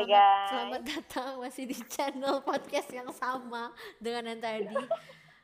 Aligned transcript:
Hai 0.00 0.08
guys. 0.08 0.48
Selamat 0.48 0.80
datang 0.88 1.32
masih 1.44 1.68
di 1.68 1.76
channel 1.84 2.40
podcast 2.40 2.88
yang 2.88 3.12
sama 3.12 3.68
dengan 4.00 4.32
yang 4.32 4.40
tadi. 4.40 4.72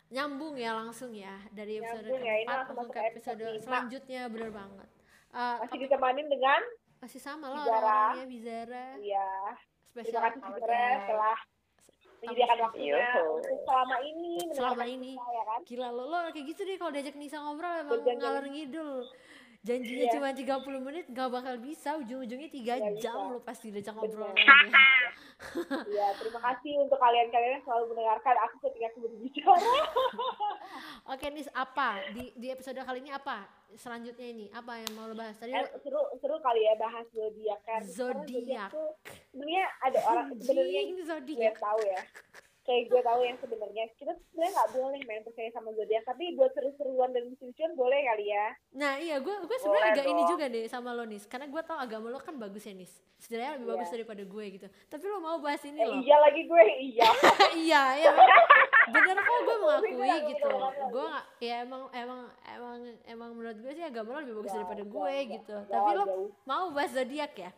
Nyambung 0.08 0.56
ya 0.56 0.72
langsung 0.72 1.12
ya 1.12 1.36
dari 1.52 1.76
episode 1.76 2.08
Nyambung 2.08 2.24
ya, 2.24 2.34
keempat 2.40 2.56
langsung 2.64 2.88
ke 2.88 3.00
episode 3.04 3.44
selanjutnya 3.60 4.22
bener 4.32 4.48
banget. 4.48 4.88
Eh, 5.36 5.56
Masih 5.60 5.76
ditemanin 5.84 6.24
dengan 6.32 6.60
masih 7.04 7.20
sama 7.20 7.52
lah 7.52 7.68
Bizara. 7.68 7.76
orang-orangnya 7.84 8.26
Bizara. 8.32 8.86
iya. 8.96 9.28
Spesial 9.92 10.08
Terima 10.08 10.24
kasih 10.24 10.40
sebenarnya 10.40 10.92
setelah 11.04 11.36
menyediakan 12.16 12.58
waktunya 12.64 13.08
selama 13.60 13.96
ini 14.00 14.32
Selama 14.56 14.84
ini. 14.88 15.12
kita, 15.20 15.28
ya 15.36 15.44
kan? 15.44 15.60
Gila 15.68 15.88
lo, 15.92 16.04
lo 16.08 16.18
kayak 16.32 16.46
gitu 16.48 16.60
deh 16.64 16.76
kalau 16.80 16.92
diajak 16.96 17.16
Nisa 17.20 17.44
ngobrol 17.44 17.76
emang 17.84 18.00
ngalor 18.08 18.44
ngidul. 18.48 19.04
Janjinya 19.66 20.06
Iya. 20.06 20.12
cuma 20.14 20.28
30 20.30 20.78
menit 20.80 21.04
gak 21.10 21.26
bakal 21.28 21.58
bisa, 21.58 21.98
ujung-ujungnya 21.98 22.46
3 22.48 22.78
Nggak 22.78 23.02
jam 23.02 23.16
bisa. 23.18 23.28
lo 23.28 23.38
pasti 23.40 23.66
diajak 23.68 23.92
ngobrol. 23.92 24.30
Iya, 25.86 26.16
terima 26.16 26.40
kasih 26.40 26.80
untuk 26.80 26.96
kalian-kalian 26.96 27.52
yang 27.52 27.64
selalu 27.66 27.92
mendengarkan 27.92 28.36
aku 28.40 28.56
ketika 28.62 28.88
aku 28.88 28.98
berbicara. 29.04 29.52
Oke 31.12 31.28
Nis, 31.28 31.44
apa 31.52 31.88
di 32.10 32.32
di 32.32 32.48
episode 32.48 32.80
kali 32.80 32.98
ini 32.98 33.12
apa? 33.12 33.44
Selanjutnya 33.70 34.24
ini 34.24 34.46
apa 34.48 34.80
yang 34.80 34.96
mau 34.96 35.04
lo 35.04 35.12
bahas? 35.12 35.36
Tadi 35.36 35.52
Eh, 35.52 35.60
seru 35.78 36.00
seru 36.16 36.40
kali 36.40 36.64
ya 36.64 36.74
bahas 36.76 37.04
zodiak 37.10 37.60
kan. 37.62 37.80
Zodiak. 37.84 38.70
sebenarnya 39.28 39.64
ada 39.78 39.98
orang 40.06 40.26
sebenarnya 40.40 40.80
zodiak. 41.04 41.54
tahu 41.54 41.80
ya. 41.84 42.00
Kayak 42.66 42.82
gue 42.88 43.00
tahu 43.00 43.20
yang 43.22 43.38
sebenarnya 43.38 43.84
kita 43.94 44.12
sebenarnya 44.12 44.52
nggak 44.52 44.70
boleh 44.72 45.00
main 45.02 45.22
percaya 45.22 45.48
sama 45.48 45.70
zodiak, 45.70 46.02
tapi 46.02 46.34
buat 46.34 46.50
seru-seruan 46.50 47.10
dan 47.10 47.22
lucu-lucuan 47.24 47.72
boleh 47.72 48.00
kali 48.04 48.26
ya. 48.26 48.46
Nah 48.72 48.92
iya 48.96 49.16
gue 49.16 49.34
gue 49.40 49.56
sebenarnya 49.56 49.94
agak 49.94 50.04
ini 50.04 50.18
dong. 50.18 50.28
juga 50.28 50.44
deh 50.46 50.64
sama 50.66 50.90
lo 50.90 51.04
Nis, 51.04 51.24
karena 51.24 51.46
gue 51.46 51.62
tau 51.62 51.78
agama 51.78 52.06
lo 52.08 52.18
kan 52.18 52.34
bagus 52.34 52.62
ya 52.62 52.74
Nis. 52.74 52.90
Setidaknya 53.16 53.54
lebih 53.54 53.64
Iya. 53.64 53.72
bagus 53.72 53.88
daripada 53.88 54.22
gue 54.22 54.44
gitu. 54.52 54.66
Tapi 54.84 55.04
lo 55.04 55.18
mau 55.18 55.38
bahas 55.38 55.62
ini 55.62 55.78
Eh, 55.78 55.86
loh. 55.86 55.98
iya 55.98 56.16
lagi 56.18 56.42
gue, 56.42 56.62
iya. 56.84 57.08
iya 57.64 57.82
ya 57.98 58.10
bener 58.86 59.18
kok 59.18 59.38
gue 59.40 59.56
mengakui 59.58 59.98
gitu 60.30 60.46
gue 60.88 61.04
nggak 61.04 61.24
ya 61.40 61.54
emang 61.60 61.90
emang 61.92 62.20
emang 62.46 62.78
emang 63.04 63.30
menurut 63.32 63.58
gue 63.58 63.72
sih 63.72 63.82
agama 63.82 64.14
lo 64.14 64.18
lebih 64.20 64.34
bagus 64.36 64.46
Nggak, 64.46 64.58
daripada 64.62 64.82
gue 64.86 65.14
gitu 65.28 65.56
tapi 65.66 65.88
lo 65.92 66.04
mau 66.44 66.70
bahas 66.70 66.94
zodiak 66.94 67.34
ya 67.34 67.50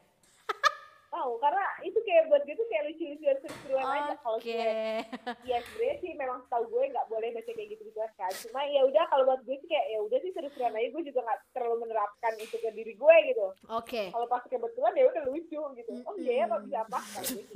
Tahu, 1.09 1.33
karena 1.41 1.65
itu 1.89 1.99
kayak 2.05 2.29
buat 2.29 2.43
gue 2.45 2.53
tuh 2.53 2.69
kayak 2.69 2.85
lucu-lucuan 2.93 3.37
seru-seruan 3.41 3.87
aja 3.89 4.15
kalau 4.21 4.39
gue. 4.45 4.73
Iya 5.49 5.59
sebenarnya 5.65 5.97
sih 6.05 6.13
memang 6.13 6.39
tahu 6.53 6.65
gue 6.69 6.85
nggak 6.93 7.09
boleh 7.09 7.29
baca 7.33 7.51
kayak 7.57 7.69
gitu 7.73 7.83
gitu 7.89 8.01
kan. 8.21 8.33
Cuma 8.45 8.61
ya 8.69 8.85
udah 8.85 9.05
kalau 9.09 9.25
buat 9.25 9.41
gue 9.49 9.57
sih 9.57 9.69
kayak 9.73 9.87
ya 9.89 9.99
udah 10.05 10.19
sih 10.21 10.31
seru-seruan 10.37 10.77
aja. 10.77 10.89
Gue 10.93 11.03
juga 11.09 11.21
nggak 11.25 11.41
terlalu 11.57 11.77
menerapkan 11.89 12.33
itu 12.37 12.57
ke 12.61 12.71
diri 12.77 12.93
gue 12.93 13.17
gitu. 13.33 13.47
oke 13.73 14.03
Kalau 14.13 14.27
pas 14.29 14.45
kebetulan 14.45 14.93
ya 14.93 15.05
udah 15.09 15.23
lucu 15.33 15.61
gitu. 15.81 15.91
Oh 16.05 16.15
iya 16.21 16.33
ya 16.33 16.45
apa 16.45 16.57
bisa 16.61 16.79
apa? 16.85 16.99
Kayak 17.01 17.27
gitu 17.41 17.55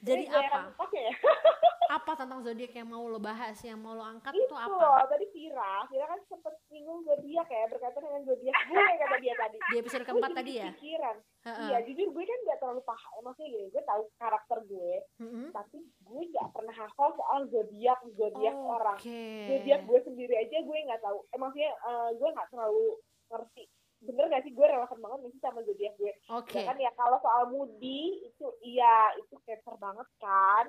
jadi 0.06 0.24
yang 0.26 0.72
apa 0.74 0.96
ya. 0.96 1.14
apa 1.88 2.12
tentang 2.14 2.40
zodiak 2.40 2.70
yang 2.70 2.86
mau 2.86 3.04
lo 3.04 3.16
bahas 3.16 3.56
yang 3.64 3.80
mau 3.80 3.96
lo 3.96 4.04
angkat 4.04 4.36
Itu 4.36 4.44
itu 4.44 4.54
apa 4.54 5.08
tadi 5.08 5.24
Vira, 5.32 5.88
Vira 5.88 6.04
kan 6.04 6.20
sempet 6.28 6.54
singgung 6.68 7.00
zodiak 7.02 7.48
ya 7.48 7.64
berkaitan 7.66 8.02
dengan 8.04 8.22
zodiak 8.22 8.56
gue 8.68 8.76
kata 8.76 9.16
dia 9.18 9.34
tadi. 9.34 9.56
di 9.58 9.76
episode 9.80 10.04
keempat 10.04 10.30
tadi 10.36 10.52
ya 10.54 10.68
Kepikiran. 10.68 11.16
Heeh. 11.48 11.68
Iya 11.72 11.78
jujur 11.88 12.08
gue 12.12 12.24
kan 12.24 12.38
nggak 12.44 12.58
terlalu 12.60 12.82
paham. 12.84 13.20
Maksudnya 13.24 13.48
gini, 13.48 13.66
gue 13.72 13.82
tahu 13.82 14.02
karakter 14.20 14.58
gue, 14.68 14.92
Mm-mm. 15.24 15.46
tapi 15.50 15.78
gue 15.80 16.22
nggak 16.28 16.48
pernah 16.52 16.74
hafal 16.76 17.08
soal 17.16 17.40
zodiak 17.48 17.98
zodiak 18.12 18.52
orang. 18.54 18.98
oke 19.00 19.20
zodiak 19.48 19.80
gue 19.88 19.98
sendiri 20.04 20.34
aja 20.36 20.56
gue 20.60 20.78
nggak 20.84 21.00
tahu 21.00 21.18
eh, 21.24 21.38
maksudnya 21.40 21.70
eh, 21.72 22.10
gue 22.12 22.28
nggak 22.28 22.48
terlalu 22.52 22.86
ngerti 23.28 23.64
bener 23.98 24.30
gak 24.30 24.46
sih 24.46 24.54
gue 24.54 24.62
relevan 24.62 24.98
banget 25.02 25.18
nih 25.26 25.42
sama 25.42 25.60
zodiak 25.66 25.94
gue 25.98 26.12
oke 26.30 26.54
ya 26.54 26.70
kan 26.70 26.78
ya 26.78 26.90
kalau 26.94 27.18
soal 27.18 27.50
moody 27.50 28.22
itu 28.22 28.46
iya 28.62 29.10
itu 29.18 29.34
cancer 29.42 29.74
banget 29.74 30.06
kan 30.22 30.66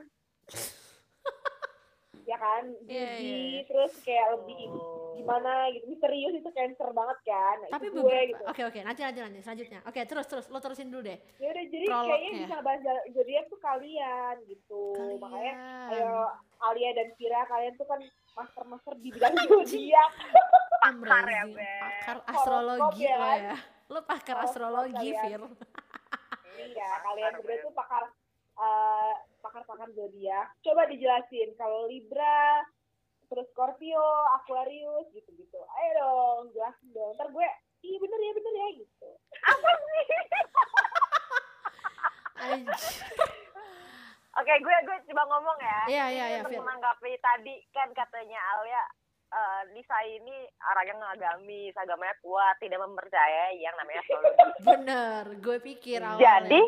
ya 2.27 2.37
kan? 2.39 2.63
Iya, 2.87 3.03
moody 3.05 3.23
iya, 3.23 3.37
iya. 3.37 3.61
terus 3.67 3.93
kayak 4.03 4.27
lebih 4.39 4.61
gimana 5.19 5.51
gitu. 5.75 5.85
Misterius 5.91 6.33
itu 6.39 6.49
cancer 6.55 6.89
banget 6.95 7.17
kan? 7.27 7.57
Nah, 7.59 7.69
tapi 7.75 7.85
itu 7.91 7.99
gue 7.99 8.03
beberapa 8.03 8.29
gitu. 8.31 8.43
oke 8.47 8.61
oke. 8.71 8.79
Nanti 8.83 9.01
nanti 9.03 9.19
nanti 9.19 9.39
selanjutnya. 9.43 9.79
Oke 9.83 9.99
terus 10.07 10.25
terus. 10.25 10.45
Lo 10.47 10.59
terusin 10.63 10.89
dulu 10.89 11.01
deh. 11.05 11.17
Ya 11.37 11.47
udah 11.51 11.65
jadi 11.67 11.85
Prolognya. 11.85 12.11
kayaknya 12.15 12.31
bisa 12.43 12.57
bahas 12.63 12.81
zodiak 13.11 13.45
tuh 13.51 13.59
kalian 13.59 14.35
gitu. 14.47 14.83
Makanya 15.19 15.53
kalian 15.55 15.57
ayo 15.93 16.15
Alia 16.59 16.89
dan 16.95 17.07
Vira 17.15 17.41
kalian 17.47 17.73
tuh 17.79 17.87
kan 17.87 18.01
master-master 18.35 18.93
di 18.99 19.09
bidang 19.11 19.35
zodiak. 19.47 20.11
Pakar 20.83 21.27
ya. 21.27 21.43
Beb. 21.43 21.59
pakar 21.59 22.17
Horoskop 22.23 22.31
astrologi. 22.31 23.03
ya 23.03 23.15
lo 23.19 23.27
kan? 23.27 23.39
ya. 23.43 23.57
Lo 23.91 23.99
pakar 24.07 24.35
Horoskop 24.39 24.47
astrologi. 24.47 25.07
Fir 25.11 25.41
Iya, 26.59 26.91
kalian 27.07 27.33
berdua 27.39 27.55
tuh 27.63 27.71
pakar 27.71 28.03
eh, 28.59 29.13
pakar-pakar 29.49 29.89
zodiak. 29.91 30.53
Coba 30.61 30.85
dijelasin 30.85 31.57
kalau 31.57 31.89
Libra, 31.89 32.61
terus 33.25 33.49
Scorpio, 33.49 34.05
Aquarius 34.37 35.09
gitu-gitu. 35.09 35.57
Ayo 35.57 35.89
dong, 35.97 36.43
jelasin 36.53 36.89
dong. 36.93 37.17
Ntar 37.17 37.33
gue, 37.33 37.47
iya 37.81 37.97
bener 37.97 38.19
ya, 38.21 38.31
bener 38.37 38.53
ya 38.53 38.67
gitu. 38.77 39.09
Anj- 42.39 42.69
Oke, 44.39 44.53
gue 44.55 44.75
gue 44.87 44.97
coba 45.11 45.23
ngomong 45.27 45.57
ya. 45.59 45.79
Iya, 45.89 46.05
iya, 46.13 46.25
iya, 46.31 46.41
menanggapi 46.45 47.11
tadi 47.19 47.59
kan 47.75 47.91
katanya 47.91 48.39
Alia 48.55 48.83
eh, 49.29 49.61
Lisa 49.75 49.97
ini 50.07 50.47
orang 50.63 50.85
yang 50.87 50.99
agamis, 51.03 51.75
agamanya 51.75 52.15
kuat, 52.23 52.55
tidak 52.63 52.79
mempercayai 52.79 53.59
yang 53.59 53.75
namanya 53.75 53.99
astrologi. 53.99 54.47
bener 54.63 55.23
gue 55.43 55.57
pikir 55.59 55.99
awalnya 55.99 56.23
Jadi, 56.23 56.61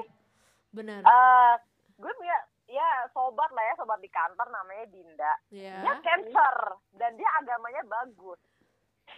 bener 0.75 1.01
eh 1.01 1.53
gue 1.95 2.11
punya 2.11 2.37
ya 2.71 2.89
sobat 3.11 3.51
lah 3.51 3.63
ya, 3.67 3.73
sobat 3.75 3.99
di 3.99 4.07
kantor 4.07 4.47
namanya 4.47 4.85
Dinda. 4.87 5.33
ya 5.51 5.75
Dia 5.83 5.93
cancer 5.99 6.55
dan 6.95 7.11
dia 7.19 7.29
agamanya 7.43 7.83
bagus. 7.83 8.39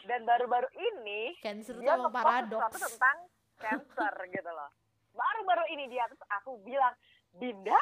Dan 0.03 0.25
baru-baru 0.25 0.67
ini 0.73 1.37
cancer 1.39 1.77
tuh 1.77 1.85
dia 1.85 1.93
ngepost 1.95 2.25
paradoks 2.25 2.81
tentang 2.81 3.17
cancer 3.61 4.13
gitu 4.35 4.51
loh. 4.51 4.69
Baru-baru 5.13 5.69
ini 5.69 5.85
dia 5.87 6.09
terus 6.09 6.25
aku 6.27 6.57
bilang, 6.65 6.97
Dinda, 7.29 7.77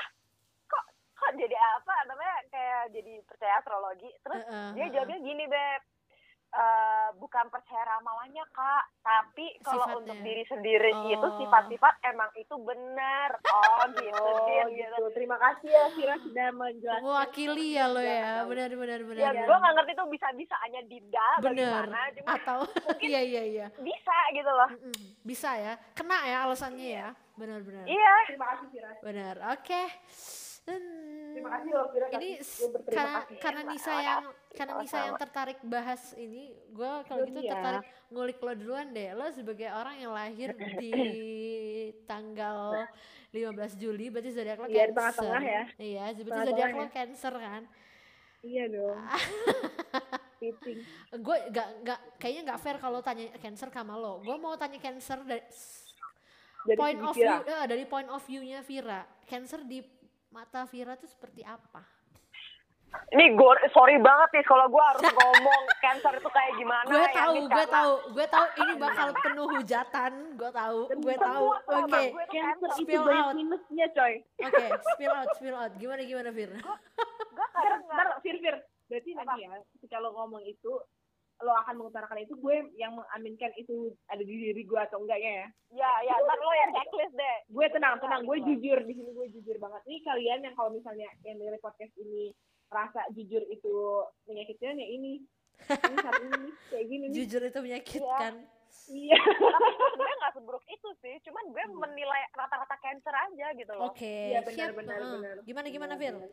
kok 0.68 0.84
kok 1.16 1.32
jadi 1.40 1.56
apa 1.56 1.96
namanya 2.06 2.36
kayak 2.52 2.84
jadi 2.92 3.14
percaya 3.24 3.64
astrologi. 3.64 4.12
Terus 4.20 4.44
Heeh, 4.44 4.70
dia 4.76 4.84
heeh. 4.84 4.92
jawabnya 4.92 5.20
gini 5.24 5.44
beb, 5.48 5.82
"Eh, 6.54 7.10
bukan 7.16 7.48
percaya 7.48 7.80
ramalannya 7.90 8.44
kak, 8.50 8.84
tapi 9.00 9.56
kalau 9.62 9.88
Sifatnya. 9.88 10.00
untuk 10.04 10.18
diri 10.20 10.44
sendiri 10.44 10.92
itu 11.08 11.24
Oh. 11.24 11.38
sifat-sifat 11.38 11.94
emang 12.06 12.28
itu 12.36 12.56
benar. 12.58 13.30
Oh 13.42 13.88
gitu, 13.90 14.12
Oh 14.14 14.44
gitu. 14.44 14.68
gitu. 14.70 15.00
Terima 15.12 15.38
kasih 15.38 15.70
ya 15.70 15.86
Vira 15.92 16.16
sudah 16.18 16.48
menjelaskan. 16.52 17.02
mewakili 17.02 17.68
ya 17.72 17.88
lo 17.88 18.00
ya 18.00 18.20
tahu. 18.44 18.52
benar 18.52 18.70
benar 18.70 19.00
benar 19.02 19.24
Ya 19.24 19.42
gue 19.42 19.58
nggak 19.58 19.74
ngerti 19.74 19.92
tuh 19.94 20.08
bisa-bisanya 20.10 20.82
Dinda 20.84 21.28
bener 21.40 21.88
bagaimana, 21.88 22.00
cuma 22.12 22.30
atau 22.36 22.60
iya 23.02 23.22
iya 23.22 23.44
iya 23.46 23.68
bisa 23.80 24.18
gitu 24.32 24.52
loh. 24.52 24.70
Bisa 25.24 25.56
ya 25.56 25.74
kena 25.94 26.20
ya 26.26 26.38
alasannya 26.44 26.88
ya 26.92 27.08
benar 27.34 27.64
benar 27.64 27.88
Iya. 27.88 28.14
Terima 28.28 28.46
kasih 28.50 28.68
Vira. 28.70 28.92
benar 29.00 29.36
oke 29.50 29.82
Hmm, 30.62 31.34
Terima 31.34 31.50
kasih 31.52 31.70
loh 31.72 31.86
Vira. 31.90 32.08
ini 32.14 32.32
karena 32.86 33.20
kasih. 33.20 33.38
karena 33.40 33.62
Nisa 33.66 33.94
yang 33.96 34.22
karena 34.52 34.74
Nisa 34.78 34.98
yang 35.02 35.16
tertarik 35.18 35.60
bahas 35.64 36.02
ini 36.16 36.44
gue 36.70 36.92
kalau 37.04 37.24
gitu 37.24 37.34
Zodiak. 37.36 37.52
tertarik 37.52 37.84
ngulik 38.08 38.38
lo 38.38 38.52
duluan 38.54 38.88
deh 38.90 39.10
lo 39.12 39.26
sebagai 39.28 39.68
orang 39.68 39.96
yang 39.98 40.12
lahir 40.12 40.52
di 40.78 40.92
tanggal 42.06 42.86
15 43.32 43.42
Juli 43.76 44.06
berarti 44.08 44.30
zodiak 44.30 44.60
lo 44.60 44.68
Iya, 44.68 44.76
Cancer 44.84 44.94
tengah-tengah 44.94 45.42
ya. 45.42 45.64
iya 45.80 46.04
berarti 46.14 46.46
zodiak 46.46 46.70
lo 46.72 46.84
ya. 46.84 46.90
Cancer 46.92 47.34
kan 47.36 47.64
Iya 48.42 48.64
dong. 48.68 48.98
Gue 51.16 51.38
gak, 51.48 51.68
gak 51.84 52.00
kayaknya 52.18 52.42
nggak 52.44 52.60
fair 52.60 52.78
kalau 52.78 53.00
tanya 53.00 53.30
Cancer 53.36 53.70
sama 53.70 53.94
lo 53.94 54.20
gue 54.20 54.34
mau 54.36 54.54
tanya 54.56 54.78
Cancer 54.78 55.22
dari 55.22 55.42
Jadi 56.64 56.76
point 56.76 57.00
of 57.00 57.14
view 57.16 57.34
eh, 57.44 57.66
dari 57.66 57.84
point 57.84 58.10
of 58.10 58.22
view-nya 58.22 58.62
Vira 58.62 59.02
Cancer 59.24 59.62
di 59.64 59.82
mata 60.32 60.64
Vira 60.66 60.96
tuh 60.96 61.06
seperti 61.06 61.44
apa 61.44 61.84
Ini 63.08 63.24
gue 63.32 63.52
sorry 63.72 63.96
banget 63.98 64.36
nih 64.36 64.44
kalau 64.44 64.68
gue 64.68 64.84
harus 64.84 65.04
ngomong 65.16 65.62
cancer 65.80 66.12
itu 66.12 66.28
kayak 66.28 66.54
gimana. 66.56 66.84
gue 66.86 67.00
ya, 67.00 67.08
tahu 67.14 67.34
Nis, 67.34 67.48
gue 67.48 67.66
tahu 67.70 67.92
gue 68.12 68.26
tahu 68.28 68.46
ini 68.58 68.74
bakal 68.84 69.08
penuh 69.18 69.48
hujatan 69.50 70.12
gue 70.36 70.52
tahu 70.52 70.78
gue 70.98 71.16
tahu 71.18 71.46
oke 71.72 71.88
gue 71.88 72.04
tuh 72.12 72.28
Cancer 72.28 72.70
itu 72.70 72.84
Spill 72.84 73.04
banyak 73.06 73.24
out. 73.24 73.36
minusnya 73.36 73.88
coy. 73.92 74.14
oke 74.42 74.66
spill 74.92 75.14
out 75.14 75.30
spill 75.36 75.56
out 75.56 75.72
gimana 75.78 76.02
gimana 76.04 76.30
Vira 76.32 76.60
Gue 77.32 77.46
ntar, 77.88 78.08
Fir, 78.20 78.38
Fir. 78.38 78.56
Berarti 78.86 79.10
nanti 79.16 79.40
ya, 79.42 79.56
ketika 79.72 80.04
lo 80.04 80.12
ngomong 80.12 80.44
itu, 80.44 80.72
lo 81.42 81.54
akan 81.58 81.76
mengutarakan 81.76 82.20
itu, 82.20 82.34
gue 82.36 82.56
yang 82.76 82.94
mengaminkan 82.94 83.50
itu 83.56 83.92
ada 84.06 84.20
di 84.20 84.30
diri 84.32 84.62
gue 84.62 84.80
atau 84.80 85.02
enggaknya 85.02 85.32
ya. 85.34 85.48
ya 85.78 85.92
ya 86.04 86.14
ntar 86.18 86.38
lo 86.38 86.54
yang 86.54 86.72
checklist 86.78 87.14
deh. 87.14 87.38
Gue 87.48 87.66
tenang, 87.70 87.98
tenang, 87.98 88.22
gue 88.24 88.38
jujur 88.44 88.78
di 88.82 88.94
sini 88.94 89.10
gue 89.10 89.28
jujur 89.32 89.58
banget. 89.58 89.82
Ini 89.86 89.98
kalian 90.02 90.40
yang 90.42 90.54
kalau 90.54 90.70
misalnya 90.70 91.10
yang 91.22 91.36
dari 91.36 91.58
podcast 91.58 91.94
ini 91.96 92.30
rasa 92.68 93.02
jujur 93.12 93.42
itu 93.48 93.74
menyakitkan 94.26 94.76
ya 94.76 94.88
ini. 94.88 95.26
Ini 95.62 95.96
saat 96.00 96.18
ini 96.20 96.50
kayak 96.68 96.86
gini 96.86 97.06
nih. 97.06 97.16
jujur 97.20 97.42
itu 97.44 97.60
menyakitkan 97.60 98.34
Iya. 98.88 99.20
tapi 99.20 99.68
sebenarnya 99.76 100.16
nggak 100.18 100.34
seburuk 100.34 100.64
itu 100.66 100.90
sih 101.00 101.16
cuman 101.22 101.44
gue 101.50 101.64
Hmm. 101.66 101.76
menilai 101.78 102.24
rata-rata 102.32 102.76
cancer 102.80 103.12
aja 103.12 103.48
gitu 103.54 103.72
loh 103.76 103.92
Oke, 103.92 104.32
Iya, 104.32 104.40
benar, 104.42 104.56
siap. 104.72 104.80
benar, 104.80 104.96
Heeh. 104.98 105.12
benar. 105.14 105.36
Gimana 105.44 105.68
gimana 105.68 105.94
Fir? 105.96 106.16
benar. 106.16 106.32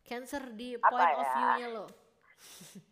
Cancer 0.00 0.42
di 0.54 0.68
Apa 0.74 0.86
point 0.88 1.12
of 1.12 1.18
ya? 1.20 1.34
view-nya 1.34 1.68
lo. 1.68 1.84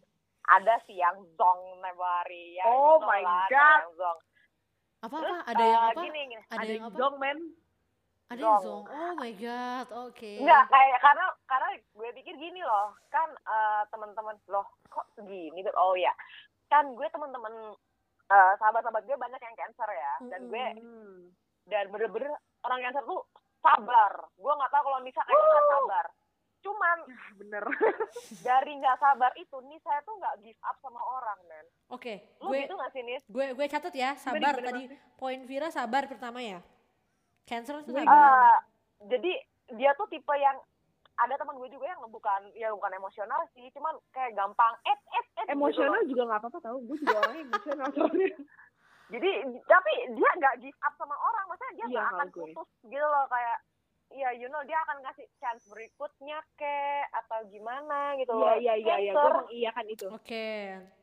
ada 0.48 0.74
sih 0.82 0.94
yang 0.94 1.16
zong 1.34 1.60
Nebari 1.78 2.54
ya 2.54 2.64
Oh 2.66 2.98
my 2.98 3.20
God. 3.20 3.50
yang 3.50 3.90
zong 3.94 4.18
Apa 4.98 5.16
apa? 5.16 5.34
Ada 5.46 5.62
yang 5.62 5.82
eh, 5.82 5.88
apa? 5.88 6.00
gini, 6.02 6.20
gini. 6.26 6.42
Ada 6.42 6.56
Ada 6.56 6.64
yang 6.64 6.72
yang 6.72 6.86
apa? 6.88 6.96
dong, 6.96 7.14
men. 7.16 7.38
Ada 8.26 8.40
yang 8.40 8.58
Zong. 8.58 8.64
zong. 8.64 8.84
Oh 8.88 9.12
my 9.14 9.32
god. 9.34 9.86
Oke. 10.02 10.32
Enggak, 10.36 10.64
kayak 10.66 10.98
karena 10.98 11.24
karena 11.44 11.68
gue 11.92 12.08
pikir 12.16 12.34
gini 12.34 12.60
loh, 12.60 12.86
kan 13.06 13.28
eh, 13.30 13.82
teman-teman 13.88 14.34
loh 14.46 14.66
kok 14.88 15.06
segini 15.12 15.60
tuh? 15.60 15.74
Oh 15.74 15.94
ya, 15.94 16.10
kan 16.66 16.90
gue 16.90 17.06
teman-teman 17.06 17.54
eh, 18.26 18.52
sahabat-sahabat 18.58 19.04
gue 19.04 19.14
banyak 19.14 19.38
yang 19.38 19.56
cancer 19.56 19.86
ya, 19.86 20.12
dan 20.26 20.40
gue 20.44 20.64
Hmm. 20.74 21.30
dan 21.64 21.86
bener-bener 21.86 22.32
orang 22.62 22.80
cancer 22.80 23.04
tuh 23.04 23.22
sabar. 23.60 24.10
Gue 24.34 24.52
nggak 24.52 24.72
tahu 24.72 24.82
kalau 24.82 24.98
Nisa 25.00 25.22
kayak 25.22 25.38
nggak 25.38 25.66
sabar. 25.70 26.06
Cuman 26.66 26.98
Ah, 27.12 27.30
Bener. 27.36 27.64
dari 28.42 28.72
nggak 28.74 28.96
sabar 28.96 29.30
itu, 29.34 29.56
Nisa 29.62 29.92
tuh 30.02 30.14
nggak 30.14 30.34
give 30.40 30.60
up 30.60 30.76
sama 30.76 30.98
orang, 30.98 31.38
men. 31.44 31.66
Oke, 31.88 32.14
Lu 32.38 32.50
gue 32.50 32.60
gitu 32.60 32.74
nggak 32.74 32.90
sih, 32.90 33.02
Nis? 33.02 33.22
gue 33.24 33.46
gue 33.52 33.66
catat 33.66 33.94
ya, 33.94 34.10
sabar 34.16 34.52
gimana, 34.52 34.66
tadi 34.66 34.82
poin 35.14 35.40
Vira 35.44 35.68
sabar 35.68 36.04
pertama 36.04 36.38
ya. 36.38 36.58
Cancer 37.44 37.78
itu 37.78 37.90
sabar. 37.90 38.10
Eh, 38.10 38.56
jadi 39.06 39.32
dia 39.72 39.94
tuh 39.94 40.06
tipe 40.06 40.34
yang 40.34 40.58
ada 41.16 41.34
teman 41.34 41.56
gue 41.56 41.70
juga 41.70 41.86
yang 41.86 42.02
bukan 42.04 42.52
ya 42.52 42.68
bukan 42.68 42.92
emosional 42.92 43.40
sih, 43.50 43.70
cuman 43.70 43.94
kayak 44.10 44.34
gampang 44.34 44.74
et 44.84 44.98
et 45.12 45.26
et 45.38 45.44
gitu 45.44 45.54
Emosional 45.54 45.96
loh. 45.96 46.06
juga 46.06 46.22
nggak 46.24 46.40
apa-apa 46.42 46.58
tau. 46.60 46.76
Gue 46.82 46.96
juga 46.98 47.16
orangnya 47.16 47.42
emosional 47.46 47.86
soalnya. 47.90 48.28
Jadi 49.06 49.30
tapi 49.64 49.92
dia 50.12 50.30
nggak 50.34 50.54
give 50.60 50.80
up 50.82 50.94
sama 50.94 51.14
orang, 51.14 51.44
maksudnya 51.46 51.72
dia 51.72 51.84
Iya, 51.84 51.90
nggak 51.94 52.04
akan 52.04 52.18
kalau 52.18 52.26
gue. 52.26 52.42
putus 52.50 52.68
gitu 52.84 53.06
loh 53.06 53.24
kayak 53.26 53.58
Iya, 54.16 54.32
you 54.34 54.48
know 54.48 54.64
dia 54.64 54.80
akan 54.80 55.04
ngasih 55.04 55.28
chance 55.36 55.68
berikutnya 55.68 56.40
ke 56.56 56.76
atau 57.12 57.44
gimana 57.46 58.16
gitu 58.16 58.32
Iya, 58.32 58.40
loh. 58.40 58.56
iya, 58.56 58.74
iya, 58.74 58.94
iya. 58.98 59.12
Gue 59.12 59.32
mengiyakan 59.44 59.86
itu. 59.86 60.06
Oke, 60.08 60.48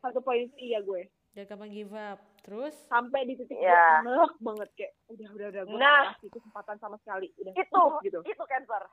Satu 0.02 0.18
poin 0.20 0.42
itu 0.42 0.58
iya 0.58 0.82
gue. 0.82 1.06
jangan 1.32 1.46
gampang 1.54 1.72
give 1.72 1.94
up. 1.94 2.18
Terus 2.42 2.74
Sampai 2.86 3.24
di 3.24 3.34
titik 3.34 3.54
Iya. 3.56 4.02
gue 4.02 4.12
enek 4.12 4.34
banget 4.40 4.70
kayak 4.74 4.94
udah 5.08 5.28
udah 5.32 5.48
udah 5.48 5.64
gue 5.64 5.78
Nah. 5.78 6.02
kasih 6.12 6.30
kesempatan 6.32 6.76
sama 6.78 6.98
sekali. 7.00 7.30
Udah 7.38 7.54
itu 7.54 7.82
gitu. 8.04 8.20
itu 8.24 8.44
cancer. 8.44 8.84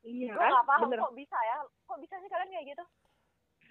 Iya 0.00 0.30
Gue 0.30 0.38
kan? 0.38 0.50
nggak 0.52 0.66
paham 0.66 0.86
Bener. 0.86 0.98
kok 1.00 1.14
bisa 1.16 1.38
ya, 1.44 1.56
kok 1.82 1.98
bisa 1.98 2.14
sih 2.16 2.28
kalian 2.28 2.48
kayak 2.48 2.66
gitu? 2.70 2.84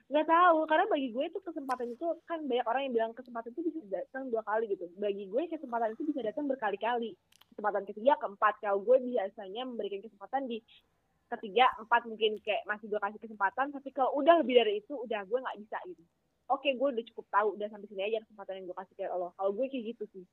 Nggak 0.05 0.27
tahu 0.27 0.57
karena 0.65 0.85
bagi 0.85 1.07
gue 1.09 1.23
itu 1.25 1.39
kesempatan 1.41 1.87
itu 1.89 2.07
kan 2.25 2.39
banyak 2.43 2.65
orang 2.65 2.81
yang 2.83 2.93
bilang 2.93 3.11
kesempatan 3.11 3.49
itu 3.49 3.61
bisa 3.65 3.79
datang 3.89 4.27
dua 4.27 4.43
kali 4.43 4.67
gitu. 4.69 4.85
Bagi 4.93 5.23
gue 5.25 5.41
kesempatan 5.47 5.89
itu 5.89 6.03
bisa 6.03 6.19
datang 6.21 6.45
berkali-kali. 6.45 7.15
Kesempatan 7.55 7.87
ketiga, 7.87 8.19
keempat. 8.19 8.59
Kalau 8.59 8.83
gue 8.83 8.97
biasanya 8.99 9.63
memberikan 9.63 10.03
kesempatan 10.03 10.51
di 10.51 10.59
ketiga, 11.31 11.71
empat 11.79 12.03
mungkin 12.03 12.35
kayak 12.43 12.67
masih 12.67 12.91
gue 12.91 12.99
kasih 12.99 13.19
kesempatan. 13.23 13.71
Tapi 13.71 13.89
kalau 13.95 14.11
udah 14.19 14.43
lebih 14.43 14.59
dari 14.59 14.83
itu, 14.83 14.91
udah 14.91 15.23
gue 15.23 15.39
nggak 15.39 15.57
bisa 15.63 15.79
gitu. 15.87 16.03
Oke, 16.51 16.75
gue 16.75 16.87
udah 16.91 17.05
cukup 17.15 17.25
tahu, 17.31 17.47
udah 17.55 17.67
sampai 17.71 17.87
sini 17.87 18.03
aja 18.05 18.21
kesempatan 18.27 18.59
yang 18.59 18.65
gue 18.67 18.77
kasih 18.77 18.93
ke 18.99 19.03
Allah. 19.07 19.31
Kalau 19.39 19.51
gue 19.55 19.65
kayak 19.71 19.95
gitu 19.95 20.03
sih. 20.11 20.25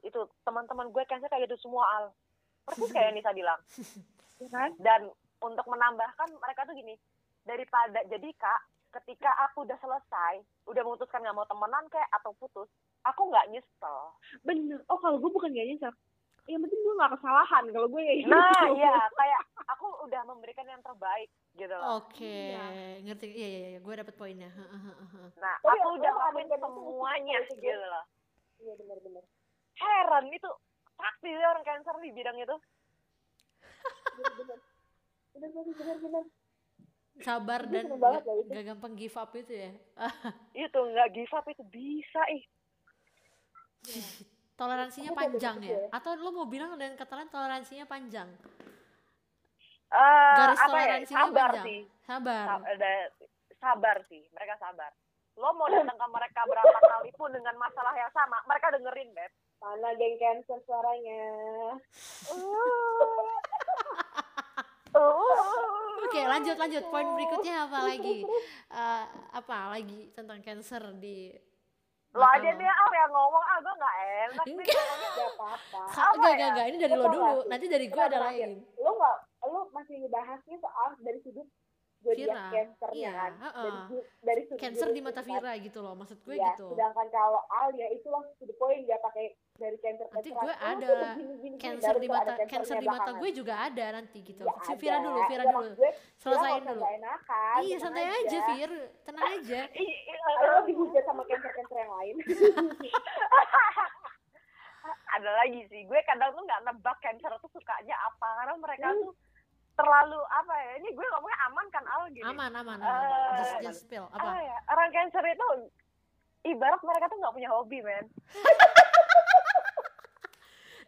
Itu 0.00 0.32
teman-teman 0.42 0.88
gue 0.88 1.02
cancer 1.04 1.28
kayak 1.28 1.46
gitu 1.46 1.68
semua 1.68 1.84
al. 2.00 2.04
Persis 2.64 2.90
kayak 2.90 3.12
yang 3.12 3.16
Nisa 3.20 3.32
bilang. 3.36 3.60
Ya 4.40 4.48
kan? 4.48 4.72
Dan 4.80 5.12
untuk 5.44 5.68
menambahkan 5.68 6.32
mereka 6.40 6.64
tuh 6.64 6.72
gini, 6.72 6.96
daripada 7.44 8.00
jadi 8.08 8.28
kak, 8.40 8.60
ketika 8.88 9.28
aku 9.44 9.68
udah 9.68 9.76
selesai, 9.76 10.40
udah 10.64 10.80
memutuskan 10.80 11.20
nggak 11.20 11.36
mau 11.36 11.44
temenan 11.44 11.84
kayak 11.92 12.08
atau 12.16 12.32
putus, 12.40 12.72
aku 13.04 13.22
nggak 13.30 13.48
nyesel. 13.52 13.98
Bener. 14.44 14.78
Oh, 14.90 14.98
kalau 15.00 15.16
gue 15.20 15.30
bukan 15.32 15.52
gak 15.52 15.68
nyesel. 15.68 15.92
Yang 16.48 16.60
penting 16.66 16.80
gue 16.82 16.94
gak 16.98 17.12
kesalahan 17.16 17.64
kalau 17.70 17.88
gue 17.88 18.00
kayak 18.02 18.18
gitu. 18.24 18.32
Nah, 18.32 18.64
iya, 18.74 18.94
kayak 19.20 19.40
aku 19.70 19.86
udah 20.08 20.22
memberikan 20.26 20.66
yang 20.66 20.82
terbaik 20.82 21.30
gitu 21.54 21.74
loh. 21.74 22.02
Oke, 22.02 22.52
Iya. 22.52 22.66
ngerti. 23.06 23.26
Iya 23.30 23.48
iya 23.48 23.68
iya, 23.76 23.80
gue 23.80 23.94
dapet 23.94 24.14
poinnya. 24.16 24.50
Heeh, 24.50 24.80
heeh, 24.80 25.08
heeh. 25.14 25.30
Nah, 25.38 25.54
Tapi 25.62 25.78
aku 25.80 25.88
udah 26.00 26.10
ngelakuin 26.10 26.46
kayak 26.48 26.62
semuanya 26.64 27.36
gitu, 27.44 27.52
gitu. 27.56 27.64
gitu 27.70 27.86
loh. 27.86 28.04
Iya, 28.60 28.72
bener-bener. 28.76 29.24
Heran 29.80 30.24
itu 30.28 30.50
sakti 31.00 31.28
sih 31.32 31.46
orang 31.46 31.64
cancer 31.64 31.94
di 32.04 32.10
bidang 32.12 32.36
itu. 32.36 32.56
Bener-bener. 34.16 34.58
Sabar 37.20 37.68
dan 37.68 37.84
gak, 38.00 38.24
gak 38.48 38.64
gampang 38.64 38.92
give 38.96 39.16
up 39.16 39.32
itu 39.36 39.52
ya. 39.52 39.70
Itu 40.66 40.78
nggak 40.82 41.14
give 41.14 41.30
up 41.36 41.46
itu 41.46 41.62
bisa 41.70 42.22
ih. 42.34 42.42
Toleransinya 42.42 42.59
Aku 43.80 44.68
kayak 44.68 45.16
panjang 45.16 45.56
begitu 45.56 45.72
ya? 45.72 45.80
ya. 45.80 45.88
Atau 45.96 46.10
lo 46.20 46.30
mau 46.30 46.44
bilang 46.44 46.76
dengan 46.76 46.94
kata 47.00 47.12
lain 47.16 47.30
toleransinya 47.32 47.86
panjang? 47.88 48.28
Eh, 49.90 50.34
Garis 50.36 50.60
apa 50.60 50.68
ya? 50.68 50.84
toleransinya 51.00 51.16
Sabar 51.16 51.48
panjang. 51.48 51.64
sih. 51.64 51.80
Sabar. 52.04 52.44
Sa- 52.44 52.66
ada- 52.68 53.10
sabar 53.56 53.96
sih, 54.06 54.22
mereka 54.32 54.54
sabar. 54.60 54.92
Lo 55.40 55.56
mau 55.56 55.64
datang 55.66 55.96
ke 55.96 56.06
mereka 56.12 56.40
berapa 56.44 56.78
kali 56.78 57.10
pun 57.16 57.32
dengan 57.32 57.56
masalah 57.56 57.94
yang 57.96 58.12
sama, 58.12 58.36
mereka 58.44 58.68
dengerin, 58.76 59.08
Beb. 59.16 59.32
Mana 59.60 59.92
geng 59.96 60.16
cancer 60.16 60.58
suaranya? 60.64 61.22
Uh. 62.32 63.28
Oke 66.00 66.20
lanjut 66.26 66.56
lanjut. 66.56 66.84
Poin 66.88 67.06
berikutnya 67.14 67.68
apa 67.68 67.78
lagi? 67.86 68.24
Eh, 68.72 69.04
apa 69.36 69.56
lagi 69.70 70.10
tentang 70.16 70.40
cancer 70.40 70.80
di 70.96 71.30
Lo 72.10 72.20
mata 72.20 72.34
aja 72.36 72.50
lo? 72.50 72.58
deh 72.58 72.66
Al 72.66 72.90
yang 72.92 73.10
ngomong, 73.10 73.44
ah 73.44 73.58
gue 73.60 73.74
gak 73.76 73.94
enak 73.94 74.44
nih 74.44 74.54
Enggak. 74.56 74.82
ngomongnya. 74.82 75.26
Apa-apa. 75.30 75.80
Apa 75.86 76.10
Enggak, 76.10 76.30
ya? 76.30 76.34
enggak, 76.34 76.48
enggak. 76.50 76.66
Ini 76.66 76.76
dari 76.76 76.92
lo 76.92 77.04
dulu. 77.04 77.18
nggak 77.20 77.36
sih? 77.36 77.48
Nanti 77.48 77.66
dari 77.66 77.86
gue 77.86 78.02
ada 78.02 78.18
lain. 78.20 78.50
Lo 78.76 78.90
gak, 78.96 79.16
lo 79.46 79.60
masih 79.70 79.94
ngebahasnya 80.00 80.56
soal 80.58 80.88
dari 80.98 81.18
sudut 81.22 81.46
zodiak 82.00 82.26
Vira. 82.26 82.44
cancernya 82.50 82.96
Iya, 82.96 83.12
kan? 83.12 83.32
Dari, 83.36 83.80
su- 83.86 84.06
dari 84.20 84.42
sudut 84.42 84.56
Cancer 84.58 84.88
di 84.88 85.00
mata 85.00 85.20
kan? 85.20 85.28
Vira 85.30 85.52
gitu 85.58 85.78
loh. 85.78 85.92
Maksud 85.92 86.18
gue 86.18 86.34
Iya, 86.34 86.48
gitu. 86.50 86.66
sedangkan 86.70 87.06
kalau 87.08 87.40
Al 87.46 87.68
ya 87.72 87.86
itu 87.88 88.06
langsung 88.06 88.34
to 88.34 88.44
the 88.44 88.56
point 88.56 88.80
dia 88.82 88.96
pakai 88.96 89.24
dari 89.54 89.76
cancer 89.76 90.06
Nanti 90.06 90.16
cancer 90.26 90.40
gue 90.40 90.54
Oh, 90.54 90.64
ada 90.66 90.86
begini, 90.88 91.12
gini, 91.14 91.34
gini. 91.38 91.56
Cancer 91.58 91.94
di 91.94 92.08
mata 92.08 92.32
cancer 92.42 92.76
di 92.76 92.88
mata 92.88 93.10
gue 93.12 93.30
juga 93.30 93.54
ada 93.60 93.86
nanti 93.92 94.18
gitu. 94.22 94.40
Ya, 94.40 94.54
Si 94.58 94.72
Vira 94.74 94.98
dulu, 94.98 95.18
Vira 95.26 95.44
Ya, 95.44 95.50
dulu. 95.50 95.68
gue, 95.74 95.90
Selesaiin 96.16 96.62
usah 96.62 96.72
dulu. 96.72 96.82
enakan, 96.82 97.58
Iya, 97.60 97.76
santai 97.78 98.06
aja, 98.06 98.38
Vir. 98.48 98.72
Tenang 99.02 99.28
aja. 99.30 99.60
Ih, 99.76 99.90
Lo 100.40 100.58
dihujat 100.64 101.04
sama 101.04 101.22
cancer-cancer 101.22 101.76
yang 101.78 101.92
lain. 101.92 102.16
ada 105.10 105.30
lagi 105.36 105.66
sih 105.66 105.84
gue 105.84 106.00
kadang 106.02 106.32
tuh 106.32 106.40
nggak 106.40 106.62
nebak 106.64 106.96
cancer 107.00 107.28
tuh 107.36 107.50
sukanya 107.50 107.92
apa 108.00 108.28
karena 108.32 108.54
mereka 108.56 108.88
tuh 108.96 109.12
terlalu 109.80 110.20
apa 110.28 110.54
ya 110.54 110.72
ini 110.76 110.88
gue 110.90 111.06
ngomongnya 111.08 111.38
aman 111.42 111.66
kan 111.68 111.84
al 111.86 112.02
gini 112.08 112.22
Aman, 112.22 112.50
aman, 112.52 112.78
aman. 112.78 113.00
Just, 113.34 113.54
just 113.62 113.80
spill. 113.82 114.06
apa 114.10 114.20
Apa? 114.20 114.36
ya 114.38 114.56
orang 114.68 114.88
cancer 114.90 115.24
itu 115.24 115.46
ibarat 116.42 116.80
mereka 116.80 117.04
tuh 117.06 117.18
nggak 117.18 117.34
punya 117.34 117.48
hobi 117.48 117.78
men 117.80 118.04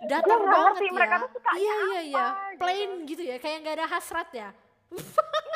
nggak 0.03 0.21
banget 0.21 0.43
ngerti 0.43 0.85
ya. 0.85 0.93
mereka 0.93 1.15
tuh 1.17 1.31
sukanya 1.31 1.59
Iya, 1.59 1.75
iya, 1.79 2.01
iya. 2.03 2.27
gitu. 2.27 2.59
Plain 2.59 2.91
gitu 3.07 3.23
ya. 3.23 3.37
Kayak 3.39 3.57
nggak 3.63 3.77
ada 3.77 3.87
hasrat 3.89 4.29
ya. 4.33 4.49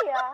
iya 0.00 0.24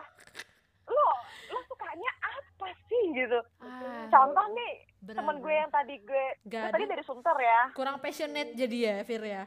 lo 0.84 1.06
lo 1.48 1.60
sukanya 1.64 2.10
apa 2.20 2.66
sih 2.86 3.02
gitu 3.10 3.40
Ah, 3.58 4.04
contoh 4.06 4.46
nih 4.52 4.72
bener, 5.00 5.16
temen 5.16 5.36
gue 5.40 5.54
yang 5.56 5.70
tadi 5.70 5.94
gue 5.98 6.26
gue 6.38 6.52
Gak 6.52 6.70
tadi 6.70 6.84
dari 6.84 7.02
Sunter 7.02 7.34
ya 7.34 7.60
kurang 7.72 7.96
passionate 7.98 8.52
jadi 8.52 8.76
ya, 8.78 8.94
Fir 9.02 9.22
ya. 9.24 9.42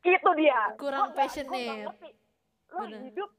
Itu 0.00 0.30
dia 0.34 0.74
Kurang 0.74 1.10
Gua 1.10 1.12
gua 1.12 1.18
passionate. 1.18 1.86
ngerti. 1.86 2.10
Lo 2.68 2.82
Bener. 2.82 3.00
hidup 3.04 3.30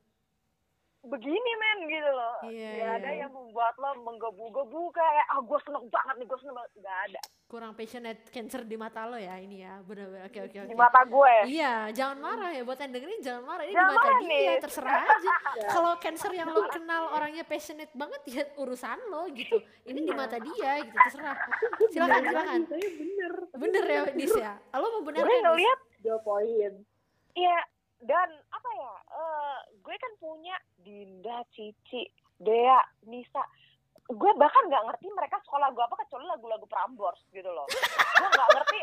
begini 1.00 1.52
men 1.56 1.80
gitu 1.88 2.10
loh 2.10 2.36
Iya, 2.44 2.72
Gak 2.76 2.92
ada 2.98 3.10
iya. 3.10 3.20
yang 3.24 3.32
membuat 3.32 3.74
lo 3.78 3.96
menggebu-gebu 4.02 4.92
kayak 4.92 5.26
ah 5.30 5.40
gue 5.40 5.60
seneng 5.62 5.88
banget 5.88 6.16
nih 6.16 6.28
gue 6.28 6.38
seneng 6.38 6.56
banget 6.58 6.72
gak 6.80 7.00
ada 7.08 7.22
Kurang 7.48 7.72
passionate 7.74 8.28
cancer 8.28 8.68
di 8.68 8.76
mata 8.76 9.08
lo 9.08 9.16
ya 9.16 9.40
ini 9.40 9.64
ya. 9.64 9.80
Bener-bener. 9.80 10.28
Oke, 10.28 10.44
oke, 10.44 10.68
di 10.68 10.76
mata 10.76 11.00
gue 11.00 11.48
Iya, 11.48 11.96
jangan 11.96 12.20
marah 12.20 12.52
ya 12.52 12.60
buat 12.60 12.76
yang 12.76 12.92
dengerin 12.92 13.22
jangan 13.24 13.44
marah. 13.48 13.64
Ini 13.64 13.72
Jangan 13.72 13.88
di 13.88 13.96
mata 13.96 14.12
dia, 14.12 14.28
nih. 14.28 14.60
terserah 14.60 14.96
aja. 15.00 15.32
Kalau 15.72 15.92
cancer 15.96 16.32
yang 16.36 16.52
lo 16.52 16.68
kenal 16.68 17.08
orangnya 17.08 17.48
passionate 17.48 17.96
banget 17.96 18.22
ya 18.28 18.44
urusan 18.60 19.00
lo 19.08 19.32
gitu. 19.32 19.64
Ini 19.82 19.96
di 19.96 20.12
mata 20.12 20.36
dia 20.38 20.72
gitu, 20.84 20.98
terserah. 21.00 21.40
Silakan, 21.88 22.22
silakan. 22.22 22.60
bener. 22.68 23.34
Bener 23.56 23.84
ya, 23.88 24.02
Dis 24.12 24.36
ya. 24.36 24.60
Lo 24.74 24.88
mau 24.92 25.00
gue 25.02 25.14
Dis? 25.16 25.24
ngeliat 25.40 25.80
Dua 25.98 26.18
poin. 26.20 26.72
Iya, 27.32 27.58
dan 28.02 28.30
apa 28.54 28.70
ya? 28.78 28.94
eh, 29.10 29.58
gue 29.82 29.96
kan 29.98 30.14
punya 30.22 30.56
Dinda, 30.78 31.42
Cici, 31.54 32.06
Dea, 32.38 32.82
Nisa. 33.10 33.42
Gue 34.08 34.32
bahkan 34.40 34.64
nggak 34.72 34.86
ngerti 34.88 35.08
mereka 35.12 35.42
sekolah 35.44 35.74
gue 35.76 35.84
apa 35.84 35.96
kecuali 36.06 36.26
lagu-lagu 36.30 36.66
Prambors 36.70 37.20
gitu 37.34 37.50
loh. 37.50 37.68
gue 37.68 38.30
nggak 38.30 38.50
ngerti 38.56 38.80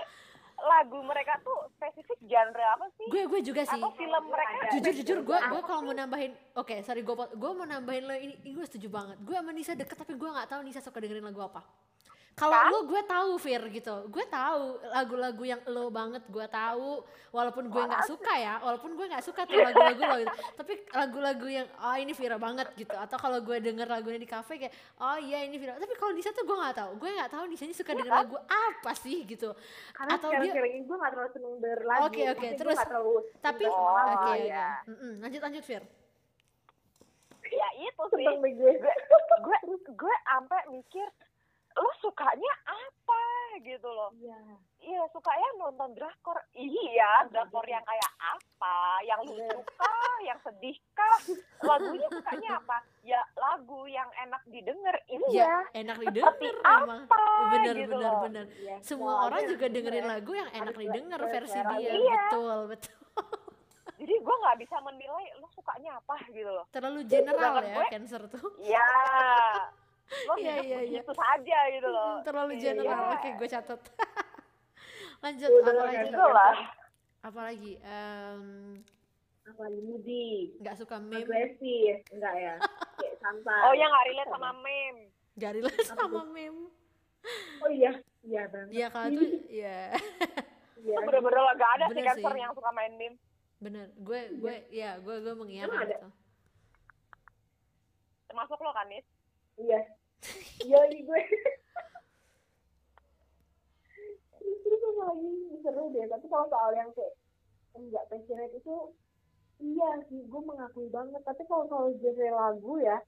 lagu 0.54 0.98
mereka 1.02 1.34
tuh 1.42 1.68
spesifik 1.76 2.18
genre 2.26 2.64
apa 2.64 2.86
sih? 2.98 3.06
Gue 3.08 3.22
gue 3.26 3.40
juga 3.42 3.62
sih. 3.64 3.80
Atau 3.80 3.92
film 3.96 4.24
mereka? 4.28 4.52
Jujur 4.76 4.92
jujur 4.92 5.18
gue 5.22 5.38
gue 5.38 5.60
kalau 5.64 5.80
mau 5.82 5.94
nambahin 5.94 6.32
oke 6.56 6.74
sorry 6.82 7.02
gue 7.02 7.14
gue 7.14 7.50
mau 7.54 7.66
nambahin 7.66 8.04
lo 8.06 8.14
ini, 8.14 8.34
ini 8.42 8.50
gue 8.54 8.66
setuju 8.66 8.88
banget 8.90 9.16
gue 9.22 9.34
sama 9.34 9.50
Nisa 9.54 9.72
deket 9.74 9.96
tapi 9.96 10.14
gue 10.14 10.28
nggak 10.30 10.48
tahu 10.50 10.60
Nisa 10.62 10.80
suka 10.82 10.98
dengerin 11.02 11.24
lagu 11.24 11.40
apa 11.42 11.62
Kalau 12.34 12.50
Kan? 12.52 12.66
lu 12.68 12.78
gue 12.84 13.02
tahu 13.04 13.30
Fir 13.38 13.62
gitu, 13.70 14.10
gue 14.10 14.24
tahu 14.26 14.62
lagu-lagu 14.88 15.38
yang 15.44 15.62
lo 15.66 15.86
banget 15.88 16.18
gue 16.26 16.42
tahu, 16.44 16.98
walaupun 17.30 17.70
gue 17.70 17.78
nggak 17.80 18.10
suka 18.10 18.34
ya, 18.34 18.58
walaupun 18.58 18.90
gue 18.92 19.06
nggak 19.06 19.22
suka 19.22 19.46
tuh 19.46 19.54
lagu-lagu 19.54 20.02
lo 20.02 20.16
gitu, 20.18 20.34
tapi 20.52 20.72
lagu-lagu 20.90 21.46
yang 21.46 21.62
oh 21.78 21.94
ini 21.94 22.10
Vira 22.10 22.34
banget 22.36 22.74
gitu, 22.74 22.90
atau 22.90 23.14
kalau 23.14 23.38
gue 23.38 23.54
denger 23.60 23.86
lagunya 23.86 24.18
di 24.18 24.26
kafe 24.26 24.58
kayak 24.58 24.74
oh 24.98 25.14
iya 25.16 25.46
ini 25.46 25.54
Vira, 25.56 25.78
tapi 25.78 25.94
kalau 25.94 26.10
Nisa 26.10 26.30
tuh 26.30 26.42
gue 26.42 26.58
nggak 26.58 26.74
tahu, 26.74 26.90
gue 26.98 27.10
nggak 27.14 27.30
tahu 27.30 27.44
Nisa 27.46 27.64
ini 27.64 27.72
suka 27.72 27.94
denger 27.94 28.10
lagu 28.12 28.34
apa 28.42 28.92
sih 28.94 29.22
gitu, 29.22 29.54
Karena 29.92 30.18
Atau 30.18 30.34
dia- 30.34 30.58
gue 30.58 30.96
gak 30.96 31.12
terlalu 31.12 31.30
seneng 31.30 31.54
denger 31.62 31.80
lagu. 31.86 32.02
Oke, 32.04 32.22
oke, 32.24 32.34
Maksudnya 32.34 32.58
terus- 32.58 32.82
tapi 33.40 33.62
seneng 33.62 33.78
oke 33.78 33.94
Oh, 33.94 34.14
oke, 34.18 34.32
iya. 34.40 34.68
Mm-mm. 34.84 35.12
lanjut 35.22 35.38
lanjut 35.40 35.62
Fir, 35.62 35.82
ya 37.44 37.68
itu 37.78 38.02
sih. 38.10 38.26
Gue. 38.26 38.74
gue 39.38 39.58
gue 39.86 40.14
sampai 40.24 40.60
mikir 40.68 41.06
lo 41.74 41.90
sukanya 41.98 42.52
apa 42.64 43.22
gitu 43.60 43.86
loh. 43.86 44.10
Iya. 44.14 44.38
iya 44.80 45.02
sukanya 45.08 45.48
nonton 45.56 45.90
drakor. 45.92 46.38
Iya 46.52 47.26
drakor 47.28 47.64
yang 47.64 47.82
kayak 47.82 48.12
apa? 48.16 48.76
Yang 49.02 49.20
lu 49.26 49.36
suka 49.48 49.92
yang 50.22 50.38
sedih 50.40 50.76
kah? 50.92 51.18
Lagunya 51.60 52.08
sukanya 52.08 52.50
apa? 52.56 52.76
Ya 53.02 53.18
lagu 53.34 53.84
yang 53.86 54.06
enak 54.18 54.42
didengar. 54.46 54.94
Ya 55.04 55.18
iya 55.28 55.52
enak 55.74 55.96
tapi 55.98 56.06
didengar 56.08 56.80
emang, 56.80 57.00
apa 57.04 57.22
bener 57.50 57.74
gitu 57.76 57.90
bener 57.92 58.06
loh. 58.06 58.20
bener, 58.22 58.44
Iya. 58.54 58.76
semua 58.80 59.12
Nah, 59.12 59.20
orang 59.26 59.42
juga 59.46 59.66
dengerin 59.68 59.98
denger. 60.00 60.12
lagu 60.14 60.32
yang 60.32 60.50
enak 60.52 60.70
Harus 60.70 60.82
didengar 60.84 61.20
versi 61.22 61.58
dia, 61.60 61.90
Iya. 61.90 62.22
betul 62.24 62.58
betul, 62.68 62.96
jadi 64.00 64.14
gue 64.16 64.34
nggak 64.36 64.56
bisa 64.58 64.76
menilai 64.80 65.26
lo 65.36 65.48
sukanya 65.50 65.90
apa 65.96 66.14
gitu 66.28 66.48
loh. 66.48 66.64
Terlalu 66.70 67.00
general 67.04 67.36
Sedangkan 67.36 67.64
ya 67.64 67.74
gue- 67.74 67.90
cancer 67.90 68.22
tuh. 68.28 68.46
ya 68.58 68.88
lo 70.06 70.34
Iya, 70.38 70.52
hidup 70.54 70.64
iya, 70.64 70.78
iya. 70.80 71.00
begitu 71.00 71.12
saja 71.14 71.58
gitu 71.70 71.88
loh 71.88 72.12
terlalu 72.22 72.52
Iya, 72.52 72.62
general. 72.62 73.00
iya. 73.00 73.14
Oke, 73.14 73.28
gue 73.34 73.48
catat. 73.48 73.80
Lanjut, 75.24 75.48
Udah 75.50 75.64
apa 75.66 75.82
lagi? 75.86 76.04
Gitu 76.04 76.20
lah 76.22 76.56
Apa 77.22 77.40
lagi? 77.42 77.72
Em, 77.80 78.42
Apa 79.44 79.64
nih, 79.66 79.80
moody, 79.82 80.28
nggak 80.56 80.76
suka 80.76 80.96
meme, 80.98 81.20
agresif, 81.20 81.96
enggak 82.10 82.34
ya? 82.34 82.54
Kayak 82.96 83.16
santai. 83.18 83.60
oh 83.62 83.74
yang 83.74 83.88
nggak 83.88 84.06
relate 84.06 84.30
sama 84.30 84.50
meme 84.56 85.00
gak 85.34 85.52
relate 85.52 85.82
sama 85.82 86.22
meme. 86.26 86.62
Oh 87.58 87.68
iya, 87.68 87.92
iya 88.22 88.42
banget. 88.46 88.70
Iya 88.70 88.86
kalau 88.88 89.08
tuh, 89.10 89.28
ya 89.46 89.80
Iya. 90.76 90.94
itu 90.94 91.00
bener-bener 91.02 91.40
lah 91.40 91.54
gak 91.54 91.70
ada 91.74 91.84
sih 91.86 91.96
Bener 91.96 92.06
cancer 92.06 92.28
sih. 92.30 92.38
yang 92.38 92.52
suka 92.52 92.70
main 92.70 92.92
meme 92.94 93.16
bener. 93.56 93.88
Gue, 93.98 94.20
gue, 94.34 94.54
ya 94.70 94.96
gue, 94.98 95.16
gue 95.18 95.34
mengiyakan 95.34 95.80
itu. 95.86 96.08
termasuk 98.26 98.58
lo 98.58 98.70
kan 98.70 98.86
Nis 98.86 99.06
Iya. 99.58 99.80
Iya 100.64 100.78
ini 100.90 100.98
gue. 101.04 101.20
Terus 104.40 104.58
terus 104.64 104.80
apa 104.82 105.02
lagi 105.12 105.32
seru 105.62 105.84
deh. 105.92 106.04
Tapi 106.08 106.26
kalau 106.28 106.46
soal 106.48 106.70
yang 106.74 106.90
kayak 106.96 107.14
enggak 107.74 108.04
passionate 108.06 108.54
itu 108.54 108.76
iya 109.62 109.90
sih 110.08 110.20
gue 110.24 110.40
mengakui 110.42 110.88
banget. 110.90 111.22
Tapi 111.22 111.42
kalau 111.46 111.64
soal 111.68 111.94
genre 112.00 112.28
lagu 112.32 112.74
ya, 112.80 112.98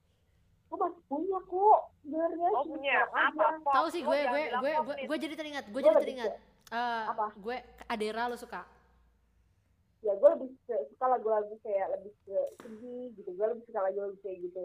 gue 0.69 0.79
masih 0.79 1.03
punya 1.09 1.39
kok 1.47 1.81
sebenarnya. 2.05 2.49
cuma 2.51 2.63
punya 2.77 2.97
apa. 3.11 3.47
Pop? 3.63 3.75
Tahu 3.75 3.87
sih 3.91 4.03
Lo 4.03 4.09
gue, 4.11 4.19
gue, 4.27 4.43
gue, 4.61 4.73
gue, 4.73 4.97
gue 5.09 5.19
jadi 5.19 5.35
teringat, 5.35 5.65
gue 5.71 5.81
jadi 5.83 5.97
teringat. 5.99 6.33
Eh, 6.67 7.05
Apa? 7.07 7.31
gue 7.39 7.57
Adera 7.87 8.27
lo 8.27 8.35
suka. 8.35 8.67
Ya 10.03 10.15
gue 10.19 10.29
lebih 10.39 10.51
suka 10.67 11.07
lagu-lagu 11.07 11.55
kayak 11.63 11.95
lebih 11.99 12.13
ke 12.27 12.39
sedih 12.63 13.15
gitu. 13.15 13.31
Gue 13.35 13.47
lebih 13.55 13.63
suka 13.71 13.81
lagu-lagu 13.87 14.19
kayak 14.23 14.39
gitu. 14.51 14.63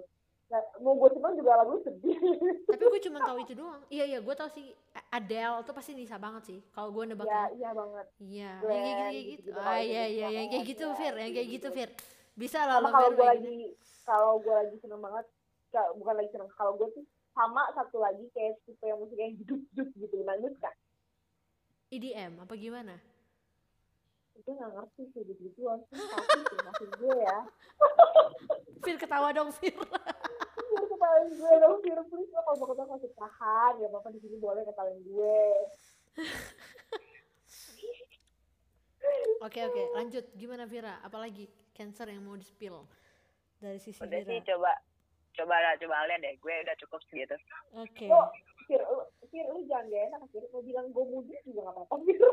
Nah, 0.52 0.60
mau 0.84 1.00
gue 1.00 1.10
seneng 1.16 1.34
juga 1.40 1.64
lagu 1.64 1.80
sedih. 1.80 2.20
Tapi 2.68 2.84
gue 2.84 3.02
cuma 3.08 3.24
tahu 3.24 3.38
itu 3.40 3.54
doang. 3.56 3.80
Iya 3.88 4.04
iya, 4.04 4.20
gue 4.20 4.36
tahu 4.36 4.52
sih 4.52 4.76
Adele 5.08 5.64
tuh 5.64 5.72
pasti 5.72 5.96
Nisa 5.96 6.20
banget 6.20 6.44
sih. 6.44 6.60
Kalau 6.76 6.92
gue 6.92 7.04
ya 7.04 7.10
nebaknya. 7.10 7.44
iya 7.56 7.70
banget. 7.72 8.08
Iya, 8.20 8.52
yang 8.60 8.68
kayak 8.68 8.84
gitu, 8.84 9.00
kayak 9.00 9.24
gitu. 9.32 9.50
Ah 9.56 9.80
iya 9.80 10.04
gitu. 10.04 10.16
iya, 10.20 10.28
yang 10.28 10.48
kayak 10.52 10.66
gitu 10.68 10.86
Iya, 10.86 10.98
Fir, 11.00 11.14
yang 11.16 11.32
kayak 11.32 11.50
gitu 11.50 11.68
gitu-gitu. 11.72 11.96
Fir. 11.96 12.20
Bisa 12.36 12.60
lah 12.68 12.78
lo 12.80 12.92
kalau 12.92 13.10
gue 13.12 13.28
lagi 13.28 13.56
kalau 14.04 14.32
gue 14.40 14.52
lagi 14.52 14.76
seneng 14.84 15.00
banget 15.00 15.26
ka- 15.72 15.92
bukan 15.96 16.14
lagi 16.20 16.30
seneng 16.32 16.50
kalau 16.52 16.74
gue 16.76 16.88
tuh 16.92 17.04
sama 17.32 17.64
satu 17.72 17.98
lagi 18.04 18.28
kayak 18.32 18.60
tipe 18.66 18.84
yang 18.84 19.00
musik 19.00 19.16
yang 19.16 19.32
jeduk 19.40 19.62
jeduk 19.72 19.88
gitu 19.96 20.16
nangis 20.28 20.52
kan 20.60 20.76
EDM 21.92 22.40
apa 22.40 22.56
gimana? 22.56 22.96
itu 24.32 24.48
nggak 24.48 24.72
ngerti 24.74 25.04
sih 25.12 25.22
gitu 25.22 25.54
gituan 25.54 25.80
tapi 25.86 26.40
sih 26.42 26.60
maksud 26.66 26.90
gue 26.98 27.14
ya 27.20 27.38
Fir 28.84 28.98
ketawa 28.98 29.30
dong 29.30 29.54
Fir. 29.54 29.76
Biar 31.02 31.26
ketahuin 31.26 31.32
gue 31.34 31.54
dong 31.58 31.78
Fir 31.82 32.00
please 32.10 32.30
lo 32.30 32.42
kalau 32.46 32.58
mau 32.62 32.68
ketawa 32.70 32.88
masih 32.94 33.12
tahan 33.18 33.74
ya 33.82 33.88
bapak 33.90 34.10
di 34.14 34.20
sini 34.22 34.36
boleh 34.38 34.62
ketahuin 34.66 35.00
gue 35.02 35.42
Oke 39.42 39.58
oke, 39.66 39.84
lanjut. 39.98 40.22
Gimana 40.38 40.70
Vira? 40.70 41.02
Apalagi 41.02 41.50
cancer 41.74 42.06
yang 42.14 42.22
mau 42.22 42.38
di-spill 42.38 42.86
dari 43.58 43.82
sisi 43.82 43.98
udah 43.98 44.22
sih 44.22 44.38
Vira? 44.38 44.54
coba 44.54 44.72
coba 45.34 45.56
coba 45.82 46.06
lihat 46.06 46.22
deh 46.22 46.34
gue 46.38 46.54
udah 46.62 46.76
cukup 46.78 47.02
segitu 47.10 47.34
Oke. 47.74 48.06
Fir 48.70 48.82
lu 48.86 49.02
Fir 49.32 49.48
lu 49.48 49.64
jangan 49.64 49.88
gak 49.88 50.04
enak 50.12 50.22
Fir 50.30 50.44
mau 50.52 50.62
bilang 50.62 50.92
gue 50.92 51.06
mudik 51.08 51.40
juga 51.48 51.72
gak 51.72 51.76
apa-apa 51.80 51.96
Fir 52.04 52.20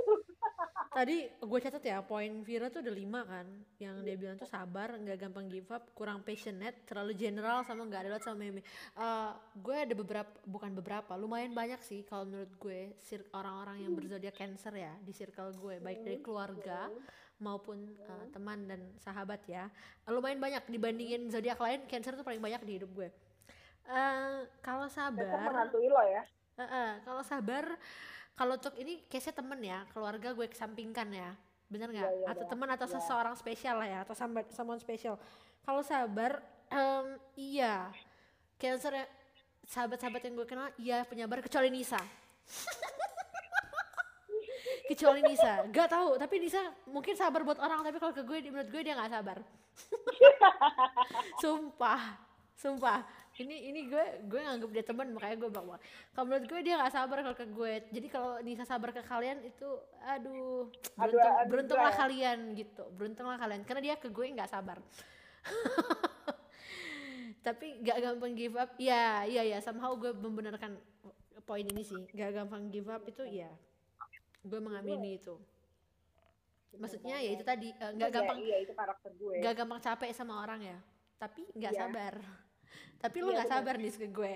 Tadi 0.98 1.30
gue 1.30 1.58
catat 1.62 1.84
ya, 1.84 2.02
poin 2.02 2.42
Vira 2.42 2.72
tuh 2.72 2.82
ada 2.82 2.90
lima 2.90 3.22
kan. 3.22 3.46
Yang 3.78 3.96
dia 4.02 4.16
bilang 4.18 4.36
tuh 4.40 4.50
sabar, 4.50 4.98
nggak 4.98 5.18
gampang 5.20 5.46
give 5.46 5.70
up, 5.70 5.94
kurang 5.94 6.26
passionate, 6.26 6.82
terlalu 6.88 7.14
general 7.14 7.62
sama 7.62 7.86
nggak 7.86 8.08
relate 8.08 8.26
sama 8.26 8.42
meme. 8.42 8.66
Eh, 8.98 9.30
gue 9.62 9.76
ada 9.78 9.94
beberapa, 9.94 10.32
bukan 10.42 10.74
beberapa, 10.74 11.12
lumayan 11.14 11.54
banyak 11.54 11.78
sih 11.86 12.02
kalau 12.02 12.26
menurut 12.26 12.50
gue 12.58 12.98
orang-orang 13.30 13.86
yang 13.86 13.92
berzodiak 13.94 14.34
cancer 14.34 14.74
ya 14.74 14.90
di 14.98 15.12
circle 15.14 15.54
gue, 15.54 15.78
baik 15.78 16.02
dari 16.02 16.18
keluarga 16.18 16.90
maupun 17.38 17.94
eh, 17.94 18.26
teman 18.34 18.66
dan 18.66 18.80
sahabat 18.98 19.44
ya. 19.46 19.70
Lumayan 20.10 20.42
banyak 20.42 20.66
dibandingin 20.66 21.30
zodiak 21.30 21.62
lain, 21.62 21.86
cancer 21.86 22.18
tuh 22.18 22.26
paling 22.26 22.42
banyak 22.42 22.64
di 22.66 22.72
hidup 22.82 22.90
gue. 22.90 23.08
Eh, 23.86 24.40
kalau 24.64 24.90
sabar, 24.90 25.46
menghantui 25.46 25.86
lo 25.86 26.02
ya 26.02 26.26
Eh, 26.58 26.66
eh, 26.66 26.90
kalau 27.06 27.22
sabar, 27.22 27.78
kalau 28.34 28.58
untuk 28.58 28.74
ini 28.82 29.06
case 29.06 29.30
temen 29.30 29.62
ya, 29.62 29.86
keluarga 29.94 30.34
gue 30.34 30.50
kesampingkan 30.50 31.06
ya, 31.14 31.30
bener 31.70 31.94
nggak? 31.94 32.10
Iya, 32.10 32.18
iya, 32.18 32.26
atau 32.34 32.42
iya. 32.42 32.50
teman 32.50 32.68
atau 32.74 32.86
Iya. 32.90 32.94
seseorang 32.98 33.34
spesial 33.38 33.78
lah 33.78 33.86
ya, 33.86 33.98
atau 34.02 34.14
someone, 34.18 34.48
someone 34.50 34.80
spesial. 34.82 35.14
Kalau 35.62 35.86
sabar, 35.86 36.42
em, 36.66 37.14
iya, 37.38 37.86
cancer 38.58 38.90
ya, 38.90 39.06
sahabat-sahabat 39.70 40.18
yang 40.26 40.34
gue 40.34 40.48
kenal, 40.50 40.66
iya 40.82 41.06
penyabar 41.06 41.38
kecuali 41.38 41.70
Nisa. 41.70 42.02
kecuali 44.90 45.22
Nisa, 45.22 45.62
gak 45.70 45.94
tahu. 45.94 46.18
Tapi 46.18 46.34
Nisa 46.42 46.74
mungkin 46.90 47.14
sabar 47.14 47.46
buat 47.46 47.62
orang, 47.62 47.86
tapi 47.86 48.02
kalau 48.02 48.10
ke 48.10 48.26
gue, 48.26 48.50
menurut 48.50 48.66
gue 48.66 48.82
dia 48.82 48.98
nggak 48.98 49.14
sabar. 49.14 49.38
sumpah, 51.44 52.18
sumpah. 52.58 53.06
Ini 53.38 53.70
ini 53.70 53.86
gue 53.86 54.26
gue 54.26 54.40
nganggep 54.42 54.70
dia 54.74 54.82
teman 54.82 55.14
makanya 55.14 55.38
gue 55.38 55.48
bilang 55.48 55.78
kalau 56.10 56.24
menurut 56.26 56.44
gue 56.44 56.60
dia 56.60 56.74
nggak 56.74 56.90
sabar 56.90 57.16
kalau 57.22 57.34
ke 57.34 57.46
gue. 57.46 57.72
Jadi 57.94 58.06
kalau 58.10 58.42
Nisa 58.42 58.66
sabar 58.66 58.90
ke 58.90 59.00
kalian 59.00 59.38
itu 59.46 59.68
aduh 60.02 60.66
Aduh, 60.98 60.98
beruntung 60.98 61.22
aduh, 61.22 61.46
beruntunglah 61.46 61.94
ya. 61.94 61.98
kalian 62.02 62.38
gitu. 62.52 62.82
Beruntunglah 62.92 63.38
kalian 63.38 63.62
karena 63.62 63.80
dia 63.80 63.94
ke 63.94 64.10
gue 64.10 64.26
nggak 64.34 64.50
sabar. 64.50 64.82
Tapi 67.46 67.66
nggak 67.80 67.98
gampang 68.02 68.34
give 68.34 68.58
up. 68.58 68.74
Ya, 68.76 69.22
iya 69.22 69.46
ya 69.46 69.58
somehow 69.62 69.94
gue 69.94 70.10
membenarkan 70.10 70.74
poin 71.46 71.62
ini 71.62 71.80
sih. 71.80 72.02
Gak 72.12 72.34
gampang 72.34 72.68
give 72.68 72.90
up 72.90 73.06
itu 73.06 73.22
ya. 73.24 73.48
Gue 74.42 74.58
mengamini 74.58 75.16
itu. 75.16 75.38
Maksudnya 76.74 77.16
ya 77.16 77.30
itu 77.32 77.42
tadi 77.42 77.70
eh, 77.70 77.90
nggak 77.96 78.10
Iya, 78.10 78.16
gampang 78.18 78.38
iya 78.38 78.56
itu 78.60 78.70
karakter 78.70 79.10
gue 79.16 79.34
nggak 79.40 79.54
gampang 79.56 79.80
capek 79.80 80.12
sama 80.12 80.44
orang 80.44 80.60
ya 80.60 80.78
tapi 81.16 81.48
nggak 81.56 81.72
Iya. 81.72 81.80
sabar 81.80 82.14
tapi 82.98 83.16
lu 83.18 83.28
Iya, 83.28 83.34
nggak 83.36 83.46
bener. 83.46 83.58
sabar 83.58 83.74
nih 83.76 83.92
ke 83.92 84.08
gue. 84.08 84.34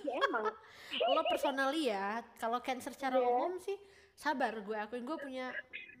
Ya, 0.00 0.12
emang. 0.22 0.44
Lo 1.12 1.22
personally 1.24 1.82
ya 1.86 2.08
kalau 2.36 2.58
cancer 2.58 2.90
secara 2.90 3.14
Iya. 3.14 3.26
umum 3.26 3.58
sih 3.58 3.74
sabar 4.14 4.54
gue 4.54 4.76
akuin. 4.76 5.02
Gue 5.02 5.18
punya 5.18 5.50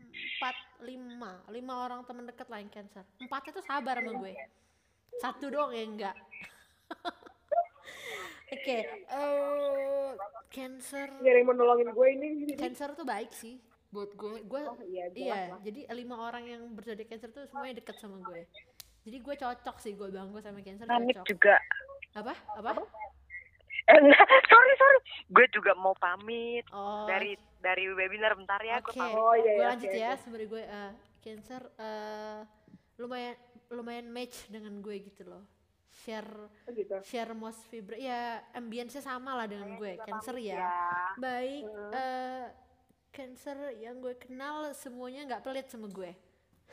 empat 0.08 0.56
lima 0.80 1.32
lima 1.48 1.74
orang 1.80 2.00
teman 2.02 2.24
deket 2.24 2.46
lah 2.46 2.58
yang 2.58 2.68
cancer. 2.68 3.02
Empatnya 3.18 3.52
tuh 3.52 3.62
sabar 3.62 3.96
sama 3.96 4.12
gue. 4.16 4.32
Satu 5.16 5.46
doang 5.48 5.70
yang 5.70 5.92
enggak 5.92 6.14
oke 8.48 8.78
eh 8.78 10.10
cancer 10.48 11.06
Gak 11.10 11.26
ada 11.26 11.36
yang 11.36 11.44
mau 11.44 11.54
nolongin 11.54 11.90
gue 11.90 12.06
ini. 12.10 12.28
cancer 12.54 12.94
tuh 12.94 13.04
baik 13.04 13.28
sih 13.30 13.60
buat 13.88 14.14
gue. 14.14 14.40
Gue 14.42 14.62
Oh 14.62 14.76
iya, 14.80 15.08
iya 15.10 15.34
lah. 15.50 15.60
jadi 15.60 15.84
lima 15.90 16.16
orang 16.22 16.44
yang 16.46 16.62
berzodiak 16.70 17.08
cancer 17.08 17.28
tuh 17.28 17.44
semuanya 17.44 17.76
deket 17.76 17.96
sama 17.96 18.16
gue 18.22 18.46
jadi 19.08 19.18
gue 19.18 19.34
cocok 19.34 19.76
sih 19.78 19.92
gue 19.94 20.08
bilang 20.08 20.28
gue 20.28 20.38
sama 20.38 20.60
cancer 20.60 20.84
Panik 20.84 21.16
cocok. 21.16 21.26
juga. 21.26 21.56
Apa? 22.12 22.32
Apa? 22.54 22.70
Eh, 23.88 23.96
enggak. 23.96 24.20
Sorry 24.52 24.72
sorry. 24.74 24.98
Gue 25.26 25.46
juga 25.48 25.72
mau 25.74 25.96
pamit. 25.96 26.68
Oh. 26.68 27.08
Dari 27.08 27.32
dari 27.58 27.88
webinar 27.88 28.36
bentar 28.36 28.60
ya 28.60 28.78
gue 28.78 28.86
oke. 28.86 28.94
pamit. 28.94 29.16
Oh, 29.16 29.32
iya, 29.32 29.42
gue 29.42 29.52
iya, 29.54 29.66
lanjut 29.66 29.88
oke, 29.88 29.96
ya 29.96 30.10
oke. 30.10 30.20
sebenarnya 30.20 30.48
gue 30.48 30.62
eh, 30.62 30.92
cancer 31.18 31.62
eh, 31.74 32.40
lumayan 32.98 33.36
lumayan 33.68 34.06
match 34.06 34.46
dengan 34.46 34.76
gue 34.78 34.96
gitu 35.02 35.24
loh. 35.24 35.44
Share 35.88 36.28
Oh, 36.62 36.70
gitu. 36.70 36.94
share 37.02 37.32
most 37.32 37.64
vibra 37.66 37.96
ya 37.96 38.20
ambience 38.52 39.00
sama 39.00 39.32
lah 39.34 39.48
dengan 39.48 39.72
gue. 39.74 39.96
Cancer 39.98 40.36
pamit 40.36 40.52
ya. 40.52 40.68
baik 41.16 41.64
Hmm. 41.64 41.90
eh 41.90 42.44
cancer 43.08 43.56
yang 43.74 43.98
gue 43.98 44.14
kenal 44.14 44.70
semuanya 44.72 45.24
nggak 45.26 45.42
pelit 45.42 45.66
sama 45.66 45.88
gue 45.88 46.12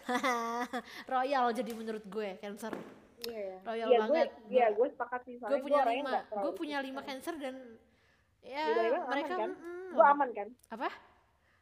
royal 1.09 1.49
jadi 1.51 1.71
menurut 1.71 2.03
gue 2.03 2.37
cancer 2.37 2.69
Iya 3.17 3.39
ya. 3.39 3.57
royal 3.63 3.87
Iya 3.87 3.89
gue, 3.89 3.99
banget 4.05 4.29
iya 4.47 4.65
gue 4.69 4.87
sepakat 4.87 5.19
sih. 5.23 5.35
gue 5.35 5.59
punya 5.59 5.79
orangnya 5.81 6.03
lima 6.03 6.19
gue 6.37 6.51
punya 6.53 6.77
lima 6.79 7.01
cancer 7.01 7.33
dan 7.35 7.55
ya 8.39 8.63
aman 8.69 9.07
mereka 9.07 9.33
kan? 9.35 9.51
mm, 9.51 9.89
Gue 9.89 10.05
aman 10.05 10.29
kan? 10.31 10.47
apa 10.69 10.89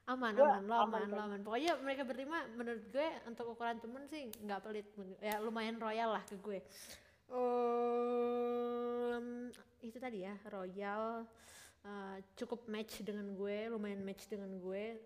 aman 0.05 0.33
Gua 0.33 0.50
aman 0.50 0.62
lo 0.62 0.75
aman 0.75 0.83
aman 0.83 1.01
kan? 1.01 1.09
lo 1.09 1.21
aman 1.23 1.41
pokoknya 1.41 1.71
mereka 1.79 2.03
berlima 2.03 2.38
menurut 2.51 2.83
gue 2.85 3.07
untuk 3.23 3.45
ukuran 3.50 3.77
temen 3.77 4.03
sih 4.03 4.29
nggak 4.38 4.59
pelit 4.62 4.85
ya 5.17 5.39
lumayan 5.39 5.77
royal 5.77 6.12
lah 6.12 6.23
ke 6.23 6.35
gue 6.35 6.59
Em, 7.33 9.50
itu 9.79 9.97
tadi 9.97 10.21
ya 10.21 10.35
royal 10.45 11.25
eh, 11.81 12.17
cukup 12.35 12.65
match 12.65 13.00
dengan 13.00 13.31
gue 13.31 13.69
lumayan 13.69 14.01
match 14.01 14.25
dengan 14.25 14.53
gue 14.53 14.97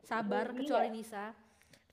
sabar 0.00 0.48
Iya. 0.48 0.54
kecuali 0.54 0.88
Nisa 0.90 1.34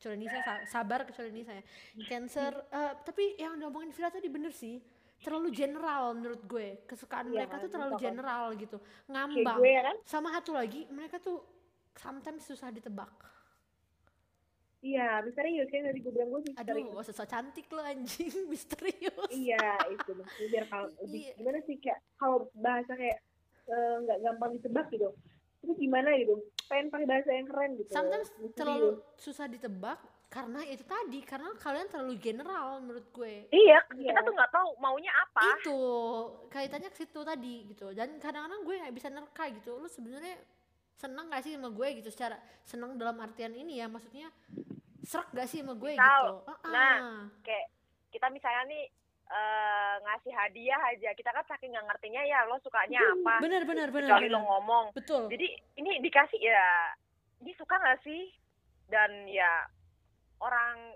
kecuali 0.06 0.22
Nisa 0.22 0.38
sa- 0.40 0.62
sabar 0.70 1.02
kecuali 1.02 1.34
Nisa 1.34 1.50
ya 1.52 1.64
cancer 2.06 2.54
eh, 2.64 2.94
tapi 3.02 3.34
yang 3.36 3.58
diomongin 3.58 3.90
Vira 3.90 4.08
tadi 4.08 4.30
bener 4.30 4.54
sih 4.54 4.78
terlalu 5.18 5.50
general 5.50 6.14
menurut 6.14 6.46
gue 6.46 6.86
kesukaan 6.86 7.26
Iya 7.26 7.42
mereka 7.42 7.58
tuh 7.58 7.70
terlalu 7.72 7.94
kan. 7.94 8.02
general 8.04 8.46
gitu 8.54 8.78
ngambang 9.08 9.58
gue 9.58 9.72
ya 9.72 9.82
kan? 9.84 9.96
sama 10.06 10.30
satu 10.32 10.54
lagi 10.54 10.86
mereka 10.88 11.18
tuh 11.18 11.42
sometimes 11.96 12.46
susah 12.46 12.70
ditebak 12.70 13.10
Iya, 14.80 15.26
misterius 15.26 15.66
kan 15.66 15.82
tadi 15.82 15.98
gue 15.98 16.14
bilang 16.14 16.30
gue 16.30 16.42
aduh 16.54 16.54
misterius. 16.78 16.94
gak 16.94 17.06
usah 17.10 17.26
cantik 17.26 17.66
lo 17.68 17.82
anjing 17.82 18.30
misterius 18.54 19.30
Iya, 19.34 19.58
itu 19.90 20.12
biar 20.46 20.70
kalau 20.70 20.94
Iya. 21.10 21.34
gimana 21.34 21.58
sih 21.66 21.82
kayak 21.82 21.98
kalau 22.16 22.46
bahasa 22.54 22.94
kayak 22.94 23.18
eh, 23.66 23.96
nggak 24.00 24.18
gampang 24.22 24.54
ditebak 24.54 24.86
gitu. 24.92 25.10
Itu 25.66 25.74
gimana 25.76 26.14
gitu? 26.16 26.38
Pengen 26.66 26.88
pakai 26.88 27.06
bahasa 27.06 27.30
yang 27.32 27.46
keren 27.46 27.70
gitu. 27.76 27.90
sometimes 27.90 28.30
Misterius. 28.32 28.54
terlalu 28.56 28.90
susah 29.16 29.46
ditebak 29.46 29.98
karena 30.28 30.62
itu 30.64 30.84
tadi 30.84 31.20
karena 31.22 31.48
kalian 31.56 31.88
terlalu 31.88 32.16
general 32.18 32.78
menurut 32.78 33.08
gue 33.10 33.48
Iya, 33.50 33.80
Iya. 33.94 34.10
kita 34.10 34.20
tuh 34.22 34.34
nggak 34.34 34.52
tahu 34.52 34.70
maunya 34.78 35.10
apa. 35.12 35.42
itu 35.56 35.80
kaitannya 36.50 36.90
ke 36.90 36.98
situ 36.98 37.20
tadi 37.22 37.56
gitu 37.68 37.90
dan 37.92 38.18
kadang-kadang 38.18 38.62
gue 38.62 38.76
nggak 38.78 38.94
bisa 38.94 39.08
nerka 39.10 39.46
gitu 39.50 39.78
lu 39.78 39.88
sebenarnya 39.88 40.36
seneng 40.94 41.28
gak 41.28 41.44
sih 41.44 41.52
sama 41.52 41.70
gue 41.70 41.88
gitu 41.94 42.10
secara 42.10 42.36
seneng 42.64 42.96
dalam 42.96 43.16
artian 43.18 43.52
ini 43.52 43.78
ya 43.78 43.88
maksudnya 43.88 44.32
serak 45.02 45.28
gak 45.30 45.46
sih 45.46 45.60
sama 45.60 45.76
gue 45.76 45.92
Misal, 45.92 46.02
gitu 46.02 46.34
Ah, 46.48 46.58
nah, 46.66 46.96
ah. 46.96 47.22
Kayak 47.40 47.66
kita 48.10 48.28
misalnya 48.30 48.64
nih 48.66 48.84
eh, 49.28 49.94
ngasih 50.00 50.32
hadiah 50.32 50.82
aja, 50.86 51.10
kita 51.12 51.30
kan 51.30 51.46
saking 51.46 51.70
nggak 51.70 51.88
ngertinya 51.88 52.22
ya 52.22 52.46
lo 52.46 52.60
sukanya 52.60 53.02
apa. 53.02 53.40
bener 53.40 53.64
bener 53.64 53.90
bener, 53.90 54.06
Kecuali 54.08 54.28
lo 54.28 54.40
ngomong. 54.40 54.86
betul 54.92 55.28
Jadi 55.28 55.48
ini 55.76 55.98
dikasih 56.00 56.38
ya, 56.38 56.94
ini 57.40 57.52
suka 57.54 57.76
nggak 57.76 58.02
sih? 58.02 58.30
Dan 58.86 59.26
ya 59.26 59.66
orang 60.38 60.94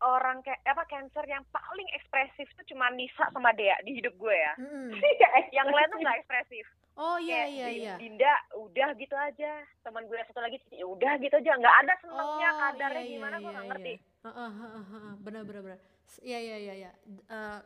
orang 0.00 0.40
kayak 0.40 0.64
apa 0.64 0.82
cancer 0.86 1.22
yang 1.24 1.44
paling 1.48 1.86
ekspresif 1.92 2.48
tuh 2.52 2.66
cuma 2.66 2.90
Nisa 2.90 3.28
sama 3.28 3.52
Dea 3.52 3.76
di 3.82 3.94
hidup 3.94 4.16
gue 4.16 4.32
ya. 4.32 4.52
Mm-mm. 4.56 4.90
Iya, 4.92 5.28
Yang 5.56 5.68
lain 5.70 5.88
tuh 5.88 5.98
nggak 6.00 6.18
ekspresif. 6.18 6.66
oh 6.94 7.16
iya 7.16 7.46
iya 7.46 7.68
iya 7.68 7.94
Dinda 7.96 8.32
udah 8.54 8.92
gitu 8.94 9.14
aja. 9.14 9.60
Teman 9.80 10.04
gue 10.04 10.18
satu 10.24 10.40
lagi 10.40 10.56
ya 10.68 10.84
udah 10.84 11.16
gitu 11.16 11.36
aja. 11.36 11.52
Nggak 11.54 11.76
ada 11.80 11.94
senangnya 12.00 12.48
Oh, 12.50 12.58
kadarnya 12.60 13.00
iya, 13.00 13.12
gimana 13.12 13.36
iya, 13.36 13.38
gue 13.38 13.50
nggak 13.50 13.60
iya, 13.60 13.70
ngerti. 13.70 13.94
iya. 13.94 14.22
Heeh, 14.22 14.50
heeh, 14.52 14.84
heeh. 14.88 15.14
benar 15.18 15.42
benar 15.44 15.62
benar 15.62 15.80
iya 16.20 16.38
iya 16.38 16.56
iya 16.60 16.74
iya 16.86 16.90
D- 17.00 17.24
eh, 17.24 17.60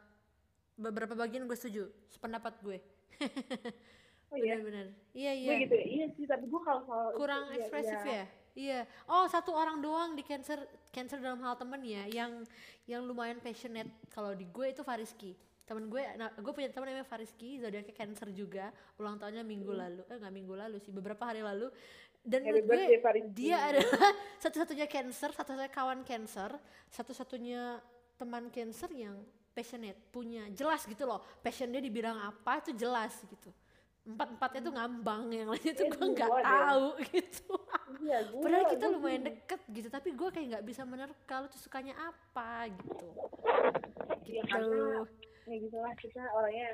beberapa 0.77 1.17
bagian 1.17 1.49
gue 1.49 1.57
setuju 1.57 1.89
sependapat 2.13 2.55
gue. 2.63 2.79
Oh 4.27 4.35
iya. 4.35 4.59
benar 4.59 4.67
benar 4.67 4.87
iya 5.15 5.33
Gue 5.39 5.55
iya. 5.55 5.63
gitu 5.63 5.75
ya. 5.79 5.85
Iya 5.87 6.07
sih, 6.19 6.25
tapi 6.27 6.45
gue 6.51 6.61
kalau 6.67 6.83
soal 6.83 7.15
itu, 7.15 7.19
kurang 7.23 7.45
iya, 7.47 7.57
ekspresif 7.63 7.99
iya. 8.03 8.11
ya? 8.11 8.25
Iya. 8.57 8.81
Oh 9.07 9.25
satu 9.31 9.55
orang 9.55 9.79
doang 9.79 10.19
di 10.19 10.27
cancer 10.27 10.59
cancer 10.91 11.23
dalam 11.23 11.39
hal 11.47 11.55
temen 11.55 11.79
ya 11.87 12.11
yang 12.11 12.43
yang 12.91 13.07
lumayan 13.07 13.39
passionate. 13.39 13.87
Kalau 14.11 14.35
di 14.35 14.51
gue 14.51 14.67
itu 14.67 14.83
Fariski. 14.83 15.39
Temen 15.63 15.87
gue 15.87 16.03
nah, 16.19 16.35
gue 16.35 16.53
punya 16.55 16.75
temen 16.75 16.91
namanya 16.91 17.07
Fariski 17.07 17.63
zodiaknya 17.63 17.95
cancer 17.95 18.35
juga. 18.35 18.75
Ulang 18.99 19.15
tahunnya 19.23 19.47
minggu 19.47 19.71
lalu. 19.71 20.03
Eh 20.11 20.19
nggak 20.19 20.35
minggu 20.35 20.55
lalu 20.59 20.77
sih 20.83 20.91
beberapa 20.91 21.23
hari 21.23 21.47
lalu. 21.47 21.71
Dan 22.27 22.43
Hmm. 22.43 22.59
Menurut 22.59 22.67
gue 22.67 23.31
dia 23.31 23.63
adalah 23.63 24.11
satu-satunya 24.43 24.91
cancer 24.91 25.31
satu-satunya 25.31 25.71
kawan 25.71 26.03
cancer 26.03 26.51
satu-satunya 26.91 27.79
teman 28.17 28.49
cancer 28.49 28.91
yang 28.93 29.17
passionate 29.57 29.97
punya 30.13 30.49
jelas 30.53 30.85
gitu 30.85 31.09
loh. 31.09 31.25
Passion 31.41 31.73
dia 31.73 31.81
di 31.81 31.89
bidang 31.89 32.17
apa 32.21 32.61
itu 32.61 32.77
jelas 32.77 33.17
gitu. 33.25 33.49
Empat 34.07 34.39
empatnya 34.39 34.61
tuh 34.63 34.75
ngambang 34.77 35.23
yang 35.35 35.49
lainnya 35.51 35.75
tuh 35.75 35.87
Iya, 35.89 35.95
gue 35.99 36.09
nggak 36.15 36.33
tahu 36.45 36.87
gitu. 37.11 37.55
Iya, 38.07 38.19
gue. 38.31 38.43
padahal 38.45 38.65
kita 38.71 38.85
gue 38.87 38.95
lumayan 38.95 39.23
deket 39.27 39.61
gitu 39.73 39.89
tapi 39.91 40.09
gue 40.15 40.29
kayak 40.31 40.47
nggak 40.55 40.65
bisa 40.69 40.83
menerka 40.87 41.35
lu 41.43 41.47
tuh 41.51 41.59
sukanya 41.59 41.95
apa 41.99 42.71
gitu. 42.71 43.09
Ya, 44.27 44.43
gitu. 44.43 44.47
karena 44.47 45.03
ya 45.47 45.57
gitu 45.59 45.77
lah 45.79 45.95
kita 45.99 46.23
orangnya 46.35 46.69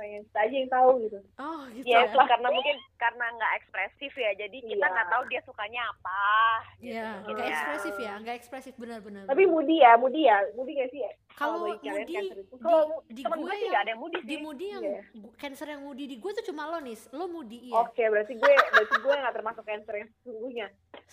pengen 0.00 0.24
kita 0.24 0.38
aja 0.40 0.54
yang 0.56 0.70
tahu 0.70 0.90
gitu. 1.04 1.18
oh 1.36 1.62
gitu 1.70 1.84
Ya, 1.84 2.08
ya 2.08 2.24
karena 2.24 2.48
mungkin 2.48 2.76
karena 2.96 3.26
nggak 3.30 3.52
ekspresif 3.54 4.12
ya. 4.14 4.30
Jadi 4.34 4.58
kita 4.62 4.80
Iya. 4.80 4.88
nggak 4.90 5.08
tahu 5.08 5.22
dia 5.28 5.40
sukanya 5.44 5.82
apa. 5.86 6.24
Iya, 6.80 7.06
mungkin 7.20 7.34
nggak 7.36 7.44
ya. 7.44 7.52
ekspresif 7.52 7.94
ya, 7.94 8.12
nggak 8.16 8.36
ekspresif 8.36 8.74
benar-benar. 8.74 9.24
Tapi 9.26 9.44
Moody 9.44 9.76
ya, 9.78 9.92
Moody 9.94 10.22
ya, 10.24 10.36
Moody 10.52 10.72
gak 10.74 10.88
sih 10.88 11.00
ya? 11.00 11.12
kalau 11.32 11.62
itu. 11.68 11.80
di, 12.04 12.16
di 13.08 13.22
temen 13.22 13.38
gue 13.38 13.46
gue 13.46 13.54
sih 13.54 13.60
yang 13.60 13.70
nggak 13.70 13.80
ada 13.80 13.90
yang 13.90 14.00
mudi 14.00 14.18
di 14.18 14.28
sih. 14.30 14.40
Moody 14.40 14.66
yang 14.66 14.82
Iya. 14.82 15.00
gu- 15.14 15.34
cancer 15.36 15.66
yang 15.68 15.82
Moody 15.82 16.04
di 16.06 16.16
gue 16.16 16.32
tuh 16.32 16.44
cuma 16.44 16.62
lo 16.66 16.78
nis, 16.80 17.02
lo 17.10 17.24
Moody 17.26 17.58
iya. 17.62 17.76
Oke, 17.78 18.04
berarti 18.06 18.32
gue 18.34 18.52
berarti 18.66 18.96
gue 18.98 19.14
nggak 19.14 19.34
termasuk 19.34 19.64
cancer 19.64 19.94
yang 19.94 20.08
sesungguhnya. 20.10 20.66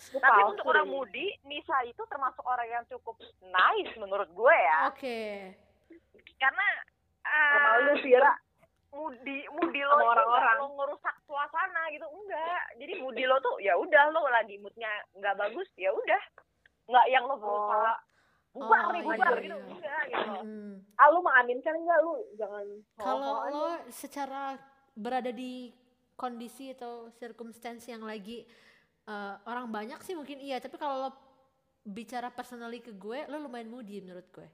Gue 0.08 0.20
Tapi 0.20 0.32
palsu 0.38 0.50
untuk 0.52 0.64
orang 0.66 0.84
deh. 0.84 0.92
mudi, 0.92 1.26
Nisa 1.44 1.76
itu 1.82 2.02
termasuk 2.06 2.44
orang 2.44 2.68
yang 2.68 2.84
cukup 2.88 3.16
nice 3.42 3.92
menurut 3.94 4.28
gue 4.28 4.54
ya. 4.54 4.78
Oke. 4.86 5.20
Karena 6.36 6.66
Sama 7.24 7.68
ah, 7.70 7.76
lu 7.84 7.92
Vira, 8.00 8.32
mudi 8.88 9.44
mudi 9.52 9.80
lo 9.84 9.94
orang-orang. 10.00 10.56
lo 10.64 10.66
ngerusak 10.80 11.16
suasana 11.28 11.92
gitu 11.92 12.06
enggak. 12.08 12.62
Jadi 12.80 12.92
mudi 13.04 13.24
lo 13.28 13.36
tuh 13.44 13.60
ya 13.60 13.76
udah 13.76 14.04
lo 14.12 14.24
lagi 14.32 14.56
moodnya 14.58 14.88
nggak 15.16 15.36
bagus 15.36 15.68
ya 15.76 15.92
udah. 15.92 16.22
Nggak 16.88 17.06
yang 17.12 17.24
lo 17.28 17.36
berusaha 17.36 17.92
bubar 18.48 18.80
Oh, 18.80 18.92
nih 18.96 19.02
iya, 19.04 19.08
bubar 19.12 19.34
iya. 19.36 19.44
gitu 19.44 19.56
enggak 19.60 20.02
gitu. 20.08 20.32
Mm. 20.40 20.74
ah 20.96 21.06
lu 21.12 21.18
mengaminkan 21.20 21.74
nggak 21.76 22.00
lu? 22.00 22.14
Jangan 22.40 22.66
Kalau 22.96 23.32
lo 23.52 23.68
secara 23.92 24.56
berada 24.96 25.30
di 25.30 25.70
kondisi 26.18 26.74
atau 26.74 27.12
circumstance 27.14 27.86
yang 27.86 28.02
lagi 28.02 28.42
eh, 29.06 29.34
orang 29.46 29.70
banyak 29.70 30.00
sih 30.02 30.16
mungkin 30.18 30.40
iya, 30.42 30.58
tapi 30.58 30.80
kalau 30.80 31.06
lo 31.06 31.10
bicara 31.88 32.28
personally 32.28 32.84
ke 32.84 32.92
gue, 32.92 33.24
lo 33.32 33.40
lumayan 33.40 33.70
moody 33.72 34.04
menurut 34.04 34.26
gue. 34.28 34.48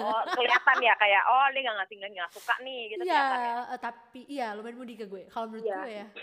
Oh 0.00 0.22
kelihatan 0.32 0.76
ya 0.80 0.94
kayak 0.96 1.22
oh 1.28 1.46
dia 1.52 1.60
nggak 1.60 1.76
ngasih 1.84 1.96
nggak 2.00 2.30
suka 2.32 2.54
nih 2.64 2.80
gitu 2.90 3.02
Iya, 3.04 3.20
ya. 3.20 3.56
eh, 3.68 3.78
tapi 3.80 4.20
iya 4.26 4.46
lumayan 4.56 4.76
moody 4.80 4.94
ke 4.96 5.06
gue. 5.06 5.22
Kalau 5.28 5.46
menurut 5.48 5.66
Iya. 5.66 5.76
gue 5.76 5.92
ya. 5.92 6.06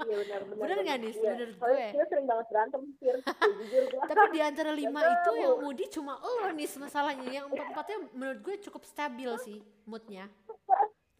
Iya 0.00 0.16
benar 0.24 0.40
benar. 0.48 0.60
Bener 0.64 0.76
nggak, 0.80 0.98
Nis? 1.04 1.16
Iya. 1.20 1.32
Menurut 1.36 1.56
gue. 1.60 1.84
Kita 1.92 2.04
sering 2.08 2.26
banget 2.26 2.46
berantem. 2.48 2.80
Jujur 3.60 3.84
gue. 3.84 4.00
Tapi 4.08 4.26
di 4.32 4.40
antara 4.40 4.70
lima 4.72 5.00
itu 5.04 5.30
yang 5.36 5.54
moody 5.60 5.84
cuma 5.92 6.12
lo 6.18 6.48
nih 6.50 6.68
masalahnya. 6.80 7.28
Yang 7.28 7.44
empat-empatnya 7.52 7.98
menurut 8.16 8.40
gue 8.40 8.54
cukup 8.64 8.82
stabil 8.88 9.30
sih 9.44 9.58
moodnya. 9.84 10.26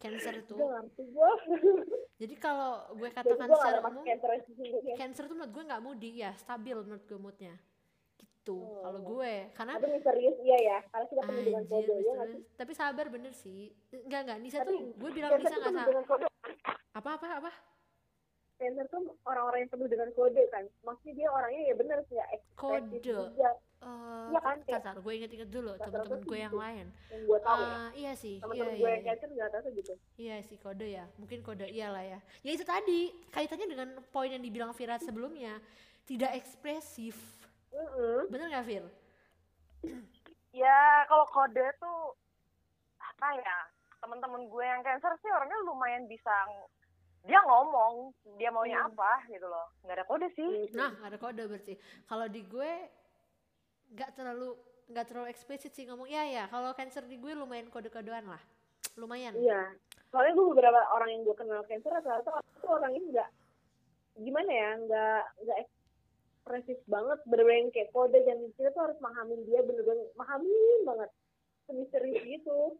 Cancer 0.01 0.33
itu. 0.33 0.57
Jadi 2.21 2.35
kalau 2.37 2.85
gue 2.97 3.09
katakan 3.09 3.49
secara 3.49 3.79
umum, 3.81 4.05
cancer 4.97 5.23
tuh 5.25 5.35
menurut 5.37 5.53
gue 5.53 5.63
nggak 5.65 5.81
moody 5.81 6.09
ya, 6.21 6.33
stabil 6.37 6.77
menurut 6.77 7.05
gue 7.05 7.17
moodnya. 7.17 7.53
Gitu. 8.41 8.57
Oh. 8.57 8.81
Kalau 8.81 8.99
gue, 9.05 9.33
karena 9.53 9.77
Tapi 9.77 9.87
misterius 9.93 10.37
iya 10.41 10.57
ya, 10.57 10.77
karena 10.89 11.05
kita 11.13 11.21
penuh 11.29 11.43
dengan 11.45 11.63
kode 11.69 11.93
ya 11.93 12.13
tapi 12.57 12.71
sabar 12.73 13.05
bener 13.13 13.33
sih. 13.37 13.69
Enggak 13.93 14.21
enggak, 14.25 14.37
Nisa 14.41 14.57
Tapi 14.65 14.69
tuh 14.73 14.79
gue 14.97 15.09
bilang 15.13 15.31
Nisa 15.37 15.55
nggak 15.61 15.61
salah. 15.69 15.85
Apa 16.97 17.09
apa 17.21 17.27
apa? 17.37 17.51
Cancer 18.57 18.85
tuh 18.89 19.13
orang-orang 19.29 19.65
yang 19.65 19.71
penuh 19.77 19.87
dengan 19.89 20.09
kode 20.17 20.41
kan. 20.49 20.65
Maksudnya 20.81 21.13
dia 21.21 21.27
orangnya 21.29 21.61
ya 21.69 21.75
bener 21.77 21.97
sih 22.09 22.17
ya 22.17 22.25
ekspresif 22.33 22.57
Kode. 22.57 22.97
juga. 23.05 23.51
Eh, 23.81 24.25
Iya 24.29 24.39
kan, 24.45 24.57
kayak- 24.65 24.83
tar, 24.85 24.97
gue 25.01 25.13
inget-inget 25.17 25.49
dulu 25.49 25.71
teman-teman 25.77 26.17
sih 26.21 26.29
gue 26.29 26.39
yang 26.41 26.53
lain. 26.57 26.85
Yang 27.13 27.21
gue 27.25 27.39
tahu 27.41 27.61
ya. 27.61 27.73
Ah, 27.73 27.89
iya 27.93 28.13
sih, 28.17 28.35
iya 28.37 28.41
Teman-teman 28.41 28.73
iya. 28.73 28.81
gue 28.81 28.89
yang 28.89 29.01
iya. 29.01 29.09
cancer 29.13 29.29
nggak 29.33 29.49
tahu 29.53 29.69
gitu. 29.77 29.93
Iya 30.17 30.35
sih 30.45 30.57
kode 30.57 30.87
ya, 30.89 31.05
mungkin 31.17 31.39
kode 31.45 31.65
iyalah 31.69 32.05
ya. 32.05 32.19
Ya 32.41 32.51
itu 32.57 32.65
tadi 32.65 33.13
kaitannya 33.29 33.67
dengan 33.69 33.89
poin 34.09 34.33
yang 34.33 34.41
dibilang 34.41 34.73
Vira 34.73 34.97
sebelumnya, 34.97 35.61
tidak 36.09 36.33
ekspresif. 36.37 37.40
Heeh. 37.71 38.19
Bener 38.27 38.47
gak 38.49 38.65
Vir? 38.65 38.85
Ya 40.51 40.79
kalau 41.07 41.25
kode 41.27 41.63
tuh 41.79 42.13
apa 42.99 43.27
ya 43.33 43.57
teman-teman 43.97 44.45
gue 44.45 44.65
yang 44.65 44.81
cancer 44.81 45.13
sih 45.17 45.29
orangnya 45.29 45.57
lumayan 45.63 46.05
bisa 46.05 46.33
dia 47.21 47.37
ngomong 47.41 48.09
dia 48.35 48.49
maunya 48.49 48.81
Hmm. 48.81 48.89
apa 48.89 49.29
gitu 49.29 49.45
loh 49.45 49.69
nggak 49.81 49.95
ada 49.95 50.05
kode 50.05 50.27
sih 50.33 50.67
Nah, 50.73 50.89
gak 50.91 51.09
ada 51.13 51.19
kode 51.21 51.43
berarti. 51.45 51.73
Kalau 52.03 52.25
di 52.25 52.41
gue 52.41 52.71
nggak 53.93 54.09
terlalu 54.11 54.57
nggak 54.89 55.05
terlalu 55.05 55.27
eksplisit 55.29 55.71
sih 55.71 55.85
ngomong 55.85 56.09
ya 56.09 56.25
ya 56.25 56.43
kalau 56.47 56.73
cancer 56.73 57.05
di 57.05 57.15
gue 57.15 57.31
lumayan 57.31 57.69
kode-kodean 57.69 58.25
lah 58.25 58.41
lumayan 58.97 59.31
Iya. 59.37 59.71
Soalnya 60.11 60.33
gue 60.33 60.45
beberapa 60.51 60.81
orang 60.91 61.09
yang 61.09 61.21
gue 61.23 61.35
kenal 61.37 61.63
cancer 61.63 61.93
rata-rata 61.93 62.29
itu 62.41 62.67
orangnya 62.67 63.01
nggak 63.07 63.29
gimana 64.19 64.51
ya, 64.51 64.69
nggak 64.77 65.21
nggak 65.39 65.57
ekspresif 66.41 66.81
banget, 66.89 67.21
bener-bener 67.29 67.61
yang 67.61 67.69
kayak 67.69 67.93
kode 67.93 68.19
dan 68.25 68.39
kita 68.57 68.73
tuh 68.73 68.81
harus 68.89 68.97
pahamin 68.97 69.45
dia 69.45 69.61
bener-bener 69.61 70.09
pahamin 70.17 70.81
banget. 70.89 71.09
Misterius 71.71 72.25
gitu. 72.27 72.75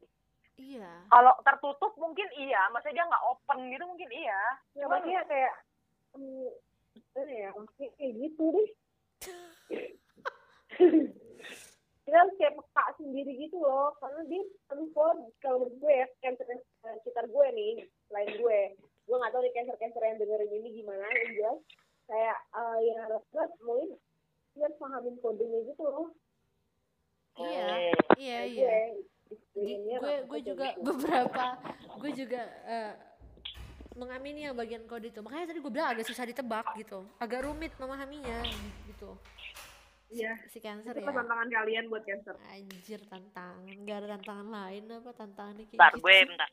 iya 0.59 1.07
Kalau 1.07 1.31
tertutup 1.47 1.95
mungkin 1.95 2.27
iya, 2.35 2.67
maksudnya 2.75 2.99
dia 2.99 3.05
nggak 3.07 3.25
open 3.29 3.59
gitu 3.71 3.85
mungkin 3.87 4.09
iya. 4.11 4.41
Ya, 4.75 4.85
makanya 4.89 5.21
kayak 5.29 5.53
hmm, 6.17 6.49
ya, 7.15 7.49
maksudnya 7.55 7.89
kayak 7.95 8.13
gitu 8.19 8.45
deh. 8.51 8.69
kita 12.01 12.17
harus 12.17 12.35
kayak 12.35 12.57
peka 12.59 12.85
sendiri 12.99 13.31
gitu 13.39 13.61
loh 13.61 13.95
karena 14.03 14.25
dia 14.27 14.43
info 14.75 15.31
kalau 15.39 15.63
menurut 15.63 15.75
gue 15.79 15.93
ya 15.95 16.05
cancer 16.19 16.43
eh, 16.49 16.59
sekitar 17.05 17.29
gue 17.29 17.47
nih 17.55 17.87
selain 18.09 18.31
gue 18.35 18.59
gue 19.07 19.15
nggak 19.15 19.31
tahu 19.31 19.41
nih 19.45 19.53
cancer 19.55 19.75
cancer 19.79 20.01
yang 20.03 20.17
dengerin 20.19 20.51
ini 20.51 20.69
gimana 20.81 21.05
yang 21.07 21.31
jelas 21.37 21.59
kayak 22.11 22.37
eh, 22.51 22.77
yang 22.91 22.97
harus 23.07 23.23
jelas 23.31 23.51
mungkin 23.63 23.89
dia 24.51 24.67
pahamin 24.75 25.15
kodenya 25.23 25.59
gitu 25.63 25.83
loh. 25.87 26.07
Iya 27.39 27.95
iya 28.19 28.39
iya. 28.43 28.69
gue 29.55 30.15
gue 30.27 30.39
juga 30.43 30.75
gitu. 30.75 30.83
beberapa 30.91 31.45
gue 32.03 32.11
juga 32.11 32.41
eh, 32.67 32.93
mengamini 33.95 34.43
yang 34.43 34.55
bagian 34.59 34.83
kode 34.91 35.15
itu. 35.15 35.23
Makanya 35.23 35.55
tadi 35.55 35.59
gue 35.63 35.71
bilang 35.71 35.95
agak 35.95 36.03
susah 36.03 36.27
ditebak 36.27 36.67
gitu. 36.75 37.07
Agak 37.15 37.47
rumit 37.47 37.71
memahaminya 37.79 38.43
gitu. 38.91 39.15
Iya. 40.11 40.35
Si 40.51 40.59
cancer 40.59 40.91
itu 40.91 41.07
ya. 41.07 41.15
tantangan 41.15 41.47
kalian 41.47 41.87
buat 41.87 42.03
cancer. 42.03 42.35
Anjir 42.51 42.99
tantangan. 43.07 43.87
Gak 43.87 43.97
ada 44.03 44.07
tantangan 44.19 44.47
lain 44.51 44.83
apa 44.91 45.11
tantangannya 45.15 45.63
kayak 45.71 45.79
Bentar, 45.79 45.93
gitu? 45.95 46.03
gue 46.03 46.17
bentar. 46.27 46.49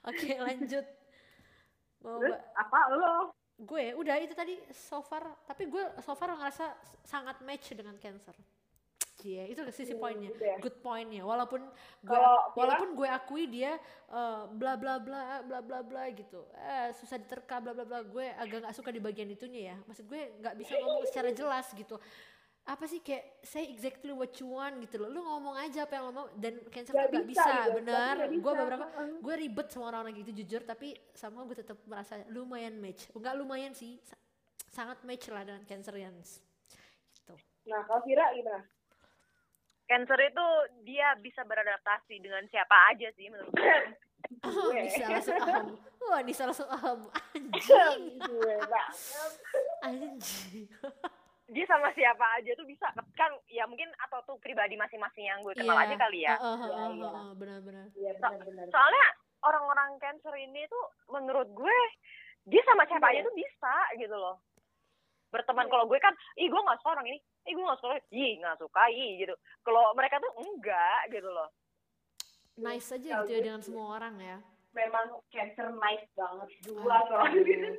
oke 0.08 0.28
lanjut 0.44 0.86
mau 2.00 2.16
terus 2.18 2.38
apa 2.56 2.78
lo 2.92 3.14
gue 3.60 3.92
udah 3.92 4.16
itu 4.18 4.32
tadi 4.32 4.56
so 4.72 5.04
far 5.04 5.36
tapi 5.44 5.68
gue 5.68 5.84
so 6.00 6.16
far 6.16 6.32
ngerasa 6.32 6.72
sangat 7.04 7.40
match 7.44 7.76
dengan 7.76 7.96
cancer 8.00 8.32
Iya, 9.20 9.52
itu 9.52 9.60
sisi 9.68 9.92
Hmm, 9.92 10.00
poinnya, 10.00 10.32
gitu 10.32 10.44
ya. 10.48 10.56
good 10.64 10.80
pointnya. 10.80 11.20
Walaupun 11.20 11.60
gue, 12.00 12.18
walaupun 12.56 12.96
gue 12.96 13.04
akui 13.04 13.44
dia 13.52 13.76
eh, 14.08 14.42
bla 14.48 14.80
bla 14.80 14.96
bla 14.96 15.44
bla 15.44 15.60
bla 15.60 15.84
bla 15.84 16.08
gitu, 16.08 16.48
eh, 16.56 16.88
susah 16.96 17.20
diterka 17.20 17.60
bla 17.60 17.76
bla 17.76 17.84
bla. 17.84 18.00
Gue 18.00 18.32
agak 18.32 18.64
nggak 18.64 18.72
suka 18.72 18.88
di 18.88 18.96
bagian 18.96 19.28
itunya 19.28 19.60
ya. 19.72 19.76
Maksud 19.84 20.08
gue 20.08 20.40
nggak 20.40 20.54
bisa 20.56 20.72
ngomong 20.80 21.04
secara 21.04 21.36
jelas 21.36 21.68
gitu. 21.68 22.00
Apa 22.70 22.86
sih 22.86 23.02
kayak 23.02 23.42
say 23.42 23.66
exactly 23.66 24.14
what 24.14 24.30
you 24.38 24.46
want 24.46 24.78
gitu 24.78 25.02
loh. 25.02 25.10
Lu 25.10 25.20
ngomong 25.20 25.58
aja 25.58 25.82
apa 25.82 25.98
yang 25.98 26.04
lo 26.06 26.12
mau 26.14 26.26
dan 26.38 26.54
cancer 26.70 26.94
Nggak 26.94 27.02
tuh 27.02 27.14
nggak 27.18 27.26
bisa 27.26 27.42
bisa, 27.42 27.54
gitu, 27.66 27.78
nggak 27.82 28.14
Gue 28.30 28.38
bisa. 28.38 28.60
beberapa 28.62 28.84
gue 29.18 29.34
ribet 29.36 29.66
sama 29.68 29.84
orang-orang 29.90 30.14
gitu 30.16 30.30
jujur. 30.38 30.62
Tapi 30.62 30.88
sama 31.10 31.42
gue 31.42 31.58
tetap 31.58 31.82
merasa 31.84 32.22
lumayan 32.30 32.78
match. 32.78 33.10
Enggak 33.10 33.34
lumayan 33.34 33.74
sih 33.74 33.98
sa- 34.00 34.20
sangat 34.70 35.02
match 35.02 35.26
lah 35.28 35.42
dengan 35.42 35.66
cancerians 35.66 36.38
gitu. 37.12 37.34
Nah 37.66 37.82
kalau 37.84 38.06
Vira 38.06 38.30
gimana? 38.30 38.62
Cancer 39.84 40.20
itu 40.22 40.46
dia 40.86 41.18
bisa 41.18 41.42
beradaptasi 41.42 42.22
dengan 42.22 42.46
siapa 42.46 42.94
aja 42.94 43.10
sih 43.10 43.26
menurut 43.26 43.50
gue. 43.50 43.76
oh, 44.46 44.70
Gue. 44.70 44.86
Nisa 44.86 45.10
langsung 45.10 45.34
aham. 45.36 45.66
Wah 46.00 46.20
Nisa 46.22 46.42
langsung 46.46 46.70
aham. 46.70 46.98
Anjing. 47.34 48.14
anjing 49.82 50.68
Dia 51.50 51.64
sama 51.66 51.90
siapa 51.98 52.22
aja 52.38 52.54
tuh 52.54 52.62
bisa 52.62 52.86
kan 53.18 53.30
ya 53.50 53.66
mungkin 53.66 53.90
atau 54.06 54.22
tuh 54.22 54.38
pribadi 54.38 54.78
masing-masing 54.78 55.26
yang 55.26 55.42
gue 55.42 55.54
kenal 55.58 55.74
aja 55.74 55.94
kali 55.98 56.22
ya. 56.22 56.38
Iya, 56.38 56.52
iya. 56.62 56.86
iya 56.94 57.34
benar-benar 57.34 57.86
Soalnya 58.70 59.06
orang-orang 59.42 59.98
cancer 59.98 60.34
ini 60.38 60.62
tuh 60.70 60.84
menurut 61.10 61.50
gue 61.50 61.78
dia 62.46 62.62
sama 62.64 62.86
siapa 62.86 63.10
aja 63.10 63.26
tuh 63.26 63.34
bisa 63.34 63.74
gitu 63.98 64.14
loh. 64.14 64.38
Berteman 65.30 65.70
kalau 65.70 65.86
gue 65.86 65.98
kan, 66.02 66.10
ih 66.34 66.50
gue 66.50 66.58
gak 66.58 66.82
suka 66.82 66.98
orang 66.98 67.06
ini, 67.06 67.18
ih 67.46 67.54
gue 67.54 67.62
gak 67.62 67.78
suka, 67.78 67.94
orang 67.94 68.02
ini. 68.10 68.18
ih 68.18 68.32
gak 68.42 68.58
suka, 68.58 68.82
ih 68.90 69.10
gitu. 69.22 69.34
Kalau 69.62 69.94
mereka 69.94 70.18
tuh 70.18 70.32
enggak 70.42 71.00
gitu 71.14 71.30
loh. 71.30 71.46
nice 72.60 72.92
aja 72.92 73.22
Kalau 73.22 73.24
gitu 73.24 73.32
ya 73.32 73.40
dengan 73.40 73.62
semua 73.62 73.96
orang 73.96 74.14
ya 74.20 74.36
memang 74.70 75.06
cancer 75.34 75.66
nice 75.74 76.06
banget 76.14 76.48
dua 76.62 76.96
soalnya 77.10 77.74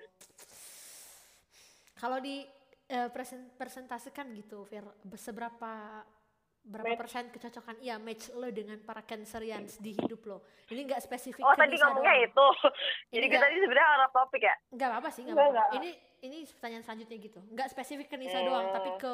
kalau 1.96 2.18
di 2.20 2.44
eh, 2.92 3.08
presen- 3.10 3.50
presentasikan 3.56 4.28
gitu 4.34 4.64
Fir 4.64 4.84
seberapa 5.16 6.04
berapa 6.62 6.86
Match. 6.88 7.02
persen 7.02 7.24
kecocokan 7.28 7.74
iya 7.80 7.98
match 7.98 8.30
lo 8.32 8.46
dengan 8.48 8.78
para 8.80 9.02
cancerians 9.02 9.80
di 9.80 9.96
hidup 9.96 10.22
lo 10.24 10.38
ini 10.70 10.86
nggak 10.86 11.02
spesifik 11.02 11.42
Oh 11.42 11.58
tadi 11.58 11.74
ngomongnya 11.74 12.14
doang. 12.14 12.28
itu. 12.28 12.48
Ini 12.54 12.70
Jadi 13.12 13.26
kita 13.26 13.34
nggak- 13.34 13.44
tadi 13.48 13.58
sebenarnya 13.58 13.88
out 13.98 14.12
topik 14.14 14.42
ya. 14.42 14.56
nggak 14.70 14.92
apa 14.94 15.10
sih 15.10 15.22
nggak 15.24 15.34
Nggak, 15.34 15.42
apa 15.44 15.56
nggak. 15.58 15.70
ini 15.74 15.90
ini 16.22 16.38
pertanyaan 16.46 16.84
selanjutnya 16.84 17.18
gitu 17.20 17.40
nggak 17.48 17.68
spesifik 17.68 18.08
ke 18.08 18.16
Nisa 18.16 18.38
Hmm. 18.38 18.46
doang 18.46 18.68
tapi 18.70 18.90
ke 18.96 19.14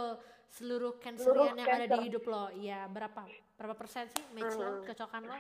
seluruh 0.50 0.94
cancerian 0.98 1.56
yang 1.56 1.68
ada 1.70 1.78
di 1.78 1.88
cancer. 1.88 2.04
hidup 2.04 2.24
lo 2.26 2.44
iya 2.52 2.80
berapa 2.86 3.22
berapa 3.54 3.76
persen 3.76 4.10
sih 4.10 4.24
match 4.34 4.54
lo 4.54 4.68
Hmm. 4.68 4.84
kecocokan 4.84 5.24
lo 5.24 5.38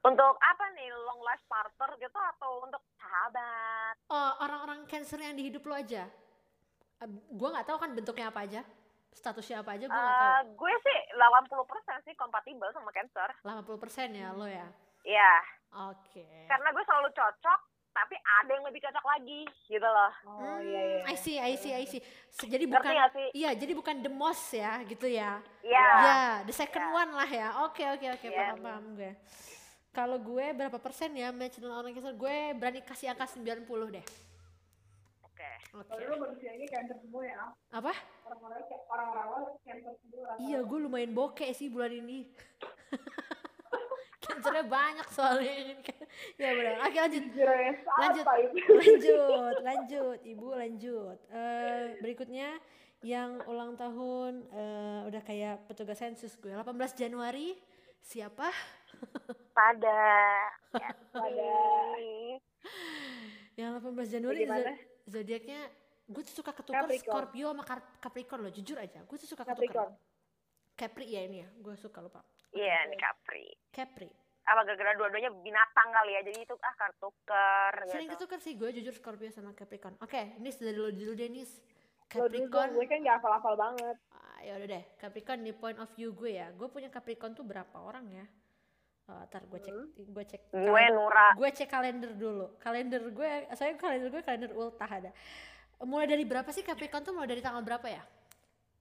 Untuk 0.00 0.32
apa 0.34 0.64
nih 0.72 0.88
long 0.98 1.20
life 1.20 1.44
partner 1.44 1.92
gitu 1.96 2.16
atau 2.16 2.64
untuk 2.64 2.80
sahabat? 2.96 3.94
oh 4.08 4.30
orang-orang 4.40 4.82
cancer 4.84 5.20
yang 5.20 5.36
di 5.36 5.44
hidup 5.44 5.62
lo 5.62 5.76
aja 5.76 6.08
Gua 7.30 7.48
nggak 7.50 7.66
tahu 7.66 7.78
kan 7.78 7.90
bentuknya 7.90 8.28
apa 8.28 8.44
aja 8.44 8.60
statusnya 9.10 9.60
apa 9.60 9.74
aja 9.74 9.84
gua 9.84 9.96
nggak 9.96 10.14
tahu 10.14 10.30
Eh, 10.30 10.40
gue 10.54 10.72
sih 10.80 10.98
80% 11.12 11.50
sih 12.02 12.14
kompatibel 12.14 12.68
sama 12.70 12.90
cancer. 12.90 13.28
80% 13.42 13.74
ya 14.12 14.30
lo 14.30 14.44
ya 14.44 14.68
Iya, 15.00 15.32
oke 15.90 16.26
karena 16.46 16.68
gue 16.70 16.84
selalu 16.84 17.08
cocok, 17.10 17.60
tapi 17.90 18.14
ada 18.14 18.50
yang 18.50 18.62
lebih 18.62 18.80
cocok 18.80 19.00
lagi 19.02 19.40
gitu 19.66 19.82
loh. 19.82 20.12
oh 20.28 20.60
iya 20.60 20.80
iya 20.84 20.98
Hmm, 21.00 21.08
I 21.08 21.16
see, 21.16 21.36
I 21.36 21.54
see, 21.54 21.72
I 21.72 21.84
see. 21.84 22.04
Se- 22.28 22.44
Jadi 22.44 22.68
Ngerti 22.68 22.84
bukan, 22.86 22.94
iya, 23.32 23.50
jadi 23.52 23.72
bukan 23.72 23.96
the 23.98 24.12
most 24.12 24.52
ya, 24.52 24.84
gitu 24.84 25.08
ya. 25.08 25.40
Iya. 25.60 25.86
Ya, 25.98 26.20
the 26.44 26.52
second 26.52 26.84
Ya. 26.84 26.92
one 26.94 27.10
lah 27.10 27.26
ya. 27.26 27.48
Oke, 27.64 27.82
oke, 27.88 28.06
oke, 28.12 28.26
Iya. 28.26 28.36
paham, 28.52 28.58
paham 28.60 28.84
gue. 28.94 29.12
Kalau 29.90 30.20
gue 30.20 30.46
berapa 30.52 30.78
persen 30.78 31.10
ya 31.12 31.32
match 31.32 31.56
dengan 31.56 31.80
orang 31.80 31.90
cancer? 31.90 32.14
Gue 32.14 32.36
berani 32.54 32.78
kasih 32.80 33.10
angka 33.10 33.26
90 33.26 33.64
deh. 33.90 34.04
Oke. 35.70 35.86
Oke. 35.86 35.90
Kalau 35.94 36.06
lu 36.10 36.16
manusianya 36.26 36.66
cancer 36.66 36.96
semua 36.98 37.22
ya. 37.22 37.36
Apa? 37.70 37.92
orang-orang 38.26 38.62
orang-orang 38.90 39.44
cancer 39.62 39.94
semua 40.02 40.34
Iya, 40.42 40.58
gue 40.66 40.78
lumayan 40.82 41.12
bokeh 41.14 41.50
sih 41.54 41.70
bulan 41.70 41.94
ini. 41.94 42.26
Cancernya 44.24 44.64
banyak 44.68 45.08
soalnya. 45.10 45.80
ya 46.36 46.50
benar. 46.54 46.74
Oke 46.86 46.98
lanjut. 47.00 47.24
Lanjut 47.98 48.24
lanjut 48.68 49.56
lanjut 49.64 50.18
ibu 50.28 50.48
lanjut 50.54 51.18
Eh 51.32 51.96
berikutnya 52.04 52.60
yang 53.00 53.40
ulang 53.48 53.80
tahun 53.80 54.44
eh, 54.52 55.00
udah 55.08 55.22
kayak 55.24 55.64
petugas 55.64 55.96
sensus 55.96 56.36
gue 56.36 56.52
18 56.52 56.76
Januari 56.92 57.56
siapa 58.04 58.52
Pada. 59.56 60.04
pada 61.16 61.52
yang 63.56 63.76
18 63.80 63.92
Januari 64.08 64.44
Bagaimana? 64.44 64.89
Zo- 65.10 65.18
zodiaknya 65.18 65.60
gue 66.06 66.22
tuh 66.24 66.36
suka 66.36 66.50
ketukar 66.52 66.86
Capricorn. 66.86 67.02
Scorpio 67.04 67.46
sama 67.48 67.64
Car- 67.64 67.90
Capricorn 67.98 68.40
loh 68.40 68.52
jujur 68.52 68.76
aja 68.76 68.98
gue 69.00 69.16
tuh 69.16 69.26
suka 69.26 69.42
ketukar 69.42 69.58
Capricorn 69.60 69.92
Capri 70.72 71.06
ya 71.08 71.20
ini 71.22 71.38
ya 71.40 71.48
gue 71.52 71.74
suka 71.76 71.98
lupa 72.00 72.22
Iya, 72.50 72.82
nih 72.86 72.98
Capri. 72.98 73.46
Capri 73.70 74.10
Apa 74.42 74.64
gara-gara 74.64 74.96
dua-duanya 74.96 75.30
binatang 75.36 75.88
kali 75.88 76.10
ya, 76.12 76.20
jadi 76.24 76.38
itu 76.40 76.54
ah 76.56 76.74
kartuker 76.74 77.72
sering 77.86 78.08
gitu. 78.08 78.16
ketukar 78.18 78.38
sih 78.38 78.54
gue 78.54 78.70
jujur 78.72 78.90
Scorpio 78.92 79.28
sama 79.28 79.52
Capricorn 79.52 79.94
oke 79.96 80.38
Nis 80.38 80.56
dari 80.56 80.74
lo 80.74 80.90
dulu 80.90 81.12
deh 81.12 81.26
Nis 81.26 81.60
Lo 82.10 82.26
dulu 82.26 82.48
Capricorn 82.48 82.68
dong, 82.68 82.76
gue 82.76 82.86
kan 82.86 82.98
gak 83.00 83.16
hafal-hafal 83.18 83.54
banget 83.56 83.96
Ah, 84.10 84.38
ya 84.42 84.56
udah 84.56 84.68
deh, 84.68 84.84
Capricorn 84.96 85.40
di 85.40 85.52
point 85.52 85.76
of 85.76 85.92
view 85.92 86.10
gue 86.10 86.32
ya. 86.32 86.48
Gue 86.50 86.66
punya 86.66 86.88
Capricorn 86.88 87.30
tuh 87.30 87.44
berapa 87.44 87.76
orang 87.76 88.08
ya? 88.08 88.24
Uh, 89.10 89.26
ntar 89.26 89.42
gue 89.42 89.58
cek, 89.58 89.74
gue 90.06 90.24
cek. 90.30 90.42
Gue 90.54 90.82
Nura. 90.94 91.34
gue 91.34 91.50
cek 91.50 91.66
kalender 91.66 92.14
dulu. 92.14 92.54
Kalender 92.62 93.02
gue, 93.10 93.30
saya 93.58 93.74
kalender 93.74 94.06
gue 94.14 94.22
kalender 94.22 94.54
ultah 94.54 94.86
ada. 94.86 95.10
Mulai 95.82 96.06
dari 96.06 96.22
berapa 96.22 96.46
sih 96.54 96.62
Capricorn 96.62 97.02
tuh? 97.02 97.10
Mulai 97.10 97.34
dari 97.34 97.42
tanggal 97.42 97.66
berapa 97.66 97.90
ya? 97.90 98.06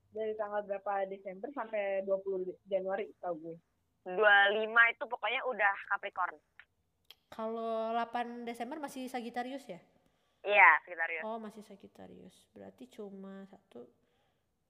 dari 0.09 0.33
tanggal 0.33 0.65
berapa 0.65 1.05
Desember 1.05 1.49
sampai 1.53 2.01
20 2.05 2.49
Januari 2.65 3.13
tau 3.21 3.37
gue 3.37 3.55
25 4.09 4.15
itu 4.65 5.03
pokoknya 5.05 5.41
udah 5.45 5.75
Capricorn. 5.93 6.35
Kalau 7.29 7.93
8 7.93 8.47
Desember 8.47 8.81
masih 8.81 9.05
Sagittarius 9.05 9.67
ya? 9.69 9.77
Iya, 10.41 10.69
sekitar 10.87 11.07
itu. 11.13 11.21
Oh 11.27 11.37
masih 11.37 11.61
Sagittarius. 11.61 12.47
Berarti 12.55 12.89
cuma 12.89 13.43
satu, 13.51 13.85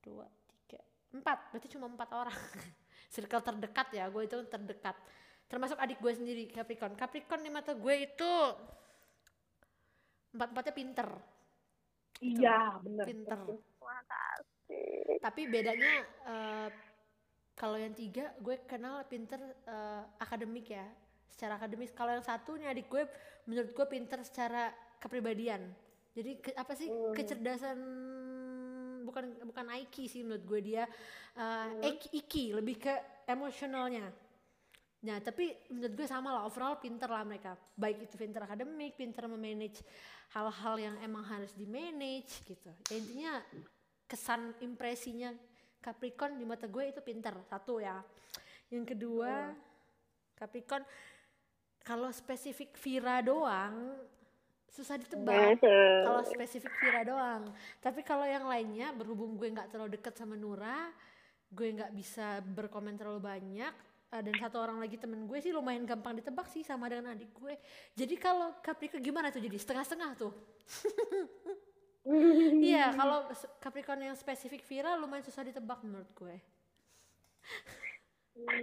dua, 0.02 0.28
tiga, 0.50 0.82
empat. 1.13 1.54
Berarti 1.54 1.69
cuma 1.72 1.88
empat 1.88 2.10
orang. 2.12 2.36
Circle 3.13 3.45
terdekat 3.45 3.88
ya, 3.95 4.10
gue 4.12 4.28
itu 4.28 4.38
terdekat. 4.50 4.98
Termasuk 5.50 5.76
adik 5.76 5.98
gue 5.98 6.14
sendiri 6.14 6.44
Capricorn. 6.48 6.94
Capricorn 6.94 7.42
di 7.42 7.50
mata 7.50 7.74
gue 7.74 7.96
itu 8.00 8.32
empat 10.30 10.48
empatnya 10.48 10.74
pinter, 10.76 11.10
iya 12.22 12.78
bener 12.78 13.02
pinter. 13.04 13.40
Makasih. 13.82 15.18
tapi 15.18 15.50
bedanya 15.50 15.94
eh, 16.24 16.70
kalau 17.52 17.74
yang 17.76 17.92
tiga 17.92 18.30
gue 18.38 18.62
kenal 18.64 19.02
pinter 19.04 19.36
eh, 19.66 20.04
akademik 20.20 20.70
ya 20.70 20.86
secara 21.28 21.58
akademis 21.58 21.90
kalau 21.90 22.14
yang 22.14 22.22
satu 22.22 22.54
nih 22.54 22.70
adik 22.70 22.86
gue 22.88 23.10
menurut 23.44 23.74
gue 23.74 23.86
pinter 23.88 24.22
secara 24.22 24.70
kepribadian 24.96 25.66
jadi 26.14 26.38
ke- 26.38 26.54
apa 26.54 26.78
sih 26.78 26.86
Hmm. 26.86 27.10
kecerdasan 27.12 27.80
bukan 29.02 29.26
bukan 29.44 29.66
IQ 29.74 29.96
sih 30.06 30.22
menurut 30.22 30.46
gue 30.46 30.60
dia 30.64 30.86
eh, 31.34 31.68
Hmm. 31.74 31.82
iki 32.12 32.54
lebih 32.54 32.78
ke 32.78 32.94
emosionalnya 33.26 34.14
Nah, 35.00 35.24
tapi 35.24 35.56
menurut 35.72 35.96
gue 35.96 36.08
sama 36.08 36.36
lah, 36.36 36.44
overall 36.44 36.76
pinter 36.76 37.08
lah 37.08 37.24
mereka. 37.24 37.56
Baik 37.80 38.04
itu 38.04 38.20
pinter 38.20 38.44
akademik, 38.44 39.00
pinter 39.00 39.32
memanage 39.32 39.80
hal-hal 40.36 40.76
yang 40.76 40.96
emang 41.00 41.24
harus 41.24 41.56
di 41.56 41.64
manage 41.64 42.44
gitu. 42.44 42.68
Ya, 42.92 42.96
intinya 43.00 43.34
kesan 44.10 44.58
impresinya 44.60 45.32
Capricorn 45.80 46.36
di 46.36 46.44
mata 46.44 46.68
gue 46.68 46.92
itu 46.92 47.00
pinter, 47.00 47.32
satu 47.48 47.80
ya. 47.80 48.04
Yang 48.68 48.92
kedua, 48.92 49.56
Capricorn 50.36 50.84
kalau 51.80 52.12
spesifik 52.12 52.76
Vira 52.84 53.24
doang 53.24 53.96
susah 54.70 55.02
ditebak 55.02 55.58
kalau 56.06 56.22
spesifik 56.28 56.74
Vira 56.78 57.02
doang. 57.08 57.50
Tapi 57.82 58.06
kalau 58.06 58.28
yang 58.28 58.46
lainnya 58.46 58.94
berhubung 58.94 59.40
gue 59.40 59.50
nggak 59.50 59.72
terlalu 59.74 59.98
deket 59.98 60.14
sama 60.20 60.36
Nura, 60.36 60.92
gue 61.50 61.68
nggak 61.74 61.92
bisa 61.96 62.44
berkomentar 62.44 63.08
terlalu 63.08 63.24
banyak. 63.24 63.74
Eh, 64.10 64.22
dan 64.22 64.34
satu 64.36 64.58
orang 64.58 64.78
lagi 64.78 64.95
temen 64.95 65.24
gue 65.24 65.38
sih 65.38 65.50
lumayan 65.50 65.84
gampang 65.84 66.15
ditebak 66.15 66.48
sih 66.48 66.62
sama 66.62 66.86
dengan 66.86 67.13
adik 67.13 67.30
gue. 67.32 67.54
Jadi 67.93 68.15
kalau 68.15 68.58
Capricorn 68.60 69.00
gimana 69.00 69.30
tuh 69.30 69.39
jadi 69.39 69.56
setengah-setengah 69.56 70.12
tuh? 70.15 70.34
iya 72.63 72.89
kalau 72.91 73.28
Capricorn 73.58 74.02
yang 74.02 74.15
spesifik 74.15 74.63
Vira 74.63 74.95
lumayan 74.95 75.22
susah 75.22 75.43
ditebak 75.43 75.82
menurut 75.82 76.10
gue. 76.12 76.36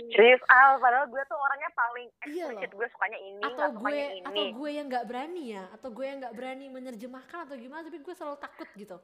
Serius 0.09 0.41
Al, 0.49 0.81
padahal 0.81 1.05
gue 1.07 1.21
tuh 1.23 1.37
orangnya 1.37 1.69
paling 1.71 2.09
Iya 2.27 2.49
eksplisit. 2.49 2.71
loh. 2.71 2.77
Gue 2.77 2.89
sukanya 2.89 3.19
ini, 3.21 3.43
atau 3.45 3.69
gue 3.69 3.77
sukanya 3.77 4.09
ini. 4.11 4.25
atau 4.25 4.45
gue 4.57 4.71
yang 4.73 4.87
nggak 4.89 5.05
berani 5.05 5.43
ya 5.53 5.65
atau 5.71 5.89
gue 5.91 6.05
yang 6.07 6.19
nggak 6.19 6.35
berani 6.35 6.67
menerjemahkan 6.67 7.39
atau 7.45 7.55
gimana 7.55 7.85
tapi 7.85 8.01
gue 8.01 8.15
selalu 8.17 8.37
takut 8.37 8.69
gitu 8.73 8.97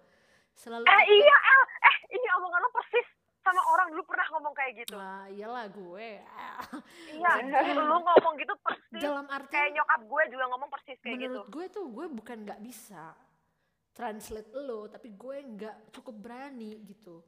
selalu 0.54 0.82
Eh 0.82 0.90
takut. 0.90 1.12
iya 1.12 1.36
Al, 1.36 1.62
eh 1.82 1.96
ini 2.10 2.26
omongan 2.32 2.60
lo 2.62 2.70
persis 2.72 3.08
sama 3.42 3.62
orang 3.74 3.86
dulu 3.90 4.02
pernah 4.06 4.26
ngomong 4.32 4.54
kayak 4.54 4.72
gitu. 4.86 4.94
lah 4.94 5.26
iyalah 5.28 5.66
gue. 5.68 6.08
Iya, 7.12 7.32
lu 7.76 7.98
ngomong 8.00 8.34
gitu 8.38 8.54
persis. 8.62 9.02
dalam 9.02 9.26
arti 9.28 9.52
Kayak 9.52 9.70
nyokap 9.76 10.00
gue 10.08 10.22
juga 10.32 10.44
ngomong 10.48 10.70
persis 10.70 10.98
kayak 11.02 11.18
gitu. 11.18 11.28
menurut 11.28 11.48
gue 11.50 11.64
tuh 11.68 11.84
gue 11.90 12.06
bukan 12.08 12.36
nggak 12.46 12.60
bisa 12.62 13.04
translate 13.92 14.48
lo 14.56 14.88
tapi 14.88 15.12
gue 15.12 15.36
nggak 15.44 15.76
cukup 15.92 16.14
berani 16.16 16.80
gitu. 16.86 17.20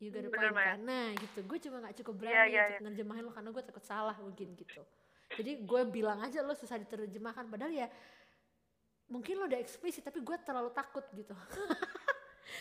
You 0.00 0.08
got 0.08 0.24
a 0.24 0.32
Bener, 0.32 0.50
point 0.50 0.80
nah 0.82 1.12
gitu. 1.14 1.38
Gue 1.44 1.58
cuma 1.60 1.76
nggak 1.84 1.96
cukup 2.00 2.14
Iya, 2.16 2.20
berani 2.24 2.50
iya, 2.50 2.62
untuk 2.66 2.84
nerjemahin 2.90 3.22
lo 3.28 3.32
karena 3.36 3.50
gue 3.52 3.62
takut 3.62 3.84
salah 3.84 4.16
mungkin 4.18 4.48
gitu. 4.56 4.82
Jadi 5.30 5.52
gue 5.62 5.80
bilang 5.86 6.18
aja 6.24 6.40
lo 6.42 6.56
susah 6.56 6.80
diterjemahkan. 6.80 7.46
Padahal 7.46 7.70
ya 7.70 7.86
mungkin 9.10 9.42
lo 9.42 9.44
udah 9.50 9.58
eksplisit 9.58 10.06
tapi 10.06 10.22
gue 10.22 10.36
terlalu 10.46 10.70
takut 10.70 11.02
gitu 11.10 11.34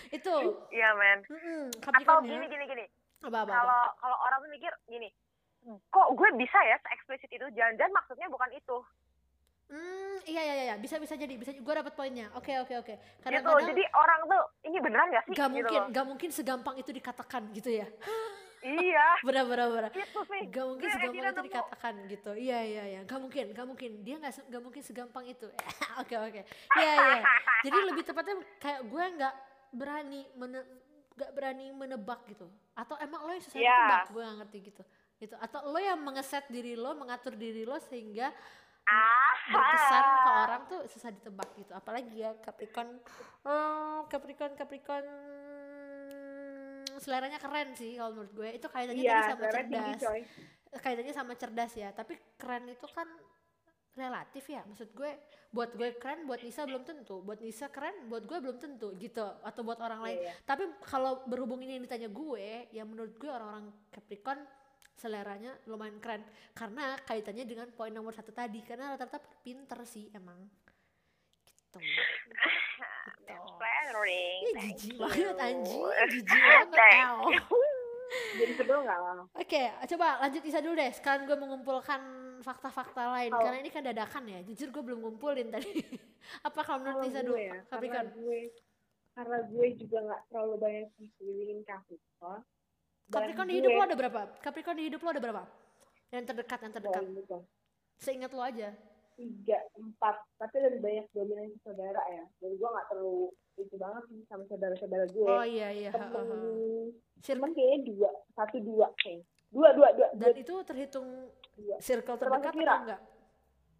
itu 0.09 0.33
Iya 0.69 0.89
men. 0.93 1.19
mm 1.23 1.65
Atau 1.83 2.21
gini 2.21 2.39
ya 2.39 2.49
gini 2.49 2.65
gini. 2.65 2.85
apa. 3.21 3.43
Kalau 3.43 3.81
kalau 3.95 4.17
orang 4.21 4.39
tuh 4.39 4.49
mikir 4.49 4.71
gini, 4.85 5.09
kok 5.85 6.07
gue 6.09 6.29
bisa 6.35 6.59
ya 6.61 6.79
se-eksplisit 6.79 7.27
itu? 7.29 7.45
Jangan-jangan 7.51 7.93
maksudnya 7.93 8.27
bukan 8.27 8.47
itu. 8.51 8.77
Hmm, 9.67 10.17
iya 10.25 10.41
iya 10.41 10.55
iya, 10.65 10.75
bisa 10.75 10.97
bisa 10.97 11.13
jadi, 11.13 11.29
bisa 11.31 11.51
gue 11.51 11.73
dapat 11.75 11.93
poinnya. 11.93 12.25
Oke 12.33 12.57
oke 12.57 12.73
oke. 12.75 12.89
Gitu. 12.89 13.21
Kadang-kadang 13.21 13.69
Jadi 13.69 13.83
orang 13.91 14.19
tuh 14.25 14.41
ini 14.63 14.77
beneran 14.79 15.07
gak 15.09 15.23
sih? 15.23 15.31
gak 15.31 15.45
Gitu 15.45 15.53
mungkin, 15.53 15.79
loh. 15.79 15.87
gak 15.91 16.05
mungkin 16.07 16.29
segampang 16.31 16.75
itu 16.75 16.89
dikatakan 16.89 17.43
gitu 17.51 17.69
ya. 17.75 17.85
Iya. 18.59 19.07
Benar 19.27 19.45
benar 19.45 19.67
benar. 19.69 19.91
Gitu 19.93 20.19
sih. 20.25 20.41
Gak 20.47 20.65
mungkin 20.65 20.83
Gue 20.83 20.95
segampang 20.95 21.21
itu 21.21 21.37
nemu. 21.37 21.47
dikatakan 21.47 21.93
gitu. 22.07 22.31
Iya 22.33 22.59
iya 22.63 22.83
iya, 22.87 22.99
gak 23.03 23.19
mungkin, 23.19 23.45
gak 23.53 23.67
mungkin. 23.67 23.91
Dia 24.01 24.15
nggak 24.17 24.33
se- 24.33 24.47
gak 24.47 24.63
mungkin 24.63 24.81
segampang 24.81 25.25
itu. 25.27 25.47
Oke 26.01 26.15
oke. 26.15 26.41
Iya 26.73 26.91
iya. 26.95 27.21
Jadi 27.61 27.77
lebih 27.85 28.03
tepatnya 28.03 28.35
kayak 28.57 28.81
gue 28.83 29.03
nggak 29.19 29.33
berani 29.71 30.25
mene 30.35 30.59
gak 31.13 31.31
berani 31.35 31.71
menebak 31.75 32.23
gitu. 32.31 32.47
Atau 32.73 32.95
emang 32.97 33.27
lo 33.27 33.31
yang 33.35 33.43
susah 33.43 33.59
Iya. 33.59 33.75
ditebak, 33.75 34.03
gue 34.15 34.21
gak 34.23 34.37
ngerti 34.39 34.57
gitu. 34.71 34.83
Gitu. 35.19 35.35
Atau 35.35 35.59
lo 35.67 35.79
yang 35.79 35.99
mengeset 35.99 36.47
diri 36.47 36.79
lo, 36.79 36.95
mengatur 36.95 37.35
diri 37.35 37.67
lo 37.67 37.75
sehingga 37.77 38.31
Ah. 38.89 39.35
berkesan 39.53 40.03
ke 40.25 40.29
orang 40.33 40.61
tuh 40.65 40.81
susah 40.89 41.09
ditebak 41.13 41.49
gitu 41.61 41.71
apalagi 41.77 42.25
ya 42.25 42.33
Capricorn 42.41 42.97
oh, 43.45 44.01
Capricorn 44.09 44.57
Capricorn 44.57 45.05
seleranya 46.97 47.37
keren 47.37 47.77
sih 47.77 47.95
kalau 48.01 48.17
menurut 48.17 48.33
gue 48.33 48.49
itu 48.57 48.67
kaitannya 48.67 49.03
tadi 49.05 49.29
sama 49.29 49.45
tinggi 49.45 49.77
cerdas 49.77 50.01
coy. 50.01 50.21
kaitannya 50.81 51.13
sama 51.13 51.33
cerdas 51.37 51.71
ya 51.77 51.89
tapi 51.93 52.13
keren 52.35 52.65
itu 52.65 52.87
kan 52.89 53.07
relatif 53.99 54.47
ya. 54.47 54.63
Maksud 54.63 54.95
gue 54.95 55.11
buat 55.51 55.75
gue 55.75 55.99
keren 55.99 56.23
buat 56.23 56.39
Nisa 56.39 56.63
belum 56.63 56.87
tentu. 56.87 57.19
Buat 57.19 57.43
Nisa 57.43 57.67
keren 57.67 58.07
buat 58.07 58.23
gue 58.23 58.37
belum 58.39 58.57
tentu 58.57 58.95
gitu. 58.95 59.27
Atau 59.43 59.67
buat 59.67 59.83
orang 59.83 59.99
lain. 59.99 60.17
Iya, 60.23 60.31
iya. 60.31 60.33
tapi 60.47 60.63
kalau 60.87 61.27
berhubung 61.27 61.59
ini 61.59 61.75
yang 61.75 61.83
ditanya 61.83 62.07
gue 62.07 62.71
ya 62.71 62.83
menurut 62.87 63.13
gue 63.19 63.29
orang-orang 63.29 63.67
Capricorn 63.91 64.41
seleranya 64.95 65.51
lumayan 65.67 65.99
keren. 65.99 66.23
Karena 66.55 66.95
kaitannya 67.03 67.43
dengan 67.43 67.67
poin 67.75 67.91
nomor 67.91 68.15
satu 68.15 68.31
tadi. 68.31 68.63
Karena 68.63 68.95
rata-rata 68.95 69.19
pinter 69.43 69.83
sih 69.83 70.07
emang. 70.15 70.39
Gitu. 71.43 71.79
Gitu. 73.29 73.35
Flattering. 73.57 74.41
Jijik 74.63 74.95
banget 74.97 75.37
anjing. 75.37 75.83
Jijik 76.09 76.41
banget. 76.73 77.43
Jadi 78.09 78.53
sebel 78.57 78.77
nggak? 78.81 78.99
Oke, 79.37 79.63
coba 79.93 80.07
lanjut 80.25 80.41
Isa 80.41 80.59
dulu 80.65 80.73
deh. 80.73 80.91
Sekarang 80.93 81.29
gue 81.29 81.37
mengumpulkan 81.37 82.01
fakta-fakta 82.41 83.03
lain 83.11 83.29
Kalau- 83.29 83.43
karena 83.43 83.57
ini 83.59 83.69
kan 83.69 83.83
dadakan 83.83 84.23
ya. 84.25 84.39
Jujur 84.43 84.67
gue 84.69 84.83
belum 84.83 84.99
ngumpulin 85.01 85.47
tadi. 85.47 85.71
Apa 86.47 86.59
kalau 86.61 86.79
menurut 86.79 86.99
Kalau 86.99 87.09
Isa 87.09 87.21
dulu? 87.21 87.35
ya, 87.35 87.53
karena 87.53 87.67
Capricorn. 87.69 88.07
gue 88.13 88.39
karena 89.09 89.37
gue 89.43 89.67
juga 89.75 89.97
nggak 90.01 90.21
terlalu 90.27 90.53
banyak 90.57 90.85
dikelilingin 90.95 91.59
Capricorn. 91.63 92.41
Capricorn 93.09 93.47
di 93.47 93.51
gue- 93.51 93.59
hidup 93.59 93.71
lo 93.71 93.83
ada 93.83 93.95
berapa? 93.95 94.21
Capricorn 94.39 94.75
di 94.75 94.85
hidup 94.85 95.01
lo 95.01 95.09
ada 95.09 95.21
berapa? 95.21 95.43
Yang 96.09 96.23
terdekat, 96.25 96.59
yang 96.61 96.73
terdekat. 96.73 97.03
Betul. 97.13 97.41
Seingat 97.95 98.31
lo 98.31 98.41
aja. 98.41 98.69
tiga 99.13 99.59
empat 99.75 100.15
tapi 100.39 100.63
lebih 100.63 100.79
banyak 100.79 101.05
dominasi 101.11 101.59
saudara 101.59 101.99
ya 102.07 102.23
dan 102.39 102.55
gue 102.55 102.69
nggak 102.71 102.87
terlalu 102.87 103.27
itu 103.59 103.75
banget 103.75 104.03
sih 104.07 104.23
sama 104.23 104.47
saudara-saudara 104.47 105.05
gue 105.11 105.27
Oh 105.27 105.43
iya 105.43 105.67
iya. 105.75 105.91
temen 105.91 106.07
ha. 106.07 106.39
temen 107.19 107.51
kayaknya 107.51 107.79
dua 107.83 108.09
satu 108.31 108.63
dua 108.63 108.87
kayak 108.95 109.27
dua 109.51 109.75
dua 109.75 109.91
dua, 109.91 110.07
Dan 110.15 110.31
dua 110.31 110.39
itu 110.39 110.55
terhitung 110.63 111.27
Iya. 111.59 111.77
circle 111.79 112.15
terdekat 112.15 112.53
Kira. 112.53 112.63
atau 112.69 112.81
enggak? 112.81 113.01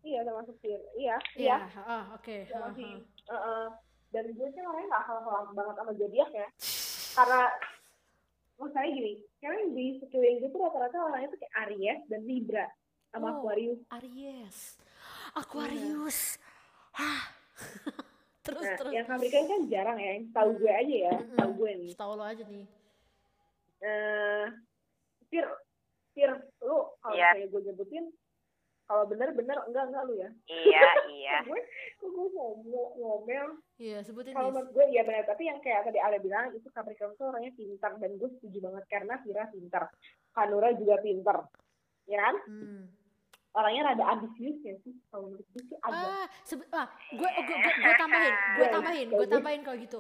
iya 0.01 0.19
termasuk 0.21 0.55
Fir 0.57 0.79
iya 0.93 1.15
Iya, 1.33 1.57
iya 1.59 1.81
ah, 1.81 2.03
oke. 2.13 2.37
Iya, 2.41 2.53
ha, 2.53 2.59
masih 2.65 2.87
ha. 2.89 2.99
Heeh. 3.29 3.65
dan 4.09 4.25
gue 4.27 4.47
sih 4.49 4.61
orangnya 4.61 4.87
nggak 4.89 5.05
hal-hal 5.05 5.41
banget 5.53 5.75
sama 5.75 5.91
zodiak 5.93 6.31
ya 6.33 6.47
karena 7.15 7.41
maksudnya 8.55 8.89
gini 8.89 9.13
karena 9.37 9.59
di 9.69 9.85
sekeliling 9.97 10.37
gue 10.37 10.49
tuh 10.49 10.61
rata-rata 10.61 10.97
orangnya 11.01 11.29
tuh 11.29 11.39
kayak 11.39 11.55
Aries 11.61 11.99
dan 12.05 12.21
Libra 12.23 12.65
sama 13.09 13.27
Oh. 13.27 13.33
Aquarius 13.39 13.79
Aries. 13.91 14.59
Aquarius. 15.31 16.19
Hah. 16.91 17.21
terus 18.41 18.63
nah 18.63 18.77
terus. 18.77 18.91
yang 18.91 19.05
Capricorn 19.05 19.45
kan 19.45 19.61
jarang 19.67 19.97
ya 19.97 20.09
yang 20.13 20.25
tahu 20.29 20.49
gue 20.55 20.71
aja 20.71 20.95
ya 21.05 21.13
Mm-mm. 21.13 21.37
tahu 21.37 21.51
gue 21.55 21.71
nih 21.77 21.91
Tahu 21.93 22.11
lo 22.13 22.23
aja 22.23 22.43
nih. 22.45 22.65
eh 23.79 24.45
Fir, 25.27 25.45
Fir, 26.11 26.31
lu 26.61 26.77
kalau 26.99 27.15
Iya. 27.15 27.29
kayak 27.37 27.47
gue 27.49 27.61
nyebutin, 27.69 28.05
kalau 28.83 29.05
bener-bener 29.05 29.57
enggak 29.69 29.85
enggak 29.93 30.03
lu 30.09 30.13
ya. 30.17 30.29
Iya, 30.49 30.81
iya. 31.13 31.37
gue, 31.45 31.61
gue 32.01 32.09
ngomong 32.09 32.89
ngomel. 32.97 33.47
Iya, 33.77 34.01
sebutin 34.01 34.33
Kalau 34.33 34.49
menurut 34.49 34.73
gue 34.73 34.85
iya 34.89 35.05
benar, 35.05 35.29
tapi 35.29 35.45
yang 35.45 35.61
kayak 35.61 35.85
tadi 35.85 36.01
Ale 36.01 36.17
bilang 36.17 36.49
itu 36.51 36.67
Capricorn 36.73 37.13
tuh 37.13 37.29
orangnya 37.29 37.53
pintar 37.53 37.93
dan 38.01 38.11
gue 38.17 38.29
setuju 38.37 38.57
banget 38.65 38.83
karena 38.89 39.13
Vira 39.21 39.45
pintar, 39.53 39.83
Kanura 40.33 40.73
juga 40.73 40.97
pintar, 40.99 41.37
ya 42.09 42.17
kan? 42.17 42.35
Hmm. 42.49 42.83
Orangnya 43.49 43.81
rada 43.93 44.05
ambisius 44.13 44.57
ya 44.61 44.73
sih, 44.81 44.93
kalau 45.09 45.29
menurut 45.29 45.45
gue 45.53 45.63
sih 45.69 45.77
agak. 45.81 46.09
Ah, 46.09 46.25
sebe 46.41 46.65
ah, 46.69 46.87
gue 47.09 47.29
gue 47.29 47.55
gue 47.61 47.73
gue 47.81 47.93
tambahin, 47.97 48.33
gue 48.33 48.65
Iya, 48.65 48.73
tambahin, 48.73 49.07
iya, 49.09 49.17
gue 49.17 49.25
iya. 49.25 49.33
tambahin 49.33 49.61
kalau 49.61 49.77
gitu. 49.77 49.99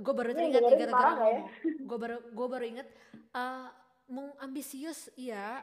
Gue 0.00 0.14
baru 0.14 0.30
teringat 0.32 0.62
nih 0.64 0.76
gara-gara 0.80 1.28
ya? 1.28 1.42
Gue 1.82 1.98
baru 1.98 2.16
gue 2.24 2.46
baru 2.48 2.64
inget 2.64 2.88
eh 3.30 3.68
mau 4.10 4.34
ambisius 4.42 5.06
iya, 5.14 5.62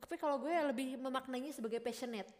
tapi 0.00 0.16
kalau 0.16 0.40
gue 0.40 0.50
lebih 0.50 0.96
memaknainya 0.96 1.52
sebagai 1.52 1.78
passionate. 1.78 2.32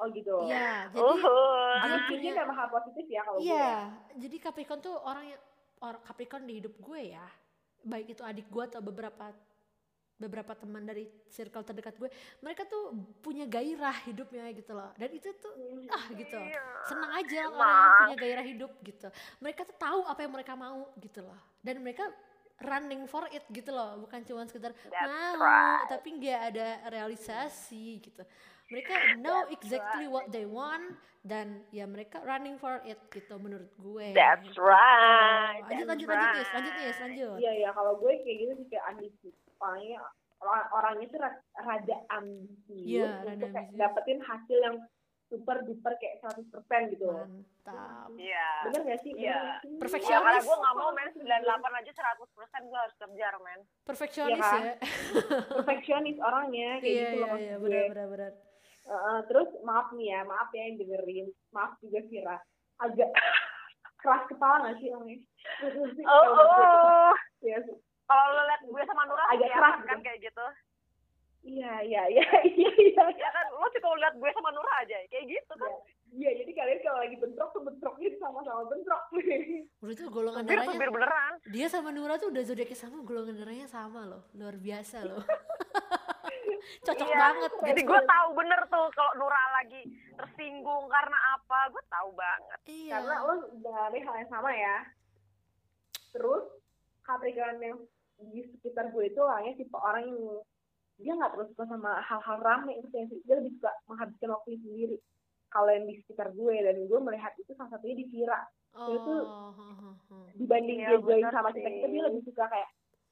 Oh 0.00 0.08
gitu. 0.10 0.48
Iya, 0.48 0.88
jadi 0.90 1.04
Uhuh. 1.04 1.76
dia 1.84 2.00
punya 2.08 2.30
memang 2.42 2.56
hal 2.58 2.68
positif 2.72 3.06
ya 3.06 3.20
kalau 3.22 3.38
gue. 3.38 3.46
Iya, 3.46 3.60
ya. 3.60 3.76
jadi 4.18 4.36
Capricorn 4.40 4.80
tuh 4.80 4.96
orang 4.98 5.24
yang 5.30 5.42
orang 5.84 6.00
Capricorn 6.02 6.44
di 6.48 6.54
hidup 6.58 6.74
gue 6.80 7.00
ya, 7.12 7.26
baik 7.84 8.16
itu 8.16 8.22
adik 8.24 8.48
gue 8.50 8.64
atau 8.66 8.80
beberapa 8.82 9.30
beberapa 10.22 10.54
teman 10.54 10.86
dari 10.86 11.10
circle 11.26 11.66
terdekat 11.66 11.98
gue, 11.98 12.06
mereka 12.38 12.62
tuh 12.62 12.94
punya 13.18 13.42
gairah 13.42 14.06
hidupnya 14.06 14.46
gitu 14.54 14.70
loh, 14.70 14.94
dan 14.94 15.10
itu 15.10 15.34
tuh 15.34 15.50
ah 15.90 16.06
gitu, 16.14 16.38
senang 16.86 17.10
aja 17.18 17.50
orang 17.50 17.74
yang 17.74 17.94
punya 17.98 18.16
gairah 18.22 18.46
hidup 18.46 18.72
gitu. 18.86 19.10
Mereka 19.42 19.66
tuh 19.66 19.76
tahu 19.82 20.06
apa 20.06 20.22
yang 20.22 20.30
mereka 20.30 20.54
mau 20.54 20.94
gitu 21.02 21.26
loh, 21.26 21.40
dan 21.58 21.82
mereka 21.82 22.06
running 22.60 23.06
for 23.06 23.24
it 23.28 23.42
gitu 23.48 23.70
loh 23.70 23.96
bukan 23.98 24.20
cuma 24.22 24.44
sekedar 24.44 24.70
That's 24.76 25.08
mau 25.08 25.40
right. 25.40 25.88
tapi 25.88 26.08
nggak 26.14 26.40
ada 26.52 26.68
realisasi 26.88 28.00
gitu 28.00 28.22
mereka 28.68 28.94
know 29.18 29.44
exactly 29.48 30.06
what 30.06 30.28
they 30.28 30.44
want 30.44 30.96
dan 31.22 31.62
ya 31.70 31.86
mereka 31.86 32.18
running 32.22 32.58
for 32.58 32.82
it 32.82 32.98
gitu 33.08 33.38
menurut 33.38 33.70
gue 33.76 34.10
That's 34.10 34.42
gitu. 34.42 34.58
right. 34.58 35.62
lanjut 35.64 35.86
that's 35.86 35.88
lanjut 35.88 36.08
lanjut 36.08 36.08
right. 36.08 36.50
lanjut 36.50 36.74
Nis 36.76 36.98
lanjut 36.98 37.36
Iya 37.38 37.52
iya 37.56 37.70
kalau 37.70 37.92
gue 37.96 38.12
kayak 38.20 38.36
gitu 38.40 38.52
sih 38.58 38.66
kayak 38.68 38.84
ambisi. 38.90 39.28
Orangnya 39.58 39.98
orang 40.42 40.64
orangnya 40.74 41.06
tuh 41.06 41.20
ra- 41.22 41.42
rada 41.54 41.96
ambisius 42.10 42.82
Iya, 42.98 43.22
rada 43.22 43.30
untuk 43.38 43.48
kayak 43.50 43.62
ambisius. 43.62 43.78
dapetin 43.78 44.18
hasil 44.20 44.58
yang 44.58 44.76
super 45.32 45.64
duper 45.64 45.96
kayak 45.96 46.20
100% 46.20 46.92
gitu 46.92 47.08
loh. 47.08 47.24
mantap 47.24 48.12
Iya. 48.14 48.48
Bener 48.68 48.80
gak 48.84 49.00
sih? 49.00 49.12
Iya. 49.16 49.64
sih? 49.64 49.80
Perfeksionis. 49.80 50.12
Ya, 50.12 50.28
karena 50.28 50.44
gue 50.44 50.58
gak 50.60 50.76
mau 50.76 50.90
main 50.92 51.08
98 51.08 51.80
aja 51.80 51.90
100% 52.12 52.68
gue 52.68 52.78
harus 52.78 52.96
kejar, 52.98 53.34
men. 53.40 53.60
perfeksionis 53.82 54.36
Iya 54.36 54.44
kan? 54.44 54.60
ya 54.60 54.74
Perfeksionis 55.50 56.18
orangnya 56.18 56.70
kayak 56.78 56.84
iya 56.84 57.00
gitu 57.02 57.16
iya 57.16 57.24
loh 57.24 57.36
iya 57.38 57.54
gue. 57.54 57.64
benar 57.64 57.84
benar 57.88 58.08
benar 58.08 58.32
Heeh, 58.82 59.18
terus 59.24 59.46
maaf 59.62 59.94
nih 59.94 60.10
ya, 60.10 60.20
maaf 60.22 60.50
ya 60.50 60.62
yang 60.64 60.76
dengerin. 60.76 61.26
Maaf 61.48 61.78
juga 61.78 62.02
Vira. 62.02 62.36
Agak 62.76 63.08
keras 64.02 64.22
kepala 64.26 64.66
gak 64.66 64.76
sih 64.76 64.90
orangnya? 64.90 65.22
Oh, 66.04 66.24
oh. 66.34 67.14
Iya, 67.40 67.62
Kalau 68.02 68.24
lo 68.28 68.42
liat 68.42 68.60
gue 68.60 68.82
sama 68.82 69.02
Nura 69.06 69.22
Agak 69.24 69.38
kelihatan 69.40 69.56
keras, 69.56 69.76
kan 69.86 69.96
ya. 69.96 70.04
kayak 70.04 70.18
gitu. 70.20 70.46
Iya, 71.42 71.72
iya, 71.82 72.02
iya, 72.08 72.26
iya, 72.58 72.70
iya. 72.72 73.02
Ya 73.12 73.28
kan, 73.30 73.46
lo 73.52 73.66
sih 73.70 73.80
kalau 73.82 73.96
liat 73.98 74.14
gue 74.14 74.30
sama 74.32 74.50
Nura 74.50 74.72
aja, 74.80 74.96
kayak 75.10 75.26
gitu 75.26 75.52
kan. 75.54 75.72
Iya, 76.12 76.30
jadi 76.44 76.52
kalian 76.52 76.78
kalau 76.84 76.98
lagi 77.00 77.16
bentrok 77.16 77.50
tuh 77.50 77.62
bentroknya 77.64 78.08
sama-sama 78.20 78.62
bentrok. 78.68 79.02
udah 79.82 79.94
tuh 79.96 80.08
golongan 80.08 80.42
tuh 80.44 80.50
darahnya 80.54 80.78
bir 80.78 80.90
beneran. 80.92 81.32
dia 81.50 81.66
sama 81.66 81.88
Nura 81.90 82.14
tuh 82.20 82.28
udah 82.30 82.42
zodiaknya 82.44 82.78
sama 82.78 83.02
golongan 83.02 83.34
darahnya 83.34 83.66
sama 83.66 84.06
loh 84.06 84.22
luar 84.38 84.54
biasa 84.54 85.02
loh 85.02 85.24
cocok 86.86 87.06
Iya, 87.10 87.18
banget 87.18 87.50
Jadi 87.58 87.80
gue 87.82 88.00
tahu 88.06 88.28
bener 88.38 88.60
tuh 88.70 88.86
kalau 88.94 89.12
Nura 89.18 89.42
lagi 89.58 89.82
tersinggung 90.14 90.84
karena 90.86 91.18
apa, 91.34 91.58
gue 91.74 91.82
tahu 91.90 92.10
banget. 92.14 92.58
iya 92.70 93.02
Karena 93.02 93.16
lo 93.26 93.34
dari 93.58 93.98
hal 94.06 94.14
yang 94.22 94.30
sama 94.30 94.50
ya. 94.54 94.76
Terus 96.14 96.44
Capricorn 97.02 97.58
yang 97.58 97.78
di 98.22 98.46
sekitar 98.46 98.94
gue 98.94 99.10
itu 99.10 99.18
orangnya 99.18 99.58
tipe 99.58 99.74
orang 99.74 100.06
yang 100.06 100.20
dia 101.02 101.12
nggak 101.18 101.32
terus 101.34 101.48
suka 101.52 101.64
sama 101.66 101.98
hal-hal 102.00 102.38
rame 102.40 102.72
itu 102.78 102.88
yang 102.94 103.08
dia 103.10 103.34
lebih 103.42 103.52
suka 103.58 103.70
menghabiskan 103.90 104.30
waktunya 104.32 104.58
sendiri. 104.62 104.96
Kalau 105.52 105.68
yang 105.68 105.84
di 105.84 105.94
sekitar 106.00 106.32
gue 106.32 106.54
dan 106.64 106.76
gue 106.88 107.00
melihat 107.02 107.32
itu 107.36 107.52
salah 107.52 107.70
satunya 107.76 107.96
di 108.00 108.06
Vira. 108.08 108.40
Oh 108.72 108.88
itu 108.88 109.14
dibanding 110.40 110.80
Iya, 110.80 110.96
dia 110.96 110.98
join 111.04 111.24
sama 111.28 111.52
kita 111.52 111.68
kita 111.68 111.86
dia 111.92 112.02
lebih 112.08 112.22
suka 112.24 112.44
kayak 112.48 112.68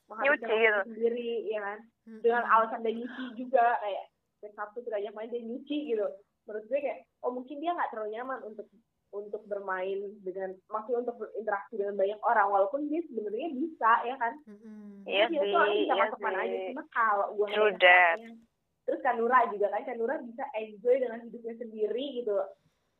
menghabiskan 0.09 0.49
Nyuci 0.49 0.57
waktu 0.57 0.73
gitu. 0.73 0.89
sendiri 0.89 1.31
ya 1.53 1.61
kan? 1.61 1.79
Dengan 2.25 2.43
alasan 2.49 2.81
dia 2.81 2.93
nyuci 2.97 3.25
juga 3.37 3.65
kayak 3.85 4.05
setiap 4.41 4.53
Sabtu 4.57 4.79
kita 4.89 4.97
ajak 4.99 5.13
main 5.13 5.29
dia 5.29 5.43
nyuci 5.45 5.77
gitu. 5.93 6.07
Menurut 6.49 6.65
gue 6.65 6.79
kayak 6.81 6.99
oh 7.21 7.31
mungkin 7.37 7.57
dia 7.61 7.77
nggak 7.77 7.91
terlalu 7.93 8.11
nyaman 8.17 8.39
untuk 8.49 8.67
untuk 9.11 9.43
bermain 9.45 9.99
dengan 10.21 10.55
maksudnya 10.67 11.03
untuk 11.03 11.17
berinteraksi 11.19 11.75
dengan 11.75 11.95
banyak 11.95 12.21
orang 12.21 12.47
walaupun 12.49 12.87
dia 12.87 13.03
sebenarnya 13.03 13.49
bisa 13.51 13.91
ya 14.03 14.15
kan 14.17 14.33
Mm-mm. 14.45 15.03
Iya 15.03 15.27
dia 15.27 15.41
tuh 15.41 15.47
bisa 15.61 15.61
iya 15.77 15.95
masuk 15.97 16.19
mana 16.21 16.39
aja 16.41 16.55
sih. 16.55 16.67
cuma 16.71 16.85
kalau 16.89 17.27
gue 17.33 17.47
True 17.49 17.59
ngeliat 17.69 17.81
that. 17.81 18.17
orangnya- 18.17 18.39
terus 18.81 19.01
Kanura 19.01 19.39
juga 19.49 19.67
kan 19.69 19.83
Kanura 19.85 20.15
bisa 20.21 20.45
enjoy 20.53 20.97
dengan 20.97 21.21
hidupnya 21.21 21.55
sendiri 21.57 22.05
gitu 22.17 22.35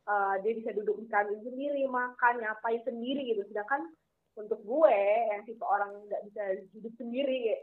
Eh, 0.03 0.35
dia 0.41 0.53
bisa 0.57 0.73
duduk 0.73 0.97
di 0.97 1.07
kantin 1.07 1.39
sendiri 1.39 1.87
makan 1.87 2.41
ngapain 2.41 2.81
sendiri 2.83 3.21
gitu 3.23 3.47
sedangkan 3.47 3.85
untuk 4.33 4.59
gue 4.59 4.97
yang 5.29 5.45
tipe 5.45 5.61
orang 5.61 5.93
nggak 6.03 6.25
bisa 6.25 6.43
hidup 6.73 6.91
sendiri 6.97 7.31
kayak 7.45 7.63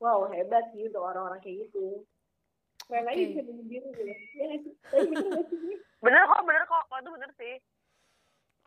wow 0.00 0.26
hebat 0.26 0.64
sih 0.72 0.88
untuk 0.88 1.04
orang-orang 1.04 1.38
kayak 1.38 1.68
gitu 1.68 2.02
keren 2.82 3.04
aja 3.04 3.14
Oke. 3.14 3.28
bisa 3.28 3.40
hidup 3.42 3.56
sendiri 3.60 3.86
gitu 3.86 4.00
ya 4.00 4.14
nggak 4.42 4.60
sih 4.64 4.74
Bener 6.00 6.22
kok, 6.24 6.42
bener 6.42 6.62
kok. 6.64 6.82
Kalau 6.84 7.00
itu 7.00 7.10
bener 7.12 7.30
sih. 7.34 7.54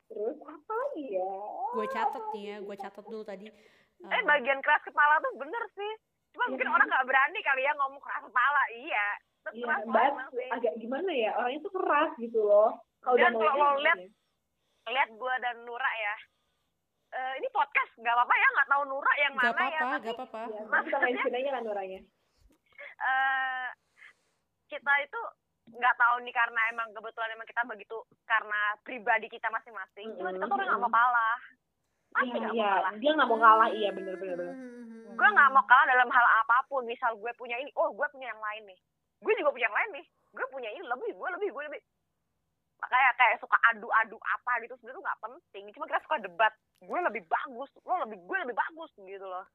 Terus 0.08 0.38
apa 0.40 0.72
lagi 0.74 1.06
ya 1.14 1.34
gue 1.70 1.88
catat 1.90 2.24
nih 2.32 2.44
ya 2.46 2.58
gue 2.62 2.76
catat 2.76 3.06
dulu 3.06 3.24
tadi 3.24 3.48
Eh, 3.98 4.14
Uh, 4.14 4.24
bagian 4.30 4.62
keras 4.62 4.86
kepala 4.86 5.18
tuh 5.18 5.34
bener 5.42 5.64
sih. 5.74 5.92
Cuma 6.30 6.46
Iya. 6.46 6.50
mungkin 6.54 6.70
orang 6.70 6.86
nggak 6.86 7.08
berani 7.10 7.40
kali 7.42 7.66
ya 7.66 7.74
ngomong 7.74 7.98
keras 7.98 8.22
kepala. 8.22 8.62
Iya. 8.70 9.08
Iya, 9.50 9.76
keras 9.90 10.18
agak 10.54 10.74
gimana 10.78 11.10
ya 11.10 11.32
orangnya 11.34 11.66
tuh 11.66 11.74
keras 11.74 12.12
gitu 12.16 12.40
loh 12.40 12.78
kalau 13.02 13.18
udah 13.18 13.30
kalau 13.34 13.54
lo 13.58 13.82
lihat- 13.82 13.98
ya. 13.98 14.10
Lihat 14.88 15.10
gue 15.12 15.34
dan 15.42 15.56
Nura 15.66 15.92
ya. 15.98 16.16
Eh, 17.10 17.34
ini 17.42 17.48
podcast 17.50 17.90
nggak 17.98 18.14
apa-apa 18.14 18.36
ya 18.36 18.48
nggak 18.54 18.70
tahu 18.70 18.84
Nura 18.86 19.12
yang 19.18 19.34
gak 19.34 19.42
mana 19.42 19.50
apa-apa 19.50 19.66
ya. 19.66 19.80
Tapi 19.82 20.06
gak 20.06 20.14
apa-apa 20.14 20.38
ya, 20.38 20.62
kita 20.78 20.98
mention 21.02 21.34
aja 21.34 21.50
kan 21.50 21.64
orangnya 21.66 22.02
eh, 23.02 23.68
kita 24.68 24.94
itu 25.02 25.22
nggak 25.68 25.96
tahu 26.00 26.16
nih 26.24 26.34
karena 26.36 26.62
emang 26.72 26.88
kebetulan 26.96 27.36
emang 27.36 27.48
kita 27.48 27.62
begitu 27.68 27.98
karena 28.24 28.60
pribadi 28.88 29.28
kita 29.28 29.48
masing-masing. 29.52 30.08
Cuma 30.16 30.32
kita 30.32 30.46
tuh 30.48 30.56
udah 30.56 30.68
nggak 30.72 30.82
mau 30.82 30.92
kalah. 30.92 31.40
Pasti 32.16 32.28
Iya, 32.32 32.40
nggak 32.40 32.54
iya. 32.56 32.64
mau 32.64 32.76
kalah. 32.80 32.92
Dia 32.98 33.12
nggak 33.12 33.30
mau 33.30 33.40
kalah, 33.40 33.70
iya 33.76 33.90
bener-bener. 33.92 34.40
Hmm. 34.40 35.16
Gue 35.18 35.28
nggak 35.28 35.50
mau 35.52 35.66
kalah 35.68 35.86
dalam 35.92 36.10
hal 36.10 36.28
apa 36.46 36.58
pun. 36.72 36.84
Misal 36.88 37.12
gue 37.20 37.32
punya 37.36 37.58
ini, 37.60 37.70
oh 37.76 37.92
gue 37.92 38.08
punya 38.14 38.32
yang 38.32 38.42
lain 38.42 38.64
nih. 38.72 38.80
Gue 39.20 39.34
juga 39.36 39.50
punya 39.52 39.66
yang 39.68 39.78
lain 39.78 39.90
nih. 40.02 40.06
Gue 40.32 40.46
punya 40.54 40.70
ini 40.72 40.84
lebih, 40.86 41.12
gue 41.18 41.30
lebih, 41.36 41.50
gue 41.52 41.64
lebih. 41.68 41.82
Kayak 42.78 43.14
kayak 43.18 43.42
suka 43.42 43.58
adu-adu 43.74 44.22
apa 44.22 44.52
gitu 44.62 44.78
sebenarnya 44.78 45.02
nggak 45.02 45.22
penting. 45.26 45.64
Cuma 45.74 45.90
kita 45.90 46.00
suka 46.06 46.18
debat. 46.22 46.54
Gue 46.86 47.00
lebih 47.02 47.26
bagus, 47.26 47.70
lo 47.82 47.94
lebih, 48.06 48.22
gue 48.22 48.38
lebih 48.46 48.56
bagus 48.56 48.92
gitu 49.02 49.26
loh. 49.26 49.46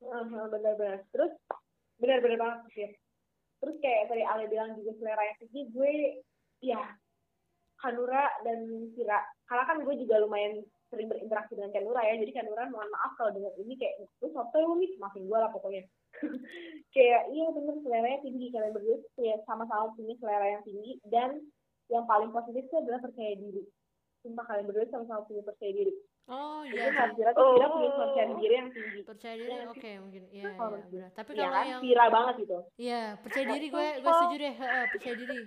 Bener-bener. 0.00 1.04
Terus 1.12 1.32
bener-bener 2.00 2.38
banget 2.40 2.60
sih. 2.72 2.88
Terus 3.62 3.76
kayak 3.78 4.10
tadi 4.10 4.26
Ale 4.26 4.50
bilang 4.50 4.74
juga 4.74 4.90
selera 4.98 5.22
yang 5.22 5.38
tinggi, 5.38 5.60
gue 5.70 5.92
ya 6.66 6.82
Kanura 7.78 8.26
dan 8.42 8.90
Kira. 8.98 9.22
Karena 9.46 9.64
kan 9.70 9.76
gue 9.86 9.94
juga 10.02 10.18
lumayan 10.18 10.66
sering 10.90 11.06
berinteraksi 11.06 11.54
dengan 11.54 11.70
Kanura 11.70 12.02
ya. 12.02 12.18
Jadi 12.18 12.32
Kanura 12.34 12.66
mohon 12.74 12.90
maaf 12.90 13.14
kalau 13.14 13.30
dengan 13.30 13.54
ini 13.62 13.78
kayak 13.78 14.02
lu 14.18 14.28
sotoy 14.34 14.62
lu 14.66 14.74
nih, 14.82 14.90
maafin 14.98 15.30
gue 15.30 15.38
lah 15.38 15.50
pokoknya. 15.54 15.86
kayak 16.94 17.22
iya 17.32 17.46
bener 17.54 17.74
seleranya 17.80 18.20
tinggi 18.20 18.52
kalian 18.52 18.74
berdua 18.76 19.00
kayak 19.16 19.38
sama-sama 19.48 19.96
punya 19.96 20.14
selera 20.20 20.46
yang 20.58 20.62
tinggi 20.66 21.00
dan 21.08 21.30
yang 21.88 22.04
paling 22.04 22.28
positif 22.34 22.68
itu 22.68 22.76
adalah 22.82 23.00
percaya 23.00 23.32
diri. 23.38 23.62
Sumpah 24.26 24.44
kalian 24.44 24.66
berdua 24.66 24.86
sama-sama 24.90 25.22
punya 25.24 25.42
percaya 25.46 25.72
diri. 25.72 25.94
Oh 26.28 26.62
Jadi 26.62 26.76
iya 26.78 26.86
Kira 27.12 27.30
tuh 27.32 27.48
Kira 27.52 27.66
Oh. 27.66 27.72
punya 27.72 27.90
percaya 27.92 28.26
diri 28.32 28.54
yang 28.54 28.68
tinggi. 28.70 29.00
percaya 29.02 29.34
diri 29.34 29.50
Iya, 29.50 29.64
oke 29.68 29.90
mungkin 29.98 30.22
iya 30.28 30.42
iya, 30.44 30.50
menurut 30.54 30.86
benar 30.88 31.10
tapi 31.12 31.30
Iya 31.30 31.40
kalau 31.40 31.54
kan? 31.54 31.66
yang 31.66 31.80
Viral 31.82 32.08
banget 32.10 32.34
gitu. 32.38 32.58
Iya, 32.76 33.02
percaya 33.18 33.44
diri 33.48 33.66
gue 33.68 33.86
gue 33.98 34.12
setuju 34.12 34.36
deh, 34.36 34.54
heeh, 34.54 34.84
percaya 34.88 35.14
diri. 35.16 35.40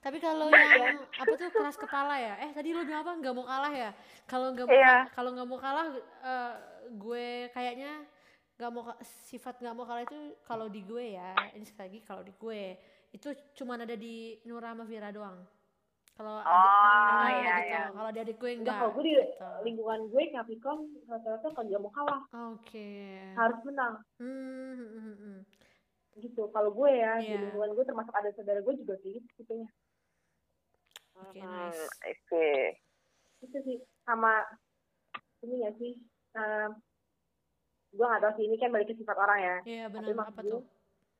Tapi 0.00 0.16
kalau 0.16 0.48
yang 0.48 0.96
apa 1.12 1.32
tuh 1.34 1.48
keras 1.50 1.76
kepala 1.76 2.14
ya? 2.16 2.34
Eh 2.40 2.50
tadi 2.50 2.72
lu 2.72 2.80
bilang 2.82 3.04
apa? 3.04 3.12
Nggak 3.14 3.34
mau 3.34 3.44
kalah 3.44 3.68
ya? 3.70 3.90
Kalau 4.24 4.48
nggak 4.50 4.64
mau 4.64 4.72
Iya. 4.74 4.96
kalau 5.10 5.30
nggak 5.30 5.44
mau 5.46 5.58
kalah, 5.58 5.86
eh, 6.24 6.52
gue 6.90 7.26
kayaknya 7.50 7.92
nggak 8.56 8.70
mau 8.70 8.82
sifat 9.28 9.56
nggak 9.56 9.72
mau 9.72 9.84
kalah 9.84 10.00
itu 10.02 10.16
kalau 10.42 10.66
di 10.66 10.80
gue 10.82 11.16
ya. 11.16 11.32
Ini 11.52 11.64
sekali 11.64 11.86
lagi 11.88 12.00
kalau 12.02 12.22
di 12.22 12.32
gue 12.32 12.62
itu 13.10 13.28
cuman 13.54 13.84
ada 13.84 13.92
di 13.92 14.40
Nura 14.44 14.72
sama 14.72 14.84
Vira 14.84 15.10
doang. 15.10 15.36
Kalau 16.20 16.36
adik- 16.36 16.52
Oh, 16.52 16.52
ah, 16.52 17.28
iya, 17.32 17.54
gitu. 17.56 17.64
iya. 17.66 17.82
Kalau 17.90 18.10
di 18.10 18.20
adik 18.20 18.36
gue 18.36 18.50
Enggak, 18.50 18.60
enggak. 18.60 18.76
kalau 18.76 18.90
gue 18.92 19.02
di 19.02 19.12
gitu. 19.16 19.48
lingkungan 19.64 20.00
gue 20.06 20.22
Capricorn 20.30 20.80
rata-rata 21.08 21.46
kalau 21.48 21.64
nggak 21.64 21.80
mau 21.80 21.92
kalah 21.96 22.20
Oke. 22.52 22.88
harus 23.32 23.58
menang 23.64 23.94
Hmm, 24.18 24.28
hmm, 24.76 24.90
hmm, 24.90 25.14
hmm. 25.16 25.38
gitu. 26.18 26.42
Kalau 26.46 26.70
gue 26.70 26.90
ya 26.92 27.12
di 27.16 27.24
Iya. 27.26 27.40
lingkungan 27.40 27.70
gue 27.72 27.84
termasuk 27.86 28.12
ada 28.12 28.28
saudara 28.30 28.60
gue 28.60 28.74
juga 28.76 28.94
kayak 28.94 29.12
gitu 29.16 29.28
tipenya. 29.34 29.68
Oke, 31.16 31.40
Hmm, 31.40 31.48
nice. 31.48 31.88
I 32.02 32.12
see. 32.22 32.60
Itu 33.40 33.56
sih 33.62 33.76
sama 34.02 34.44
ini 35.40 35.56
ya 35.58 35.72
sih. 35.74 35.96
Um, 36.32 36.70
gue 37.90 38.04
nggak 38.04 38.20
tahu 38.20 38.32
sih 38.36 38.44
ini 38.44 38.56
kan 38.56 38.68
balik 38.68 38.88
ke 38.88 38.94
sifat 38.94 39.16
orang 39.16 39.40
ya. 39.40 39.56
Iya 39.64 39.84
Tapi 39.88 40.04
benar 40.04 40.28
apa 40.28 40.40
tuh? 40.44 40.60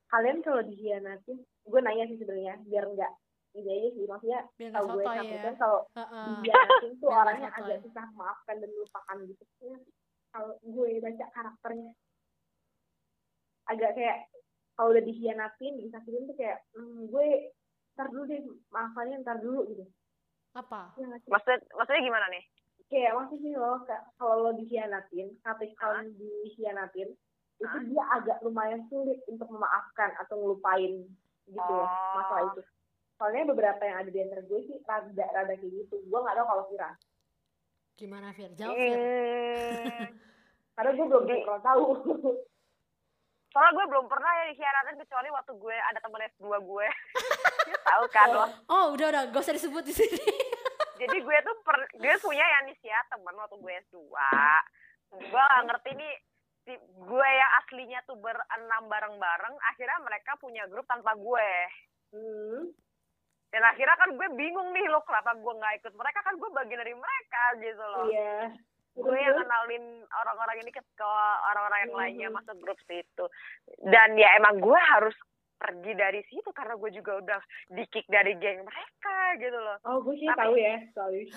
Kalian 0.06 0.44
kalau 0.44 0.60
dihianatin, 0.60 1.38
gue 1.40 1.80
nanya 1.80 2.04
sih 2.04 2.20
sebenarnya 2.20 2.60
biar 2.62 2.84
nggak 2.84 3.12
ini 3.52 3.66
aja 3.68 3.88
sih 3.90 4.04
maksudnya 4.04 4.40
Biar 4.54 4.68
nggak 4.70 4.80
kalau 4.80 4.94
gue 4.94 5.02
ya. 5.02 5.10
Capricorn 5.16 5.56
kalau 5.56 5.78
dihianatin 6.38 6.92
tuh 6.96 7.10
orangnya 7.10 7.48
agak 7.52 7.78
susah 7.82 8.04
memaafkan 8.08 8.56
dan 8.56 8.70
melupakan 8.70 9.16
gitu. 9.24 9.44
Ya, 9.60 9.78
Kalau 10.30 10.50
gue 10.60 10.88
baca 11.00 11.26
karakternya 11.28 11.90
agak 13.66 13.90
kayak 13.92 14.18
kalau 14.74 14.88
udah 14.90 15.04
dikhianatin, 15.04 15.74
disakitin 15.78 16.24
tuh 16.24 16.36
kayak 16.36 16.58
hmm, 16.72 17.06
gue 17.06 17.26
ntar 17.92 18.06
dulu 18.08 18.24
deh 18.24 18.40
maafannya 18.68 19.16
ntar 19.20 19.36
dulu 19.38 19.66
gitu. 19.68 19.84
Apa? 20.52 20.94
Ya? 20.96 21.06
Maksud, 21.26 21.58
maksudnya 21.70 22.02
gimana 22.02 22.26
nih? 22.28 22.42
Kayak 22.86 23.14
maksudnya 23.14 23.54
loh 23.54 23.78
ka- 23.84 24.06
kalau 24.16 24.42
lo 24.42 24.52
dikhianatin, 24.52 25.38
Capricorn 25.40 26.10
dikhianatin, 26.16 27.14
itu 27.60 27.66
Hah? 27.68 27.82
dia 27.84 28.04
agak 28.10 28.38
lumayan 28.40 28.82
sulit 28.88 29.20
untuk 29.26 29.46
memaafkan 29.46 30.10
atau 30.18 30.34
ngelupain 30.36 31.06
gitu 31.46 31.60
Oh. 31.76 31.86
masalah 32.16 32.50
itu. 32.50 32.62
Soalnya 33.20 33.52
beberapa 33.52 33.84
yang 33.84 34.00
ada 34.00 34.08
di 34.08 34.16
antara 34.24 34.40
gue 34.40 34.60
sih 34.64 34.80
rada 34.88 35.12
rada 35.36 35.52
kayak 35.52 35.68
gitu. 35.68 36.00
Gue 36.08 36.18
nggak 36.24 36.40
tahu 36.40 36.46
kalau 36.48 36.64
Kira. 36.72 36.90
Gimana 38.00 38.32
Fir? 38.32 38.48
Jawab 38.56 38.72
Fir. 38.80 38.96
Hmm, 38.96 40.08
Karena 40.72 40.90
gue 40.96 41.04
belum 41.04 41.24
pernah 41.28 41.60
tahu. 41.60 41.84
Soalnya 43.52 43.72
gue 43.76 43.86
belum 43.92 44.06
pernah 44.08 44.30
ya 44.40 44.44
dikhianatin 44.56 44.96
kecuali 45.04 45.28
waktu 45.36 45.52
gue 45.52 45.76
ada 45.76 46.00
temen 46.00 46.24
S2 46.32 46.48
gue. 46.64 46.86
Tahu 47.92 48.04
kan 48.08 48.28
lo? 48.32 48.46
Oh, 48.72 48.84
udah 48.96 49.06
udah, 49.12 49.22
gak 49.28 49.42
usah 49.44 49.52
disebut 49.52 49.84
di 49.84 49.92
sini. 49.92 50.24
Jadi 50.96 51.16
gue 51.20 51.36
tuh 51.44 51.56
per, 51.60 51.76
gue 52.00 52.14
punya 52.24 52.40
ya 52.40 52.58
nih 52.64 52.76
ya 52.80 53.04
temen 53.12 53.36
waktu 53.36 53.56
gue 53.60 53.72
S2. 53.84 54.00
Gue 55.12 55.42
gak 55.44 55.64
ngerti 55.68 55.90
nih 55.92 56.12
si 56.64 56.72
gue 56.80 57.28
yang 57.28 57.52
aslinya 57.60 58.00
tuh 58.08 58.16
berenam 58.16 58.88
bareng-bareng, 58.88 59.54
akhirnya 59.74 59.98
mereka 60.08 60.40
punya 60.40 60.64
grup 60.72 60.88
tanpa 60.88 61.12
gue. 61.18 61.50
Hmm. 62.16 62.72
Dan 63.50 63.62
akhirnya 63.62 63.96
kan 63.96 64.10
gue 64.10 64.28
bingung 64.32 64.70
nih 64.70 64.86
lo 64.86 65.02
kenapa 65.02 65.34
gue 65.34 65.52
nggak 65.52 65.74
ikut 65.76 65.94
mereka 65.94 66.20
kan 66.20 66.34
gue 66.34 66.50
bagian 66.50 66.78
dari 66.78 66.94
mereka 66.94 67.42
gitu 67.58 67.82
loh. 67.84 68.06
Iya. 68.06 68.54
gue 68.92 69.16
yang 69.16 69.38
kenalin 69.38 69.84
orang-orang 70.12 70.56
ini 70.60 70.70
ke, 70.70 70.82
orang-orang 71.44 71.78
yang 71.80 71.94
lainnya 71.94 72.28
Mhm. 72.28 72.36
masuk 72.36 72.56
grup 72.58 72.76
situ 72.84 73.24
dan 73.84 74.12
ya 74.14 74.34
emang 74.34 74.58
gue 74.58 74.76
harus 74.76 75.14
pergi 75.56 75.94
dari 75.94 76.20
situ 76.26 76.50
karena 76.50 76.74
gue 76.74 76.90
juga 76.90 77.16
udah 77.16 77.40
di 77.70 77.86
kick 77.86 78.04
dari 78.08 78.34
geng 78.34 78.60
mereka 78.60 79.16
gitu 79.36 79.54
loh 79.56 79.78
Oh, 79.84 79.98
gue 80.00 80.14
sih 80.16 80.26
Tapi- 80.26 80.42
tahu 80.42 80.54
ya, 80.56 80.74
sorry. 80.90 81.22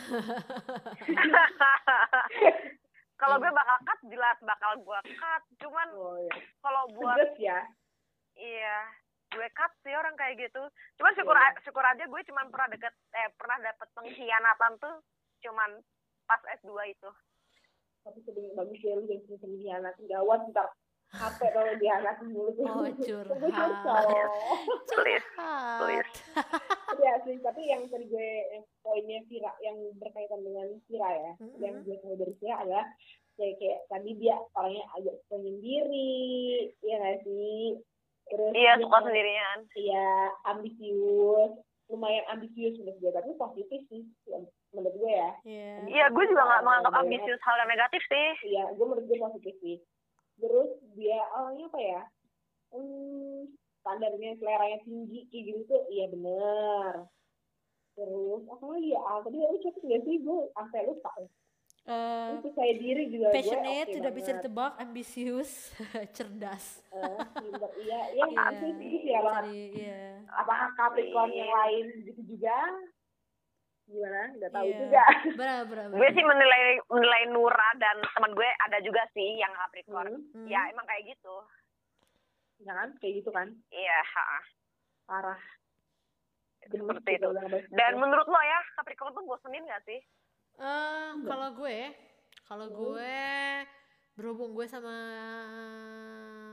kalau 3.15 3.37
gue 3.37 3.51
bakal 3.51 3.77
cut 3.83 3.99
jelas 4.03 4.37
bakal 4.41 4.71
gue 4.75 4.99
cut 5.13 5.43
cuman 5.57 5.87
Oh, 5.93 6.17
iya. 6.19 6.33
kalau 6.59 6.83
buat 6.91 7.15
Tegas 7.15 7.37
ya. 7.37 7.59
iya 8.35 8.77
gue 9.33 9.47
cut 9.51 9.71
sih 9.81 9.91
orang 9.91 10.13
kayak 10.13 10.37
gitu 10.39 10.61
cuman 10.95 11.13
syukur 11.13 11.33
a- 11.33 11.57
syukur 11.61 11.81
aja 11.81 12.05
gue 12.05 12.21
cuman 12.23 12.47
pernah 12.47 12.69
deket 12.69 12.93
eh 13.11 13.29
pernah 13.33 13.57
dapet 13.59 13.87
pengkhianatan 13.91 14.73
tuh 14.77 14.95
cuman 15.41 15.69
pas 16.23 16.41
S2 16.61 16.71
itu 16.87 17.09
Tapi 18.03 18.19
sering 18.27 18.51
bagus 18.51 18.79
ya 18.79 18.99
lu 18.99 19.07
jangan 19.07 19.23
sering 19.23 19.39
sering 19.39 19.55
dihianatin. 19.55 20.03
Gawat 20.11 20.39
ntar 20.51 20.67
capek 21.07 21.49
kalau 21.55 21.71
dihianatin 21.79 22.27
mulu. 22.35 22.51
Oh, 22.67 22.83
curhat. 23.07 23.39
Curhat. 23.47 25.23
tulis 25.79 26.07
Tapi 26.83 27.03
asli, 27.07 27.33
tapi 27.39 27.61
yang 27.63 27.87
tadi 27.87 28.05
gue 28.11 28.29
yang 28.51 28.63
poinnya 28.83 29.23
Vira 29.31 29.55
yang 29.63 29.79
berkaitan 29.97 30.43
dengan 30.43 30.67
Vira 30.85 31.09
ya, 31.09 31.31
Mm-mm. 31.39 31.63
yang 31.63 31.75
gue 31.81 31.95
tahu 32.03 32.19
dari 32.19 32.33
Vira 32.43 32.55
adalah 32.59 32.85
kayak 33.33 33.55
kayak 33.57 33.79
tadi 33.87 34.09
dia 34.19 34.35
orangnya 34.53 34.83
agak 34.93 35.15
penyendiri, 35.25 36.21
ya 36.83 36.95
nggak 36.99 37.23
sih? 37.23 37.79
Terus 38.31 38.51
iya 38.55 38.73
dia 38.79 38.83
suka 38.83 38.97
sendirian 39.03 39.59
Iya, 39.75 40.09
ambisius, 40.47 41.51
lumayan 41.91 42.25
ambisius 42.31 42.79
menurut 42.79 42.97
gue, 43.03 43.11
tapi 43.11 43.29
positif 43.35 43.79
sih 43.91 44.01
menurut 44.73 44.95
gue 44.97 45.11
ya. 45.11 45.31
Iya. 45.45 45.73
Iya, 45.85 46.05
gue 46.09 46.23
juga 46.31 46.41
nggak 46.47 46.63
menganggap 46.65 46.93
Iya. 46.93 47.01
ambisius 47.05 47.41
hal 47.43 47.55
yang 47.59 47.69
negatif 47.69 48.01
sih. 48.09 48.29
Iya, 48.49 48.63
gue 48.73 48.85
menurut 48.87 49.05
gue 49.05 49.17
positif 49.19 49.53
sih. 49.61 49.77
Terus 50.41 50.69
dia 50.97 51.19
orangnya 51.37 51.67
apa 51.69 51.79
ya? 51.79 52.01
Hmm, 52.73 53.53
standarnya 53.85 54.31
seleranya 54.41 54.79
tinggi 54.81 55.29
kayak 55.29 55.43
gitu 55.45 55.61
tuh, 55.69 55.81
iya 55.93 56.05
bener. 56.09 56.93
Terus 57.93 58.41
apa 58.49 58.63
lagi 58.65 58.89
ya? 58.89 59.01
Ah, 59.05 59.21
tadi 59.21 59.37
lu 59.37 59.57
cepet 59.61 59.83
gak 59.85 60.01
sih? 60.09 60.15
Gue 60.25 60.49
sampai 60.57 60.89
lupa. 60.89 61.11
Eh, 61.83 62.27
Terus 62.31 62.43
percaya 62.47 62.73
diri 62.73 63.03
juga 63.11 63.27
gue 63.27 63.35
passionate, 63.35 63.83
oke 63.83 63.93
tidak 63.93 64.13
bisa 64.13 64.29
banget. 64.29 64.39
ditebak, 64.39 64.73
ambisius, 64.79 65.51
cerdas. 66.15 66.65
Eh, 66.89 67.19
pinter, 67.35 67.69
iya, 67.83 68.01
iya, 68.09 68.23
Iya. 68.23 68.39
ambisius 68.47 69.03
ya 69.03 69.19
banget. 69.19 69.43
Iya. 69.75 70.01
Apakah 70.31 70.67
Capricorn 70.73 71.29
yang 71.29 71.43
Iya. 71.45 71.59
lain 71.59 71.85
gitu 72.07 72.21
juga? 72.25 72.55
Gimana? 73.83 74.21
Gak 74.33 74.51
tahu 74.53 74.63
Iya. 74.65 74.79
juga. 74.79 75.03
Benar, 75.39 75.59
benar. 75.67 75.85
Gue 75.91 76.07
sih 76.09 76.23
menilai 76.23 76.63
menilai 76.87 77.23
Nura 77.27 77.69
dan 77.75 77.97
teman 78.09 78.31
gue 78.31 78.47
ada 78.61 78.77
juga 78.79 79.03
sih 79.11 79.29
yang 79.35 79.51
Capricorn. 79.53 80.11
Hmm, 80.31 80.31
Hmm. 80.33 80.47
Ya 80.47 80.63
emang 80.69 80.85
kayak 80.85 81.03
gitu. 81.09 81.35
jangan 82.59 82.95
kayak 82.95 83.19
gitu 83.19 83.27
kan? 83.27 83.51
Iya. 83.69 83.97
ha. 84.07 84.39
Parah. 85.03 85.41
Seperti 86.63 87.11
itu. 87.13 87.27
Dan 87.69 87.91
menurut 87.93 88.23
lo 88.23 88.39
ya 88.39 88.59
Capricorn 88.73 89.11
tuh 89.11 89.27
bosenin 89.27 89.67
gak 89.67 89.83
sih? 89.83 89.99
Eh, 90.59 91.11
kalau 91.25 91.49
gue, 91.57 91.79
kalau 92.45 92.67
Hmm. 92.69 92.77
gue 92.77 93.17
berhubung 94.13 94.53
gue 94.53 94.69
sama 94.69 94.93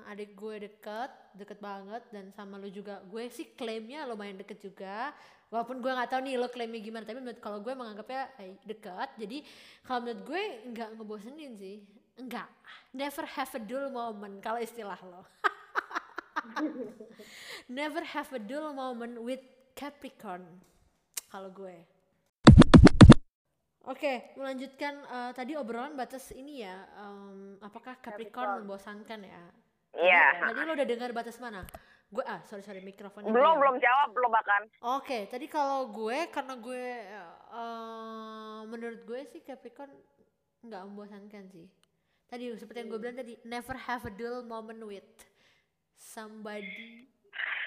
adik 0.09 0.32
gue 0.34 0.66
deket, 0.66 1.11
deket 1.36 1.61
banget 1.61 2.03
dan 2.11 2.32
sama 2.32 2.57
lu 2.57 2.66
juga, 2.72 2.98
gue 3.07 3.28
sih 3.30 3.53
klaimnya 3.55 4.09
lumayan 4.09 4.40
deket 4.40 4.59
juga. 4.59 5.12
Walaupun 5.51 5.82
gue 5.82 5.90
nggak 5.90 6.11
tahu 6.11 6.20
nih 6.24 6.34
lo 6.38 6.46
klaimnya 6.48 6.80
gimana, 6.80 7.05
tapi 7.05 7.18
menurut 7.20 7.42
kalau 7.42 7.59
gue 7.61 7.74
menganggapnya 7.74 8.22
eh, 8.38 8.55
deket. 8.64 9.09
Jadi 9.18 9.38
kalau 9.82 10.07
menurut 10.07 10.22
gue 10.24 10.42
nggak 10.72 10.88
ngebosenin 10.96 11.53
sih, 11.59 11.76
enggak. 12.16 12.48
Never 12.94 13.26
have 13.26 13.53
a 13.55 13.61
dull 13.61 13.90
moment 13.90 14.40
kalau 14.40 14.59
istilah 14.59 14.98
lo. 15.05 15.22
Never 17.68 18.03
have 18.03 18.30
a 18.32 18.40
dull 18.40 18.72
moment 18.72 19.20
with 19.20 19.42
Capricorn. 19.76 20.46
Kalau 21.30 21.51
gue. 21.53 21.99
Oke, 23.89 24.37
melanjutkan 24.37 24.93
eh, 25.09 25.33
tadi 25.33 25.57
obrolan 25.57 25.97
batas 25.97 26.37
ini 26.37 26.61
ya. 26.61 26.85
em, 27.01 27.57
apakah 27.64 27.97
Capricorn, 27.97 28.28
Capricorn. 28.28 28.51
membosankan 28.64 29.20
ya? 29.24 29.43
Iya. 29.97 30.24
Tadi, 30.37 30.53
tadi 30.53 30.61
lo 30.68 30.72
udah 30.76 30.89
dengar 30.89 31.11
batas 31.16 31.41
mana? 31.41 31.64
Gue 32.11 32.26
ah 32.26 32.43
sorry 32.45 32.61
sorry 32.61 32.83
mikrofonnya. 32.83 33.31
Belum 33.31 33.57
belum 33.57 33.78
jawab 33.78 34.11
belum 34.12 34.31
bahkan. 34.35 34.62
Oke, 34.99 35.31
tadi 35.31 35.47
kalau 35.47 35.89
gue 35.95 36.26
karena 36.28 36.55
gue 36.59 36.85
eh, 37.55 38.61
menurut 38.66 39.01
gue 39.07 39.20
sih 39.31 39.41
Capricorn 39.41 39.95
nggak 40.61 40.83
membosankan 40.91 41.49
sih. 41.49 41.66
Tadi 42.28 42.53
seperti 42.55 42.85
yang 42.85 42.89
gue 42.95 43.01
bilang 43.01 43.18
tadi, 43.18 43.35
never 43.43 43.74
have 43.74 44.05
a 44.07 44.12
dull 44.12 44.45
moment 44.45 44.78
with 44.85 45.09
somebody. 45.97 47.09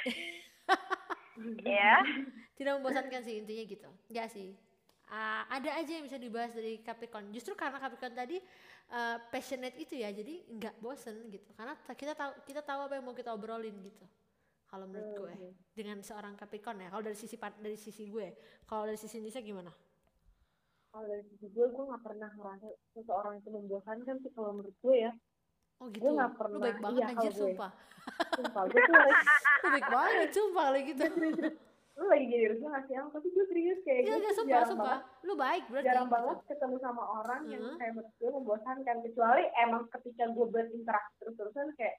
Iya. 1.66 2.06
Tidak 2.54 2.78
membosankan 2.78 3.26
sih 3.26 3.42
intinya 3.42 3.66
gitu. 3.66 3.90
Enggak 4.14 4.30
sih. 4.30 4.54
Ah, 5.06 5.46
ada 5.48 5.76
aja 5.76 5.92
yang 5.92 6.04
bisa 6.04 6.16
dibahas 6.16 6.52
dari 6.52 6.80
Capricorn. 6.80 7.30
Justru 7.30 7.54
karena 7.54 7.78
Capricorn 7.78 8.14
tadi 8.14 8.38
eh, 8.86 9.18
passionate 9.28 9.76
itu 9.76 9.96
ya, 9.96 10.10
jadi 10.10 10.44
nggak 10.50 10.76
bosen 10.78 11.28
gitu. 11.28 11.50
Karena 11.54 11.74
ta- 11.76 11.94
kita 11.94 12.14
tahu 12.14 12.32
kita 12.44 12.62
tahu 12.62 12.80
apa 12.84 12.94
yang 12.96 13.06
mau 13.06 13.14
kita 13.14 13.32
obrolin 13.32 13.74
gitu. 13.80 14.06
Kalau 14.66 14.90
menurut 14.90 15.10
gue 15.14 15.34
dengan 15.72 16.02
seorang 16.02 16.34
Capricorn 16.34 16.82
ya. 16.82 16.90
Kalau 16.90 17.04
dari 17.04 17.14
sisi 17.14 17.38
dari 17.38 17.78
sisi 17.78 18.10
gue, 18.10 18.34
kalau 18.66 18.86
dari 18.86 18.98
sisi 18.98 19.22
Nisa 19.22 19.38
gimana? 19.38 19.70
Kalau 20.90 21.06
dari 21.06 21.22
sisi 21.26 21.46
gue, 21.48 21.66
gue 21.68 21.84
gak 21.84 22.02
pernah 22.02 22.30
ngerasa 22.32 22.68
seseorang 22.92 23.38
itu 23.38 23.50
membosankan 23.50 24.16
sih 24.18 24.32
kalau 24.32 24.54
menurut 24.54 24.74
gue 24.82 24.96
ya. 24.98 25.12
Oh 25.78 25.90
gitu. 25.90 26.06
nggak 26.06 26.32
Lu 26.32 26.38
pernah. 26.38 26.60
baik 26.60 26.80
banget 26.80 27.02
Iya, 27.02 27.12
anjir 27.12 27.32
gue. 27.32 27.42
sumpah. 27.44 27.72
Sumpah, 28.34 28.64
gue 28.66 28.82
tuh 28.82 28.94
Lu 29.62 29.68
baik 29.70 29.90
banget 29.90 30.30
sumpah 30.34 30.64
kalau 30.64 30.82
gitu. 30.82 31.06
Lu 31.94 32.06
lagi 32.06 32.26
jadi 32.26 32.44
harusnya 32.48 32.70
ngasih 32.72 32.94
yang 32.96 33.08
tapi 33.08 33.28
gue 33.30 33.46
serius 33.46 33.80
kayak 33.82 34.00
Iya, 34.00 34.08
gue 34.08 34.18
iya 34.20 34.32
sumpah, 34.34 34.50
jarang 34.50 34.70
sumpah. 34.70 34.86
banget, 34.88 35.02
Lu 35.22 35.34
baik 35.36 35.64
berarti. 35.68 35.86
jarang 35.86 36.04
gitu. 36.04 36.16
banget 36.16 36.38
ketemu 36.48 36.76
sama 36.80 37.04
orang 37.16 37.42
yang 37.48 37.64
Hmm. 37.64 37.78
kayak 37.78 37.94
menurut 37.94 38.14
gue 38.16 38.30
membosankan. 38.34 38.98
Kecuali 39.04 39.44
emang 39.58 39.84
ketika 39.92 40.24
gue 40.28 40.46
berinteraksi 40.48 41.14
terus-terusan 41.20 41.68
kayak 41.74 41.98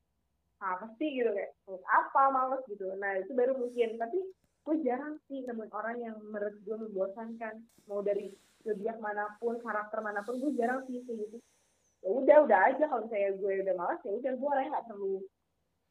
apa 0.56 0.86
sih 0.94 1.08
gitu 1.12 1.30
kayak 1.30 1.52
"Terus 1.60 1.82
apa 1.84 2.22
males 2.28 2.62
gitu. 2.66 2.86
Nah 2.94 3.12
itu 3.16 3.32
baru 3.32 3.52
mungkin. 3.54 3.88
Tapi 3.94 4.18
gue 4.64 4.76
jarang 4.80 5.14
sih 5.24 5.38
nemuin 5.40 5.70
orang 5.70 5.96
yang 5.98 6.16
menurut 6.18 6.56
gue 6.58 6.76
membosankan. 6.80 7.54
Mau 7.84 8.00
dari 8.00 8.32
zodiak 8.60 8.98
mana 8.98 9.30
pun, 9.36 9.60
karakter 9.60 10.00
mana 10.00 10.20
pun, 10.20 10.34
gue 10.36 10.52
jarang 10.54 10.82
sih 10.84 11.00
kayak 11.00 11.18
gitu. 11.22 11.38
Ya 12.00 12.10
udah, 12.10 12.36
udah 12.42 12.60
aja 12.66 12.84
kalau 12.84 13.02
misalnya 13.02 13.30
gue 13.32 13.52
udah 13.62 13.74
malas 13.74 14.00
ya 14.00 14.12
udah 14.12 14.32
gue 14.32 14.48
orangnya 14.50 14.70
nggak 14.74 14.88
perlu 14.90 15.14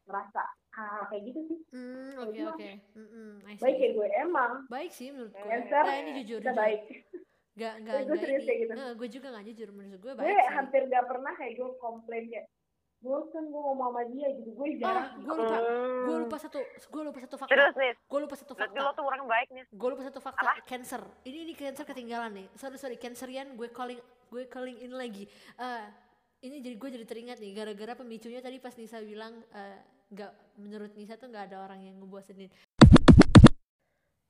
ngerasa 0.03 0.43
hal 0.73 1.05
kayak 1.05 1.23
gitu 1.23 1.39
sih. 1.45 1.57
Hmm, 1.69 2.09
Ya 2.09 2.17
oke 2.19 2.33
udah. 2.33 2.47
oke. 2.51 2.71
Mm-mm, 2.93 3.29
I 3.39 3.55
Baik 3.55 3.61
see. 3.67 3.79
kayak 3.79 3.93
gue 3.93 4.07
emang. 4.19 4.51
Baik 4.67 4.91
sih 4.91 5.07
menurut 5.07 5.31
gue. 5.31 5.43
Cancer, 5.43 5.83
Nah, 5.83 5.95
ini 5.95 6.11
jujur, 6.17 6.39
kita 6.39 6.49
jujur. 6.49 6.57
baik. 6.59 6.81
Gak, 7.53 7.73
gak, 7.79 7.93
Gue 7.99 8.05
gak 8.07 8.17
serius 8.19 8.33
ini. 8.35 8.47
kayak 8.47 8.59
gitu. 8.59 8.71
Nggak, 8.73 8.91
gue 8.95 9.07
juga 9.11 9.27
gak 9.29 9.45
jujur 9.45 9.69
menurut 9.71 9.99
gue 9.99 10.11
gue 10.11 10.19
baik 10.19 10.33
sih. 10.35 10.49
hampir 10.51 10.81
gak 10.87 11.05
pernah 11.05 11.33
kayak 11.33 11.53
gue 11.53 11.69
komplain 11.77 12.23
kayak 12.27 12.47
bosan 12.99 13.43
gue 13.45 13.61
ngomong 13.61 13.89
sama 13.89 14.01
dia 14.07 14.27
gitu 14.31 14.49
gue 14.49 14.63
Oh, 14.63 14.75
jarang 14.79 15.07
gue 15.19 15.35
lupa, 15.35 15.57
Hmm. 15.59 16.03
gue 16.03 16.17
lupa 16.23 16.37
satu, 16.39 16.59
gue 16.63 17.01
lupa 17.03 17.19
satu 17.19 17.35
fakta. 17.35 17.51
Terus 17.51 17.73
nih, 17.75 17.93
Gue 18.01 18.19
lupa 18.21 18.35
satu 18.35 18.53
fakta. 18.55 18.79
lo 18.79 18.91
tuh 18.91 19.03
orang 19.03 19.21
baik 19.23 19.47
nih. 19.51 19.63
Gue 19.69 19.89
lupa 19.91 20.03
satu 20.03 20.19
fakta. 20.19 20.39
Apa? 20.41 20.53
Cancer. 20.63 21.03
Ini 21.21 21.37
ini 21.43 21.53
cancer 21.53 21.83
ketinggalan 21.83 22.31
nih. 22.33 22.47
Sorry 22.53 22.77
sorry, 22.77 22.95
cancerian 22.95 23.53
gue 23.53 23.67
calling 23.69 23.99
gue 24.25 24.43
calling 24.47 24.79
in 24.79 24.89
lagi. 24.91 25.27
Eh, 25.53 25.83
ini 26.41 26.57
jadi 26.59 26.73
gue 26.73 26.89
jadi 26.91 27.05
teringat 27.05 27.37
nih 27.37 27.51
gara-gara 27.53 27.93
pemicunya 27.93 28.39
tadi 28.39 28.57
pas 28.57 28.73
Nisa 28.73 28.97
bilang 28.97 29.35
eh, 29.51 29.77
nggak 30.11 30.31
menurut 30.59 30.91
Nisa 30.97 31.15
tuh 31.15 31.29
nggak 31.31 31.53
ada 31.53 31.63
orang 31.63 31.79
yang 31.83 31.95
ngebosenin. 32.01 32.51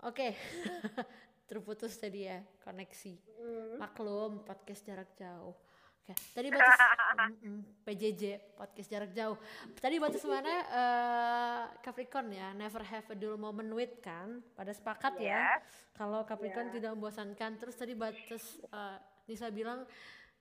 Oke, 0.04 0.36
terputus 1.50 1.96
tadi 1.96 2.28
ya 2.28 2.44
koneksi. 2.62 3.14
Hmm. 3.40 3.76
Maklum 3.80 4.44
podcast 4.44 4.84
jarak 4.84 5.16
jauh. 5.16 5.56
Oke, 6.04 6.12
tadi 6.36 6.52
batas 6.52 6.76
Mm-mm, 7.32 7.88
PJJ 7.88 8.24
podcast 8.60 8.90
jarak 8.92 9.12
jauh. 9.16 9.40
Tadi 9.80 9.96
batas 10.04 10.20
mana 10.28 10.52
eh, 10.52 11.64
Capricorn 11.80 12.28
ya, 12.28 12.52
never 12.52 12.84
have 12.84 13.08
a 13.08 13.16
dull 13.16 13.40
moment 13.40 13.72
with 13.72 14.04
kan? 14.04 14.44
Pada 14.52 14.76
sepakat 14.76 15.16
ya. 15.24 15.56
Yes. 15.56 15.64
Kalau 15.96 16.28
Capricorn 16.28 16.68
Ya. 16.68 16.74
tidak 16.76 16.92
membosankan. 17.00 17.56
Terus 17.56 17.76
tadi 17.80 17.96
batas 17.96 18.60
eh, 18.68 18.98
Nisa 19.32 19.48
bilang 19.48 19.88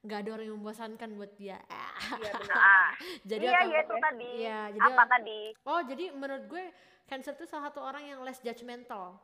nggak 0.02 0.18
ada 0.18 0.30
orang 0.32 0.44
yang 0.44 0.56
membosankan 0.56 1.08
buat 1.12 1.30
dia 1.32 1.58
Iya 2.20 2.32
benar. 2.34 2.56
Nah, 2.56 2.90
jadi 3.22 3.44
iya 3.44 3.54
apa 3.56 3.64
iya 3.64 3.78
itu 3.80 3.94
tadi. 3.96 4.30
Iya, 4.36 4.60
jadi 4.72 4.90
Apa 4.90 5.02
tadi? 5.08 5.40
oh 5.64 5.80
jadi 5.80 6.04
menurut 6.12 6.44
gue 6.44 6.64
cancer 7.04 7.32
tuh 7.32 7.44
salah 7.44 7.70
satu 7.70 7.80
orang 7.80 8.02
yang 8.04 8.18
less 8.20 8.38
judgmental 8.38 9.16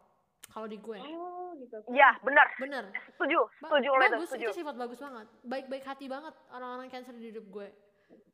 kalau 0.48 0.64
di 0.64 0.78
gue 0.78 0.96
Oh 0.96 1.50
gitu. 1.56 1.76
Iya 1.88 2.14
benar. 2.20 2.46
bener 2.56 2.84
Setuju. 3.10 3.38
Ba- 3.58 3.68
Setuju 3.68 3.90
itu. 3.90 4.00
bagus 4.00 4.28
Setuju. 4.28 4.46
itu 4.46 4.54
sifat 4.56 4.74
bagus 4.76 4.98
banget 4.98 5.26
baik-baik 5.42 5.84
hati 5.84 6.06
banget 6.06 6.34
orang-orang 6.48 6.88
cancer 6.88 7.12
di 7.12 7.26
hidup 7.28 7.46
gue 7.48 7.68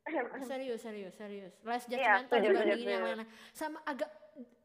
serius 0.45 0.81
serius 0.81 1.15
serius 1.15 1.55
less 1.63 1.85
Iya, 1.87 2.21
judgmental 2.21 2.29
setuju, 2.31 2.49
dibandingin 2.53 2.89
yang 2.91 3.05
lain 3.05 3.25
sama 3.51 3.81
agak 3.83 4.11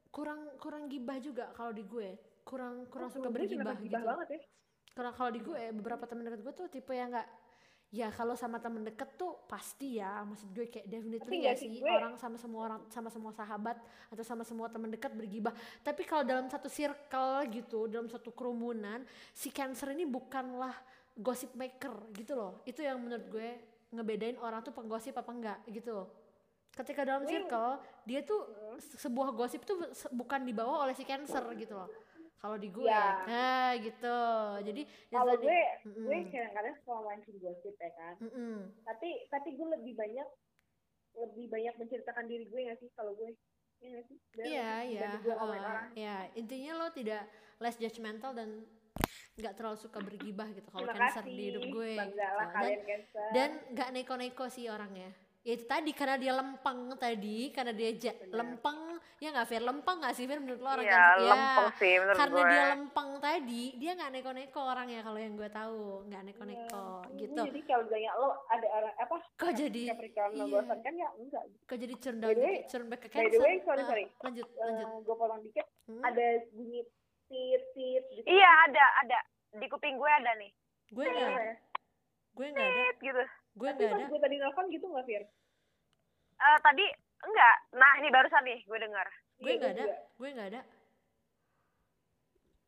kurang 0.10 0.52
kurang 0.58 0.84
gibah 0.86 1.16
juga 1.18 1.48
kalau 1.54 1.72
di 1.72 1.82
gue 1.82 2.18
kurang 2.44 2.84
kurang 2.88 3.08
Oh, 3.08 3.14
suka 3.14 3.30
bergibah 3.30 3.72
gitu 3.78 3.96
banget 3.96 4.28
ya. 4.30 4.40
karena 4.92 5.12
kalau 5.14 5.30
di 5.30 5.40
gue 5.40 5.56
beberapa 5.72 6.04
temen 6.04 6.26
deket 6.26 6.42
gue 6.42 6.54
tuh 6.56 6.68
tipe 6.68 6.92
yang 6.92 7.08
nggak 7.08 7.30
ya 7.90 8.08
kalau 8.10 8.34
sama 8.34 8.58
temen 8.58 8.82
deket 8.82 9.10
tuh 9.14 9.34
pasti 9.46 9.98
ya. 9.98 10.22
Maksud 10.22 10.50
gue 10.50 10.66
kayak 10.66 10.86
definitely 10.88 11.18
ya 11.42 11.54
sih, 11.56 11.68
gue- 11.82 11.90
orang 11.96 12.14
sama 12.16 12.38
semua 12.38 12.62
orang 12.64 12.82
sama 12.88 13.10
semua 13.10 13.32
sahabat 13.32 13.78
atau 14.08 14.22
sama 14.22 14.44
semua 14.44 14.68
temen 14.68 14.88
dekat 14.88 15.10
bergibah. 15.12 15.52
Tapi 15.80 16.04
kalau 16.04 16.22
dalam 16.22 16.46
satu 16.46 16.70
circle 16.70 17.50
gitu 17.50 17.86
dalam 17.86 18.06
satu 18.06 18.30
kerumunan 18.30 19.02
si 19.32 19.50
cancer 19.50 19.92
ini 19.92 20.06
bukanlah 20.06 20.74
gossip 21.16 21.52
maker 21.54 22.14
gitu 22.14 22.34
loh. 22.34 22.62
Itu 22.64 22.80
yang 22.80 22.98
menurut 22.98 23.26
gue 23.26 23.50
ngebedain 23.90 24.38
orang 24.38 24.62
tuh 24.62 24.72
penggosip 24.72 25.14
apa 25.14 25.32
enggak 25.32 25.60
gitu 25.68 25.90
loh. 25.92 26.08
Ketika 26.70 27.02
dalam 27.04 27.26
Gue- 27.26 27.34
circle 27.34 27.72
dia 28.06 28.22
tuh 28.22 28.46
se- 28.78 29.02
sebuah 29.02 29.34
gosip 29.34 29.66
tuh 29.66 29.82
bukan 30.14 30.46
dibawa 30.46 30.86
oleh 30.86 30.94
si 30.94 31.04
cancer 31.04 31.42
gitu 31.58 31.74
loh 31.76 31.90
kalau 32.40 32.56
di 32.56 32.72
gue 32.72 32.88
Ya. 32.88 33.28
nah 33.28 33.70
gitu 33.76 34.20
jadi 34.64 34.82
ya 35.08 35.20
Kalau 35.20 35.36
gue, 35.36 35.60
Mm-mm. 35.84 36.06
gue 36.08 36.18
kadang-kadang 36.28 36.76
suka 36.80 36.96
mancing 37.02 37.38
gosip 37.38 37.76
ya 37.76 37.92
kan. 37.94 38.16
Mm-mm. 38.20 38.56
Tapi 38.82 39.10
tapi 39.28 39.50
gue 39.54 39.68
lebih 39.70 39.94
banyak 39.94 40.28
lebih 41.16 41.46
banyak 41.48 41.74
menceritakan 41.76 42.26
diri 42.26 42.46
gue 42.46 42.60
nggak 42.64 42.80
sih 42.80 42.90
kalau 42.94 43.12
gue 43.14 43.36
Iya? 43.80 44.04
Bener 44.04 44.44
Iya, 44.44 44.72
iya. 44.84 45.00
Dibanding 45.00 45.24
gue 45.24 45.36
ngomongin 45.36 45.56
heeh, 45.58 45.72
orang. 45.72 45.88
ya, 45.96 46.18
intinya 46.36 46.72
lo 46.76 46.88
tidak 46.92 47.24
less 47.58 47.80
judgmental 47.80 48.32
dan 48.32 48.50
nggak 49.40 49.56
terlalu 49.56 49.80
suka 49.80 50.04
bergibah 50.04 50.52
gitu 50.52 50.68
kalau 50.68 50.84
cancer 50.86 51.24
di 51.24 51.44
hidup 51.48 51.64
gue. 51.64 51.96
Gitu. 51.96 52.12
Dan 52.52 52.72
dan 53.32 53.50
nggak 53.72 53.90
neko-neko 53.96 54.52
sih 54.52 54.68
orangnya. 54.68 55.16
Ya 55.50 55.58
itu 55.58 55.66
tadi 55.66 55.90
karena 55.92 56.14
dia 56.16 56.30
lempeng 56.32 56.80
tadi, 56.94 57.50
karena 57.50 57.74
dia 57.74 57.90
ja- 57.92 58.14
Benar. 58.14 58.38
lempeng, 58.38 58.80
ya 59.18 59.34
nggak 59.34 59.48
Fir 59.48 59.64
lempeng 59.64 59.98
nggak 59.98 60.14
sih 60.14 60.30
Fir 60.30 60.38
menurut 60.38 60.62
lo 60.62 60.70
orang 60.70 60.86
Iya? 60.86 60.94
Ya, 60.94 61.26
lempeng 61.26 61.70
sih 61.74 61.94
menurut 61.98 62.18
karena 62.20 62.38
gue. 62.38 62.46
dia 62.46 62.64
lempeng 62.70 63.10
tadi, 63.18 63.64
dia 63.74 63.92
nggak 63.92 64.12
neko-neko 64.14 64.62
orangnya 64.62 65.02
kalau 65.02 65.18
yang 65.18 65.34
gue 65.34 65.50
tahu, 65.50 65.82
nggak 66.06 66.22
neko-neko 66.24 66.86
Iya. 67.02 67.18
gitu. 67.18 67.42
Jadi 67.42 67.60
kalau 67.66 67.84
ditanya 67.84 68.12
lo 68.14 68.30
ada 68.46 68.68
orang 68.70 68.94
apa? 68.96 69.16
Kok 69.34 69.52
jadi 69.56 69.82
Capricorn 69.90 70.30
iya. 70.30 70.40
membosankan 70.40 70.94
ya 70.94 71.10
enggak. 71.16 71.44
kok 71.66 71.78
jadi 71.80 71.94
turn 71.98 72.18
down 72.20 72.30
gitu, 72.32 72.50
turn 72.70 72.86
back 72.86 73.00
ke 73.00 73.08
by 73.08 73.10
the 73.10 73.18
cancer? 73.26 73.42
way, 73.42 73.54
sorry, 73.60 73.84
sorry. 73.84 74.06
lanjut, 74.22 74.46
lanjut. 74.56 74.86
gue 75.02 75.16
potong 75.18 75.42
dikit. 75.42 75.66
Hmm, 75.84 76.02
Ada 76.04 76.26
bunyi 76.52 76.82
tit 77.26 77.62
tit 77.74 78.04
gitu. 78.12 78.26
Iya 78.28 78.50
ada 78.68 78.86
ada 79.02 79.20
di 79.52 79.66
kuping 79.66 79.98
gue 79.98 80.12
ada 80.12 80.30
nih. 80.36 80.54
gue 80.88 81.02
nggak, 81.04 81.26
Iya. 81.28 81.54
gue 82.32 82.46
nggak 82.48 82.68
ada, 82.68 82.86
gitu. 83.00 83.24
gue 83.52 83.66
Tapi 83.68 83.78
nggak 83.80 83.90
pas 83.90 83.98
ada. 84.00 84.06
gue 84.08 84.20
tadi 84.20 84.36
nelfon 84.38 84.66
gitu 84.70 84.86
nggak 84.86 85.06
Fir? 85.06 85.24
Eh, 86.40 86.60
tadi 86.64 86.86
enggak. 87.28 87.56
Nah 87.76 87.92
ini 88.00 88.08
barusan 88.08 88.44
nih 88.48 88.60
gue 88.64 88.80
dengar. 88.80 89.08
gue 89.40 89.52
Iya, 89.56 89.60
nggak 89.60 89.74
ada 89.76 89.86
gue 90.20 90.30
nggak 90.36 90.50
ada 90.52 90.62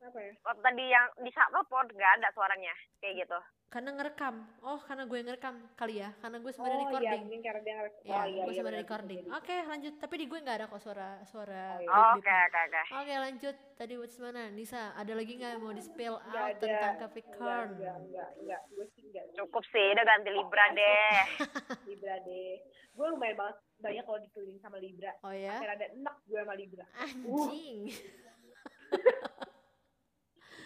Apa 0.02 0.18
ya? 0.18 0.34
Waktu 0.42 0.62
tadi 0.64 0.84
yang 0.88 1.08
di 1.20 1.32
saat 1.36 1.52
telepon 1.52 1.86
nggak 1.92 2.14
ada 2.20 2.28
suaranya 2.34 2.74
kayak 3.04 3.28
gitu. 3.28 3.40
Karena 3.72 3.90
ngerekam 3.90 4.36
oh 4.62 4.84
karena 4.84 5.08
gue 5.08 5.20
ngerekam 5.24 5.56
kali 5.74 5.96
ya 5.98 6.12
karena 6.20 6.38
gue 6.38 6.52
sebenarnya 6.52 6.76
Oh 6.76 6.84
iya, 6.84 6.92
recording 6.92 7.22
mungkin 7.24 7.40
karena 7.42 7.62
dia 7.62 7.74
ngerek. 7.74 7.94
ya 7.96 8.12
oh, 8.12 8.26
iya, 8.28 8.28
gue 8.28 8.28
iya, 8.44 8.44
sebenarnya 8.52 8.68
benar, 8.78 8.84
recording 8.84 9.22
oke 9.32 9.56
lanjut 9.66 9.94
tapi 9.96 10.14
di 10.14 10.26
gue 10.28 10.40
nggak 10.42 10.58
ada 10.60 10.66
kok 10.68 10.82
suara 10.82 11.10
suara 11.24 11.66
Oh, 11.72 11.80
iya. 11.80 11.88
Oke 12.12 12.36
oke 12.36 12.60
oke. 12.62 12.82
oke 12.94 13.14
lanjut 13.18 13.56
tadi 13.74 13.94
what's 13.96 14.18
mana 14.18 14.44
Nisa 14.50 14.92
ada 14.92 15.14
lagi 15.14 15.32
nggak 15.34 15.52
yang 15.52 15.62
mau 15.62 15.72
di 15.72 15.80
spill 15.80 16.16
out 16.16 16.36
ada. 16.46 16.60
tentang 16.60 16.94
Capricorn 17.00 17.70
enggak, 17.74 17.96
enggak, 17.98 18.30
enggak. 18.38 18.62
Gue 18.70 18.86
sih 18.92 19.04
enggak. 19.08 19.24
Cukup 19.34 19.64
sih 19.66 19.86
udah 19.90 20.04
ganti 20.04 20.30
Libra 20.30 20.66
deh. 20.72 21.16
Libra 21.90 22.16
deh. 22.22 22.52
Gue 22.92 23.08
lumayan 23.08 23.36
banget 23.40 23.56
banyak 23.80 24.04
kalau 24.04 24.20
dikeliling 24.20 24.60
sama 24.60 24.78
Libra. 24.78 25.16
oh 25.24 25.32
ya 25.32 25.56
Kayak 25.58 25.74
ada 25.80 25.86
enak 25.90 26.16
gue 26.28 26.38
sama 26.38 26.54
Libra. 26.54 26.86
anjing 27.00 27.80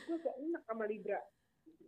Gue 0.05 0.17
gak 0.19 0.35
enak 0.37 0.61
sama 0.65 0.85
Libra. 0.85 1.21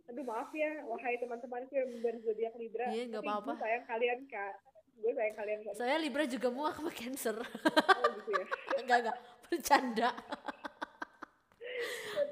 Aduh 0.08 0.24
maaf 0.24 0.48
ya, 0.50 0.72
wahai 0.84 1.16
teman-teman 1.16 1.68
yang 1.68 2.00
berzodiak 2.00 2.54
Libra. 2.54 2.88
Iya, 2.88 3.04
nggak 3.06 3.20
Tapi 3.20 3.28
apa-apa. 3.30 3.50
Gue 3.50 3.60
sayang 3.60 3.84
kalian 3.84 4.18
kak. 4.24 4.54
Gue 4.98 5.12
sayang 5.12 5.36
kalian 5.36 5.58
kak. 5.62 5.72
saya 5.74 5.94
Libra 5.96 6.24
juga 6.24 6.48
muak 6.48 6.74
sama 6.74 6.90
Cancer 6.90 7.36
Oh, 7.38 8.04
gitu 8.16 8.30
ya. 8.34 8.44
enggak 8.78 8.98
enggak 9.00 9.16
bercanda 9.44 10.10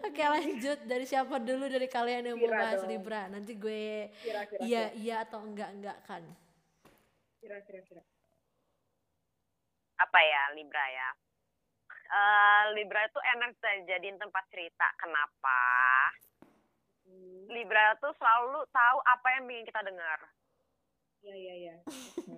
Oke 0.03 0.19
lanjut 0.21 0.79
dari 0.83 1.05
siapa 1.05 1.39
dulu 1.39 1.67
dari 1.67 1.87
kalian 1.87 2.27
yang 2.27 2.37
mau 2.37 2.47
Kira 2.47 2.59
bahas 2.59 2.81
dong. 2.81 2.91
Libra 2.91 3.21
nanti 3.29 3.53
gue 3.55 4.11
Kira-kira. 4.19 4.61
iya 4.61 4.83
iya 4.93 5.17
atau 5.23 5.41
enggak 5.41 5.71
enggak 5.73 5.99
kan 6.03 6.23
Kira-kira. 7.39 7.81
Kira. 7.83 8.03
Apa 9.97 10.19
ya 10.19 10.43
Libra 10.53 10.85
ya? 10.85 11.09
Eh 12.07 12.63
Libra 12.73 13.01
itu 13.03 13.21
enak 13.21 13.51
jadiin 13.85 14.17
tempat 14.17 14.43
cerita. 14.49 14.87
Kenapa? 14.97 15.61
Hmm. 17.07 17.47
Libra 17.51 17.95
tuh 18.03 18.13
selalu 18.19 18.67
tahu 18.75 18.99
apa 19.07 19.27
yang 19.39 19.43
ingin 19.47 19.67
kita 19.67 19.81
dengar. 19.87 20.19
Iya, 21.27 21.35
iya, 21.35 21.55
iya. 21.59 21.75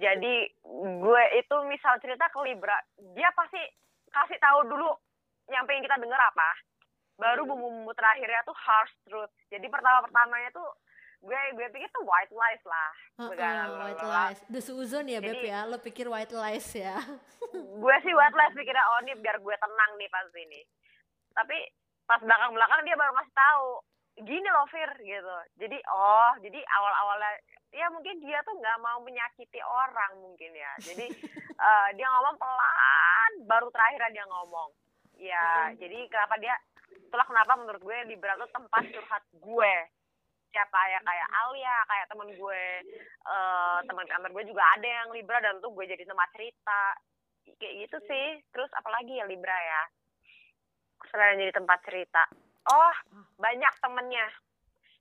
Jadi 0.00 0.34
gue 1.02 1.24
itu 1.36 1.56
misal 1.68 2.00
cerita 2.00 2.28
ke 2.32 2.38
Libra, 2.40 2.76
dia 3.16 3.28
pasti 3.36 3.60
kasih 4.08 4.38
tahu 4.40 4.64
dulu 4.64 4.88
yang 5.52 5.64
pengen 5.68 5.84
kita 5.84 6.00
dengar 6.00 6.20
apa. 6.20 6.50
Baru 7.18 7.44
bumbu-bumbu 7.44 7.92
terakhirnya 7.98 8.46
tuh 8.46 8.54
harsh 8.54 8.94
truth. 9.04 9.32
Jadi 9.50 9.66
pertama-pertamanya 9.66 10.54
tuh 10.54 10.68
gue 11.18 11.34
gue 11.58 11.66
pikir 11.74 11.90
tuh 11.90 12.06
white 12.06 12.30
lies 12.30 12.62
lah. 12.62 12.92
Heeh, 13.18 13.34
Blablabla. 13.34 13.84
white 13.90 14.06
lies. 14.06 14.38
The 14.46 14.60
suzon 14.62 15.10
ya, 15.10 15.18
Beb 15.18 15.42
ya. 15.42 15.66
Lo 15.66 15.82
pikir 15.82 16.06
white 16.06 16.30
lies 16.30 16.68
ya. 16.78 16.96
gue 17.52 17.96
sih 18.06 18.14
white 18.14 18.36
lies 18.38 18.54
pikirnya 18.54 18.84
oh 18.94 18.98
ini 19.02 19.18
biar 19.18 19.42
gue 19.42 19.56
tenang 19.58 19.90
nih 19.98 20.08
pas 20.08 20.30
ini. 20.38 20.60
Tapi 21.34 21.56
pas 22.06 22.22
belakang-belakang 22.22 22.80
dia 22.86 22.96
baru 22.96 23.12
ngasih 23.18 23.34
tahu 23.34 23.68
gini 24.22 24.48
loh 24.50 24.66
Fir 24.70 24.90
gitu. 24.98 25.36
Jadi 25.60 25.78
oh 25.86 26.32
jadi 26.42 26.58
awal-awalnya 26.58 27.32
ya 27.70 27.86
mungkin 27.92 28.18
dia 28.24 28.40
tuh 28.42 28.56
nggak 28.56 28.78
mau 28.82 28.98
menyakiti 29.04 29.60
orang 29.62 30.18
mungkin 30.18 30.50
ya. 30.54 30.72
Jadi 30.82 31.06
eh, 31.68 31.88
dia 31.94 32.06
ngomong 32.08 32.36
pelan 32.40 33.32
baru 33.46 33.68
terakhir 33.70 34.10
dia 34.10 34.26
ngomong. 34.26 34.70
Ya 35.18 35.70
jadi 35.78 36.06
kenapa 36.10 36.34
dia 36.42 36.54
itulah 36.88 37.26
kenapa 37.26 37.52
menurut 37.58 37.82
gue 37.82 37.98
Libra 38.10 38.34
tuh 38.38 38.50
tempat 38.50 38.82
curhat 38.90 39.24
gue. 39.38 39.74
Siapa 40.48 40.80
ya 40.88 40.98
kayak 41.04 41.28
Alia 41.28 41.76
kayak 41.86 42.06
temen 42.10 42.28
gue. 42.34 42.64
Eh 43.22 43.78
teman 43.86 44.06
kantor 44.08 44.30
gue 44.34 44.44
juga 44.50 44.62
ada 44.74 44.88
yang 44.88 45.08
Libra 45.14 45.38
dan 45.38 45.62
tuh 45.62 45.70
gue 45.70 45.84
jadi 45.86 46.02
tempat 46.02 46.28
cerita. 46.34 46.82
Kayak 47.58 47.74
gitu 47.86 47.98
sih. 48.10 48.26
Terus 48.50 48.70
apalagi 48.74 49.20
ya 49.20 49.26
Libra 49.30 49.54
ya? 49.54 49.82
Selain 51.14 51.38
jadi 51.38 51.54
tempat 51.54 51.78
cerita 51.86 52.26
oh 52.68 52.94
banyak 53.36 53.72
temennya 53.78 54.26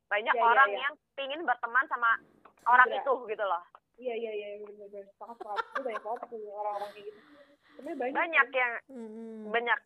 banyak 0.08 0.32
Iya, 0.32 0.40
iya, 0.40 0.48
orang 0.48 0.70
iya. 0.70 0.80
yang 0.82 0.94
pingin 1.14 1.42
berteman 1.44 1.86
sama 1.86 2.10
orang 2.66 2.88
Libra. 2.88 3.00
itu 3.02 3.14
gitu 3.28 3.44
loh 3.44 3.64
Iya, 3.98 4.14
iya, 4.14 4.32
iya. 4.32 4.48
Gue 4.62 4.86
banyak 4.86 5.10
banget 5.98 6.22
punya 6.30 6.54
orang-orang 6.54 6.90
kayak 6.94 7.06
gitu. 7.08 7.20
Sebenarnya 7.74 7.98
banyak. 7.98 8.14
banyak 8.14 8.48
yang 8.54 8.74
Mm-mm. 8.88 9.50
banyak 9.50 9.80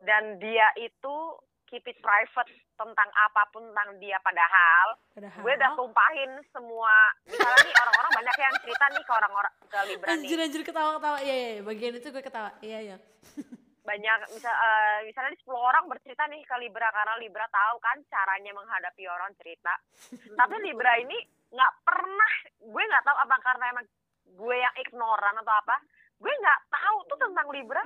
dan 0.00 0.22
dia 0.38 0.70
itu 0.76 1.16
keep 1.64 1.82
it 1.82 1.98
private 1.98 2.46
tentang 2.74 3.08
apa 3.10 3.42
pun 3.50 3.66
tentang 3.66 3.98
dia 3.98 4.20
padahal 4.20 4.94
Padahal. 5.10 5.40
gue 5.40 5.52
udah 5.52 5.70
tumpahin 5.74 6.30
semua 6.52 6.94
misalnya 7.24 7.58
nih 7.58 7.74
orang-orang 7.74 8.10
banyak 8.14 8.36
yang 8.36 8.54
cerita 8.60 8.84
nih 8.90 9.02
ke 9.02 9.12
orang-orang 9.12 9.52
ke 9.64 9.78
Libra 9.84 10.06
nih 10.06 10.14
Anjir 10.14 10.38
anjir 10.38 10.62
ketawa-ketawa. 10.62 11.18
Iya, 11.18 11.34
iya, 11.34 11.50
iya. 11.50 11.62
bagian 11.64 11.94
itu 11.96 12.08
gue 12.08 12.22
ketawa. 12.22 12.50
Iya, 12.60 12.78
iya. 12.80 12.96
banyak 13.84 14.32
misal 14.32 14.50
eh, 14.50 15.04
misalnya 15.04 15.36
10 15.36 15.44
orang 15.52 15.84
bercerita 15.92 16.24
nih 16.24 16.40
ke 16.40 16.56
Libra 16.56 16.88
karena 16.88 17.20
Libra 17.20 17.44
tahu 17.52 17.76
kan 17.84 18.00
caranya 18.08 18.56
menghadapi 18.56 19.04
orang 19.04 19.36
cerita. 19.36 19.76
Tapi 20.40 20.54
Libra 20.64 20.96
ini 20.96 21.20
nggak 21.52 21.72
pernah 21.84 22.32
gue 22.64 22.82
nggak 22.82 23.04
tahu 23.04 23.16
apa 23.20 23.36
karena 23.44 23.64
emang 23.76 23.86
gue 24.24 24.56
yang 24.56 24.74
ignoran 24.80 25.36
atau 25.44 25.54
apa 25.54 25.76
gue 26.18 26.32
nggak 26.32 26.60
tahu 26.72 26.96
tuh 27.12 27.18
tentang 27.20 27.48
Libra. 27.52 27.84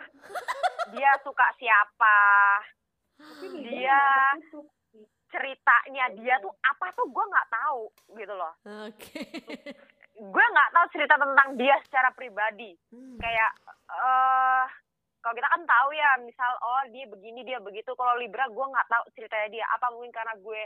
Dia 0.95 1.19
suka 1.27 1.51
siapa 1.59 2.19
dia 3.67 3.99
ceritanya 5.29 6.15
dia 6.15 6.39
tuh 6.39 6.55
apa 6.63 6.95
tuh 6.95 7.11
gue 7.11 7.25
nggak 7.27 7.51
tahu 7.51 7.83
gitu 8.15 8.35
loh. 8.39 8.55
Oke. 8.87 9.19
gue 10.19 10.45
nggak 10.55 10.71
tahu 10.75 10.87
cerita 10.95 11.15
tentang 11.19 11.49
dia 11.59 11.75
secara 11.83 12.15
pribadi. 12.15 12.71
Hmm. 12.95 13.19
kayak 13.19 13.51
eh 13.91 14.67
kalau 15.29 15.45
kita 15.45 15.53
kan 15.53 15.63
tahu 15.69 15.93
ya 15.93 16.11
misal 16.25 16.53
oh 16.65 16.83
dia 16.89 17.05
begini 17.05 17.45
dia 17.45 17.61
begitu. 17.61 17.93
Kalau 17.93 18.17
Libra 18.17 18.49
gue 18.49 18.65
nggak 18.65 18.89
tahu 18.89 19.05
ceritanya 19.13 19.49
dia. 19.53 19.67
Apa 19.77 19.93
mungkin 19.93 20.09
karena 20.09 20.33
gue 20.41 20.63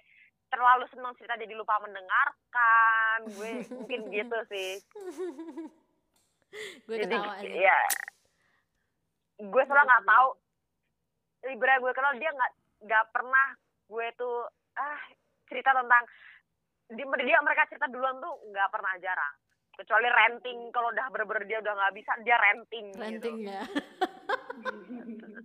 terlalu 0.54 0.86
senang 0.86 1.18
cerita 1.18 1.34
jadi 1.34 1.50
lupa 1.58 1.82
mendengarkan. 1.82 3.26
Gue 3.26 3.66
mungkin 3.74 4.06
gitu 4.06 4.38
sih. 4.46 4.78
Gue 6.86 6.94
jadi 6.94 7.18
ya 7.58 7.78
gue 9.42 9.62
soalnya 9.66 9.82
nggak 9.82 10.06
tahu. 10.06 10.28
Libra 11.50 11.74
gue 11.82 11.90
kenal 11.98 12.14
dia 12.22 12.30
nggak 12.30 12.52
nggak 12.86 13.04
pernah 13.10 13.46
gue 13.90 14.06
tuh 14.14 14.46
ah 14.78 15.02
cerita 15.50 15.74
tentang 15.74 16.06
dia, 16.86 17.06
dia 17.18 17.38
mereka 17.42 17.66
cerita 17.66 17.90
duluan 17.90 18.22
tuh 18.22 18.46
nggak 18.46 18.70
pernah 18.70 18.94
jarang. 19.02 19.34
Kecuali 19.74 20.06
renting 20.06 20.70
kalau 20.70 20.94
udah 20.94 21.10
bener-bener 21.10 21.50
dia 21.50 21.58
udah 21.58 21.74
nggak 21.74 21.94
bisa 21.98 22.14
dia 22.22 22.38
renting 22.38 22.86
renting 22.94 23.36
gitu. 23.42 23.50
ya 23.50 23.66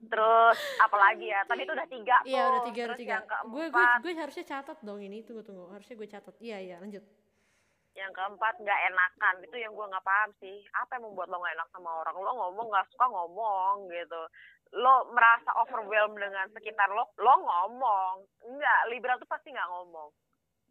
terus 0.07 0.57
apalagi 0.80 1.28
ya? 1.28 1.41
Tadi 1.43 1.61
itu 1.65 1.74
udah 1.74 1.89
tiga 1.89 2.15
tuh 2.24 2.30
iya 2.30 2.43
udah 2.47 2.61
tiga 2.70 2.82
udah 2.88 2.95
Terus 2.95 3.01
tiga. 3.01 3.13
yang 3.18 3.26
keempat. 3.28 3.51
Gue 3.53 3.65
gue 3.70 3.86
gue 4.03 4.11
harusnya 4.18 4.45
catat 4.45 4.78
dong 4.82 4.99
ini. 5.01 5.18
Tunggu 5.24 5.41
tunggu. 5.43 5.65
Harusnya 5.70 5.95
gue 5.95 6.09
catat. 6.09 6.36
Iya 6.39 6.57
iya 6.61 6.76
lanjut. 6.80 7.03
Yang 7.97 8.11
keempat 8.13 8.53
nggak 8.61 8.80
enakan. 8.93 9.36
Itu 9.43 9.55
yang 9.57 9.74
gue 9.74 9.86
nggak 9.89 10.05
paham 10.05 10.30
sih. 10.38 10.57
Apa 10.74 10.97
yang 10.97 11.03
membuat 11.11 11.28
lo 11.30 11.38
nggak 11.41 11.55
enak 11.57 11.70
sama 11.74 11.89
orang? 12.01 12.15
Lo 12.15 12.32
ngomong 12.34 12.68
nggak 12.70 12.88
suka 12.93 13.05
ngomong 13.09 13.76
gitu. 13.89 14.22
Lo 14.78 14.93
merasa 15.11 15.49
overwhelmed 15.57 16.20
dengan 16.20 16.45
sekitar 16.53 16.89
lo? 16.93 17.09
Lo 17.18 17.34
ngomong. 17.41 18.13
Enggak 18.45 18.80
libra 18.93 19.18
tuh 19.18 19.28
pasti 19.28 19.49
nggak 19.49 19.70
ngomong. 19.72 20.09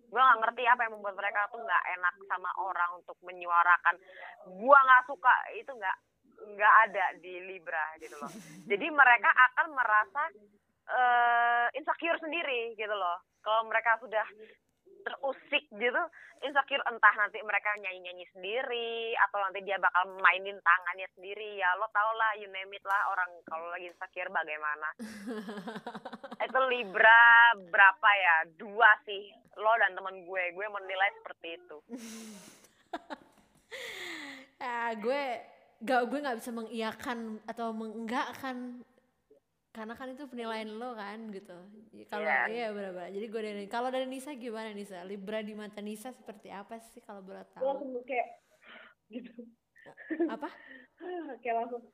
Gue 0.07 0.23
nggak 0.23 0.39
ngerti 0.39 0.63
apa 0.71 0.87
yang 0.87 0.95
membuat 0.95 1.19
mereka 1.19 1.51
tuh 1.51 1.59
nggak 1.59 1.85
enak 1.99 2.15
sama 2.31 2.51
orang 2.63 2.91
untuk 2.95 3.19
menyuarakan 3.27 3.99
gue 4.47 4.79
nggak 4.87 5.05
suka. 5.11 5.35
Itu 5.59 5.75
nggak 5.75 5.97
nggak 6.37 6.75
ada 6.91 7.05
di 7.21 7.35
libra 7.45 7.97
gitu 8.01 8.17
loh. 8.21 8.31
Jadi 8.65 8.87
mereka 8.93 9.31
akan 9.33 9.67
merasa 9.73 10.23
eh 10.87 11.67
insecure 11.75 12.21
sendiri 12.23 12.77
gitu 12.79 12.95
loh. 12.95 13.19
Kalau 13.43 13.67
mereka 13.67 13.99
sudah 13.99 14.27
terusik 15.07 15.71
gitu 15.71 16.03
insecure 16.43 16.83
entah 16.91 17.15
nanti 17.15 17.39
mereka 17.47 17.73
nyanyi 17.79 18.11
nyanyi 18.11 18.27
sendiri 18.35 19.15
atau 19.29 19.39
nanti 19.41 19.63
dia 19.63 19.79
bakal 19.79 20.05
mainin 20.21 20.59
tangannya 20.61 21.09
sendiri. 21.17 21.57
Ya 21.57 21.73
lo 21.79 21.87
tau 21.95 22.11
lah 22.19 22.37
you 22.37 22.51
name 22.51 22.75
it 22.75 22.85
lah 22.85 23.15
orang 23.15 23.31
kalau 23.47 23.71
lagi 23.73 23.89
insecure 23.89 24.29
bagaimana? 24.35 24.89
Itu 26.47 26.61
libra 26.69 27.55
berapa 27.71 28.09
ya? 28.19 28.37
Dua 28.59 28.91
sih 29.07 29.31
lo 29.57 29.73
dan 29.81 29.97
temen 29.97 30.27
gue. 30.27 30.45
Gue 30.53 30.67
menilai 30.69 31.11
seperti 31.23 31.49
itu. 31.57 31.79
Ah 34.57 34.97
gue 34.97 35.25
gak 35.83 36.01
gue 36.09 36.19
nggak 36.25 36.39
bisa 36.41 36.51
mengiyakan 36.55 37.19
atau 37.45 37.73
mengenggakkan. 37.77 38.81
Karena 39.77 39.93
kan 39.93 40.09
itu 40.09 40.25
penilaian 40.25 40.73
lo 40.73 40.97
kan 40.97 41.29
gitu. 41.29 41.53
Kalau 42.09 42.25
Iya. 42.25 42.49
iya 42.49 42.67
benar-benar 42.73 43.13
jadi 43.13 43.27
gue 43.29 43.41
dari 43.45 43.65
kalau 43.69 43.93
dari 43.93 44.09
Nisa 44.09 44.33
gimana 44.33 44.73
Nisa? 44.73 45.05
Libra 45.05 45.45
di 45.45 45.53
mata 45.53 45.85
Nisa 45.85 46.17
seperti 46.17 46.49
apa 46.49 46.81
sih 46.81 47.05
kalau 47.05 47.21
boleh 47.21 47.45
Gue 47.45 47.53
tahu 47.61 47.65
langsung 47.69 48.05
kayak 48.09 48.29
gitu. 49.13 49.33
Apa? 50.33 50.49
Kayak 51.45 51.57
langsung 51.61 51.85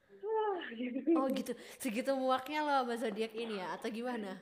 gitu. 0.79 0.99
Oh 1.19 1.27
gitu. 1.35 1.53
Segitu 1.83 2.15
muaknya 2.15 2.63
lo 2.63 2.87
sama 2.87 2.95
zodiak 2.95 3.35
ini 3.35 3.59
ya 3.59 3.75
atau 3.75 3.91
gimana 3.91 4.39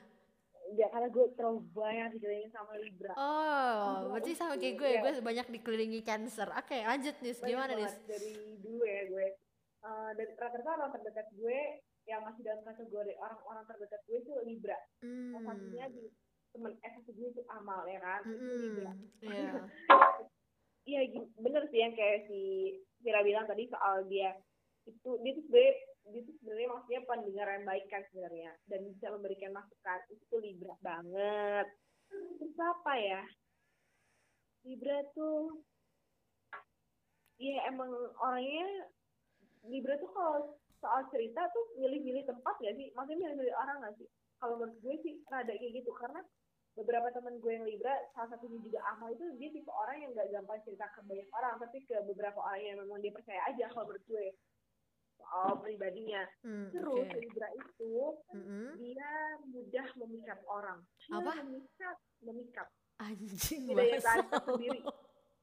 ya 0.71 0.87
karena 0.87 1.07
gue 1.07 1.25
terlalu 1.33 1.59
banyak 1.69 2.07
dikelilingin 2.13 2.51
sama 2.51 2.73
Libra. 2.75 3.13
Oh 3.13 3.83
berarti 4.09 4.31
sama 4.31 4.55
kayak 4.55 4.75
gue. 4.75 4.89
Iya. 4.89 5.01
gue 5.01 5.11
banyak 5.21 5.47
dikelilingi 5.51 5.99
Cancer. 6.01 6.47
Oke 6.51 6.77
lanjut 6.79 7.15
Nis 7.19 7.37
Banyak 7.37 7.47
gimana 7.47 7.71
banget. 7.75 7.93
Dari 8.05 8.31
dulu 8.59 8.83
ya 8.83 9.01
gue. 9.05 9.27
Eh, 9.81 10.09
dari 10.13 10.31
rata-rata 10.35 10.71
orang 10.77 10.91
terdekat 10.91 11.27
gue 11.33 11.59
yang 12.03 12.21
masih 12.21 12.41
dalam 12.41 12.61
kategori 12.61 13.13
orang-orang 13.15 13.63
terdekat 13.65 14.01
gue 14.05 14.17
itu 14.19 14.31
Libra. 14.43 14.77
Hmm. 15.01 15.31
salah 15.33 15.53
satunya 15.53 15.85
di 15.89 16.03
temen 16.51 16.73
S1 16.77 17.07
gue 17.07 17.27
itu 17.29 17.41
Amal 17.47 17.81
ya 17.85 17.99
kan? 17.99 18.21
Itu 18.23 18.35
Mm-mm. 18.35 18.59
Libra. 18.61 18.91
Iya. 19.21 19.51
iya 20.89 21.01
gi- 21.05 21.31
bener 21.37 21.63
sih 21.69 21.79
yang 21.79 21.93
kayak 21.93 22.25
si 22.25 22.39
Vira 22.99 23.21
bilang 23.21 23.45
tadi 23.45 23.69
soal 23.69 24.05
dia 24.05 24.33
itu 24.83 25.09
dia 25.21 25.31
tuh 25.31 25.43
sebenarnya 25.45 25.73
dia 26.11 26.21
tuh 26.27 26.35
sebenarnya 26.43 26.69
maksudnya 26.69 27.01
pendengar 27.07 27.47
yang 27.49 27.65
baik 27.65 27.85
kan 27.87 28.03
sebenarnya. 28.11 28.51
Dan 28.67 28.79
bisa 28.91 29.07
memberikan 29.15 29.51
masukan. 29.55 29.99
Itu 30.11 30.35
Libra 30.43 30.75
banget. 30.83 31.67
Terus 32.11 32.57
apa 32.59 32.93
ya? 32.99 33.23
Libra 34.67 35.01
tuh 35.17 35.63
ya 37.41 37.65
emang 37.73 37.89
orangnya 38.21 38.93
Libra 39.65 39.97
tuh 39.97 40.09
kalau 40.13 40.53
soal 40.77 41.01
cerita 41.13 41.41
tuh 41.53 41.65
milih-milih 41.77 42.25
tempat 42.25 42.55
gak 42.61 42.75
sih? 42.77 42.89
Maksudnya 42.93 43.29
milih-milih 43.29 43.55
orang 43.57 43.77
gak 43.85 43.95
sih? 43.97 44.07
Kalau 44.41 44.57
menurut 44.57 44.77
gue 44.81 44.95
sih 45.05 45.13
rada 45.29 45.53
kayak 45.53 45.73
gitu. 45.81 45.93
Karena 45.93 46.21
beberapa 46.73 47.13
teman 47.13 47.37
gue 47.37 47.51
yang 47.53 47.65
Libra 47.65 47.93
salah 48.17 48.33
satunya 48.33 48.57
juga 48.63 48.79
Amal 48.89 49.13
itu 49.13 49.25
dia 49.37 49.49
tipe 49.53 49.69
orang 49.69 50.01
yang 50.01 50.11
gak 50.17 50.29
gampang 50.33 50.59
cerita 50.65 50.85
ke 50.97 50.99
banyak 51.05 51.29
orang. 51.33 51.53
Tapi 51.61 51.77
ke 51.85 51.95
beberapa 52.09 52.39
orang 52.41 52.61
yang 52.61 52.77
memang 52.81 52.99
dia 53.01 53.13
percaya 53.13 53.41
aja 53.49 53.65
kalau 53.73 53.85
menurut 53.89 54.05
gue 54.09 54.25
soal 55.21 55.49
pribadinya 55.57 56.25
Hmm, 56.41 56.67
terus 56.69 57.05
oke. 57.05 57.15
Libra 57.15 57.47
itu 57.51 57.93
Mm-mm. 58.33 58.65
dia 58.75 59.11
mudah 59.45 59.87
memikat 59.95 60.39
orang 60.43 60.79
Dia 60.99 61.15
Apa? 61.15 61.31
memikat 61.39 61.97
memikat 62.19 62.67
anjing 62.97 63.61
daya 63.67 63.97
tarik 63.97 64.29
sendiri 64.41 64.79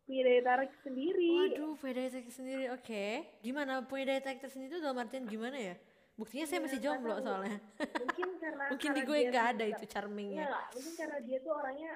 punya 0.05 0.23
daya 0.25 0.41
tarik 0.43 0.73
sendiri 0.81 1.31
Waduh, 1.31 1.73
punya 1.77 1.95
daya 1.95 2.11
tarik 2.11 2.31
sendiri. 2.31 2.65
Oke. 2.71 3.05
Gimana 3.39 3.73
punya 3.83 4.05
daya 4.09 4.23
tarik 4.23 4.41
sendiri 4.43 4.71
itu 4.71 4.81
dalam 4.81 4.97
artian 4.97 5.25
gimana 5.25 5.53
ya? 5.55 5.75
Buktinya 6.15 6.45
saya 6.45 6.59
Iya, 6.59 6.65
masih 6.65 6.79
jomblo 6.81 7.15
soalnya. 7.21 7.59
mungkin 7.79 8.29
karena 8.37 8.65
Mungkin 8.73 8.89
di 8.89 8.95
karena 8.97 9.07
gue 9.07 9.19
dia 9.19 9.29
nggak 9.29 9.47
ada 9.53 9.65
itu 9.67 9.85
charmingnya. 9.85 10.45
Enggak, 10.45 10.65
mungkin 10.73 10.93
karena 10.97 11.19
dia 11.21 11.39
tuh 11.39 11.53
orangnya 11.53 11.91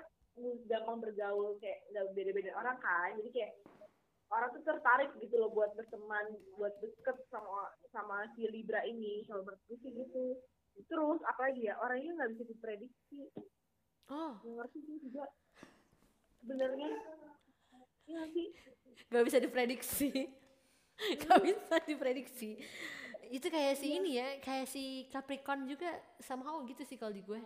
gampang 0.67 0.99
bergaul 0.99 1.51
kayak 1.57 1.79
nggak 1.89 2.05
beda-beda 2.13 2.51
orang 2.55 2.77
kan 2.79 3.09
jadi 3.17 3.31
kayak 3.31 3.53
orang 4.33 4.51
tuh 4.57 4.65
tertarik 4.65 5.13
gitu 5.21 5.35
loh 5.37 5.53
buat 5.53 5.77
berteman 5.77 6.33
buat 6.57 6.73
deket 6.81 7.17
sama 7.29 7.69
sama 7.93 8.25
si 8.33 8.49
Libra 8.49 8.81
ini. 8.89 9.23
Kalau 9.29 9.45
sih 9.69 9.93
gitu. 9.93 10.41
Terus 10.89 11.21
apalagi 11.29 11.69
ya 11.69 11.77
orangnya 11.77 12.17
nggak 12.17 12.31
bisa 12.37 12.45
diprediksi. 12.49 13.21
Oh, 14.09 14.41
nggak 14.41 14.55
ngerti 14.65 14.79
sih 14.89 14.97
juga. 15.05 15.25
Sebenarnya 16.43 16.91
Iya 18.03 18.23
sih? 18.35 18.49
Gak 19.15 19.25
bisa 19.31 19.39
diprediksi. 19.39 20.11
gak 21.23 21.39
bisa 21.39 21.75
diprediksi. 21.87 22.59
Itu 23.31 23.47
kayak 23.47 23.79
si 23.79 23.95
ini 23.95 24.19
ya, 24.19 24.43
kayak 24.43 24.67
si 24.67 25.07
Capricorn 25.09 25.71
juga 25.71 25.89
somehow 26.19 26.61
gitu 26.67 26.83
sih 26.83 26.99
kalau 26.99 27.15
di 27.15 27.23
gue. 27.23 27.39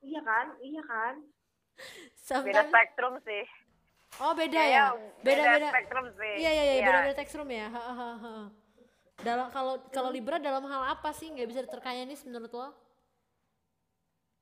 iya 0.00 0.24
kan? 0.24 0.56
Iya 0.58 0.82
kan? 0.88 1.14
Beda 2.42 2.64
Sometimes, 2.64 2.70
spektrum 2.72 3.14
sih 3.22 3.44
oh 4.18 4.32
beda 4.32 4.62
ya? 4.64 4.84
Beda 5.20 5.42
beda. 5.46 5.68
spektrum 5.68 6.04
sih 6.14 6.32
Iya 6.36 6.50
iya 6.50 6.62
iya, 6.64 6.74
beda 6.80 6.98
beda 7.02 7.14
spektrum 7.14 7.48
ya. 7.48 7.66
Ha, 7.68 7.82
ha, 7.90 8.10
ha. 8.16 8.34
Dalam 9.18 9.46
kalau 9.48 9.74
kalau 9.88 10.08
Libra 10.08 10.38
dalam 10.38 10.62
hal 10.64 10.82
apa 10.92 11.10
sih 11.10 11.28
nggak 11.28 11.46
bisa 11.46 11.60
diterkaya 11.60 12.02
nih 12.02 12.18
menurut 12.24 12.50
lo? 12.50 12.68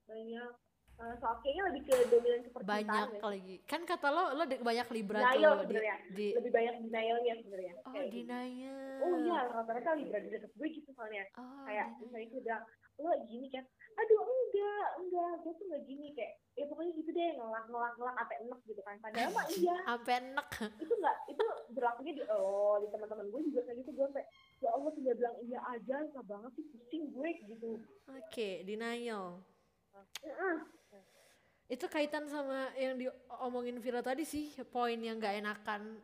banyak 0.07 0.51
soal 1.19 1.37
kayaknya 1.39 1.63
lebih 1.67 1.83
ke 1.83 1.95
dominan 2.09 2.41
percintaan 2.47 2.65
Banyak 2.65 3.09
ya. 3.13 3.21
lagi. 3.21 3.57
Kan 3.65 3.83
kata 3.85 4.09
lo 4.09 4.25
lo 4.33 4.45
de- 4.45 4.63
banyak 4.63 4.87
Libra 4.89 5.19
Denial 5.21 5.35
tuh 5.53 5.59
di, 5.61 5.65
sebenarnya. 5.69 5.97
di 6.11 6.27
lebih 6.33 6.53
banyak 6.55 6.75
denialnya 6.81 7.33
sebenarnya 7.37 7.75
Oh, 7.77 7.93
Kayak 7.93 8.07
gitu. 8.07 8.25
denial. 8.25 8.97
oh 8.97 9.15
iya 9.21 9.39
rata-rata 9.51 9.91
Libra 9.93 10.19
di 10.19 10.29
deket 10.31 10.51
gue 10.53 10.69
gitu 10.73 10.91
soalnya 10.93 11.25
Oh, 11.37 11.67
kayak 11.67 11.87
denial. 11.91 12.01
misalnya 12.01 12.27
gue 12.27 12.41
bilang 12.41 12.63
lo 12.97 13.13
gini 13.29 13.49
kan 13.53 13.65
aduh 13.97 14.21
enggak 14.25 14.87
enggak 15.01 15.33
gue 15.41 15.53
tuh 15.57 15.65
enggak 15.69 15.85
gini. 15.89 16.07
Kayak 16.13 16.33
ya 16.57 16.65
pokoknya 16.69 16.93
gitu 16.97 17.11
deh 17.13 17.29
ngelak 17.37 17.65
ngelak 17.69 17.93
ngelak 17.97 18.15
sampai 18.17 18.37
enak 18.45 18.61
gitu 18.69 18.81
kan. 18.85 18.97
Padahal 19.01 19.31
mah 19.33 19.47
iya. 19.57 19.77
Sampai 19.85 20.15
enak. 20.21 20.47
itu 20.81 20.93
enggak 20.97 21.17
itu 21.29 21.45
berlakunya 21.73 22.13
di 22.17 22.23
oh 22.29 22.77
di 22.81 22.87
teman-teman 22.93 23.27
gue 23.33 23.41
juga 23.53 23.61
kayak 23.65 23.77
gitu. 23.81 23.91
Gue 23.97 24.07
sampai 24.13 24.25
ya 24.61 24.69
Allah 24.73 24.91
tinggal 24.93 25.15
bilang 25.17 25.37
iya 25.45 25.61
aja 25.73 25.95
susah 26.09 26.25
banget 26.25 26.51
sih 26.57 26.65
pusing 26.73 27.05
gue 27.13 27.31
gitu. 27.49 27.71
Oke, 28.09 28.49
denial. 28.65 29.41
Heeh. 30.25 30.57
Itu 31.67 31.91
kaitan 31.91 32.31
sama 32.31 32.71
yang 32.79 32.95
diomongin 32.95 33.83
Vira 33.83 33.99
tadi 33.99 34.23
sih, 34.23 34.55
poin 34.71 34.95
yang 35.03 35.19
gak 35.19 35.35
enakan 35.43 35.99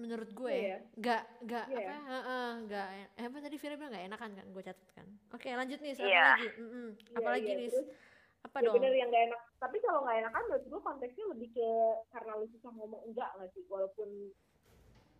menurut 0.00 0.30
gue. 0.32 0.56
Ya? 0.56 0.78
Gak 0.96 1.22
gak 1.44 1.64
Iya 1.68 1.78
apa? 1.78 1.94
Heeh, 2.08 2.48
gak 2.66 2.88
en- 2.96 3.12
eh, 3.14 3.24
apa 3.28 3.38
tadi 3.38 3.56
Vira 3.60 3.74
bilang 3.76 3.92
gak 3.92 4.06
enakan 4.08 4.30
kan? 4.34 4.46
Gue 4.50 4.62
catat 4.64 4.88
kan. 4.96 5.06
Oke, 5.30 5.48
lanjut 5.52 5.78
nih, 5.78 5.92
apa 5.92 6.02
Iya. 6.02 6.24
lagi? 6.26 6.48
Mm-mm. 6.56 6.86
Iya, 6.96 7.16
Apa 7.20 7.28
lagi 7.30 7.46
iya. 7.46 7.58
nih? 7.60 7.68
Terus, 7.70 7.88
Apa 8.40 8.56
ya 8.56 8.64
dong? 8.64 8.74
bener 8.80 8.92
yang 8.96 9.08
gak 9.12 9.24
enak 9.28 9.42
tapi 9.60 9.76
kalau 9.84 10.00
gak 10.00 10.16
enakan 10.16 10.42
menurut 10.48 10.64
gue 10.64 10.80
konteksnya 10.80 11.24
lebih 11.28 11.48
ke 11.52 11.68
karena 12.08 12.32
lu 12.40 12.46
susah 12.48 12.72
ngomong 12.72 13.02
enggak 13.12 13.28
nggak 13.36 13.52
sih 13.52 13.62
walaupun 13.68 14.08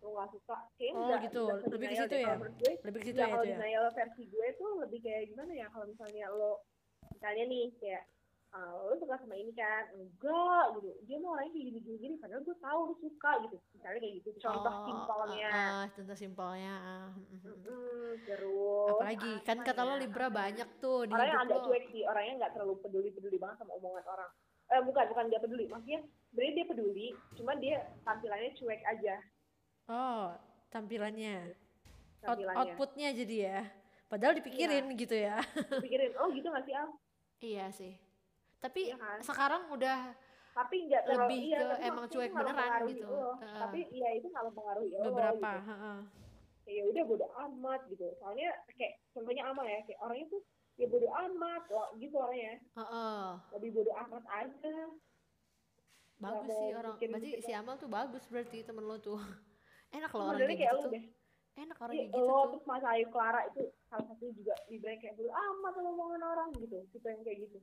lu 0.01 0.09
gak 0.17 0.29
suka 0.33 0.57
kayaknya 0.73 0.97
Oh, 0.97 1.01
enggak, 1.05 1.19
gitu. 1.29 1.41
enggak 1.45 1.69
Lebih 1.69 1.85
ke 1.85 1.95
situ 2.01 2.15
ya? 2.17 2.35
Gue 2.41 2.71
Lebih 2.81 2.99
ke 2.99 3.05
situ 3.05 3.19
ya 3.21 3.21
ya 3.21 3.29
kalau 3.29 3.45
ya. 3.45 3.57
denial 3.61 3.85
versi 3.93 4.23
gue 4.25 4.47
tuh 4.57 4.71
lebih 4.81 4.99
kayak 5.05 5.23
gimana 5.29 5.51
ya 5.53 5.67
kalau 5.69 5.85
misalnya 5.85 6.25
lo 6.33 6.65
misalnya 7.13 7.43
nih 7.45 7.65
kayak 7.77 8.03
ah, 8.51 8.71
lo 8.77 8.93
suka 8.95 9.15
sama 9.15 9.33
ini 9.33 9.51
kan? 9.51 9.87
Enggak 9.91 10.65
gitu. 10.75 10.89
Dia 11.03 11.17
mau 11.17 11.33
orangnya 11.33 11.51
kayak 11.51 11.65
gini 11.65 11.79
gini. 11.79 11.97
Gini 11.97 12.15
padahal 12.15 12.41
gue 12.41 12.57
tahu 12.57 12.79
lo 12.83 12.93
suka 12.97 13.31
gitu. 13.41 13.55
Misalnya 13.71 13.99
kayak 13.99 14.15
gitu. 14.17 14.29
Contoh 14.37 14.73
Oh, 14.73 14.83
simpelnya. 14.83 15.47
ah, 15.47 15.57
ah, 15.57 15.83
contoh 15.89 16.15
simpelnya. 16.15 16.73
ah, 16.77 17.07
mm, 17.15 18.11
terus 18.23 18.89
Apalagi 18.91 19.31
kan 19.41 19.57
kata 19.61 19.81
lo 19.81 19.93
ya? 19.93 19.99
Libra 19.99 20.27
banyak 20.27 20.69
tuh 20.77 20.99
di 21.05 21.13
orangnya 21.13 21.33
hidup 21.33 21.45
agak 21.47 21.59
cuek 21.65 21.83
sih. 21.89 22.03
Orangnya 22.03 22.33
nggak 22.37 22.51
terlalu 22.53 22.73
peduli 22.79 23.09
peduli 23.09 23.37
banget 23.37 23.57
sama 23.57 23.71
omongan 23.75 24.05
orang. 24.05 24.31
Eh 24.67 24.81
bukan 24.81 25.05
bukan 25.09 25.25
dia 25.27 25.39
peduli. 25.39 25.65
Maksudnya 25.67 25.99
sebenarnya 26.27 26.53
dia 26.53 26.65
peduli 26.65 27.07
cuma 27.35 27.51
dia 27.55 27.77
tampilannya 28.01 28.51
cuek 28.53 28.81
aja. 28.85 29.15
Oh, 29.87 30.31
tampilannya. 30.69 31.35
Out- 32.21 32.45
outputnya 32.53 33.09
jadi 33.11 33.35
ya. 33.41 33.59
Padahal 34.05 34.35
dipikirin 34.35 34.91
gitu 34.93 35.15
ya. 35.15 35.39
pikirin 35.83 36.11
oh 36.19 36.27
gitu 36.29 36.47
nggak 36.47 36.63
sih 36.63 36.75
Al? 36.75 36.87
Iya 37.41 37.65
sih. 37.71 37.95
Tapi 38.61 38.81
Iya 38.85 38.95
kan? 38.95 39.17
sekarang 39.21 39.63
udah 39.69 39.99
tapi 40.51 40.75
nggak 40.83 41.01
terlalu 41.05 41.21
Lebih 41.23 41.39
iya, 41.41 41.59
ke 41.63 41.75
emang 41.81 42.05
cuek 42.05 42.29
beneran 42.29 42.69
gitu. 42.85 43.07
lo. 43.07 43.31
Heeh. 43.39 43.55
tapi 43.57 43.79
iya 43.89 44.09
itu 44.13 44.27
nggak 44.27 44.45
mempengaruhi 44.45 44.89
lo 44.91 44.99
beberapa. 45.07 45.49
gitu. 45.55 45.63
heeh. 45.65 45.99
ya 46.69 46.83
udah 46.85 47.03
bodo 47.05 47.27
amat 47.41 47.81
gitu 47.87 48.05
soalnya 48.15 48.47
kayak 48.69 48.93
contohnya 49.09 49.43
amal 49.45 49.65
ya 49.65 49.79
kayak 49.81 49.99
orangnya 49.99 50.27
tuh 50.29 50.41
ya 50.75 50.85
bodo 50.85 51.07
amat 51.09 51.63
loh, 51.67 51.87
gitu 51.95 52.15
orangnya 52.15 52.53
Heeh. 52.69 53.25
lebih 53.51 53.69
bodo 53.73 53.91
amat 53.97 54.23
aja 54.29 54.75
Bagus 56.17 56.53
sih 56.53 56.69
orang. 56.71 56.93
bikin 56.95 57.09
Berarti 57.09 57.29
kita- 57.33 57.41
si 57.41 57.51
Amal 57.51 57.75
tuh 57.75 57.89
bagus 57.89 58.23
berarti 58.27 58.57
temen 58.61 58.85
lo 58.85 58.97
tuh. 58.99 59.17
Enak 59.97 60.11
loh 60.13 60.25
orang 60.27 60.37
kayak 60.37 60.51
kayak 60.53 60.69
gitu 60.69 60.83
tuh. 60.83 60.91
deh 60.91 61.03
Enak 61.57 61.77
orang 61.77 61.91
Iya, 61.91 62.01
kayak 62.01 62.11
gitu 62.11 62.21
lo 62.21 62.35
tuh. 62.35 62.45
terus 62.51 62.63
Mas 62.65 62.83
Ayu 62.85 63.05
Clara 63.09 63.41
itu 63.47 63.61
salah 63.87 64.05
satu 64.05 64.25
juga 64.31 64.53
Libra 64.67 64.89
yang 64.89 65.01
kayak 65.01 65.15
bodo 65.15 65.31
amat 65.31 65.71
sama 65.73 65.89
omongan 65.89 66.21
orang 66.25 66.49
gitu 66.55 66.77
tipe 66.87 67.07
yang 67.07 67.23
kayak 67.23 67.39
gitu 67.41 67.59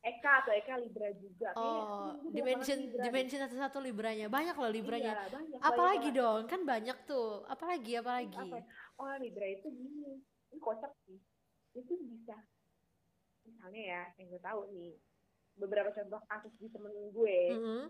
Eka 0.00 0.32
atau 0.40 0.52
Eka 0.56 0.80
Libra 0.80 1.12
juga 1.12 1.52
Kayaknya, 1.52 1.60
Oh, 1.60 1.92
"Hmm, 1.92 2.08
banget 2.16 2.32
dimension 2.32 2.78
Libra 2.80 2.96
deh." 2.96 3.04
dimension 3.04 3.40
satu-satu 3.44 3.78
libranya. 3.80 4.26
Banyak 4.26 4.56
loh 4.56 4.72
libranya. 4.72 5.12
Iya, 5.12 5.28
banyak, 5.28 5.58
Apalagi 5.60 6.08
banyak 6.08 6.16
dong, 6.16 6.40
kan 6.48 6.60
banyak 6.64 6.98
tuh. 7.04 7.44
Apalagi 7.44 7.92
apalagi. 8.00 8.36
apa 8.36 8.56
ya? 8.56 8.64
oh 8.96 9.14
Libra 9.16 9.46
itu 9.46 9.68
gini 9.68 10.20
ini 10.50 10.58
kocak 10.58 10.92
sih 11.04 11.16
itu 11.72 11.92
bisa 12.02 12.36
misalnya 13.40 13.80
ya 13.80 14.02
yang 14.18 14.28
gue 14.28 14.42
tahu 14.42 14.60
nih 14.68 14.92
beberapa 15.56 15.88
contoh 15.88 16.20
kasus 16.26 16.52
di 16.58 16.68
temen 16.68 16.92
gue 17.14 17.38
Mm-mm. 17.54 17.82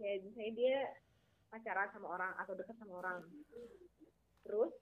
ya 0.00 0.10
misalnya 0.18 0.52
dia 0.56 0.76
pacaran 1.46 1.88
sama 1.92 2.08
orang 2.10 2.32
atau 2.40 2.56
dekat 2.56 2.74
sama 2.80 2.98
orang 2.98 3.20
terus 4.42 4.72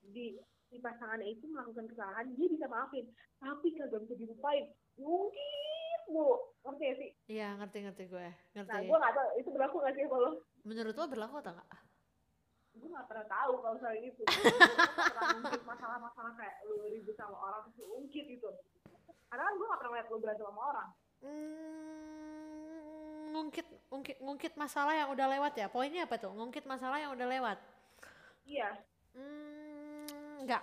di 0.00 0.38
si 0.68 0.76
pasangannya 0.78 1.28
itu 1.28 1.44
melakukan 1.50 1.90
kesalahan 1.90 2.32
dia 2.32 2.48
bisa 2.48 2.66
maafin 2.70 3.04
tapi 3.36 3.68
kagak 3.74 4.00
bisa 4.06 4.14
dilupain 4.16 4.64
mungkin 4.96 5.67
bu 6.08 6.24
ngerti 6.64 6.84
ya 6.84 6.94
sih 6.96 7.10
Iya, 7.28 7.48
ngerti 7.56 7.78
ngerti 7.84 8.04
gue. 8.06 8.28
nah 8.54 8.64
Ngerti. 8.64 8.86
gue 8.86 8.98
nggak 8.98 9.14
tahu 9.14 9.28
itu 9.36 9.48
berlaku 9.50 9.76
nggak 9.78 9.94
sih 9.94 10.04
kalau 10.04 10.30
Menurut 10.62 10.94
lo 10.94 11.04
berlaku 11.06 11.36
atau 11.38 11.52
enggak? 11.52 11.68
gue 12.74 12.88
nggak 12.88 13.06
pernah 13.06 13.26
tahu 13.26 13.52
kalau 13.58 13.76
soal 13.76 13.96
itu 13.96 14.22
masalah-masalah 15.68 16.32
kayak 16.34 16.56
lu 16.64 16.78
ribut 16.86 17.12
sama 17.12 17.34
orang 17.36 17.60
terus 17.66 17.76
lu 17.78 17.98
ungkit 17.98 18.24
gitu 18.28 18.48
karena 19.28 19.42
kan 19.42 19.54
gue 19.54 19.66
nggak 19.66 19.78
pernah 19.78 19.94
lihat 19.94 20.06
lu 20.08 20.18
berantem 20.18 20.46
sama 20.46 20.62
orang 20.66 20.88
Hmm, 21.18 22.78
ngungkit 23.34 23.66
ngungkit 23.90 24.16
ngungkit 24.18 24.52
masalah 24.54 24.94
yang 24.94 25.10
udah 25.10 25.26
lewat 25.28 25.50
ya. 25.52 25.66
Poinnya 25.66 26.06
apa 26.06 26.14
tuh? 26.14 26.30
Ngungkit 26.30 26.62
masalah 26.62 26.94
yang 26.96 27.10
udah 27.10 27.26
lewat. 27.26 27.58
iya 28.44 28.70
Hmm, 29.10 30.06
enggak. 30.38 30.62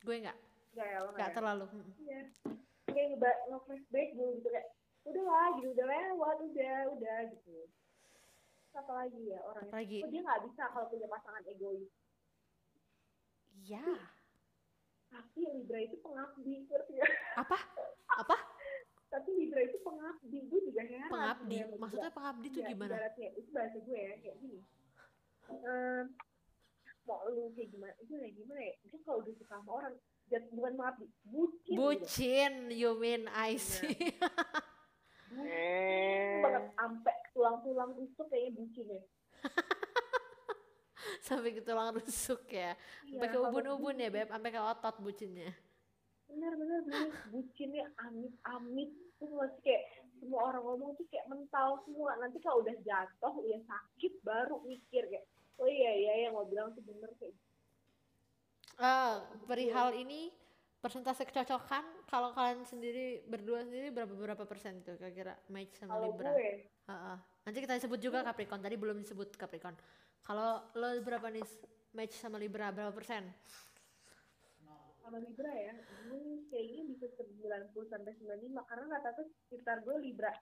Gue 0.00 0.22
enggak. 0.22 0.38
nggak 0.72 0.86
ya 0.86 0.98
Enggak 1.00 1.10
nggak 1.12 1.26
ya? 1.26 1.34
terlalu. 1.34 1.66
Mm. 1.66 1.90
iya 1.98 2.20
kayak 2.86 3.08
ngeba- 3.46 3.54
nge-flashback 3.56 4.08
dulu 4.12 4.30
gitu 4.36 4.48
kayak 4.50 4.68
udah 5.06 5.24
lah 5.24 5.48
gitu 5.56 5.68
udah 5.70 5.86
lewat 5.86 6.36
udah 6.44 6.76
udah 6.92 7.18
gitu 7.30 7.56
apa 8.74 8.92
lagi 8.94 9.22
ya 9.24 9.40
orangnya 9.40 9.72
Apalagi? 9.72 9.98
oh, 10.04 10.10
dia 10.10 10.20
nggak 10.20 10.42
bisa 10.44 10.62
kalau 10.68 10.86
punya 10.86 11.06
pasangan 11.06 11.44
egois 11.46 11.88
Iya. 13.56 13.86
tapi 15.08 15.40
Libra 15.48 15.80
itu 15.80 15.96
pengabdi 15.98 16.54
ngerti 16.66 16.92
nggak? 16.94 17.12
Apa? 17.40 17.56
Apa? 18.16 18.36
tapi 19.06 19.30
Libra 19.32 19.62
itu 19.62 19.78
pengabdi 19.80 20.38
gue 20.44 20.60
juga 20.66 20.82
heran 20.82 21.08
Pengabdi. 21.08 21.56
sama 21.62 21.76
Maksudnya 21.78 22.10
pengabdi 22.12 22.46
tuh 22.48 22.60
Iya, 22.60 22.68
gimana? 22.68 22.92
ibaratnya 22.92 23.28
itu 23.32 23.48
bahasa 23.50 23.78
gue 23.80 23.96
ya 23.96 24.14
kayak 24.20 24.36
gini 24.38 24.60
Ehm, 25.46 26.04
mau 27.06 27.22
lu 27.24 27.54
kayak 27.54 27.70
gimana 27.70 27.94
itu 27.96 28.12
kayak 28.12 28.34
gimana 28.34 28.60
ya 28.60 28.74
dia 28.82 28.98
kalau 29.00 29.18
udah 29.22 29.32
suka 29.32 29.54
sama 29.56 29.70
orang 29.72 29.94
bukan 30.26 30.72
mengabdi 30.74 31.06
bucin 31.24 31.62
gitu. 31.62 31.78
Bucin, 31.78 32.52
you 32.70 32.90
mean 32.98 33.30
I 33.30 33.54
see. 33.56 33.94
bucin 35.30 36.42
banget 36.42 36.64
sampai 36.74 37.14
tulang-tulang 37.30 37.90
rusuk 37.94 38.26
kayaknya 38.26 38.50
bucin 38.56 38.86
ya 38.88 39.02
Sampai 41.26 41.50
ke 41.50 41.62
tulang 41.62 41.90
rusuk 41.90 42.46
ya. 42.46 42.74
Iya, 43.02 43.18
Sampai 43.18 43.28
ke 43.30 43.38
ubun-ubun 43.38 43.98
ya. 43.98 44.08
Beb. 44.10 44.30
Sampai 44.30 44.50
ke 44.50 44.58
otot 44.58 44.96
bucinnya. 45.02 45.50
bener 46.26 46.52
bener 46.58 46.80
bener 46.82 47.08
bucinnya 47.30 47.86
amit 48.02 48.34
amit 48.42 48.90
tuh 49.16 49.30
masih 49.30 49.62
kayak 49.62 49.86
semua 50.18 50.50
orang 50.50 50.58
ngomong 50.66 50.98
tuh 50.98 51.06
kayak 51.06 51.30
mental 51.30 51.78
semua 51.86 52.18
nanti 52.18 52.42
kalau 52.42 52.66
udah 52.66 52.74
jatuh 52.82 53.30
udah 53.30 53.60
sakit 53.62 54.12
baru 54.26 54.58
mikir 54.66 55.06
kayak 55.06 55.22
oh 55.56 55.70
iya 55.70 55.94
iya 55.94 56.12
yang 56.26 56.34
mau 56.34 56.42
bilang 56.44 56.74
tuh 56.74 56.82
bener 56.82 57.08
kayak 57.22 57.30
gitu. 58.76 58.84
Eh, 58.84 59.14
perihal 59.44 59.88
ini 59.92 60.28
persentase 60.76 61.24
kecocokan 61.24 61.82
kalau 62.06 62.30
kalian 62.30 62.62
sendiri 62.62 63.24
berdua 63.24 63.64
sendiri 63.64 63.90
berapa 63.90 64.12
berapa 64.12 64.44
persen 64.44 64.84
tuh 64.84 64.94
kira-kira 64.94 65.34
match 65.48 65.80
sama 65.80 65.96
kalau 65.96 66.12
Libra? 66.12 66.30
gue 66.30 66.68
Heeh. 66.86 67.16
Nanti 67.42 67.58
kita 67.58 67.80
sebut 67.80 67.98
juga 67.98 68.22
Capricorn. 68.22 68.60
Tadi 68.60 68.76
belum 68.76 69.00
disebut 69.00 69.34
Capricorn. 69.34 69.74
Kalau 70.22 70.62
lo 70.74 70.88
berapa 71.00 71.26
nih 71.26 71.42
match 71.92 72.14
sama 72.14 72.36
Libra 72.36 72.70
berapa 72.70 72.92
persen? 72.92 73.26
sama 75.06 75.22
Libra 75.22 75.54
ya 75.54 75.70
gue 76.10 76.50
kayaknya 76.50 76.82
bisa 76.90 77.06
90 77.14 77.70
sampai 77.86 78.10
95 78.18 78.58
karena 78.66 78.84
rata-rata 78.90 79.22
sekitar 79.46 79.86
gue 79.86 80.02
Libra 80.02 80.34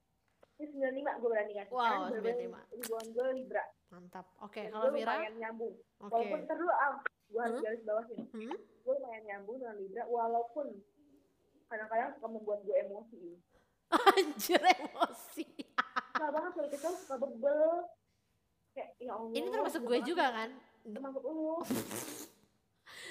ini 0.57 0.73
95 1.05 1.21
gue 1.21 1.29
berani 1.29 1.53
kasih 1.53 1.69
Wow, 1.69 1.85
Karena 1.85 2.07
bener-bener 2.09 2.37
95. 2.49 2.73
hubungan 2.73 3.07
gue 3.13 3.27
Libra 3.37 3.65
Mantap. 3.93 4.27
Oke, 4.41 4.63
Dan 4.65 4.73
kalau 4.73 4.89
Vira? 4.89 5.05
lumayan 5.05 5.35
nyambung 5.37 5.75
Oke. 6.01 6.09
walaupun 6.09 6.41
ah 6.73 6.93
gue 7.35 7.41
harus 7.41 7.57
Hmm? 7.57 7.67
garis 7.67 7.83
bawahin 7.83 8.19
Hmm? 8.31 8.57
gue 8.57 8.95
lumayan 8.95 9.23
nyambung 9.25 9.59
dengan 9.59 9.77
Libra 9.77 10.03
walaupun 10.07 10.67
kadang-kadang 11.67 12.11
suka 12.13 12.29
membuat 12.29 12.61
gue 12.63 12.77
emosi 12.79 13.23
Anjir 14.15 14.63
emosi. 14.63 15.47
suka 16.09 16.27
banget 16.31 16.53
kalau 16.53 16.69
kita 16.69 16.89
suka 16.97 17.15
bebel 17.17 17.63
kayak 18.73 18.89
ya 18.97 19.13
Allah 19.13 19.31
Ini 19.33 19.49
termasuk 19.49 19.83
gue 19.83 19.91
banget. 19.93 20.07
juga 20.07 20.27
kan? 20.31 20.51
termasuk 20.85 21.23
lu 21.23 21.59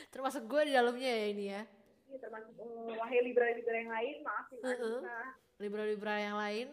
Termasuk 0.10 0.44
gue 0.46 0.62
di 0.64 0.72
dalamnya 0.72 1.12
ya 1.12 1.28
ini 1.28 1.46
ya. 1.50 1.62
Iya, 2.06 2.18
termasuk 2.22 2.54
lu 2.56 2.70
wahai 2.94 3.20
libra 3.22 3.50
libra 3.50 3.76
yang 3.76 3.92
lain 3.92 4.16
maafin 4.22 4.58
Heeh. 4.62 4.78
Anissa 4.78 5.20
Libra-libra 5.56 6.14
yang 6.18 6.36
lain. 6.36 6.68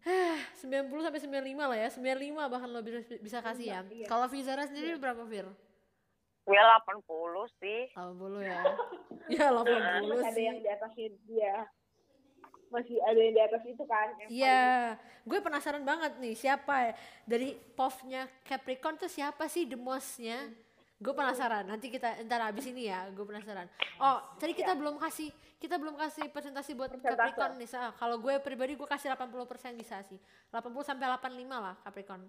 Hah, 0.00 0.38
90 0.54 0.90
sampai 1.00 1.20
95 1.42 1.58
lah 1.64 1.76
ya. 1.76 1.88
95 1.88 1.98
bahkan 2.46 2.68
lo 2.68 2.80
bisa 2.80 2.98
bisa 3.18 3.38
kasih 3.40 3.66
ya. 3.68 3.80
Iya. 3.84 4.06
Kalau 4.06 4.26
Vizara 4.26 4.62
sendiri 4.62 4.94
berapa 4.96 5.22
Vir? 5.22 5.46
Gue 6.48 6.56
80 6.56 7.60
sih. 7.60 7.80
80 7.92 8.40
ya. 8.40 8.60
ya 9.36 9.44
80 9.52 9.68
masih 10.08 10.24
ada 10.24 10.32
sih. 10.32 10.44
yang 10.48 10.58
di 10.58 10.68
atasnya 10.72 11.08
dia 11.28 11.56
masih 12.68 12.96
ada 13.00 13.16
yang 13.20 13.34
di 13.36 13.42
atas 13.44 13.62
itu 13.64 13.84
kan 13.88 14.08
Iya, 14.28 14.96
gue 15.24 15.38
penasaran 15.40 15.84
banget 15.88 16.20
nih 16.20 16.36
siapa 16.36 16.88
ya. 16.88 16.92
dari 17.24 17.56
POV-nya 17.56 18.28
Capricorn 18.44 18.96
tuh 18.96 19.08
siapa 19.08 19.48
sih 19.48 19.64
the 19.64 19.76
most-nya? 19.76 20.52
Gue 20.98 21.14
penasaran. 21.14 21.64
Nanti 21.64 21.88
kita 21.88 22.20
ntar 22.26 22.42
abis 22.48 22.68
ini 22.68 22.90
ya, 22.90 23.08
gue 23.08 23.24
penasaran. 23.24 23.68
Oh, 24.02 24.18
tadi 24.36 24.52
kita 24.52 24.74
belum 24.76 25.00
kasih 25.00 25.30
kita 25.58 25.78
belum 25.80 25.96
kasih 25.96 26.28
presentasi 26.28 26.74
buat 26.76 26.92
Persentase. 26.92 27.16
Capricorn 27.16 27.52
nih. 27.56 27.68
Kalau 27.96 28.16
gue 28.20 28.34
pribadi 28.40 28.72
gue 28.76 28.88
kasih 28.88 29.12
80% 29.16 29.76
bisa 29.78 30.00
sih. 30.04 30.18
80 30.52 30.68
sampai 30.84 31.06
85 31.08 31.48
lah 31.48 31.74
Capricorn. 31.84 32.22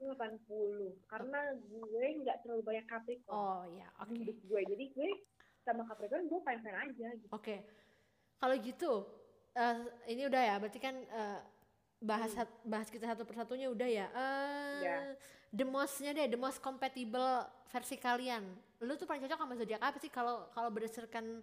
Paling 0.00 0.14
80 0.14 1.02
karena 1.04 1.40
gue 1.58 2.06
nggak 2.22 2.36
terlalu 2.40 2.62
banyak 2.62 2.86
Capricorn 2.86 3.34
Oh 3.34 3.62
iya, 3.68 3.90
oke. 3.98 4.14
hidup 4.14 4.38
gue 4.40 4.60
jadi 4.68 4.84
gue 4.88 5.08
sama 5.60 5.82
Capricorn 5.84 6.24
gue 6.24 6.40
fine 6.40 6.60
fine 6.60 6.78
aja 6.78 7.08
gitu 7.12 7.28
Oke. 7.30 7.56
Kalau 8.38 8.54
gitu 8.56 8.92
eh, 9.52 9.78
ini 10.06 10.22
udah 10.24 10.38
ya, 10.40 10.54
berarti 10.56 10.78
kan 10.78 10.94
eh, 10.94 11.40
bahas 11.98 12.30
sat- 12.30 12.62
bahas 12.62 12.86
kita 12.86 13.04
satu 13.04 13.22
persatunya 13.22 13.66
udah 13.66 13.88
ya. 13.88 14.06
Eh 14.08 14.78
Ya. 14.78 14.96
The 15.50 15.64
most-nya 15.64 16.12
deh, 16.12 16.28
the 16.28 16.36
most 16.36 16.60
compatible 16.60 17.42
versi 17.66 17.96
kalian. 17.96 18.44
Lu 18.78 18.94
tuh 18.94 19.04
paling 19.04 19.18
cocok 19.18 19.34
sama 19.36 19.54
zodiak 19.56 19.80
apa 19.80 19.96
sih 19.96 20.06
kalau 20.08 20.46
kalau 20.48 20.68
berdasarkan 20.68 21.40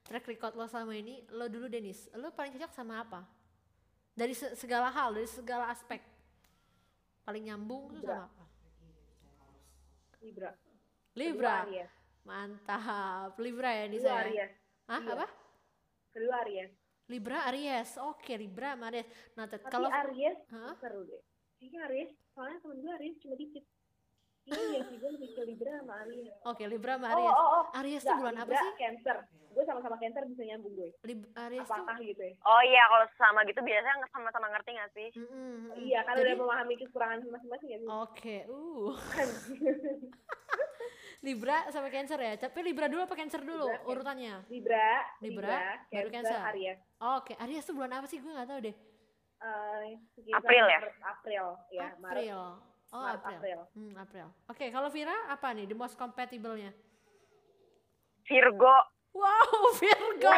track 0.00 0.24
record 0.26 0.54
lo 0.54 0.64
selama 0.64 0.94
ini? 0.94 1.26
Lo 1.28 1.44
dulu 1.46 1.66
Denis, 1.66 2.08
lo 2.14 2.30
paling 2.30 2.54
cocok 2.54 2.72
sama 2.72 3.02
apa? 3.02 3.20
Dari 4.10 4.32
se- 4.32 4.54
segala 4.54 4.88
hal, 4.88 5.12
dari 5.12 5.26
segala 5.26 5.68
aspek. 5.68 6.00
Paling 7.28 7.44
nyambung 7.44 7.92
tuh 7.92 8.00
sama 8.00 8.24
apa? 8.24 8.44
Libra 10.24 10.50
Libra. 11.12 11.68
Kedua 11.68 11.84
Mantap. 12.24 13.36
Libra 13.36 13.68
ya 13.68 13.84
ini 13.84 14.00
kedua 14.00 14.08
saya. 14.08 14.24
Aries 14.24 14.52
Hah, 14.88 15.00
Iya. 15.04 15.12
apa? 15.12 15.26
kedua 16.08 16.34
Aries 16.40 16.72
Libra 17.12 17.38
Aries. 17.52 17.90
Oke, 18.00 18.32
Libra 18.40 18.72
sama 18.72 18.88
Aries. 18.88 19.08
Nah, 19.36 19.44
tapi 19.44 19.68
kalau 19.68 19.92
Aries 19.92 20.40
Hah? 20.48 20.72
seru 20.80 21.04
deh 21.04 21.20
kayaknya 21.60 21.80
Aries 21.92 22.10
soalnya 22.32 22.64
temen 22.64 22.76
gue 22.80 22.92
Aries 22.96 23.16
cuma 23.20 23.34
dikit 23.36 23.64
Iya 24.48 24.80
sih, 24.82 24.96
gue 24.96 25.10
lebih 25.12 25.28
ke 25.30 25.42
Libra 25.44 25.72
sama 25.76 25.94
Aries. 26.00 26.32
Oke, 26.42 26.62
Libra 26.64 26.92
sama 26.94 27.06
Oh, 27.06 27.12
Aries. 27.14 27.30
oh, 27.30 27.48
oh. 27.54 27.64
Aries 27.74 28.02
tuh 28.02 28.16
bulan 28.16 28.34
apa 28.34 28.44
Libra, 28.46 28.60
sih? 28.60 28.72
Cancer. 28.76 29.16
Gue 29.48 29.64
sama-sama 29.64 29.96
Cancer 29.96 30.22
bisa 30.24 30.42
nyambung 30.44 30.72
gue. 30.72 30.90
Lib- 31.02 31.30
Aries 31.34 31.60
tuh 31.60 31.74
Apakah 31.74 31.96
gitu 32.00 32.22
ya? 32.22 32.32
Oh 32.42 32.60
iya, 32.62 32.82
kalau 32.84 33.06
sama 33.14 33.40
gitu 33.44 33.60
biasanya 33.60 33.94
sama-sama 34.08 34.46
ngerti 34.48 34.70
nggak 34.72 34.90
sih? 34.92 35.08
Mm-mm, 35.14 35.28
mm-mm. 35.28 35.72
Iya, 35.78 35.98
kan 36.02 36.12
Jadi- 36.14 36.24
udah 36.24 36.36
memahami 36.38 36.74
kekurangan 36.78 37.18
masing-masing 37.24 37.68
ya 37.68 37.78
sih. 37.78 37.88
Oke, 37.90 38.36
uh. 38.46 38.92
Libra 41.20 41.66
sama 41.68 41.90
Cancer 41.90 42.14
ya. 42.16 42.32
Tapi 42.38 42.58
Libra 42.62 42.86
dulu 42.86 43.02
apa 43.02 43.12
Cancer 43.12 43.42
dulu 43.42 43.66
Libra, 43.66 43.82
urutannya? 43.84 44.34
Libra, 44.46 44.88
Libra, 45.18 45.58
baru 45.90 46.08
Cancer. 46.08 46.38
Aries. 46.46 46.78
Oke, 46.96 47.32
Aries 47.36 47.64
tuh 47.64 47.74
bulan 47.74 47.92
apa 47.92 48.06
sih? 48.06 48.22
Gue 48.22 48.30
gak 48.30 48.46
tahu 48.46 48.60
deh. 48.62 48.76
Eh, 49.38 49.82
sekitar 50.14 50.38
April 50.40 50.64
ya? 50.64 50.78
Maret, 50.78 50.96
April, 51.04 51.44
ya. 51.70 51.86
Maret, 51.96 52.22
April. 52.26 52.40
Oh, 52.88 53.04
Maret, 53.04 53.20
April. 53.20 53.36
April. 53.36 53.60
Hmm, 53.76 53.92
April. 54.00 54.26
Oke, 54.48 54.66
kalau 54.72 54.88
Vira 54.88 55.12
apa 55.28 55.52
nih? 55.52 55.68
The 55.68 55.76
most 55.76 55.96
compatible-nya? 56.00 56.72
Virgo. 58.24 58.76
Wow, 59.12 59.52
Virgo. 59.82 60.32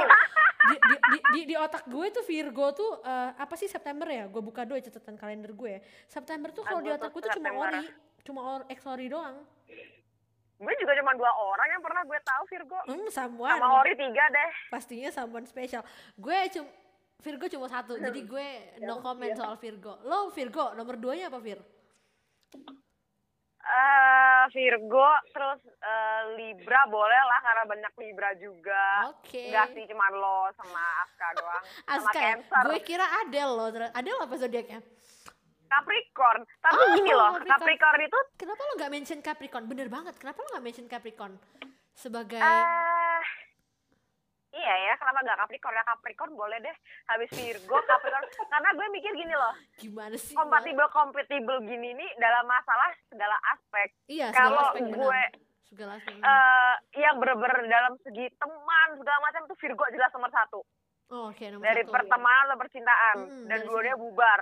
di, 0.60 0.76
di, 0.76 0.96
di, 0.98 1.18
di, 1.34 1.40
di 1.50 1.54
otak 1.54 1.86
gue 1.86 2.06
tuh 2.10 2.24
Virgo 2.26 2.74
tuh 2.74 2.90
eh, 3.02 3.30
apa 3.38 3.54
sih 3.54 3.70
September 3.70 4.06
ya? 4.10 4.26
Gue 4.26 4.42
buka 4.42 4.66
dulu 4.66 4.78
ya 4.78 4.90
catatan 4.90 5.14
kalender 5.14 5.54
gue. 5.54 5.78
ya. 5.78 5.80
September 6.10 6.50
tuh 6.50 6.66
kalau 6.66 6.82
di 6.82 6.90
otak 6.90 7.10
gue 7.14 7.22
tuh 7.22 7.34
cuma 7.38 7.50
ori, 7.54 7.82
cuma 8.26 8.40
or, 8.42 8.62
ex 8.66 8.78
ori 8.86 9.06
doang. 9.06 9.46
Gue 10.60 10.74
juga 10.76 10.92
cuma 11.00 11.16
dua 11.16 11.32
orang 11.32 11.68
yang 11.72 11.82
pernah 11.82 12.02
gue 12.04 12.18
tahu 12.20 12.42
Virgo. 12.50 12.78
Hmm, 12.84 13.08
someone. 13.08 13.56
Sama 13.56 13.80
Ori 13.80 13.96
tiga 13.96 14.24
deh. 14.28 14.50
Pastinya 14.68 15.08
someone 15.08 15.46
special. 15.48 15.80
Gue 16.20 16.36
cuma 16.52 16.68
Virgo 17.20 17.46
cuma 17.52 17.66
satu, 17.68 17.96
jadi 18.04 18.20
gue 18.24 18.48
no 18.84 19.00
comment 19.00 19.32
soal 19.36 19.56
Virgo. 19.56 20.00
Lo 20.04 20.28
Virgo 20.32 20.72
nomor 20.76 21.00
duanya 21.00 21.32
apa 21.32 21.40
Vir? 21.40 21.60
Eh 23.60 24.44
Virgo, 24.50 25.06
terus 25.30 25.60
eh, 25.78 26.22
Libra 26.34 26.88
boleh 26.88 27.22
lah 27.22 27.40
karena 27.40 27.64
banyak 27.66 27.92
Libra 27.96 28.30
juga. 28.34 28.84
Oke. 29.10 29.46
Enggak 29.46 29.70
sih, 29.70 29.84
cuma 29.86 30.10
lo 30.10 30.50
sama 30.52 30.82
Aska 31.04 31.28
doang. 31.36 31.62
sama 31.86 31.94
Aska, 32.02 32.18
ya? 32.18 32.24
Cancer. 32.34 32.62
gue 32.66 32.78
kira 32.82 33.06
loh. 33.52 33.68
ternyata- 33.68 33.94
Adele 33.94 34.20
apa 34.20 34.34
zodiaknya? 34.36 34.80
Capricorn. 35.70 36.42
Tapi 36.58 36.74
Oh, 36.74 36.86
gini 36.94 37.12
loh, 37.12 37.30
Capricorn. 37.30 37.46
Capricorn 37.54 38.00
itu 38.02 38.18
Kenapa 38.34 38.60
lo 38.60 38.72
nggak 38.74 38.90
mention 38.90 39.20
Capricorn? 39.20 39.64
Bener 39.64 39.86
banget. 39.86 40.14
Kenapa 40.18 40.38
lo 40.40 40.48
nggak 40.50 40.64
mention 40.64 40.86
Capricorn 40.86 41.34
sebagai 41.92 42.40
eh 42.40 42.89
Iya 44.50 44.74
ya, 44.82 44.92
kenapa 44.96 45.22
gak 45.22 45.38
Capricorn? 45.38 45.74
Ya 45.74 45.84
Capricorn 45.86 46.32
boleh 46.34 46.58
deh. 46.58 46.76
Habis 47.06 47.30
Virgo, 47.30 47.76
Capricorn. 47.80 48.26
Karena 48.44 48.68
gue 48.72 48.86
mikir 48.90 49.12
gini 49.14 49.30
loh, 49.30 49.54
gimana 49.76 50.14
sih? 50.14 50.34
kompatibel-kompatibel 50.34 51.62
gini 51.62 51.94
nih 51.94 52.10
dalam 52.18 52.44
masalah 52.44 52.90
segala 53.06 53.38
aspek. 53.48 53.88
Iya, 54.06 54.30
Kalau 54.30 54.74
gue 54.74 55.22
Segala 55.62 55.96
aspek. 55.96 56.18
eh 56.18 56.74
yang 56.98 57.14
bener-bener 57.16 57.62
dalam 57.64 57.94
segi 58.02 58.26
teman 58.34 58.88
segala 58.98 59.18
macam 59.22 59.46
tuh 59.46 59.54
Virgo 59.54 59.86
jelas 59.88 60.10
nomor 60.10 60.26
satu 60.28 60.60
oh, 61.08 61.30
Oke, 61.30 61.46
nomor 61.46 61.62
dari 61.62 61.86
satu. 61.86 61.94
pertemanan 61.94 62.42
atau 62.44 62.58
percintaan 62.58 63.16
Mm-mm, 63.22 63.46
dan 63.46 63.54
dari 63.54 63.62
dua-duanya 63.62 63.94
bubar 63.94 64.40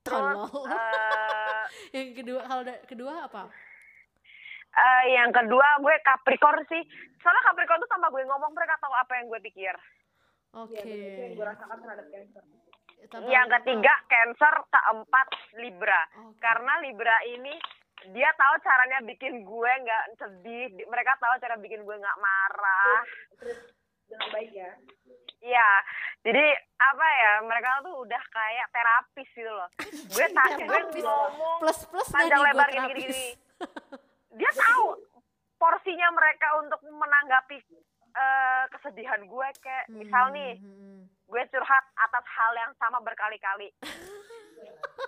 terus 0.00 0.40
eh, 0.64 1.62
Yang 1.96 2.08
kedua, 2.16 2.40
kalau 2.44 2.62
da- 2.64 2.82
kedua 2.88 3.12
apa? 3.22 3.42
Eh, 4.76 5.04
yang 5.12 5.30
kedua 5.30 5.78
gue 5.78 5.94
Capricorn 6.00 6.62
sih 6.66 6.82
soalnya 7.18 7.42
Capricorn 7.44 7.78
tuh 7.78 7.88
sama 7.88 8.08
gue 8.08 8.22
ngomong 8.22 8.52
mereka 8.52 8.74
tahu 8.76 8.92
apa 8.92 9.12
yang 9.14 9.26
gue 9.28 9.40
pikir 9.42 9.74
Oke. 10.54 10.78
Iya, 10.78 10.86
bener. 10.86 10.94
itu 11.04 11.20
yang 11.20 11.34
gue 11.34 11.46
rasakan 11.48 11.76
terhadap 11.78 12.06
Cancer. 12.08 12.42
Tambah- 13.04 13.26
yang 13.26 13.46
ketiga 13.50 13.92
Cancer 14.06 14.54
keempat 14.64 15.26
Libra 15.56 16.00
Oke. 16.20 16.38
karena 16.38 16.72
Libra 16.80 17.16
ini 17.26 17.54
dia 18.06 18.30
tahu 18.32 18.54
caranya 18.60 18.98
bikin 19.02 19.42
gue 19.42 19.72
nggak 19.76 20.04
sedih 20.14 20.66
Di- 20.70 20.86
mereka 20.86 21.16
tahu 21.16 21.34
cara 21.38 21.56
bikin 21.56 21.82
gue 21.82 21.96
nggak 21.96 22.18
marah 22.18 23.02
dengan 24.04 24.28
baik 24.30 24.52
ya. 24.52 24.70
Iya, 25.40 25.70
jadi 26.22 26.44
apa 26.78 27.06
ya 27.10 27.32
mereka 27.42 27.82
tuh 27.82 27.98
udah 27.98 28.22
kayak 28.24 28.66
terapis 28.70 29.28
gitu 29.30 29.50
loh. 29.50 29.68
Gue 30.08 30.26
tak 30.36 30.48
gue 30.56 30.80
ngomong 30.96 31.58
plus 31.60 31.78
plus 31.84 32.08
panjang 32.08 32.40
lebar 32.40 32.64
gue 32.64 32.72
gini, 32.72 32.78
terapis. 32.78 33.02
gini, 33.02 33.24
dia 34.34 34.50
tahu 34.52 34.98
porsinya 35.56 36.08
mereka 36.10 36.48
untuk 36.58 36.80
menanggapi 36.82 37.56
eh, 38.12 38.64
kesedihan 38.70 39.22
gue 39.22 39.48
kayak 39.58 39.84
misal 39.88 40.30
nih 40.30 40.54
Hmm, 40.56 40.70
hmm, 40.70 41.00
gue 41.24 41.42
curhat 41.48 41.84
atas 41.96 42.24
hal 42.28 42.52
yang 42.54 42.72
sama 42.76 42.98
berkali-kali. 43.00 43.70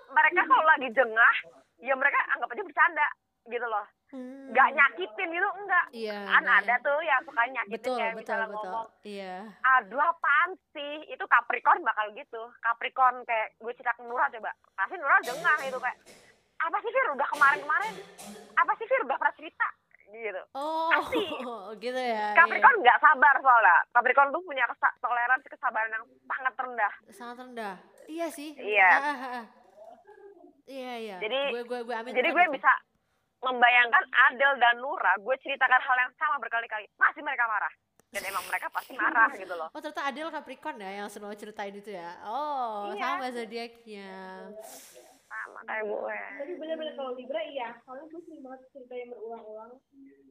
mereka 0.08 0.40
kalau 0.42 0.64
lagi 0.66 0.88
jengah, 0.90 1.34
ya 1.78 1.92
mereka 1.92 2.18
anggap 2.30 2.48
aja 2.48 2.62
bercanda 2.62 3.06
gitu 3.46 3.62
loh. 3.62 3.86
hmm. 4.10 4.50
Nggak 4.50 4.68
nyakitin 4.72 5.28
gitu 5.30 5.48
enggak. 5.54 5.86
Iya. 5.92 6.18
Kan 6.24 6.42
nggak 6.42 6.58
ada 6.64 6.74
tuh 6.80 6.98
yang 7.00 7.20
suka 7.22 7.42
nyakitin 7.44 7.78
Betul, 7.78 7.96
kayak 7.96 8.10
betul, 8.10 8.18
misalnya 8.18 8.46
betul. 8.46 8.58
ngomong 8.64 8.86
Iya. 9.04 9.34
aduh 9.68 10.02
apaan 10.02 10.50
sih 10.72 10.94
itu 11.06 11.24
Capricorn 11.26 11.80
bakal 11.80 12.06
gitu 12.12 12.42
Capricorn 12.58 13.16
kayak 13.22 13.54
gue 13.56 13.72
cerita 13.72 13.92
ke 13.92 14.02
Nura 14.02 14.26
coba 14.28 14.50
pasti 14.72 14.96
Nura 14.96 15.18
jengah 15.20 15.58
itu 15.62 15.78
kayak 15.78 15.98
apa 16.58 16.76
sih 16.78 16.88
Fir 16.88 17.06
udah 17.10 17.28
kemarin-kemarin 17.28 17.94
apa 18.54 18.72
sih 18.74 18.86
Fir 18.86 19.02
udah 19.02 19.16
pernah 19.16 19.34
cerita 19.34 19.68
gitu 20.08 20.42
Oh, 20.52 20.88
Pasti. 20.88 21.18
gitu 21.84 21.98
ya. 21.98 22.32
Capricorn 22.32 22.76
nggak 22.78 22.98
sabar 22.98 23.34
soalnya 23.36 23.76
Capricorn 23.90 24.30
tuh 24.30 24.40
punya 24.40 24.64
toleransi 24.96 25.46
kesabaran 25.48 25.90
yang 25.90 26.04
sangat 26.24 26.54
rendah 26.56 26.92
iya. 27.00 27.12
Sangat 27.12 27.36
rendah. 27.38 27.74
Iya 28.06 28.26
sih. 28.30 28.50
Iya. 28.54 28.88
Ah, 28.88 29.02
ah, 29.04 29.20
ah. 29.34 29.44
Iya, 30.64 30.92
iya. 30.96 31.16
Jadi- 31.18 31.50
gue 31.52 31.62
gue 31.64 31.80
gue 31.84 31.94
amin. 31.94 32.12
jadi 32.12 32.28
gue 32.28 32.44
bisa 32.50 32.72
membayangkan 33.38 34.04
Adel 34.26 34.52
dan 34.56 34.76
Nura 34.78 35.12
gue 35.16 35.36
ceritakan 35.36 35.78
hal 35.78 35.96
yang 36.00 36.12
sama 36.16 36.40
berkali-kali 36.40 36.88
pasti 36.96 37.20
mereka 37.20 37.44
marah 37.44 37.70
dan 38.08 38.22
emang 38.24 38.42
mereka 38.48 38.66
pasti 38.72 38.96
marah 38.96 39.28
gitu 39.30 39.52
loh 39.52 39.68
Oh 39.70 39.78
ternyata 39.78 40.08
Adele 40.08 40.32
Capricorn 40.32 40.80
ya 40.80 40.90
yang 40.96 41.08
selalu 41.08 41.36
ceritain 41.36 41.70
itu 41.72 41.92
ya. 41.92 42.16
Oh 42.24 42.90
Iya. 42.90 43.02
sama 43.12 43.26
zodiaknya. 43.28 44.14
Sama 45.26 45.60
kayak 45.66 45.84
gue 45.84 46.18
Tapi 46.38 46.52
bener-bener 46.56 46.94
kalau 46.94 47.12
Libra 47.14 47.40
iya, 47.42 47.68
soalnya 47.82 48.06
gue 48.08 48.22
sering 48.22 48.42
banget 48.42 48.60
cerita 48.70 48.94
yang 48.94 49.10
berulang-ulang 49.10 49.72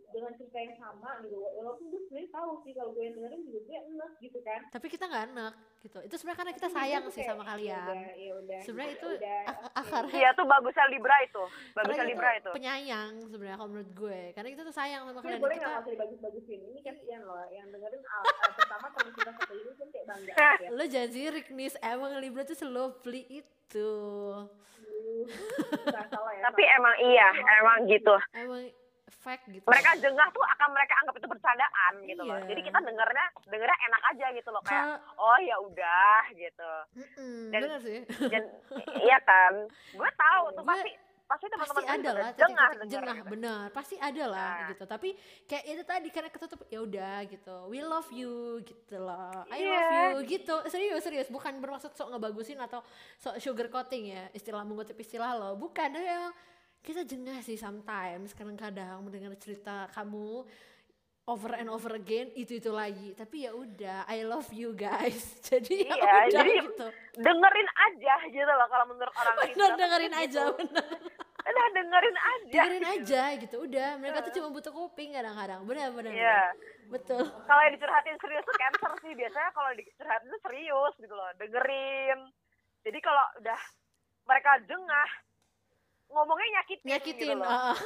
dengan 0.10 0.32
cerita 0.39 0.58
yang 0.58 0.76
sama 0.80 1.10
gitu. 1.22 1.36
Walaupun 1.36 1.91
gue 1.91 2.02
sebenarnya 2.08 2.32
tahu 2.32 2.52
sih 2.64 2.72
kalau 2.72 2.89
gue 2.96 3.04
yang 3.04 3.16
dengerin 3.20 3.41
juga 3.43 3.60
gue 3.62 3.78
enak 3.91 4.12
gitu 4.24 4.39
kan. 4.41 4.62
Tapi 4.72 4.88
kita 4.88 5.04
nggak 5.06 5.24
enak 5.36 5.54
gitu. 5.84 5.98
Itu 6.00 6.16
sebenarnya 6.16 6.39
karena 6.39 6.54
kita 6.56 6.70
sayang 6.72 7.04
sih 7.12 7.20
kayak, 7.20 7.30
sama 7.30 7.43
kalian. 7.43 7.84
udah, 7.84 8.14
Ya 8.16 8.32
udah. 8.39 8.60
Sebenarnya 8.64 8.88
ya 8.88 8.96
itu 8.96 9.10
udah, 9.12 9.41
ak- 9.43 9.60
oke. 9.60 9.80
akarnya 9.84 10.16
iya 10.16 10.30
tuh 10.32 10.46
bagusnya 10.48 10.86
Libra 10.88 11.18
itu 11.20 11.43
bagusnya 11.76 12.06
kita 12.06 12.12
Libra 12.16 12.30
itu 12.39 12.50
penyayang 12.56 13.12
sebenarnya 13.28 13.58
kalau 13.60 13.70
menurut 13.76 13.91
gue. 13.91 14.20
Karena 14.32 14.50
kita 14.56 14.62
tuh 14.64 14.76
sayang 14.76 15.02
sama 15.04 15.20
kalian. 15.20 15.41
boleh 15.43 15.56
Kita 15.60 15.68
nggak 15.68 15.84
usah 15.84 15.91
dibagus-bagusin? 15.91 16.60
Ini 16.64 16.80
kasihan 16.80 17.22
loh, 17.28 17.43
yang 17.52 17.68
dengerin 17.70 18.02
pertama 18.76 18.91
kalau 18.91 19.11
kita 19.13 19.32
satu 19.34 19.53
ini 19.55 19.71
kan 19.73 19.88
kayak 19.88 20.05
bangga 20.05 20.32
gitu 20.36 20.43
ya. 20.61 20.69
lo 20.69 20.84
jangan 20.86 21.09
sirik 21.09 21.47
nis 21.49 21.76
emang 21.80 22.11
Libra 22.19 22.43
tuh 22.43 22.57
selovely 22.57 23.23
itu 23.30 23.91
Aduh, 24.36 25.26
nggak 25.86 26.05
salah 26.05 26.32
ya. 26.34 26.41
tapi 26.43 26.63
emang 26.69 26.95
iya 27.01 27.30
emang 27.55 27.78
gitu 27.88 28.15
emang 28.36 28.67
fact 29.15 29.47
gitu 29.47 29.63
mereka 29.63 29.95
jengah 29.97 30.28
tuh 30.30 30.43
akan 30.45 30.69
mereka 30.69 30.93
anggap 30.99 31.15
itu 31.15 31.28
bercandaan 31.28 31.93
gitu 32.03 32.21
loh. 32.21 32.36
Iya. 32.36 32.45
Jadi 32.45 32.61
kita 32.61 32.78
dengernya 32.80 33.26
dengernya 33.43 33.78
enak 33.82 34.01
aja 34.05 34.28
gitu 34.34 34.49
loh 34.51 34.61
kayak 34.61 34.86
oh 35.15 35.39
ya 35.39 35.55
udah 35.57 36.19
gitu. 36.32 36.71
Mm-mm, 36.93 37.49
Dan- 37.49 37.63
bener 37.63 37.80
sih 37.82 37.99
Dan 38.21 38.43
iya 38.99 39.17
kan, 39.19 39.53
gue 39.89 40.09
tahu 40.11 40.43
tuh 40.51 40.61
Gue- 40.61 40.69
pasti 40.69 40.91
pasti 41.26 41.45
teman-teman 41.49 41.73
pasti 41.73 41.86
ada 41.89 42.09
lah 42.13 42.30
jengah 42.32 42.69
jengah 42.86 43.15
gitu. 43.17 43.30
bener 43.34 43.61
pasti 43.73 43.95
ada 43.97 44.23
lah 44.26 44.51
Nah. 44.55 44.69
gitu. 44.69 44.84
Tapi 44.86 45.09
kayak 45.43 45.63
itu 45.65 45.84
tadi 45.84 46.07
karena 46.09 46.30
ketutup 46.30 46.59
ya 46.69 46.80
udah 46.80 47.17
gitu. 47.26 47.55
We 47.65 47.82
love 47.82 48.09
you 48.09 48.34
gitu 48.61 48.95
loh. 48.97 49.41
I 49.49 49.57
Iya. 49.57 49.73
love 49.73 49.91
you 50.21 50.38
gitu. 50.38 50.55
Serius 50.67 51.01
serius. 51.01 51.28
Bukan 51.28 51.57
bermaksud 51.57 51.91
sok 51.91 52.13
ngebagusin 52.13 52.57
atau 52.57 52.86
sok 53.17 53.41
sugar 53.41 53.67
coating 53.67 54.13
ya 54.13 54.30
istilah 54.32 54.61
mengutip 54.61 54.93
istilah 54.95 55.34
lo. 55.34 55.57
Bukan 55.57 55.91
emang 55.91 56.30
kita 56.80 57.01
jengah 57.01 57.41
sih 57.41 57.57
sometimes. 57.57 58.32
Kadang-kadang 58.32 59.01
mendengar 59.01 59.34
cerita 59.36 59.89
kamu 59.91 60.45
over 61.26 61.51
and 61.51 61.67
over 61.67 61.89
again 61.91 62.30
itu 62.34 62.59
itu 62.59 62.69
lagi 62.69 63.13
tapi 63.13 63.43
ya 63.43 63.51
udah 63.51 64.05
I 64.05 64.21
love 64.21 64.49
you 64.51 64.71
guys 64.71 65.17
jadi 65.47 65.76
ya 65.84 65.89
Iya, 65.89 65.97
udah 65.97 66.26
jadi 66.32 66.51
gitu 66.63 66.86
Dengerin 67.15 67.69
aja 67.71 68.15
gitu 68.28 68.45
loh 68.47 68.67
kalau 68.67 68.86
menurut 68.86 69.09
orang 69.11 69.36
lain. 69.36 69.51
bener 69.51 69.71
dengerin 69.76 70.13
gitu. 70.13 70.21
aja 70.21 70.41
bener 70.53 70.86
Udah 71.45 71.67
dengerin 71.71 72.17
aja. 72.17 72.51
dengerin 72.57 72.86
aja 72.91 73.21
gitu 73.38 73.55
udah 73.59 73.89
mereka 73.95 74.17
tuh 74.21 74.34
cuma 74.34 74.49
butuh 74.49 74.69
kuping 74.71 75.13
kadang-kadang 75.13 75.61
benar 75.63 75.89
benar 75.91 76.11
Iya. 76.11 76.41
betul 76.88 77.21
Kalau 77.21 77.61
yang 77.63 77.73
dicurhatin 77.73 78.17
serius 78.17 78.43
tuh 78.43 78.55
cancer 78.55 78.91
sih 78.99 79.13
biasanya 79.13 79.49
kalau 79.51 79.69
dicurhatin 79.73 80.28
tuh 80.28 80.41
serius 80.41 80.93
gitu 80.95 81.11
loh, 81.11 81.30
dengerin. 81.36 82.19
Jadi 82.82 82.99
kalau 82.99 83.26
udah 83.36 83.59
mereka 84.23 84.51
jengah 84.63 85.09
ngomongnya 86.08 86.47
nyakitin, 86.60 86.86
nyakitin 86.88 87.28
gitu 87.28 87.41
loh. 87.41 87.47
ah, 87.47 87.72
ah. 87.72 87.78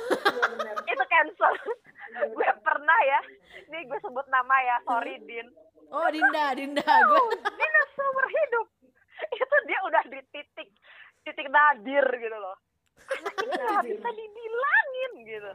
Benar. 0.53 0.75
itu 0.85 1.03
cancel 1.07 1.53
gue 2.35 2.49
pernah 2.61 2.99
ya 3.05 3.19
nih 3.67 3.81
gue 3.85 3.99
sebut 3.99 4.25
nama 4.27 4.55
ya 4.61 4.75
sorry 4.83 5.17
Din 5.23 5.47
oh 5.89 6.07
Dinda 6.09 6.45
Dinda 6.57 6.83
gue 6.83 7.21
Din 7.41 7.73
seumur 7.93 8.25
hidup 8.27 8.67
itu 9.39 9.55
dia 9.65 9.79
udah 9.85 10.03
di 10.07 10.19
titik 10.29 10.69
titik 11.23 11.47
nadir 11.49 12.05
gitu 12.05 12.37
loh 12.37 12.55
anak 13.09 13.33
ini 13.41 13.55
nggak 13.55 13.83
bisa 13.87 14.09
dibilangin 14.11 15.11
gitu 15.25 15.51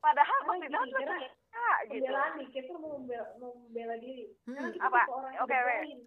padahal 0.00 0.38
Karena 0.40 0.48
pas 0.48 0.58
di 0.58 0.68
dalam 0.72 0.88
gini, 0.88 0.96
tuh 0.96 1.04
karena 1.04 1.16
suka 1.20 1.66
gitu 1.84 1.92
pembelaan 2.00 2.32
nih 2.34 2.46
Cancer 2.50 2.76
mau 2.80 2.90
membela, 2.96 3.26
mau 3.36 3.52
membela 3.54 3.94
diri 4.00 4.24
karena 4.42 4.60
Hmm. 4.60 4.72
kita 4.72 4.86
Apa? 4.88 5.00
Oke, 5.44 5.56
point. 5.60 6.00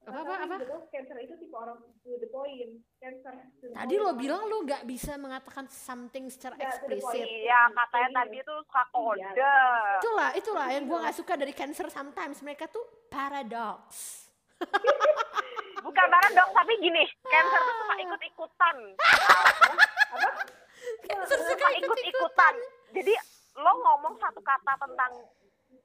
Apa, 0.00 0.16
apa, 0.16 0.34
apa? 0.42 0.54
Cancer 0.88 1.16
itu 1.20 1.36
tipe 1.36 1.52
orang 1.52 1.76
to 2.00 2.16
the 2.16 2.26
point 2.26 2.72
Cancer 2.96 3.30
to 3.54 3.64
the 3.64 3.74
Tadi 3.74 3.94
point. 3.94 4.02
lo 4.02 4.12
bilang 4.14 4.42
lo 4.44 4.64
nggak 4.64 4.82
bisa 4.82 5.14
mengatakan 5.14 5.66
something 5.66 6.26
secara 6.26 6.56
point. 6.56 6.66
eksplisit. 6.66 7.26
iya 7.26 7.68
katanya 7.68 8.08
Iya. 8.08 8.16
tadi 8.18 8.36
tuh 8.42 8.58
suka 8.64 8.82
kode 8.90 9.20
Iya. 9.30 9.56
Itulah, 9.98 10.30
itulah 10.34 10.66
yang 10.68 10.84
gue 10.84 10.98
nggak 10.98 11.14
suka 11.14 11.32
dari 11.34 11.52
Cancer 11.52 11.86
sometimes 11.88 12.40
mereka 12.40 12.64
tuh 12.66 12.82
paradox. 13.06 13.84
bukan 15.80 16.06
barang 16.06 16.32
dong 16.34 16.50
tapi 16.50 16.72
gini 16.78 17.00
cancer 17.24 17.56
tuh 17.58 17.74
suka 17.78 17.94
ikut-ikutan 17.98 18.76
Cancer 21.02 21.38
suka 21.38 21.48
suka 21.50 21.68
ikut-ikutan 21.74 22.54
jadi 22.92 23.12
lo 23.56 23.72
ngomong 23.74 24.14
satu 24.16 24.40
kata 24.40 24.72
tentang 24.78 25.12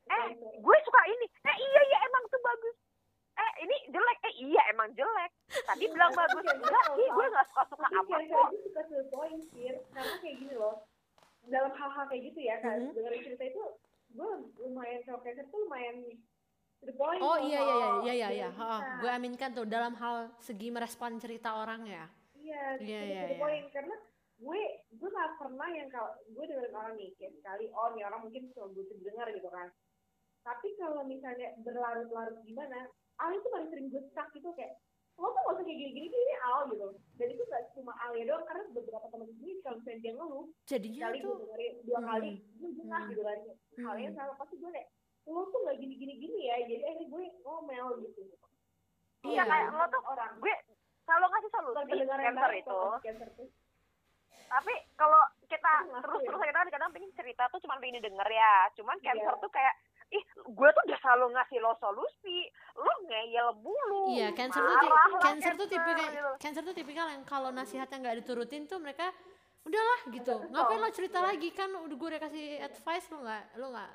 eh 0.05 0.25
gue 0.35 0.77
suka 0.81 1.01
ini 1.07 1.25
eh 1.41 1.55
iya 1.57 1.81
iya 1.85 1.97
emang 2.03 2.23
tuh 2.27 2.39
bagus 2.39 2.75
eh 3.35 3.51
ini 3.61 3.75
jelek. 3.91 4.17
Eh 4.23 4.33
iya 4.47 4.61
emang 4.71 4.89
jelek. 4.95 5.31
Tadi 5.67 5.85
bilang 5.87 6.11
bagus. 6.11 6.43
enggak 6.45 6.85
sih 6.95 7.07
gue 7.07 7.25
nggak 7.29 7.45
suka 7.51 7.63
suka 7.69 7.87
tapi 7.87 8.11
apa 8.13 8.15
kok 8.25 8.47
itu 8.51 8.57
suka 8.65 8.81
to 8.87 8.93
the 8.95 9.05
point 9.11 9.41
karena 9.93 10.13
kayak 10.19 10.35
gini 10.39 10.55
loh 10.55 10.75
dalam 11.45 11.71
hal-hal 11.77 12.05
kayak 12.09 12.23
gitu 12.33 12.39
ya 12.41 12.55
kan 12.57 12.79
dengerin 12.91 13.21
cerita 13.21 13.43
itu 13.45 13.63
gue 14.15 14.29
lumayan 14.57 15.01
Cancer 15.05 15.45
tuh 15.47 15.59
lumayan 15.67 15.95
to 16.81 16.85
the 16.89 16.95
point 16.95 17.21
Oh 17.21 17.37
iya 17.37 17.59
iya 17.61 17.75
iya 17.75 17.89
iya 18.01 18.13
iya, 18.13 18.29
iya. 18.33 18.49
Ha, 18.55 18.99
gue 19.03 19.09
aminkan 19.11 19.53
tuh 19.53 19.65
dalam 19.67 19.93
hal 19.99 20.33
segi 20.41 20.73
merespon 20.73 21.19
cerita 21.21 21.53
orang 21.59 21.85
ya. 21.85 22.05
Iya, 22.35 22.77
Iya, 22.77 22.99
to 22.99 23.05
iya, 23.09 23.21
the 23.25 23.35
iya. 23.35 23.41
point. 23.41 23.67
Karena 23.73 23.95
gue 24.35 24.59
gue 24.91 25.09
gak 25.09 25.31
pernah 25.39 25.69
yang 25.71 25.87
kalau 25.89 26.11
gue 26.27 26.43
dengerin 26.45 26.75
orang 26.75 26.93
nih 26.97 27.09
kayak 27.15 27.33
sekali 27.39 27.65
oh 27.71 27.87
nih 27.95 28.03
orang 28.05 28.21
mungkin 28.25 28.43
cuma 28.53 28.67
butuh 28.73 28.95
didengar 28.99 29.27
gitu 29.31 29.49
kan. 29.49 29.67
Tapi 30.45 30.67
kalau 30.77 31.01
misalnya 31.05 31.53
berlarut-larut 31.61 32.37
gimana 32.45 32.89
Al 33.17 33.31
itu 33.31 33.47
paling 33.47 33.69
sering 33.69 33.87
gue 33.87 34.01
stuck 34.09 34.27
gitu 34.31 34.49
kayak 34.53 34.75
lo 35.15 35.27
tuh 35.27 35.39
gak 35.39 35.53
usah 35.53 35.63
kayak 35.63 35.79
gini-gini 35.79 36.11
ini 36.11 36.35
Al 36.41 36.67
gitu 36.67 36.87
dan 37.15 37.27
itu 37.29 37.43
gak 37.45 37.63
cuma 37.71 37.95
Al 37.97 38.11
ya 38.13 38.23
doang 38.25 38.43
karena 38.43 38.63
beberapa 38.69 39.07
temen 39.07 39.29
gue 39.33 39.51
kalau 39.61 39.75
misalnya 39.79 39.99
dia 40.01 40.13
ngeluh 40.13 40.45
Jadinya 40.65 40.99
sekali 41.01 41.17
gue 41.17 41.25
tuh 41.25 41.35
dengerin 41.41 41.73
dua 41.81 41.97
Hmm. 41.97 42.07
kali 42.09 42.31
gue 42.53 42.69
jengah 42.75 42.99
Hmm. 42.99 43.09
gitu 43.09 43.21
kan 43.21 43.37
hal 43.81 43.95
yang 43.97 44.11
Hmm. 44.11 44.19
sama 44.21 44.33
pasti 44.35 44.55
gue 44.57 44.69
kayak 44.69 44.89
lo 45.25 45.41
tuh 45.45 45.59
gak 45.63 45.77
gini-gini 45.77 46.13
gini 46.17 46.39
ya 46.43 46.55
jadi 46.63 46.83
akhirnya 46.85 47.07
gue 47.07 47.23
ngomel 47.41 47.87
gitu 48.01 48.21
Iya, 49.25 49.41
kayak 49.41 49.67
lo 49.71 49.85
tuh 49.87 50.01
orang 50.05 50.31
gue 50.37 50.53
selalu 51.01 51.25
ngasih 51.25 51.49
bukan 51.49 51.63
solusi 51.65 51.93
cancer 52.19 52.51
itu 52.55 52.79
cancer 53.01 53.29
tuh 53.33 53.47
tapi 54.45 54.73
kalau 54.93 55.21
kita 55.43 55.71
Aku 55.75 55.89
ngaku 55.89 56.05
terus 56.05 56.21
ya. 56.21 56.27
terus 56.27 56.41
kita 56.45 56.71
kadang 56.71 56.91
pengen 56.91 57.11
cerita 57.13 57.43
tuh 57.49 57.59
cuma 57.59 57.75
pengen 57.77 57.97
didengar 57.97 58.27
ya 58.27 58.53
cuman 58.73 58.97
cancer 58.99 59.25
Iya. 59.27 59.41
tuh 59.41 59.49
kayak 59.49 59.73
ih 60.11 60.23
gue 60.45 60.69
tuh 60.71 60.84
selalu 61.15 61.31
ngasih 61.31 61.57
lo 61.63 61.71
solusi 61.79 62.39
lo 62.75 62.91
ngeyel 63.07 63.49
mulu 63.63 64.03
Iya, 64.11 64.35
cancer 64.35 64.59
tuh 64.59 64.75
lah, 64.75 64.83
cancer 65.23 65.53
tuh 65.55 65.67
tipikal 65.71 66.11
gitu. 66.11 66.31
cancer 66.43 66.61
tuh 66.67 66.75
tipikal 66.75 67.07
yang 67.07 67.23
kalau 67.23 67.55
nasihatnya 67.55 68.03
nggak 68.03 68.15
diturutin 68.19 68.67
tuh 68.67 68.83
mereka 68.83 69.15
udahlah 69.65 69.99
gitu. 70.13 70.35
Ngapain 70.45 70.77
lo 70.77 70.91
cerita 70.93 71.23
lagi 71.23 71.49
kan 71.49 71.71
udah 71.73 71.95
gue 71.95 72.07
udah 72.11 72.21
kasih 72.21 72.45
advice 72.61 73.07
lo 73.09 73.23
nggak 73.23 73.43
lo 73.55 73.65
nggak 73.71 73.89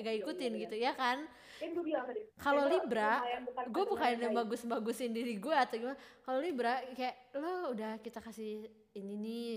nggak 0.00 0.14
ikutin 0.18 0.52
gitu 0.58 0.74
ya 0.74 0.96
kan? 0.96 1.28
kan 1.60 1.68
gue 1.70 1.84
bilang 1.84 2.02
tadi 2.08 2.26
Kalau 2.34 2.66
Libra, 2.66 3.22
gue 3.70 3.84
bukan 3.86 4.08
yang 4.08 4.18
yang 4.18 4.34
baik. 4.34 4.48
bagus-bagusin 4.50 5.14
diri 5.14 5.38
gue 5.38 5.54
atau 5.54 5.76
gimana. 5.78 5.94
Kalau 6.24 6.38
Libra 6.42 6.80
kayak 6.96 7.36
lo 7.38 7.70
udah 7.70 8.02
kita 8.02 8.18
kasih 8.18 8.66
ini 8.98 9.14
nih 9.14 9.54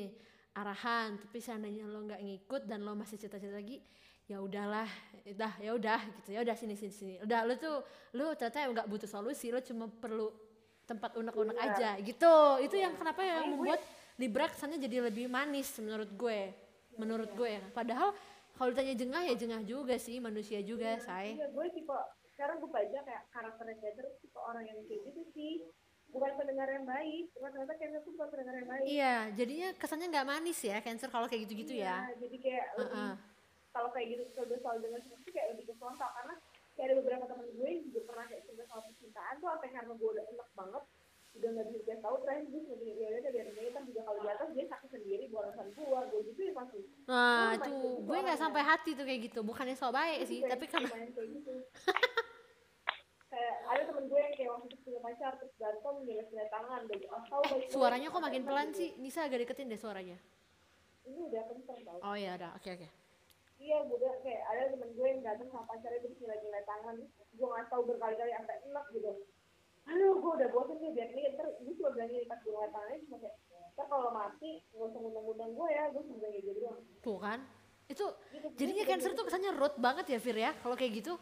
arahan, 0.53 1.17
tapi 1.17 1.41
seandainya 1.41 1.89
lo 1.89 2.03
nggak 2.03 2.21
ngikut 2.21 2.69
dan 2.69 2.85
lo 2.85 2.93
masih 2.93 3.17
cerita-cerita 3.17 3.57
lagi, 3.57 3.81
ya 4.25 4.41
udahlah, 4.41 4.89
udah 5.25 5.53
ya 5.61 5.71
udah 5.73 5.99
gitu 6.21 6.29
ya 6.33 6.39
udah 6.41 6.55
sini 6.57 6.73
sini 6.73 6.93
sini. 6.93 7.15
Udah 7.21 7.45
lo 7.45 7.53
tuh 7.55 7.81
lo 8.13 8.33
ternyata 8.33 8.65
nggak 8.73 8.87
butuh 8.89 9.09
solusi, 9.09 9.53
lo 9.53 9.61
cuma 9.61 9.85
perlu 9.87 10.33
tempat 10.85 11.17
unek-unek 11.17 11.57
Iya. 11.57 11.65
aja 11.71 11.89
gitu. 12.01 12.35
Itu 12.61 12.75
yang 12.77 12.93
kenapa 12.93 13.21
yang 13.21 13.53
membuat 13.53 13.81
Libra 14.15 14.47
kesannya 14.47 14.79
jadi 14.79 15.11
lebih 15.11 15.27
manis 15.27 15.75
menurut 15.77 16.07
gue. 16.09 16.53
Menurut 16.95 17.29
gue 17.35 17.49
ya. 17.51 17.61
Padahal 17.69 18.15
kalau 18.55 18.71
ditanya 18.71 18.95
jengah 18.95 19.21
ya 19.27 19.35
jengah 19.35 19.61
juga 19.61 19.99
sih, 19.99 20.23
manusia 20.23 20.63
juga, 20.63 20.95
say. 21.03 21.35
Iya, 21.35 21.51
gue 21.51 21.65
tipe 21.75 21.91
sekarang 22.31 22.59
gue 22.59 22.67
baca 22.67 22.99
kayak 23.03 23.23
karakternya 23.31 23.75
Cancer 23.79 24.05
tipe 24.19 24.39
orang 24.39 24.63
yang 24.67 24.79
kayak 24.87 25.07
gitu 25.07 25.21
sih 25.31 25.63
bukan 26.11 26.31
pendengar 26.35 26.67
yang 26.67 26.83
baik 26.83 27.31
bukan 27.31 27.49
ternyata 27.51 27.73
Cancer 27.75 27.99
tuh 28.03 28.11
bukan 28.11 28.27
pendengar 28.31 28.53
yang 28.59 28.67
baik 28.67 28.83
Iya, 28.87 29.15
jadinya 29.35 29.67
kesannya 29.75 30.07
nggak 30.11 30.27
manis 30.27 30.59
ya 30.59 30.77
Cancer 30.79 31.07
kalau 31.07 31.27
kayak 31.27 31.47
gitu-gitu 31.47 31.75
ya. 31.75 32.03
Iya, 32.07 32.15
jadi 32.19 32.35
kayak 32.39 32.65
lebih 32.75 32.91
Heeh. 32.91 33.13
Kalau 33.75 33.89
kayak 33.91 34.07
gitu 34.07 34.23
gue 34.41 34.59
selalu 34.63 34.79
dengar 34.87 34.99
seperti 35.03 35.21
itu 35.21 35.31
kayak 35.35 35.47
lebih 35.51 35.65
ke 35.67 35.73
frontal 35.75 36.09
karena 36.15 36.33
kayak 36.73 36.85
ada 36.87 36.95
beberapa 37.03 37.23
teman 37.27 37.47
gue 37.51 37.67
yang 37.67 37.81
juga 37.85 37.99
pernah 38.07 38.25
kayak 38.25 38.43
cerita 38.47 38.63
soal 38.65 38.81
percintaan 38.87 39.33
tuh 39.37 39.47
sampai 39.51 39.69
karena 39.69 39.93
gue 39.93 40.09
udah 40.15 40.25
enak 40.25 40.49
banget 40.55 40.83
udah 41.35 41.49
nggak 41.51 41.65
bisa 41.67 41.79
dia 41.83 41.97
tahu 41.99 42.15
terakhir 42.23 42.45
gue 42.47 42.61
bilang 42.63 42.95
ya 42.95 43.07
udah 43.11 43.31
biar 43.35 43.47
dia 43.51 43.69
ntar 43.69 43.83
juga 43.83 44.01
kalau 44.07 44.19
di 44.23 44.29
atas 44.31 44.47
dia 44.55 44.65
sakit 44.71 44.89
sendiri 44.89 45.23
bukan 45.27 45.43
urusan 45.51 45.67
gue 45.75 45.99
gue 46.07 46.21
gitu 46.31 46.41
ya 46.41 46.53
pasti 46.55 46.79
Nah, 47.05 47.53
itu 47.53 47.75
gue 48.01 48.17
nggak 48.17 48.39
sampai 48.39 48.61
hati 48.65 48.97
tuh 48.97 49.05
kayak 49.05 49.21
gitu. 49.29 49.39
Bukannya 49.45 49.77
so 49.77 49.93
baik 49.93 50.25
sih, 50.25 50.41
Kayak- 50.41 50.57
tapi 50.57 50.65
karena 50.65 50.89
kayak 50.89 51.29
gitu 51.29 51.53
kayak 53.29 53.55
ada 53.67 53.81
temen 53.85 54.03
gue 54.09 54.17
yang 54.17 54.33
kayak 54.33 54.49
waktu 54.49 54.65
itu 54.71 54.77
punya 54.81 54.99
pacar 55.03 55.31
terus 55.35 55.53
berantem 55.59 55.95
nyeles 56.01 56.29
tangan 56.49 56.81
gue 56.87 56.97
tahu 57.03 57.43
baik 57.45 57.67
suaranya 57.69 58.07
kok 58.09 58.23
makin 58.23 58.41
pelan 58.41 58.69
sih. 58.73 58.89
Nisa 58.97 59.27
agak 59.27 59.43
deketin 59.43 59.69
deh 59.69 59.77
suaranya. 59.77 60.17
ini 61.05 61.19
udah 61.21 61.41
kenceng 61.45 61.79
tau 61.85 61.99
Oh 62.01 62.15
iya, 62.17 62.33
udah. 62.33 62.57
Oke, 62.57 62.73
oke. 62.73 63.04
Iya 63.57 63.77
gue 63.81 63.97
kayak 64.21 64.41
ada 64.45 64.61
temen 64.69 64.89
gue 64.91 65.07
yang 65.07 65.21
datang 65.21 65.47
sama 65.49 65.65
pacarnya 65.65 65.99
terus 65.99 66.17
nilai-nilai 66.17 66.63
tangan 66.63 66.95
gue 67.07 67.47
nggak 67.47 67.67
tahu 67.67 67.81
berkali-kali 67.85 68.31
sampai 68.31 68.57
enak 68.63 68.85
gitu 68.91 69.11
aduh 69.85 70.13
gue 70.17 70.31
udah 70.33 70.49
bosen 70.49 70.77
nih 70.79 70.91
biar 70.91 71.09
ini 71.09 71.21
ntar 71.33 71.47
gue 71.55 71.73
cuma 71.73 71.89
bilang 71.91 72.09
gini 72.09 72.25
pas 72.25 72.39
gue 72.39 72.49
ngeliat 72.49 72.71
tangannya 72.71 72.99
cuma 73.03 73.17
kayak 73.19 73.35
ntar 73.75 73.85
kalau 73.85 74.09
mati 74.09 74.51
gak 74.69 74.85
usah 74.85 74.99
ngundang-ngundang 74.99 75.51
gue 75.51 75.67
ya 75.69 75.83
gue 75.89 76.01
cuma 76.03 76.17
kayak 76.19 76.33
gitu 76.39 76.51
doang 76.57 76.79
Tuh 76.99 77.17
kan. 77.17 77.39
Itu 77.85 78.05
Gitu, 78.33 78.47
jadinya 78.57 78.81
gitu, 78.81 78.89
Cancer 78.89 79.11
gitu. 79.13 79.19
tuh 79.21 79.25
kesannya 79.29 79.51
road 79.53 79.75
banget 79.77 80.05
ya, 80.09 80.17
Fir 80.17 80.33
ya. 80.35 80.51
Kalau 80.57 80.73
kayak 80.73 80.93
gitu. 80.95 81.13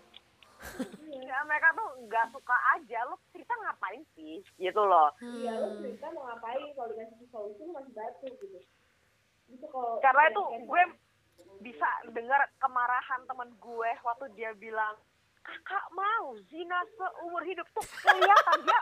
iya 1.03 1.19
ya 1.27 1.37
mereka 1.43 1.75
tuh 1.75 2.07
nggak 2.07 2.31
suka 2.31 2.55
aja 2.71 2.99
lo 3.03 3.19
cerita 3.29 3.51
ngapain 3.53 3.99
sih 4.15 4.39
gitu 4.55 4.79
loh 4.79 5.11
iya 5.19 5.59
lo 5.59 5.67
Hmm. 5.69 5.83
cerita 5.83 6.07
mau 6.09 6.23
ngapain 6.23 6.71
kalau 6.71 6.87
dikasih 6.89 7.27
solusi 7.27 7.61
lo 7.61 7.75
masih 7.75 7.91
batu 7.91 8.27
gitu 8.39 8.59
itu 9.49 9.65
kalau 9.67 9.99
karena 9.99 10.23
itu 10.31 10.41
gue 10.63 10.81
bisa 11.59 11.85
dengar 12.09 12.41
kemarahan 12.57 13.21
temen 13.23 13.49
gue 13.53 13.91
waktu 14.01 14.25
dia 14.33 14.51
bilang 14.53 14.95
kakak 15.43 15.85
mau 15.91 16.33
zina 16.47 16.79
seumur 16.93 17.43
hidup 17.43 17.67
tuh 17.71 17.83
kelihatan 18.01 18.59
dia 18.63 18.79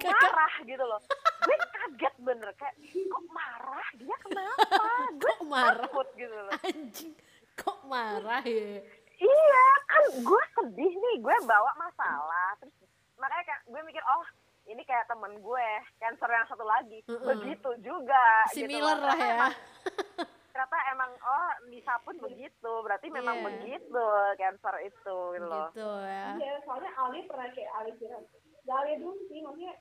marah 0.06 0.54
gitu 0.62 0.84
loh 0.84 1.00
gue 1.40 1.56
kaget 1.70 2.14
bener 2.18 2.50
kayak 2.54 2.74
kok 2.80 3.24
marah 3.28 3.88
dia 3.94 4.16
kenapa 4.22 4.78
gue 5.20 5.34
Kok 5.34 5.40
marah? 5.44 5.84
takut 5.84 6.08
gitu 6.14 6.30
loh 6.32 6.54
Anjing. 6.62 7.12
Kok 7.56 7.78
marah 7.84 8.42
ya? 8.42 8.80
iya 9.20 9.66
kan 9.84 10.02
gue 10.16 10.42
sedih 10.56 10.92
nih 10.94 11.16
gue 11.20 11.36
bawa 11.44 11.70
masalah 11.76 12.56
terus 12.56 12.72
makanya 13.16 13.44
kayak 13.44 13.60
gue 13.68 13.80
mikir 13.84 14.00
oh 14.06 14.24
ini 14.64 14.80
kayak 14.86 15.04
temen 15.04 15.34
gue 15.36 15.68
cancer 15.98 16.30
yang 16.30 16.46
satu 16.46 16.62
lagi 16.62 17.02
Mm-mm. 17.04 17.26
begitu 17.26 17.70
juga 17.82 18.24
Similar 18.48 18.96
gitu 18.96 19.06
lah 19.06 19.18
ya. 19.18 19.46
Ternyata 20.60 20.92
emang 20.92 21.10
oh 21.16 21.50
Lisa 21.72 21.96
pun 22.04 22.20
begitu 22.20 22.72
berarti 22.84 23.08
memang 23.08 23.40
Iya. 23.40 23.44
begitu 23.48 24.04
cancer 24.36 24.74
itu 24.84 25.16
gitu 25.32 25.48
loh 25.48 25.72
Gitu 25.72 25.88
ya. 26.04 26.36
Iya, 26.36 26.52
soalnya 26.68 26.92
Ali 27.00 27.24
pernah 27.24 27.48
kayak 27.48 27.72
Ali 27.80 27.96
curhat. 27.96 28.28
Gak 28.68 28.76
Ali 28.76 29.00
dulu 29.00 29.16
sih, 29.24 29.40
maksudnya 29.40 29.72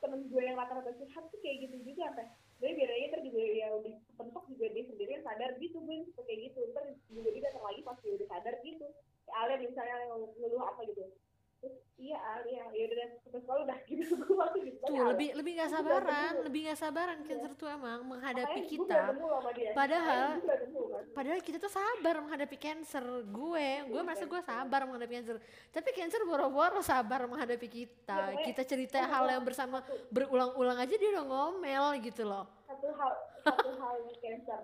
temen 0.00 0.24
gue 0.24 0.40
yang 0.40 0.56
rata-rata 0.56 0.88
curhat 0.88 1.24
tuh 1.28 1.38
kayak 1.44 1.68
gitu 1.68 1.76
juga 1.84 2.08
sampai 2.08 2.32
gue 2.64 2.70
biar 2.72 2.90
aja 2.96 3.06
ntar 3.12 3.20
juga 3.28 3.40
ya 3.44 3.66
lebih 3.76 3.92
kepentok 4.08 4.44
juga 4.48 4.66
dia 4.72 4.84
sendiri 4.88 5.10
yang 5.20 5.24
sadar 5.28 5.50
gitu 5.60 5.76
gue 5.84 5.96
suka 6.08 6.22
kayak 6.24 6.40
gitu 6.48 6.58
ntar 6.72 6.84
juga 7.12 7.28
dia 7.28 7.42
datang 7.44 7.64
lagi 7.68 7.80
pas 7.84 7.96
dia 8.00 8.12
udah 8.16 8.28
sadar 8.32 8.54
gitu 8.64 8.86
kayak 9.28 9.36
Ali 9.36 9.68
misalnya 9.68 9.94
yang 10.00 10.12
ngeluh 10.40 10.64
apa 10.64 10.80
gitu 10.88 11.04
iya 11.94 12.18
Ali 12.18 12.58
ya 12.58 12.66
udah 12.66 13.08
terus 13.22 13.44
kalau 13.44 13.62
udah 13.62 13.78
gitu 13.88 14.14
gue 14.14 14.34
waktu 14.34 14.58
gitu 14.66 14.76
Tuh 14.82 15.06
lebih 15.08 15.30
lebih 15.32 15.52
nggak 15.54 15.70
sabaran, 15.70 16.32
lebih 16.42 16.60
nggak 16.66 16.76
sabaran 16.76 17.18
Cancer 17.22 17.52
tuh 17.54 17.68
emang 17.68 18.02
menghadapi 18.02 18.60
Makanya 18.60 18.68
kita. 18.68 18.98
Padahal- 19.72 20.34
kan. 20.34 20.42
Padahal 21.14 21.40
kita 21.40 21.56
tuh 21.56 21.70
sabar 21.70 22.18
menghadapi 22.18 22.56
cancer. 22.56 23.00
Gue, 23.24 23.68
gue 23.86 24.02
merasa 24.02 24.24
gue 24.24 24.40
sabar 24.42 24.80
menghadapi 24.84 25.14
cancer. 25.14 25.36
Tapi 25.70 25.88
cancer 25.92 26.20
boro-boro 26.22 26.82
sabar 26.82 27.24
menghadapi 27.24 27.62
Iya, 27.64 27.74
kita. 27.76 28.16
pokoknya- 28.26 28.44
Kita 28.44 28.62
cerita 28.64 28.98
hal 29.00 29.24
yang 29.30 29.42
bersama 29.42 29.78
berulang-ulang 30.10 30.76
aja 30.76 30.94
dia 30.94 31.10
udah 31.10 31.24
ngomel 31.24 31.84
gitu 32.00 32.22
loh. 32.22 32.44
satu 32.66 32.90
hal 32.90 33.12
satu 33.40 33.70
hal 33.72 33.94
cancer 34.18 34.60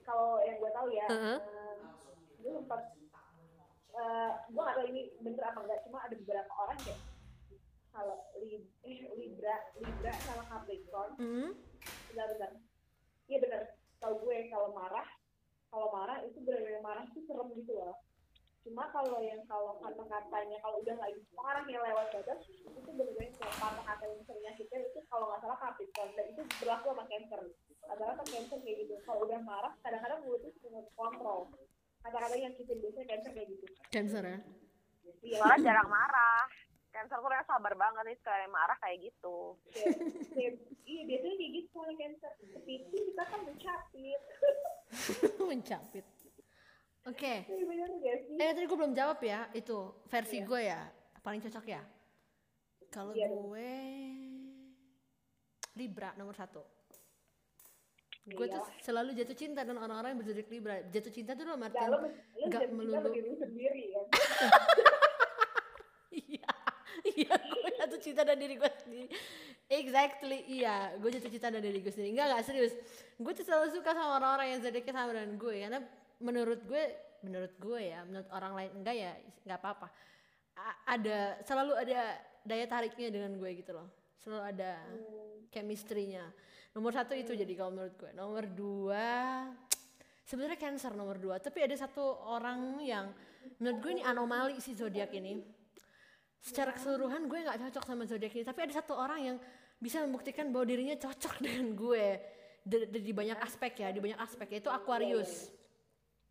kalau 0.00 0.38
yang 0.38 0.56
gue 0.56 0.70
tahu 0.70 0.88
ya 0.90 1.06
Heeh. 1.08 1.38
eh, 1.38 1.76
gue 2.38 2.52
sempat 2.54 2.80
eh, 3.94 4.30
gue 4.50 4.62
gak 4.62 4.76
tahu 4.76 4.86
ini 4.90 5.02
bener 5.22 5.44
apa 5.46 5.58
enggak 5.62 5.80
cuma 5.86 5.98
ada 6.02 6.14
beberapa 6.18 6.52
orang 6.66 6.78
kayak 6.82 7.00
kalau 7.94 8.26
Lib 8.42 8.66
eh, 8.82 9.06
Libra 9.14 9.56
Libra 9.78 10.12
sama 10.26 10.42
Capricorn. 10.50 11.14
Hmm. 11.14 11.50
bentar 12.10 12.26
bentar. 12.34 12.50
Iya 13.30 13.38
bener. 13.38 13.62
Tau 14.02 14.18
gue 14.18 14.50
kalau 14.50 14.74
marah 14.74 15.06
kalau 15.70 15.88
marah 15.94 16.18
itu 16.26 16.38
benar-benar 16.42 16.82
marah 16.82 17.04
itu 17.06 17.22
serem 17.22 17.54
gitu 17.54 17.78
loh. 17.78 18.02
Cuma 18.66 18.90
kalau 18.90 19.22
yang 19.22 19.46
kalau 19.46 19.78
kata-katanya 19.78 20.58
kalau 20.58 20.82
udah 20.82 20.96
lagi 20.98 21.22
marah 21.38 21.62
yang 21.70 21.84
lewat 21.86 22.06
batas 22.10 22.40
itu 22.50 22.90
benar-benar 22.90 23.30
kalau 23.38 23.54
kata-kata 23.62 24.04
yang 24.10 24.22
sering 24.26 24.42
nyakitin 24.42 24.82
itu 24.90 25.00
kalau 25.06 25.24
nggak 25.30 25.40
salah 25.46 25.58
Capricorn. 25.62 26.10
Dan 26.18 26.26
itu 26.34 26.42
berlaku 26.58 26.86
sama 26.90 27.04
Cancer. 27.06 27.40
Rata-rata 27.86 28.22
Cancer 28.26 28.58
kayak 28.58 28.76
gitu. 28.82 28.94
Kalau 29.06 29.22
udah 29.22 29.38
marah 29.46 29.72
kadang-kadang 29.86 30.18
mulutnya 30.26 30.50
suka 30.58 30.82
kontrol 30.98 31.54
kata-kata 32.04 32.34
yang 32.34 32.52
nyakitin 32.52 32.78
biasanya 32.78 33.06
Cancer 33.08 33.30
kayak 33.32 33.48
gitu 33.48 33.64
Cancer 33.88 34.22
ya. 34.22 34.38
iya 35.20 35.36
Soalnya 35.40 35.64
jarang 35.64 35.88
marah. 35.88 36.44
Cancer 36.90 37.18
tuh 37.18 37.30
sabar 37.42 37.74
banget 37.74 38.02
nih 38.04 38.16
sekali 38.16 38.46
marah 38.46 38.76
kayak 38.78 38.98
gitu. 39.02 39.58
iya 40.84 41.02
biasanya 41.02 41.34
kayak 41.34 41.52
gitu 41.54 41.68
soalnya 41.72 41.96
Cancer 41.98 42.30
tapi 42.30 42.72
itu 42.78 42.96
kita 43.02 43.22
kan 43.24 43.40
mencapit 43.42 44.20
Mencapit. 45.48 46.06
Oke. 47.04 47.34
Iya 47.44 47.64
gak 48.00 48.18
sih 48.22 48.36
Eh 48.38 48.50
tadi 48.50 48.64
gue 48.64 48.78
belum 48.78 48.94
jawab 48.94 49.18
ya 49.20 49.48
itu 49.52 49.76
versi 50.06 50.40
gue 50.40 50.60
ya 50.62 50.80
paling 51.20 51.40
cocok 51.40 51.64
ya. 51.66 51.82
Kalau 52.88 53.10
Iya. 53.10 53.26
gue 53.28 53.72
Libra 55.74 56.14
nomor 56.14 56.32
satu. 56.32 56.62
Gue 58.24 58.48
tuh 58.48 58.56
Iyalah. 58.56 58.80
selalu 58.80 59.10
jatuh 59.14 59.36
cinta 59.36 59.60
dengan 59.62 59.84
orang-orang 59.84 60.16
yang 60.16 60.20
berzodiak 60.24 60.48
Libra. 60.48 60.76
Jatuh 60.88 61.12
cinta 61.12 61.36
tuh 61.36 61.44
dalam 61.44 61.60
Nah, 61.60 61.68
artian 61.68 61.90
nggak 61.92 62.62
kita 62.64 62.72
melulu. 62.72 63.36
sendiri 63.36 63.82
ya. 63.92 64.02
Iya, 66.14 66.46
iya 67.10 67.34
gue 67.36 67.70
jatuh 67.74 68.00
cinta 68.00 68.22
dan 68.22 68.38
diri 68.38 68.54
gue 68.54 68.70
sendiri. 68.80 69.08
Exactly, 69.66 70.46
iya, 70.46 70.94
gue 70.94 71.10
jatuh 71.10 71.26
cinta 71.26 71.50
dan 71.50 71.58
diri 71.58 71.82
gue 71.82 71.90
sendiri. 71.90 72.14
Enggak, 72.14 72.26
enggak 72.30 72.44
serius. 72.46 72.74
Gue 73.18 73.32
tuh 73.34 73.42
selalu 73.42 73.74
suka 73.74 73.90
sama 73.90 74.14
orang-orang 74.14 74.54
yang 74.54 74.60
zodiaknya 74.62 74.94
sama 74.94 75.10
dengan 75.10 75.32
gue 75.34 75.54
karena 75.58 75.80
menurut 76.22 76.60
gue, 76.62 76.84
menurut 77.20 77.52
gue 77.58 77.80
ya, 77.82 78.06
menurut 78.06 78.28
orang 78.30 78.52
lain 78.54 78.70
enggak 78.78 78.94
ya, 78.94 79.12
nggak 79.42 79.58
apa-apa. 79.58 79.88
A- 80.54 80.80
ada 80.94 81.18
selalu 81.42 81.72
ada 81.74 82.00
daya 82.46 82.66
tariknya 82.70 83.08
dengan 83.10 83.34
gue 83.34 83.50
gitu 83.52 83.74
loh. 83.74 83.90
Selalu 84.22 84.42
ada 84.54 84.70
chemistry-nya. 85.50 86.30
Nomor 86.74 86.90
satu 86.90 87.14
itu 87.14 87.38
jadi 87.38 87.54
kalau 87.54 87.70
menurut 87.70 87.94
gue. 87.94 88.10
Nomor 88.18 88.44
dua, 88.50 89.46
sebenarnya 90.26 90.58
cancer 90.58 90.90
nomor 90.98 91.22
dua. 91.22 91.38
Tapi 91.38 91.62
ada 91.62 91.76
satu 91.78 92.02
orang 92.26 92.82
yang 92.82 93.14
menurut 93.62 93.78
gue 93.78 93.90
ini 93.94 94.02
anomali 94.02 94.58
sih 94.58 94.74
zodiak 94.74 95.14
ini. 95.14 95.38
Secara 96.42 96.74
keseluruhan 96.74 97.30
gue 97.30 97.38
nggak 97.46 97.58
cocok 97.70 97.84
sama 97.86 98.02
zodiak 98.10 98.34
ini. 98.34 98.42
Tapi 98.42 98.60
ada 98.66 98.74
satu 98.74 98.98
orang 98.98 99.20
yang 99.22 99.36
bisa 99.78 100.02
membuktikan 100.02 100.50
bahwa 100.50 100.66
dirinya 100.66 100.98
cocok 100.98 101.38
dengan 101.46 101.78
gue. 101.78 102.06
Di, 102.64 102.76
di- 102.90 103.04
di 103.06 103.12
banyak 103.14 103.38
aspek 103.38 103.72
ya 103.78 103.88
di 103.94 104.02
banyak 104.02 104.18
aspek. 104.18 104.58
Yaitu 104.58 104.66
Aquarius. 104.66 105.54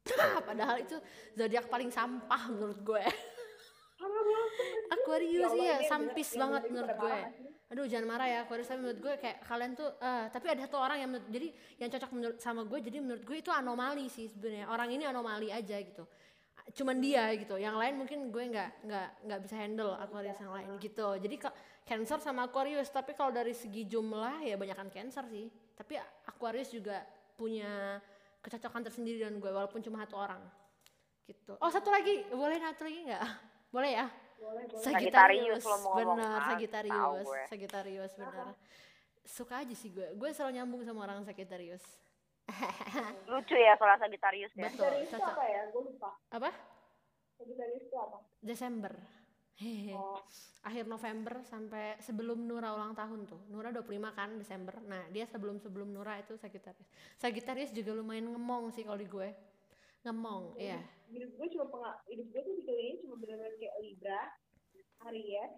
Padahal 0.49 0.83
itu 0.83 0.99
zodiak 1.39 1.71
paling 1.71 1.87
sampah 1.87 2.51
menurut 2.51 2.83
gue. 2.83 3.03
Aquarius 4.91 5.55
Ya 5.55 5.79
iya 5.79 5.87
sampis 5.87 6.35
banget 6.35 6.67
itu 6.67 6.75
menurut 6.75 6.91
gue 6.99 7.19
aduh 7.73 7.89
jangan 7.89 8.05
marah 8.05 8.29
ya 8.29 8.39
Aquarius 8.45 8.69
tapi 8.69 8.85
menurut 8.85 8.99
gue 9.01 9.13
kayak 9.17 9.37
kalian 9.49 9.73
tuh 9.73 9.89
eh 9.97 10.29
tapi 10.29 10.45
ada 10.45 10.61
satu 10.61 10.77
orang 10.77 11.01
yang 11.01 11.09
menurut, 11.09 11.25
jadi 11.33 11.47
yang 11.81 11.89
cocok 11.89 12.11
menurut 12.13 12.37
sama 12.37 12.61
gue 12.69 12.79
jadi 12.85 12.97
menurut 13.01 13.23
gue 13.25 13.37
itu 13.41 13.49
anomali 13.49 14.05
sih 14.13 14.29
sebenarnya. 14.29 14.69
Orang 14.69 14.93
ini 14.93 15.09
anomali 15.09 15.49
aja 15.49 15.81
gitu. 15.81 16.05
Cuman 16.77 17.01
dia 17.01 17.33
gitu. 17.33 17.57
Yang 17.57 17.75
lain 17.81 17.93
mungkin 17.97 18.19
gue 18.29 18.43
nggak 18.53 18.69
nggak 18.85 19.07
nggak 19.25 19.39
bisa 19.41 19.55
handle 19.57 19.97
Aquarius 19.97 20.37
yang 20.37 20.53
lain 20.53 20.69
gitu. 20.77 21.07
Jadi 21.17 21.35
ke 21.41 21.49
Cancer 21.81 22.21
sama 22.21 22.45
Aquarius. 22.45 22.93
Tapi 22.93 23.17
kalau 23.17 23.33
dari 23.33 23.57
segi 23.57 23.89
jumlah 23.89 24.45
ya 24.45 24.53
banyakan 24.53 24.93
Cancer 24.93 25.25
sih. 25.33 25.49
Tapi 25.73 25.97
Aquarius 26.29 26.69
juga 26.69 27.01
punya 27.33 27.97
kecocokan 28.45 28.85
tersendiri 28.85 29.25
dengan 29.25 29.41
gue 29.41 29.49
walaupun 29.49 29.81
cuma 29.81 30.05
satu 30.05 30.21
orang 30.21 30.45
gitu. 31.25 31.57
Oh 31.57 31.73
satu 31.73 31.89
lagi. 31.89 32.21
Boleh 32.29 32.61
satu 32.61 32.85
lagi 32.85 33.01
nggak? 33.01 33.23
Boleh 33.73 33.91
ya. 33.97 34.05
Sagittarius 34.79 35.63
lo 35.63 35.77
mau 35.79 35.93
ngomong, 35.95 36.17
benar 36.17 36.39
ah, 36.39 36.47
Sagittarius 36.53 37.25
gue. 37.25 37.41
Sagittarius 37.49 38.11
benar. 38.17 38.47
Suka 39.23 39.53
aja 39.63 39.75
sih 39.75 39.89
gue. 39.93 40.07
Gue 40.19 40.29
selalu 40.35 40.59
nyambung 40.59 40.81
sama 40.83 41.07
orang 41.07 41.23
Sagittarius. 41.23 41.83
Lucu 43.31 43.55
ya 43.55 43.73
soal 43.79 43.95
Sagittarius 43.95 44.51
ya. 44.53 44.67
betul 44.67 44.83
Sagittarius 44.83 45.07
itu 45.07 45.15
cocok. 45.15 45.33
apa 45.33 45.45
ya? 45.47 45.61
Gue 45.71 45.81
lupa. 45.87 46.09
apa? 46.27 46.49
Sagittarius 47.39 47.83
itu 47.87 47.97
apa? 47.97 48.17
Desember. 48.43 48.93
Oh, 49.93 50.19
akhir 50.65 50.89
November 50.89 51.45
sampai 51.45 51.95
sebelum 52.01 52.41
Nura 52.41 52.73
ulang 52.73 52.97
tahun 52.97 53.29
tuh. 53.29 53.47
Nura 53.47 53.69
25 53.71 54.11
kan 54.11 54.35
Desember. 54.35 54.75
Nah 54.83 55.07
dia 55.13 55.29
sebelum 55.29 55.61
sebelum 55.61 55.93
Nura 55.93 56.19
itu 56.19 56.35
Sagittarius. 56.35 56.89
Sagittarius 57.15 57.71
juga 57.71 57.95
lumayan 57.95 58.33
ngemong 58.33 58.73
sih 58.73 58.83
kalau 58.83 58.99
di 58.99 59.07
gue. 59.07 59.29
Ngemong 60.03 60.59
iya 60.59 60.83
hidup 61.13 61.29
gue 61.31 61.47
cuma 61.49 61.65
pengal 61.67 61.93
hidup 62.05 62.27
gue 62.27 62.41
tuh 62.41 62.53
dikelilingi 62.55 62.95
cuma 62.99 63.15
benar-benar 63.15 63.53
kayak 63.55 63.75
Libra, 63.79 64.21
Aries, 65.03 65.53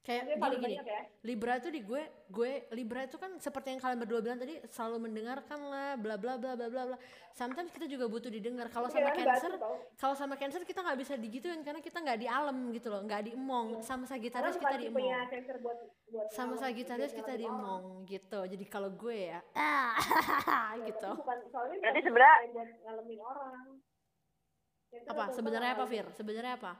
kayak 0.00 0.22
gini 0.24 0.38
paling 0.38 0.60
gini. 0.60 0.66
banyak 0.72 0.86
ya. 0.86 1.02
Libra 1.20 1.54
tuh 1.58 1.68
di 1.68 1.80
gue 1.82 1.98
gue 2.28 2.50
Libra 2.70 3.02
itu 3.02 3.16
kan 3.16 3.34
seperti 3.36 3.74
yang 3.74 3.80
kalian 3.80 3.98
berdua 3.98 4.20
bilang 4.20 4.38
tadi 4.38 4.54
selalu 4.68 5.02
mendengarkan 5.02 5.58
lah 5.60 5.90
bla 5.96 6.14
bla 6.14 6.38
bla 6.38 6.54
bla 6.54 6.68
bla 6.68 6.82
bla. 6.86 6.98
Sometimes 7.32 7.68
kita 7.68 7.84
juga 7.84 8.06
butuh 8.06 8.30
didengar. 8.30 8.70
Kalau 8.70 8.86
sama 8.86 9.10
Cancer 9.10 9.58
kalau 9.98 10.14
sama 10.14 10.38
Cancer 10.38 10.62
kita 10.62 10.80
nggak 10.80 10.94
bisa 10.96 11.18
digituin 11.18 11.60
karena 11.60 11.82
kita 11.82 11.98
nggak 11.98 12.18
di 12.18 12.28
alam 12.30 12.70
gitu 12.70 12.86
loh 12.86 13.02
nggak 13.02 13.26
diemong 13.26 13.82
sama 13.82 14.06
Karena 14.06 14.10
Sagittarius 14.14 14.54
bukan 14.54 14.62
kita 14.64 14.78
diemong 14.78 14.94
tipenya 14.94 15.18
Cancer 15.26 15.56
buat 15.58 15.78
buat 16.06 16.26
sama 16.30 16.54
Sagittarius 16.54 17.10
buat 17.10 17.18
kita 17.18 17.26
ngalamin 17.28 17.50
orang. 17.50 17.58
diemong 17.58 17.84
gitu. 18.06 18.40
Jadi 18.46 18.64
kalau 18.66 18.90
gue 18.94 19.18
ya 19.26 19.40
ah 19.58 20.72
gitu. 20.80 21.10
tapi 21.18 21.44
Berarti 21.82 22.00
sebenarnya- 22.00 22.40
ngalamin 22.80 23.20
orang. 23.20 23.64
Cancer 24.86 25.10
apa 25.10 25.24
sebenarnya 25.30 25.72
apa. 25.74 25.84
Fir 25.84 26.06
sebenarnya 26.12 26.54
apa 26.54 26.72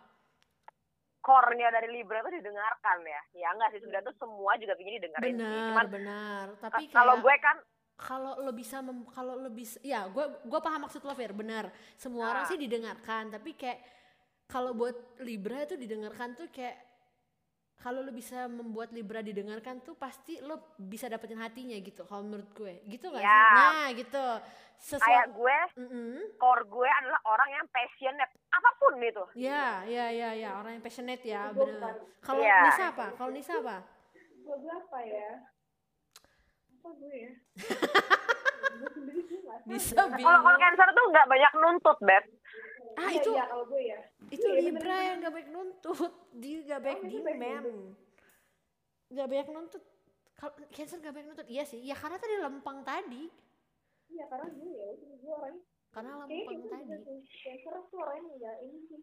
Core-nya 1.19 1.75
dari 1.75 1.91
Libra 1.91 2.23
tuh 2.23 2.31
didengarkan 2.33 3.03
ya. 3.03 3.23
Ya 3.35 3.49
enggak 3.51 3.75
sih 3.75 3.81
sebenarnya 3.83 4.07
tuh 4.07 4.17
semua 4.17 4.55
juga 4.55 4.73
pengen 4.75 4.95
didengerin 4.97 5.27
sih. 5.27 5.35
benar 5.35 5.67
Cuman 5.67 5.87
benar 5.91 6.45
tapi 6.61 6.83
eh, 6.83 6.89
kalau 6.89 7.15
kayak- 7.15 7.25
gue 7.25 7.37
kan 7.43 7.57
kalau 7.97 8.33
lo 8.39 8.53
bisa 8.53 8.77
mem- 8.79 9.09
kalau 9.09 9.35
lo 9.35 9.51
bisa 9.51 9.81
ya 9.83 10.07
gue 10.07 10.23
gue 10.23 10.61
paham 10.61 10.87
maksud 10.87 11.03
lo 11.03 11.13
Fir 11.13 11.33
benar 11.33 11.67
semua 11.97 12.31
orang 12.31 12.45
Ah. 12.45 12.49
sih 12.49 12.55
didengarkan 12.57 13.33
tapi 13.33 13.53
kayak 13.53 13.83
kalau 14.47 14.71
buat 14.71 14.95
Libra 15.19 15.67
itu 15.67 15.75
didengarkan 15.75 16.37
tuh 16.37 16.47
kayak 16.47 16.79
kalau 17.77 18.01
lo 18.01 18.09
bisa 18.09 18.47
membuat 18.47 18.91
Libra 18.91 19.21
didengarkan 19.21 19.81
tuh 19.81 19.95
pasti 19.95 20.41
lo 20.41 20.75
bisa 20.77 21.07
dapetin 21.07 21.37
hatinya 21.37 21.75
gitu 21.77 22.03
kalau 22.03 22.23
menurut 22.23 22.47
gue 22.53 22.81
gitu 22.87 23.07
nggak 23.07 23.19
sih 23.19 23.27
Ya. 23.27 23.43
nah 23.55 23.87
gitu 23.91 24.19
kayak 24.19 24.79
sesuatu 24.79 25.31
gue 25.35 25.57
core 26.37 26.63
gue 26.67 26.89
adalah 26.91 27.21
orang 27.27 27.49
yang 27.51 27.65
passionate 27.69 28.31
apa 28.47 28.71
pun 28.77 28.93
itu. 28.99 29.23
ya 29.35 29.83
ya 29.85 30.05
ya 30.11 30.31
ya 30.33 30.51
orang 30.55 30.75
yang 30.75 30.83
passionate 30.83 31.23
ya 31.23 31.51
benar 31.51 31.95
kalau 32.21 32.41
Iya. 32.41 32.59
Nisa 32.65 32.83
apa 32.91 33.07
kalau 33.15 33.31
Nisa 33.31 33.53
apa 33.57 33.77
Gue 34.39 34.55
gue 34.57 34.71
apa 34.71 34.99
ya? 35.03 35.31
Apa 36.71 36.89
gue 36.95 37.15
ya? 37.19 37.31
Nisa 39.67 39.99
Kalau 39.99 40.39
kalau 40.39 40.57
Cancer 40.57 40.89
tuh 40.89 41.05
nggak 41.09 41.27
banyak 41.27 41.53
nuntut, 41.57 41.99
Beb. 41.99 42.25
Ah 42.97 43.07
Iya, 43.07 43.21
itu 43.21 43.31
iya, 43.31 43.45
kalau 43.45 43.65
gue 43.65 43.83
ya. 43.83 44.01
itu 44.29 44.47
Iya, 44.47 44.61
Libra 44.63 44.81
bener-bener. 44.81 45.07
yang 45.07 45.17
gak 45.21 45.35
baik 45.35 45.49
nuntut. 45.49 46.13
Dia 46.35 46.57
gak 46.67 46.81
baik 46.83 46.99
Oh, 46.99 47.05
baik 47.05 47.25
demand 47.29 47.67
gak 49.09 49.29
banyak 49.29 49.49
nuntut. 49.51 49.85
Kalau 50.33 50.53
cancer 50.69 50.99
gak 50.99 51.13
banyak 51.13 51.29
nuntut. 51.29 51.49
Iya 51.49 51.65
sih. 51.65 51.81
Ya 51.81 51.95
karena 51.95 52.17
tadi 52.17 52.35
lempang 52.37 52.81
tadi. 52.83 53.25
Iya, 54.07 54.25
karena 54.27 54.47
gue 54.51 54.71
ya, 54.71 54.87
gue 54.97 55.33
orangnya 55.33 55.63
karena 55.91 56.13
lempang 56.21 56.61
tadi. 56.67 57.15
cancer 57.43 57.75
tuh 57.87 57.99
orangnya 57.99 58.33
nggak 58.37 58.57
ini 58.63 58.81
sih. 58.87 59.03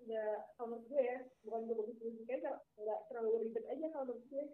Nggak 0.00 0.36
kalau 0.56 0.66
menurut 0.72 0.84
gue 0.88 1.00
ya 1.00 1.18
bukan 1.42 1.60
gue 1.62 1.76
bagus 1.76 1.96
bagus 1.98 2.24
cancer 2.24 2.54
nggak 2.74 2.98
terlalu 3.06 3.30
ribet 3.44 3.64
aja 3.66 3.86
kalau 3.90 4.04
menurut 4.08 4.24
gue. 4.26 4.44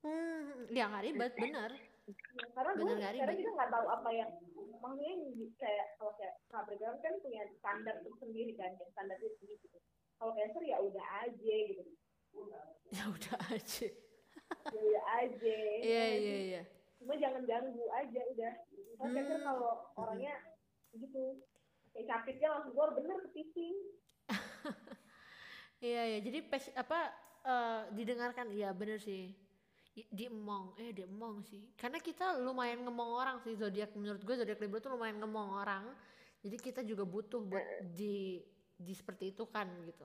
Hmm 0.00 0.48
ya 0.68 0.84
gak 0.86 1.04
ribet 1.04 1.32
bener. 1.34 1.70
Ya, 1.72 1.93
karena 2.52 2.70
gue 2.76 2.92
ribet. 2.92 3.36
kita 3.40 3.50
nggak 3.50 3.70
tahu 3.72 3.86
apa 3.88 4.10
yang 4.12 4.30
maksudnya 4.76 5.12
di- 5.32 5.54
kayak 5.56 5.96
kalau 5.96 6.12
kayak 6.14 6.36
Capricorn 6.52 7.00
kan 7.00 7.14
punya 7.24 7.42
standar 7.56 7.96
sendiri 8.20 8.52
kan 8.54 8.76
yang 8.76 8.90
standar 8.92 9.16
itu 9.18 9.40
gitu. 9.40 9.78
Kalau 10.14 10.32
cancer 10.32 10.62
ya 10.62 10.78
udah 10.80 11.06
aja 11.24 11.56
gitu. 11.64 11.82
Ya 12.94 13.04
udah 13.08 13.36
aja. 13.48 13.88
Ya 14.70 14.76
udah 14.76 15.04
aja. 15.18 15.56
Iya 15.80 16.04
iya 16.14 16.36
iya. 16.44 16.62
Cuma 17.00 17.16
jangan 17.16 17.42
ganggu 17.42 17.84
aja 17.88 18.20
udah. 18.28 18.52
Kalau 18.94 19.10
cancer 19.10 19.38
Hmm. 19.40 19.46
kalau 19.46 19.72
orangnya 19.96 20.34
gitu 20.92 21.40
kayak 21.90 22.06
capitnya 22.06 22.48
langsung 22.50 22.74
keluar 22.74 22.90
bener 22.94 23.18
kepiting 23.24 23.74
iya 25.80 26.02
iya. 26.06 26.18
Jadi 26.20 26.38
pes 26.44 26.68
apa 26.74 27.08
eh, 27.42 27.80
didengarkan. 27.92 28.52
Iya 28.52 28.70
bener 28.72 29.00
sih 29.00 29.32
I- 29.94 30.10
diemong 30.10 30.74
eh 30.82 30.90
diemong 30.90 31.46
sih. 31.46 31.70
Karena 31.78 32.02
kita 32.02 32.38
lumayan 32.42 32.82
ngemong 32.82 33.10
orang 33.14 33.36
sih 33.46 33.54
zodiak. 33.54 33.94
Menurut 33.94 34.22
gue 34.26 34.34
zodiak 34.34 34.58
Libra 34.58 34.82
tuh 34.82 34.92
lumayan 34.98 35.22
ngemong 35.22 35.48
orang. 35.54 35.84
Jadi 36.42 36.56
kita 36.58 36.80
juga 36.82 37.06
butuh 37.06 37.40
buat 37.40 37.62
di 37.94 38.42
di 38.74 38.92
seperti 38.92 39.30
itu 39.30 39.46
kan 39.46 39.70
gitu. 39.86 40.04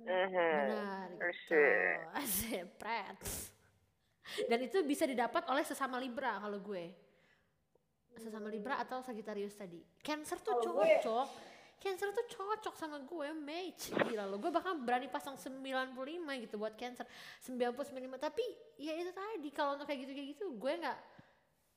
Benar 0.00 1.12
gitu. 1.12 1.20
Dan 4.48 4.58
itu 4.64 4.80
bisa 4.82 5.04
didapat 5.04 5.44
oleh 5.52 5.60
sesama 5.62 6.00
Libra 6.00 6.40
kalau 6.40 6.56
gue. 6.64 6.88
Sesama 8.16 8.48
Libra 8.48 8.80
atau 8.80 9.04
Sagittarius 9.04 9.52
tadi. 9.52 9.80
Cancer 10.00 10.40
tuh 10.40 10.56
cocok. 10.60 11.51
Cancer 11.82 12.14
tuh 12.14 12.26
cocok 12.30 12.74
sama 12.78 13.02
gue, 13.02 13.28
match. 13.34 13.90
Gila 13.90 14.30
loh, 14.30 14.38
gue 14.38 14.54
bahkan 14.54 14.78
berani 14.78 15.10
pasang 15.10 15.34
95 15.34 15.98
gitu 16.46 16.54
buat 16.54 16.78
Cancer. 16.78 17.02
99, 17.42 18.06
tapi 18.22 18.44
ya 18.78 18.94
itu 18.94 19.10
tadi 19.10 19.50
kalau 19.50 19.74
untuk 19.74 19.90
kayak 19.90 20.06
gitu 20.06 20.12
kayak 20.14 20.28
gitu 20.38 20.44
gue 20.54 20.72
nggak 20.78 20.98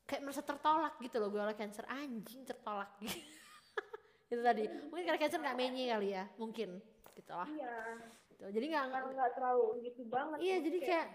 kayak 0.06 0.22
merasa 0.22 0.46
tertolak 0.46 0.94
gitu 1.02 1.18
loh 1.18 1.34
gue 1.34 1.42
oleh 1.42 1.58
Cancer 1.58 1.82
anjing 1.90 2.46
tertolak 2.46 2.94
gitu. 3.02 3.18
itu 4.30 4.42
tadi. 4.46 4.64
Mungkin 4.86 5.04
karena 5.10 5.18
Cancer 5.18 5.42
nggak 5.42 5.58
menye 5.58 5.84
kali 5.90 6.08
ya, 6.14 6.24
mungkin 6.38 6.78
gitu 7.18 7.32
lah. 7.34 7.48
iya 7.50 7.74
Gitu. 8.36 8.52
Jadi 8.52 8.66
nggak 8.68 8.84
nggak 9.16 9.30
terlalu 9.32 9.64
gitu 9.80 10.00
banget 10.12 10.38
Iya, 10.44 10.56
jadi 10.60 10.78
kayak- 10.84 11.08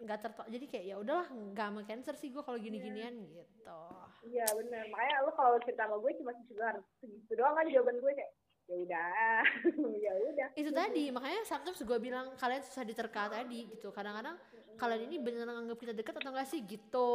nggak 0.00 0.18
tertolak. 0.22 0.48
Jadi 0.54 0.64
kayak 0.70 0.84
ya 0.86 0.96
udahlah 1.02 1.26
nggak 1.26 1.66
sama 1.66 1.80
Cancer 1.82 2.14
sih 2.14 2.30
gue 2.30 2.42
kalau 2.46 2.58
gini-ginian 2.58 3.14
gitu. 3.26 3.82
iya 4.20 4.44
benar 4.52 4.84
makanya 4.92 5.24
lu 5.24 5.32
kalau 5.32 5.56
cerita 5.64 5.88
sama 5.88 5.96
gue 5.96 6.12
cuma 6.20 6.30
sekedar 6.36 6.74
segitu 7.00 7.32
doang 7.34 7.56
kan 7.56 7.64
jawaban 7.66 7.96
gue 7.98 8.12
kayak 8.14 8.32
ya 8.68 8.76
udah. 8.78 9.42
Ya 10.04 10.12
udah. 10.14 10.48
Itu 10.54 10.70
tadi 10.70 11.04
makanya 11.10 11.40
sometimes 11.42 11.80
gue 11.82 11.98
bilang 11.98 12.26
kalian 12.38 12.62
susah 12.62 12.86
diterka 12.86 13.26
tadi 13.26 13.66
gitu. 13.66 13.90
Kadang-kadang 13.90 14.38
kalian 14.78 15.10
ini 15.10 15.16
beneran 15.18 15.66
anggap 15.66 15.74
kita 15.76 15.90
dekat 15.90 16.22
atau 16.22 16.30
enggak 16.30 16.46
sih? 16.46 16.62
Gitu. 16.62 17.10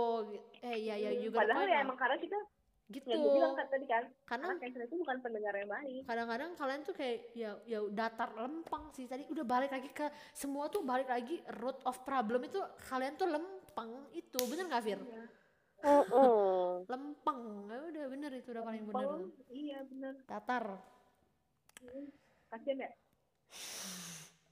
Eh 0.59 0.83
ya 0.83 0.99
ya 0.99 1.15
juga 1.15 1.47
padahal 1.47 1.63
ya 1.63 1.79
emang 1.79 1.95
karena 1.95 2.17
kita 2.19 2.37
gitu. 2.85 3.09
Yang 3.09 3.19
gue 3.25 3.33
bilang 3.33 3.53
kan 3.57 3.65
tadi 3.65 3.85
kan 3.89 4.03
karena 4.29 4.47
cancer 4.61 4.81
itu 4.85 4.95
bukan 5.01 5.17
pendengar 5.19 5.53
yang 5.57 5.69
baik. 5.69 6.01
kadang-kadang 6.05 6.51
kalian 6.53 6.81
tuh 6.85 6.93
kayak 6.93 7.17
ya 7.33 7.51
ya 7.65 7.79
datar 7.89 8.29
lempang 8.37 8.93
sih. 8.93 9.09
Tadi 9.09 9.25
udah 9.25 9.41
balik 9.41 9.73
lagi 9.73 9.89
ke 9.89 10.05
semua 10.31 10.69
tuh 10.69 10.85
balik 10.85 11.09
lagi 11.09 11.41
root 11.57 11.81
of 11.83 11.97
problem 12.05 12.45
itu 12.45 12.61
kalian 12.85 13.17
tuh 13.17 13.25
lempeng 13.25 13.91
itu. 14.13 14.39
Bener 14.45 14.69
gak 14.69 14.85
Fir? 14.85 15.01
Mm-mm. 15.81 16.85
lempeng 16.91 17.41
ya 17.67 17.77
udah 17.89 18.05
bener 18.09 18.31
itu 18.37 18.49
udah 18.53 18.63
paling 18.63 18.83
bener. 18.85 19.07
Lempeng, 19.09 19.23
iya 19.49 19.79
benar 19.85 20.13
datar. 20.25 20.65
Kasian 22.49 22.77
ya. 22.79 22.89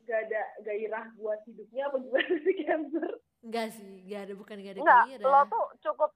Gak 0.03 0.19
ada 0.27 0.41
gairah 0.61 1.05
buat 1.15 1.39
hidupnya 1.47 1.87
apa 1.87 1.97
gimana 2.01 2.35
sih 2.41 2.55
cancer? 2.59 3.11
Enggak 3.43 3.67
sih 3.75 4.03
enggak 4.03 4.21
ada 4.25 4.33
bukan 4.35 4.55
enggak 4.57 4.73
ada 4.75 4.81
Enggak, 4.81 5.03
gairah. 5.05 5.31
lo 5.31 5.41
tuh 5.47 5.65
cukup 5.79 6.11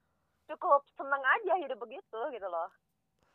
cukup 0.47 0.81
seneng 0.91 1.19
aja 1.21 1.53
hidup 1.57 1.77
begitu 1.77 2.19
gitu 2.29 2.47
loh. 2.47 2.69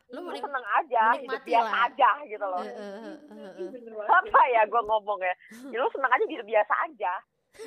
lo 0.05 0.19
Lo 0.19 0.27
menik- 0.27 0.43
seneng 0.43 0.65
aja, 0.67 1.03
hidup 1.15 1.41
biasa 1.41 1.71
lah. 1.71 1.87
aja 1.87 2.09
gitu 2.25 2.43
loh. 2.43 2.59
Bener 2.59 3.93
banget 3.95 4.11
Apa 4.11 4.41
ya 4.47 4.61
gue 4.63 4.81
ngomong 4.83 5.19
ya? 5.19 5.33
Ya 5.69 5.77
lo 5.77 5.89
seneng 5.89 6.11
aja 6.11 6.25
hidup 6.27 6.43
biasa 6.43 6.73
aja. 6.83 7.13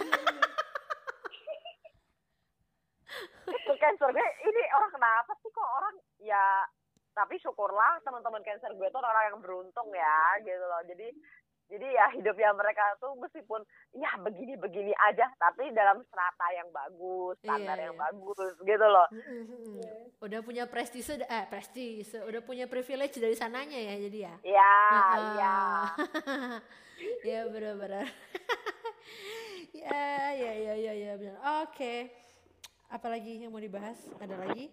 itu 3.48 3.72
cancer 3.76 4.10
gue 4.10 4.26
ini 4.42 4.62
orang 4.68 4.90
kenapa 4.90 5.32
sih 5.36 5.48
kok 5.48 5.62
orang 5.64 5.94
ya 6.18 6.66
tapi 7.12 7.38
syukurlah 7.38 8.02
teman-teman 8.02 8.42
cancer 8.42 8.68
gue 8.70 8.88
tuh 8.88 8.98
orang 8.98 9.24
yang 9.24 9.38
beruntung 9.38 9.88
ya 9.88 10.18
gitu 10.40 10.60
loh 10.60 10.82
jadi 10.84 11.08
jadi 11.66 11.86
ya 11.86 12.06
hidupnya 12.14 12.54
mereka 12.54 12.82
tuh 12.96 13.12
meskipun 13.18 13.60
ya 13.92 14.14
begini-begini 14.18 14.94
aja 15.02 15.26
tapi 15.36 15.74
dalam 15.74 15.98
strata 16.06 16.46
yang 16.54 16.68
bagus 16.70 17.34
standar 17.42 17.74
Iya, 17.74 17.84
yang 17.90 17.96
iya. 17.98 18.02
bagus 18.06 18.52
gitu 18.62 18.86
loh. 18.86 19.06
Udah 20.22 20.40
punya 20.40 20.64
prestise, 20.66 21.18
eh 21.18 21.44
prestise, 21.46 22.22
udah 22.22 22.40
punya 22.40 22.70
privilege 22.70 23.18
dari 23.18 23.34
sananya 23.34 23.74
ya 23.76 23.94
jadi 23.98 24.18
ya. 24.30 24.34
ya 24.58 24.74
Heeh. 24.94 25.32
ya 25.36 25.56
ya 27.26 27.40
benar-benar. 27.50 28.06
ya 29.82 30.06
ya 30.32 30.52
ya 30.54 30.74
ya 30.74 30.92
ya 30.94 31.12
benar. 31.18 31.36
Oke. 31.66 32.14
Apalagi 32.86 33.42
yang 33.42 33.50
mau 33.50 33.58
dibahas? 33.58 33.98
Ada 34.16 34.38
lagi? 34.38 34.70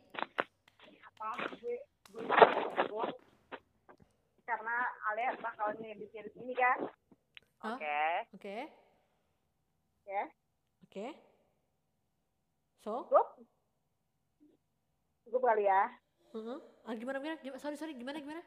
apa 1.24 1.56
gue 1.56 1.80
gue 2.11 2.24
gue 2.84 3.06
karena 4.44 4.76
Alia 5.11 5.30
bakal 5.40 5.72
ngebikin 5.80 6.28
ini 6.36 6.53
kan 6.56 6.80
Hah? 7.64 7.76
oke 7.80 7.99
Oke. 8.36 8.57
ya 10.03 10.24
Oke. 10.84 11.07
So? 12.84 13.07
cukup 13.07 13.28
cukup 15.26 15.41
kali 15.48 15.64
ya 15.65 15.88
Heeh. 16.34 16.57
Ah, 16.84 16.94
gimana 16.98 17.18
gimana? 17.22 17.38
Gimana? 17.40 17.60
Sorry 17.61 17.78
sorry 17.80 17.94
gimana 17.95 18.20
gimana? 18.20 18.44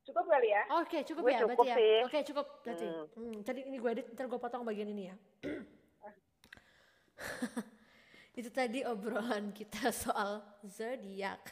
cukup 0.00 0.24
kali 0.26 0.48
ya 0.48 0.62
Oke 0.80 1.04
cukup 1.04 1.22
Gue 1.28 1.32
ya 1.36 1.40
cukup 1.44 1.60
berarti 1.60 1.84
ya. 1.84 2.00
Oke 2.08 2.18
cukup 2.24 2.46
berarti. 2.64 2.86
Hmm. 2.88 3.06
Hmm, 3.14 3.36
tadi 3.44 3.60
ini 3.68 3.76
gue 3.76 3.90
edit 3.92 4.06
ntar 4.16 4.26
gue 4.26 4.40
potong 4.40 4.64
bagian 4.64 4.88
ini 4.88 5.12
ya. 5.12 5.16
Itu 8.40 8.48
tadi 8.48 8.80
obrolan 8.88 9.52
kita 9.52 9.92
soal 9.92 10.40
zodiak. 10.64 11.44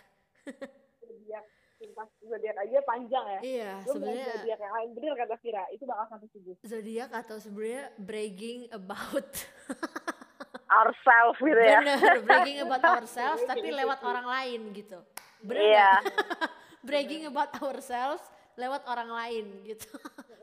zodiak 1.04 1.44
sumpah 1.78 2.06
zodiak 2.18 2.56
aja 2.58 2.78
panjang 2.82 3.24
ya 3.24 3.40
Iya, 3.40 3.72
sebenarnya 3.86 4.26
zodiak 4.34 4.58
yang 4.58 4.74
lain 4.74 4.88
bener 4.92 5.12
kata 5.14 5.36
Vira 5.38 5.64
itu 5.70 5.84
bakal 5.86 6.04
sampai 6.10 6.28
subuh 6.34 6.54
zodiak 6.66 7.10
atau 7.14 7.36
sebenarnya 7.38 7.84
bragging 7.96 8.60
about 8.74 9.30
ourselves 10.82 11.38
gitu 11.40 11.62
ya 11.62 11.80
bener 11.80 12.14
bragging 12.22 12.58
about 12.60 12.84
ourselves 12.98 13.40
Iya, 13.42 13.48
tapi 13.48 13.68
lewat 13.72 14.00
orang 14.04 14.26
lain 14.26 14.60
gitu. 14.74 14.98
Bener 15.40 15.62
iya 15.62 15.90
bragging 16.86 17.22
about 17.30 17.52
ourselves 17.62 18.24
lewat 18.58 18.82
orang 18.90 19.06
lain 19.08 19.44
gitu. 19.62 19.86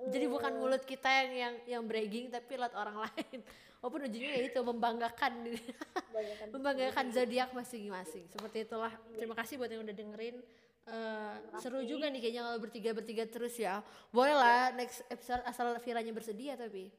Jadi 0.08 0.26
bukan 0.30 0.56
mulut 0.56 0.88
kita 0.88 1.10
yang 1.10 1.30
yang 1.36 1.54
yang 1.68 1.84
bragging 1.84 2.32
tapi 2.32 2.56
lewat 2.56 2.74
orang 2.74 3.04
lain. 3.04 3.40
Walaupun 3.84 4.08
ujungnya 4.10 4.34
ya 4.34 4.44
itu 4.50 4.60
membanggakan 4.64 5.34
membanggakan 6.50 7.06
zodiak 7.12 7.54
masing-masing. 7.54 8.26
Seperti 8.32 8.66
itulah. 8.66 8.90
Terima 9.14 9.36
kasih 9.38 9.60
buat 9.62 9.70
yang 9.70 9.84
udah 9.86 9.94
dengerin. 9.94 10.42
Eh, 10.86 11.36
seru 11.58 11.82
juga 11.82 12.14
nih 12.14 12.22
kayaknya 12.22 12.46
kalau 12.46 12.60
bertiga 12.62 12.94
bertiga 12.94 13.26
terus 13.26 13.58
ya. 13.58 13.82
Boleh 14.14 14.38
lah 14.38 14.70
next 14.78 15.02
episode 15.10 15.42
asal 15.42 15.74
Viranya 15.82 16.14
bersedia 16.14 16.54
tapi. 16.54 16.94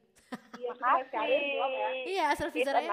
iya 0.59 0.75
ya. 1.07 1.87
Iya 2.03 2.23
asal 2.35 2.51
Viranya 2.51 2.91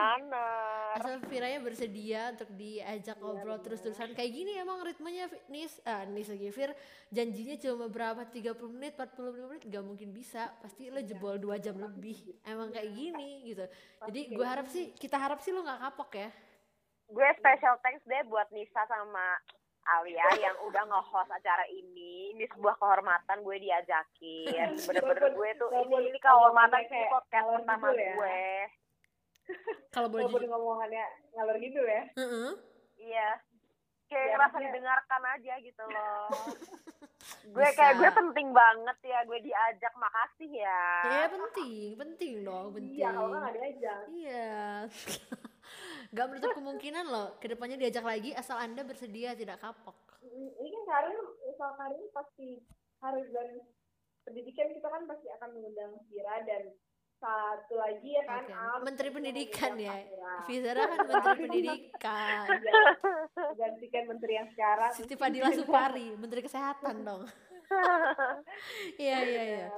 asal 0.94 1.18
Viranya 1.26 1.58
bersedia 1.58 2.30
untuk 2.30 2.46
diajak 2.54 3.18
ngobrol 3.18 3.58
terus-terusan. 3.58 4.14
Kayak 4.14 4.32
gini 4.38 4.54
emang 4.54 4.86
ritmenya 4.86 5.26
Nis 5.50 5.82
ah 5.82 6.06
Nis 6.06 6.30
lagi. 6.30 6.54
Vir 6.54 6.70
janjinya 7.10 7.58
cuma 7.58 7.90
berapa? 7.90 8.22
30 8.30 8.54
menit 8.70 8.94
45 8.94 9.50
menit? 9.50 9.62
Gak 9.66 9.82
mungkin 9.82 10.14
bisa. 10.14 10.54
Pasti 10.62 10.94
lo 10.94 11.02
jebol 11.02 11.42
dua 11.42 11.58
jam 11.58 11.74
lebih. 11.74 12.38
Emang 12.46 12.70
kayak 12.70 12.94
gini 12.94 13.50
gitu. 13.50 13.66
Jadi 14.06 14.30
gue 14.30 14.46
harap 14.46 14.70
sih 14.70 14.94
kita 14.94 15.18
harap 15.18 15.42
sih 15.42 15.50
lo 15.50 15.66
nggak 15.66 15.90
kapok 15.90 16.22
ya. 16.22 16.30
Gue 17.10 17.26
special 17.42 17.82
thanks 17.82 18.06
deh 18.06 18.22
buat 18.30 18.46
Nisa 18.54 18.86
sama 18.86 19.42
Alia 19.86 20.24
yang 20.38 20.56
udah 20.62 20.82
nge-host 20.82 21.28
acara 21.28 21.64
ini. 21.66 22.32
Ini 22.32 22.44
sebuah 22.50 22.74
kehormatan 22.74 23.40
gue 23.40 23.56
diajakin. 23.58 24.68
Bener-bener 24.88 25.28
gue 25.30 25.50
tuh 25.54 25.68
ini 25.78 26.08
ini 26.08 26.18
kehormatan 26.18 26.80
sih 26.84 27.04
podcast 27.06 27.46
pertama 27.52 27.86
ngidul 27.86 28.00
ya. 28.00 28.12
gue. 28.14 28.42
kalau 29.88 30.08
boleh 30.08 30.24
jujur 30.24 30.48
ngomongannya 30.48 31.04
ngalor 31.30 31.56
gitu 31.58 31.76
ya 31.78 32.02
Heeh. 32.14 32.50
Iya. 32.96 33.28
Kayak 34.04 34.24
Ya, 34.24 34.32
ngerasa 34.32 34.56
didengarkan 34.58 35.22
aja 35.26 35.54
gitu 35.60 35.84
loh. 35.84 36.28
gue 37.44 37.60
Bisa. 37.62 37.72
kayak 37.74 37.94
gue 37.94 38.10
penting 38.14 38.48
banget 38.50 38.98
ya 39.02 39.18
gue 39.22 39.38
diajak 39.38 39.92
makasih 39.94 40.50
ya. 40.54 40.84
ya 41.04 41.24
penting 41.26 41.92
penting 41.94 42.32
dong 42.40 42.72
penting 42.72 43.00
iya 43.00 43.08
kalau 43.10 43.32
nggak 43.32 43.52
diajak 43.54 44.00
iya 44.10 44.52
Gak 46.14 46.26
menutup 46.30 46.50
kemungkinan 46.54 47.04
loh 47.10 47.36
ke 47.42 47.50
depannya 47.50 47.76
diajak 47.80 48.06
lagi 48.06 48.30
asal 48.36 48.56
anda 48.60 48.86
bersedia 48.86 49.34
tidak 49.34 49.58
kapok 49.58 50.14
ini 50.24 50.68
kan 50.72 50.84
karir 50.88 51.20
misal 51.44 51.70
karir 51.76 52.06
pasti 52.16 52.48
karir 53.00 53.26
dan 53.32 53.48
pendidikan 54.24 54.72
kita 54.72 54.88
kan 54.88 55.02
pasti 55.04 55.26
akan 55.28 55.48
mengundang 55.52 55.92
Vira 56.08 56.40
dan 56.48 56.72
satu 57.20 57.78
lagi 57.78 58.10
ya 58.16 58.24
kan 58.26 58.42
Oke, 58.44 58.52
Al, 58.52 58.78
Menteri 58.84 59.08
Pendidikan 59.08 59.72
ya. 59.80 59.96
Vira. 60.44 60.82
Kan 60.84 60.98
Menteri 61.08 61.34
Pendidikan. 61.46 62.46
Ya, 62.52 62.74
gantikan 63.54 64.04
menteri 64.10 64.32
yang 64.36 64.48
sekarang 64.52 64.92
Siti 64.92 65.14
Fadila 65.16 65.48
Supari, 65.54 66.12
Menteri 66.16 66.40
Kesehatan 66.44 67.04
dong. 67.04 67.24
Iya 69.00 69.18
iya 69.24 69.42
iya. 69.42 69.68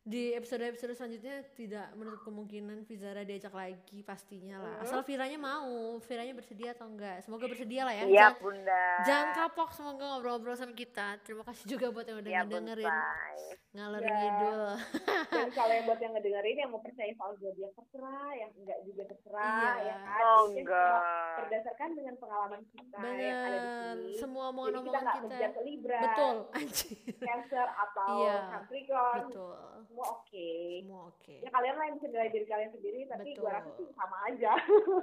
Di 0.00 0.32
episode-episode 0.32 0.96
selanjutnya 0.96 1.44
tidak 1.52 1.92
menutup 1.92 2.24
kemungkinan 2.24 2.82
Fizara 2.82 3.20
diajak 3.20 3.52
lagi 3.52 4.00
pastinya 4.00 4.56
lah. 4.56 4.80
Asal 4.80 5.04
Viranya 5.04 5.36
mau, 5.36 5.68
Viranya 6.00 6.32
bersedia 6.32 6.72
atau 6.72 6.88
enggak. 6.88 7.20
Semoga 7.20 7.44
bersedia 7.44 7.84
lah 7.84 7.92
ya. 7.92 8.04
Iya 8.04 8.16
Jangan, 8.26 8.40
bunda. 8.40 8.84
jangan 9.04 9.28
kapok 9.34 9.70
semoga 9.70 10.04
ngobrol-ngobrol 10.08 10.56
sama 10.56 10.72
kita. 10.72 11.20
Terima 11.20 11.44
kasih 11.44 11.68
juga 11.68 11.92
buat 11.92 12.08
yang 12.08 12.16
udah 12.18 12.32
Iya 12.32 12.40
ngedengerin 12.42 12.88
bunda. 12.88 13.28
ngalor 13.70 14.00
Ya. 14.00 14.10
ngidul. 14.10 14.62
dan 15.36 15.48
kalau 15.52 15.70
yang 15.70 15.84
buat 15.84 16.00
yang 16.00 16.12
ngedengerin 16.12 16.56
yang 16.58 16.70
mau 16.70 16.80
percaya 16.80 17.12
soal 17.12 17.32
zodiak 17.36 17.72
terserah 17.72 18.30
yang 18.34 18.50
enggak 18.56 18.78
juga 18.82 19.02
terserah 19.04 19.44
Iya. 19.76 19.84
ya 19.84 19.94
kan 20.00 20.20
Oh 20.26 20.42
enggak. 20.48 21.00
berdasarkan 21.38 21.88
dengan 21.92 22.14
pengalaman 22.16 22.60
kita 22.66 22.98
yang 23.12 23.36
ada 23.38 23.52
di 23.52 23.60
Bener, 23.60 23.94
sini 24.00 24.12
semua 24.16 24.42
kita 24.42 24.50
omongan-omongan 24.50 25.02
nggak 25.04 25.18
kita. 25.20 25.48
ke 25.52 25.60
Libra 25.62 25.98
Betul, 26.02 26.36
anjir. 26.56 26.98
Cancer 27.20 27.66
atau 27.68 28.08
Iya. 28.16 28.36
Capricorn 28.50 29.22
Betul. 29.28 29.58
Semua 29.90 30.06
oke. 30.22 30.48
Semua 30.86 31.02
oke. 31.10 31.34
ya 31.42 31.50
kalian 31.50 31.74
lah 31.74 31.84
yang 31.90 31.96
bisa 31.98 32.06
nilai 32.14 32.30
diri 32.30 32.46
kalian 32.46 32.70
sendiri 32.70 33.00
tapi 33.10 33.22
Betul. 33.34 33.42
gue 33.42 33.50
rasa 33.50 33.70
sih 33.74 33.86
sama 33.98 34.16
aja. 34.30 34.52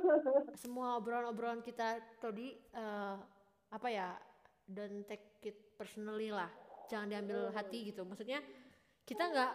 Semua 0.64 0.88
obrolan-obrolan 0.95 1.59
kita 1.59 1.99
tadi 2.23 2.55
eh, 2.55 3.15
apa 3.68 3.88
ya 3.91 4.15
don't 4.64 5.03
take 5.11 5.43
it 5.43 5.76
personally 5.76 6.31
lah. 6.31 6.47
Jangan 6.88 7.11
diambil 7.11 7.51
hati 7.51 7.91
gitu. 7.91 8.07
Maksudnya 8.07 8.39
kita 9.03 9.27
nggak 9.27 9.53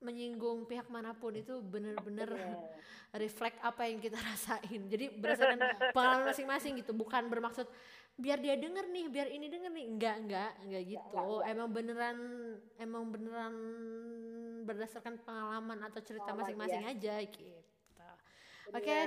menyinggung 0.00 0.64
pihak 0.64 0.88
mana 0.88 1.12
pun. 1.12 1.36
Itu 1.36 1.60
bener-bener 1.60 2.32
reflect 3.22 3.60
apa 3.60 3.92
yang 3.92 4.00
kita 4.00 4.16
rasain. 4.16 4.88
Jadi 4.88 5.20
berdasarkan 5.20 5.92
pengalaman 5.92 6.32
masing-masing 6.32 6.80
gitu. 6.80 6.96
Bukan 6.96 7.28
bermaksud 7.28 7.68
biar 8.16 8.40
dia 8.40 8.56
denger 8.56 8.88
nih 8.88 9.06
biar 9.12 9.28
ini 9.28 9.52
denger 9.52 9.68
nih. 9.68 9.84
Enggak 9.84 10.16
enggak 10.24 10.52
enggak 10.64 10.82
gitu. 10.96 11.44
Emang 11.44 11.68
beneran 11.68 12.18
emang 12.80 13.04
beneran 13.12 13.54
berdasarkan 14.66 15.22
pengalaman 15.22 15.78
atau 15.86 16.02
cerita 16.02 16.34
masing-masing 16.34 16.82
aja 16.82 17.14
gitu 17.22 17.56
oke. 18.72 18.98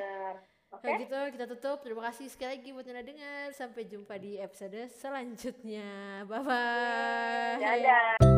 Oke. 0.70 0.86
Kalau 0.86 1.02
gitu 1.02 1.18
kita 1.34 1.46
tutup. 1.50 1.78
Terima 1.82 2.02
kasih 2.10 2.30
sekali 2.30 2.50
lagi 2.58 2.70
buat 2.72 2.86
yang 2.86 2.96
udah 3.02 3.06
dengar. 3.06 3.46
Sampai 3.58 3.84
jumpa 3.90 4.16
di 4.22 4.38
episode 4.38 4.86
selanjutnya. 5.02 6.24
Bye 6.30 6.42
bye. 6.46 7.58
Dadah. 7.58 8.29